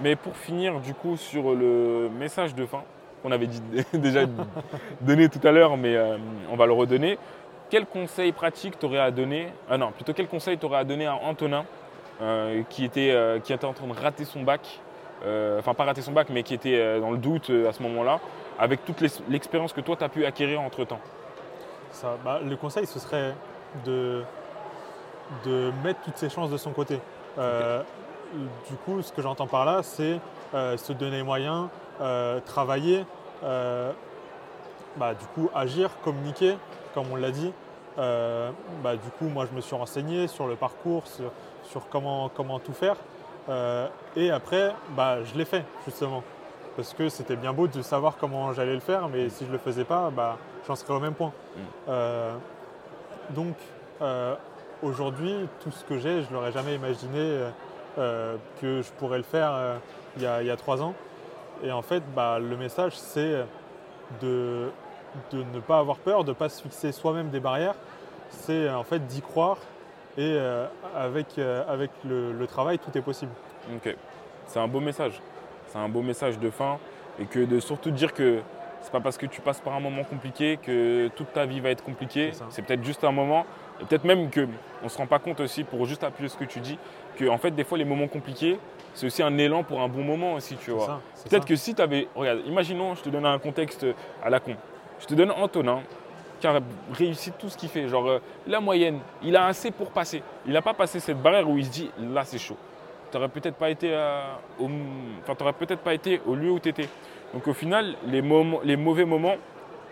Mais 0.00 0.16
pour 0.16 0.36
finir 0.36 0.80
du 0.80 0.94
coup 0.94 1.16
sur 1.16 1.54
le 1.54 2.08
message 2.18 2.54
de 2.54 2.66
fin 2.66 2.82
qu'on 3.22 3.30
avait 3.30 3.48
déjà 3.94 4.26
donné 5.00 5.28
tout 5.28 5.46
à 5.46 5.52
l'heure, 5.52 5.76
mais 5.76 5.94
euh, 5.94 6.16
on 6.50 6.56
va 6.56 6.66
le 6.66 6.72
redonner. 6.72 7.18
Quel 7.70 7.86
conseil 7.86 8.32
pratique 8.32 8.78
t'aurais 8.78 8.98
à 8.98 9.10
donner 9.10 9.48
Ah 9.70 9.78
non, 9.78 9.92
plutôt 9.92 10.12
quel 10.12 10.26
conseil 10.26 10.58
t'aurais 10.58 10.78
à 10.78 10.84
donner 10.84 11.06
à 11.06 11.14
Antonin 11.14 11.64
euh, 12.20 12.62
qui, 12.68 12.84
était, 12.84 13.12
euh, 13.12 13.38
qui 13.38 13.52
était 13.52 13.64
en 13.64 13.72
train 13.72 13.86
de 13.86 13.92
rater 13.92 14.24
son 14.24 14.42
bac 14.42 14.80
Enfin, 15.58 15.72
pas 15.74 15.84
rater 15.84 16.02
son 16.02 16.10
bac, 16.10 16.30
mais 16.30 16.42
qui 16.42 16.52
était 16.52 16.98
dans 16.98 17.12
le 17.12 17.16
doute 17.16 17.48
à 17.48 17.72
ce 17.72 17.80
moment-là, 17.84 18.18
avec 18.62 18.84
toute 18.84 19.00
l'expérience 19.28 19.72
que 19.72 19.80
toi 19.82 19.96
tu 19.96 20.04
as 20.04 20.08
pu 20.08 20.24
acquérir 20.24 20.60
entre 20.60 20.84
temps 20.84 21.00
Ça, 21.90 22.16
bah, 22.24 22.40
Le 22.42 22.56
conseil, 22.56 22.86
ce 22.86 22.98
serait 22.98 23.34
de, 23.84 24.22
de 25.44 25.72
mettre 25.84 26.00
toutes 26.02 26.16
ses 26.16 26.30
chances 26.30 26.50
de 26.50 26.56
son 26.56 26.70
côté 26.70 26.98
du 28.68 28.76
coup, 28.84 29.02
ce 29.02 29.12
que 29.12 29.22
j'entends 29.22 29.46
par 29.46 29.64
là, 29.64 29.82
c'est 29.82 30.18
euh, 30.54 30.76
se 30.76 30.92
donner 30.92 31.18
les 31.18 31.22
moyens, 31.22 31.68
euh, 32.00 32.40
travailler, 32.40 33.04
euh, 33.44 33.92
bah, 34.96 35.14
du 35.14 35.26
coup, 35.26 35.50
agir, 35.54 35.90
communiquer, 36.02 36.56
comme 36.94 37.06
on 37.12 37.16
l'a 37.16 37.30
dit. 37.30 37.52
Bah, 37.96 38.96
du 38.96 39.10
coup, 39.18 39.26
moi, 39.26 39.46
je 39.50 39.54
me 39.54 39.60
suis 39.60 39.76
renseigné 39.76 40.26
sur 40.26 40.46
le 40.46 40.56
parcours, 40.56 41.04
sur, 41.06 41.88
comment, 41.90 42.30
comment, 42.30 42.58
tout 42.58 42.72
faire. 42.72 42.96
et 44.16 44.30
après, 44.30 44.74
bah, 44.96 45.22
je 45.24 45.36
l'ai 45.36 45.44
fait, 45.44 45.64
justement. 45.84 46.22
Parce 46.76 46.94
que 46.94 47.08
c'était 47.08 47.36
bien 47.36 47.52
beau 47.52 47.66
de 47.66 47.82
savoir 47.82 48.16
comment 48.18 48.52
j'allais 48.52 48.74
le 48.74 48.80
faire, 48.80 49.08
mais 49.08 49.28
si 49.28 49.44
je 49.44 49.48
ne 49.48 49.52
le 49.52 49.58
faisais 49.58 49.84
pas, 49.84 50.10
bah, 50.10 50.38
j'en 50.66 50.74
serais 50.74 50.94
au 50.94 51.00
même 51.00 51.14
point. 51.14 51.32
Mm. 51.86 51.92
donc, 53.30 53.54
aujourd'hui, 54.82 55.34
tout 55.62 55.70
ce 55.70 55.84
que 55.84 55.98
j'ai, 55.98 56.22
je 56.22 56.28
ne 56.28 56.34
l'aurais 56.34 56.52
jamais 56.52 56.74
imaginé 56.74 57.46
euh, 57.98 58.36
que 58.58 58.80
je 58.80 58.90
pourrais 58.92 59.18
le 59.18 59.22
faire 59.22 59.52
euh, 59.52 59.76
il, 60.16 60.22
y 60.22 60.26
a, 60.26 60.56
trois 60.56 60.80
ans. 60.80 60.94
Et 61.62 61.70
en 61.70 61.82
fait, 61.82 62.02
bah, 62.16 62.38
le 62.38 62.56
message, 62.56 62.96
c'est 62.96 63.44
de, 64.22 64.70
de, 65.30 65.44
ne 65.52 65.60
pas 65.60 65.78
avoir 65.78 65.98
peur, 65.98 66.24
de 66.24 66.30
ne 66.30 66.34
pas 66.34 66.48
se 66.48 66.62
fixer 66.62 66.90
soi-même 66.90 67.28
des 67.28 67.40
barrières. 67.40 67.74
C'est 68.30 68.70
en 68.70 68.82
fait 68.82 69.06
d'y 69.06 69.20
croire 69.20 69.58
et 70.16 70.22
euh, 70.38 70.66
avec, 70.96 71.38
avec 71.38 71.90
le, 72.04 72.46
travail, 72.46 72.78
tout 72.78 72.96
est 72.96 73.02
possible. 73.02 73.32
Ok, 73.76 73.94
c'est 74.46 74.58
un 74.58 74.68
beau 74.68 74.80
message. 74.80 75.20
C'est 75.72 75.78
un 75.78 75.88
beau 75.88 76.02
message 76.02 76.38
de 76.38 76.50
fin 76.50 76.78
et 77.18 77.24
que 77.24 77.40
de 77.40 77.58
surtout 77.58 77.90
dire 77.90 78.12
que 78.12 78.40
c'est 78.82 78.92
pas 78.92 79.00
parce 79.00 79.16
que 79.16 79.26
tu 79.26 79.40
passes 79.40 79.60
par 79.60 79.74
un 79.74 79.80
moment 79.80 80.04
compliqué 80.04 80.58
que 80.60 81.08
toute 81.16 81.32
ta 81.32 81.46
vie 81.46 81.60
va 81.60 81.70
être 81.70 81.82
compliquée. 81.82 82.32
C'est 82.50 82.62
peut-être 82.62 82.84
juste 82.84 83.04
un 83.04 83.12
moment. 83.12 83.46
Et 83.80 83.84
peut-être 83.84 84.04
même 84.04 84.30
qu'on 84.30 84.48
ne 84.84 84.88
se 84.88 84.98
rend 84.98 85.06
pas 85.06 85.18
compte 85.18 85.40
aussi, 85.40 85.64
pour 85.64 85.86
juste 85.86 86.04
appuyer 86.04 86.28
ce 86.28 86.36
que 86.36 86.44
tu 86.44 86.60
dis, 86.60 86.78
que 87.16 87.26
en 87.28 87.38
fait, 87.38 87.52
des 87.52 87.64
fois, 87.64 87.78
les 87.78 87.84
moments 87.84 88.08
compliqués, 88.08 88.58
c'est 88.92 89.06
aussi 89.06 89.22
un 89.22 89.38
élan 89.38 89.62
pour 89.62 89.80
un 89.80 89.88
bon 89.88 90.02
moment 90.02 90.34
aussi, 90.34 90.56
tu 90.56 90.72
vois. 90.72 91.00
Peut-être 91.28 91.46
que 91.46 91.56
si 91.56 91.74
tu 91.74 91.80
avais. 91.80 92.08
Regarde, 92.14 92.40
imaginons, 92.46 92.94
je 92.94 93.02
te 93.02 93.08
donne 93.08 93.24
un 93.24 93.38
contexte 93.38 93.86
à 94.22 94.28
la 94.28 94.40
con. 94.40 94.56
Je 95.00 95.06
te 95.06 95.14
donne 95.14 95.30
Antonin, 95.30 95.80
qui 96.40 96.46
a 96.48 96.60
réussi 96.92 97.32
tout 97.38 97.48
ce 97.48 97.56
qu'il 97.56 97.68
fait. 97.70 97.88
Genre, 97.88 98.06
euh, 98.06 98.18
la 98.46 98.60
moyenne, 98.60 98.98
il 99.22 99.36
a 99.36 99.46
assez 99.46 99.70
pour 99.70 99.90
passer. 99.90 100.22
Il 100.44 100.52
n'a 100.52 100.62
pas 100.62 100.74
passé 100.74 101.00
cette 101.00 101.22
barrière 101.22 101.48
où 101.48 101.56
il 101.56 101.64
se 101.64 101.70
dit, 101.70 101.90
là, 101.98 102.24
c'est 102.24 102.38
chaud. 102.38 102.56
Tu 103.12 103.18
n'aurais 103.18 103.28
peut-être 103.28 103.56
pas, 103.56 103.70
été, 103.70 103.94
au... 104.58 104.68
enfin, 105.22 105.52
peut 105.52 105.76
pas 105.76 105.94
été 105.94 106.20
au 106.26 106.34
lieu 106.34 106.50
où 106.50 106.58
tu 106.58 106.70
étais. 106.70 106.88
Donc, 107.32 107.46
au 107.46 107.54
final, 107.54 107.94
les, 108.06 108.22
moments, 108.22 108.60
les 108.64 108.76
mauvais 108.76 109.04
moments 109.04 109.36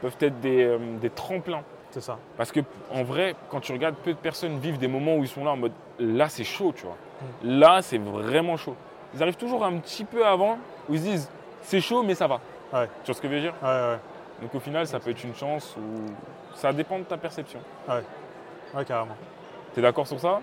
peuvent 0.00 0.16
être 0.20 0.40
des, 0.40 0.64
euh, 0.64 0.78
des 1.00 1.10
tremplins 1.10 1.62
c'est 1.90 2.00
ça. 2.00 2.18
Parce 2.36 2.52
que 2.52 2.60
en 2.92 3.02
vrai, 3.02 3.34
quand 3.50 3.60
tu 3.60 3.72
regardes, 3.72 3.96
peu 3.96 4.12
de 4.12 4.18
personnes 4.18 4.58
vivent 4.58 4.78
des 4.78 4.88
moments 4.88 5.16
où 5.16 5.22
ils 5.22 5.28
sont 5.28 5.44
là 5.44 5.50
en 5.50 5.56
mode 5.56 5.72
là 5.98 6.28
c'est 6.28 6.44
chaud, 6.44 6.72
tu 6.74 6.84
vois. 6.84 6.96
Mm. 7.42 7.58
Là 7.58 7.82
c'est 7.82 7.98
vraiment 7.98 8.56
chaud. 8.56 8.76
Ils 9.14 9.22
arrivent 9.22 9.36
toujours 9.36 9.64
un 9.64 9.76
petit 9.78 10.04
peu 10.04 10.24
avant 10.24 10.58
où 10.88 10.94
ils 10.94 11.00
se 11.00 11.04
disent 11.04 11.30
c'est 11.62 11.80
chaud 11.80 12.02
mais 12.02 12.14
ça 12.14 12.28
va. 12.28 12.40
Ouais. 12.72 12.86
Tu 13.02 13.06
vois 13.06 13.14
ce 13.14 13.20
que 13.20 13.28
je 13.28 13.34
veux 13.34 13.40
dire? 13.40 13.54
Ouais, 13.62 13.68
ouais. 13.68 13.98
Donc 14.40 14.54
au 14.54 14.60
final, 14.60 14.86
ça 14.86 15.00
peut 15.00 15.10
être 15.10 15.24
une 15.24 15.34
chance 15.34 15.76
ou 15.76 16.12
ça 16.54 16.72
dépend 16.72 16.98
de 16.98 17.04
ta 17.04 17.16
perception. 17.16 17.60
Ouais, 17.88 18.02
ouais 18.74 18.84
carrément. 18.84 19.16
Tu 19.74 19.80
es 19.80 19.82
d'accord 19.82 20.06
sur 20.06 20.20
ça? 20.20 20.40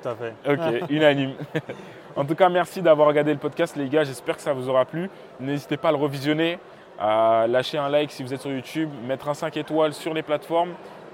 Tout 0.00 0.08
à 0.08 0.14
fait. 0.14 0.34
Ok, 0.46 0.84
unanime. 0.90 1.34
en 2.16 2.24
tout 2.24 2.34
cas, 2.34 2.48
merci 2.48 2.82
d'avoir 2.82 3.08
regardé 3.08 3.32
le 3.32 3.38
podcast, 3.38 3.76
les 3.76 3.88
gars. 3.88 4.04
J'espère 4.04 4.36
que 4.36 4.42
ça 4.42 4.52
vous 4.52 4.68
aura 4.68 4.84
plu. 4.84 5.08
N'hésitez 5.38 5.76
pas 5.76 5.88
à 5.88 5.92
le 5.92 5.98
revisionner, 5.98 6.58
à 6.98 7.46
lâcher 7.48 7.78
un 7.78 7.88
like 7.88 8.10
si 8.10 8.22
vous 8.22 8.34
êtes 8.34 8.40
sur 8.40 8.50
YouTube, 8.50 8.90
mettre 9.06 9.28
un 9.28 9.34
5 9.34 9.56
étoiles 9.56 9.94
sur 9.94 10.12
les 10.14 10.22
plateformes, 10.22 10.70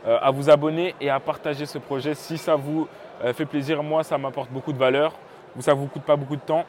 euh, 0.06 0.18
à 0.20 0.30
vous 0.30 0.50
abonner 0.50 0.94
et 1.00 1.10
à 1.10 1.20
partager 1.20 1.66
ce 1.66 1.78
projet. 1.78 2.14
Si 2.14 2.38
ça 2.38 2.56
vous 2.56 2.88
euh, 3.24 3.32
fait 3.32 3.46
plaisir, 3.46 3.82
moi, 3.82 4.02
ça 4.04 4.18
m'apporte 4.18 4.50
beaucoup 4.50 4.72
de 4.72 4.78
valeur. 4.78 5.12
Ça 5.60 5.72
ne 5.74 5.78
vous 5.78 5.86
coûte 5.86 6.02
pas 6.02 6.16
beaucoup 6.16 6.36
de 6.36 6.40
temps. 6.42 6.64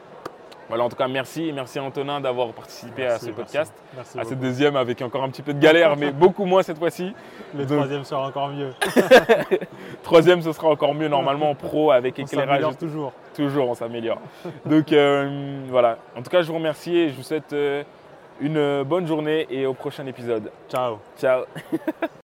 Voilà, 0.68 0.84
en 0.84 0.88
tout 0.90 0.96
cas, 0.96 1.08
merci. 1.08 1.50
Merci 1.54 1.80
Antonin 1.80 2.20
d'avoir 2.20 2.48
participé 2.52 3.06
à 3.06 3.18
ce 3.18 3.26
merci. 3.26 3.32
podcast. 3.32 3.74
Merci 3.96 4.20
À 4.20 4.24
ce 4.24 4.34
deuxième 4.34 4.76
avec 4.76 5.00
encore 5.00 5.24
un 5.24 5.30
petit 5.30 5.40
peu 5.42 5.54
de 5.54 5.58
galère, 5.60 5.96
mais 5.96 6.10
beaucoup 6.10 6.44
moins 6.44 6.62
cette 6.62 6.78
fois-ci. 6.78 7.14
Le 7.54 7.64
Donc- 7.64 7.78
troisième 7.78 8.04
sera 8.04 8.26
encore 8.28 8.48
mieux. 8.48 8.74
Troisième, 10.02 10.42
ce 10.42 10.52
sera 10.52 10.68
encore 10.68 10.94
mieux 10.94 11.08
normalement 11.08 11.50
en 11.50 11.54
pro 11.54 11.90
avec 11.90 12.18
éclairage. 12.18 12.76
toujours. 12.78 13.12
Toujours, 13.38 13.68
on 13.68 13.74
s'améliore. 13.74 14.20
Donc 14.66 14.92
euh, 14.92 15.60
voilà. 15.68 15.98
En 16.16 16.22
tout 16.22 16.28
cas, 16.30 16.42
je 16.42 16.48
vous 16.48 16.54
remercie 16.54 16.96
et 16.96 17.08
je 17.10 17.14
vous 17.14 17.22
souhaite 17.22 17.52
euh, 17.52 17.84
une 18.40 18.82
bonne 18.82 19.06
journée 19.06 19.46
et 19.48 19.64
au 19.64 19.74
prochain 19.74 20.04
épisode. 20.06 20.50
Ciao. 20.68 20.98
Ciao. 21.16 21.44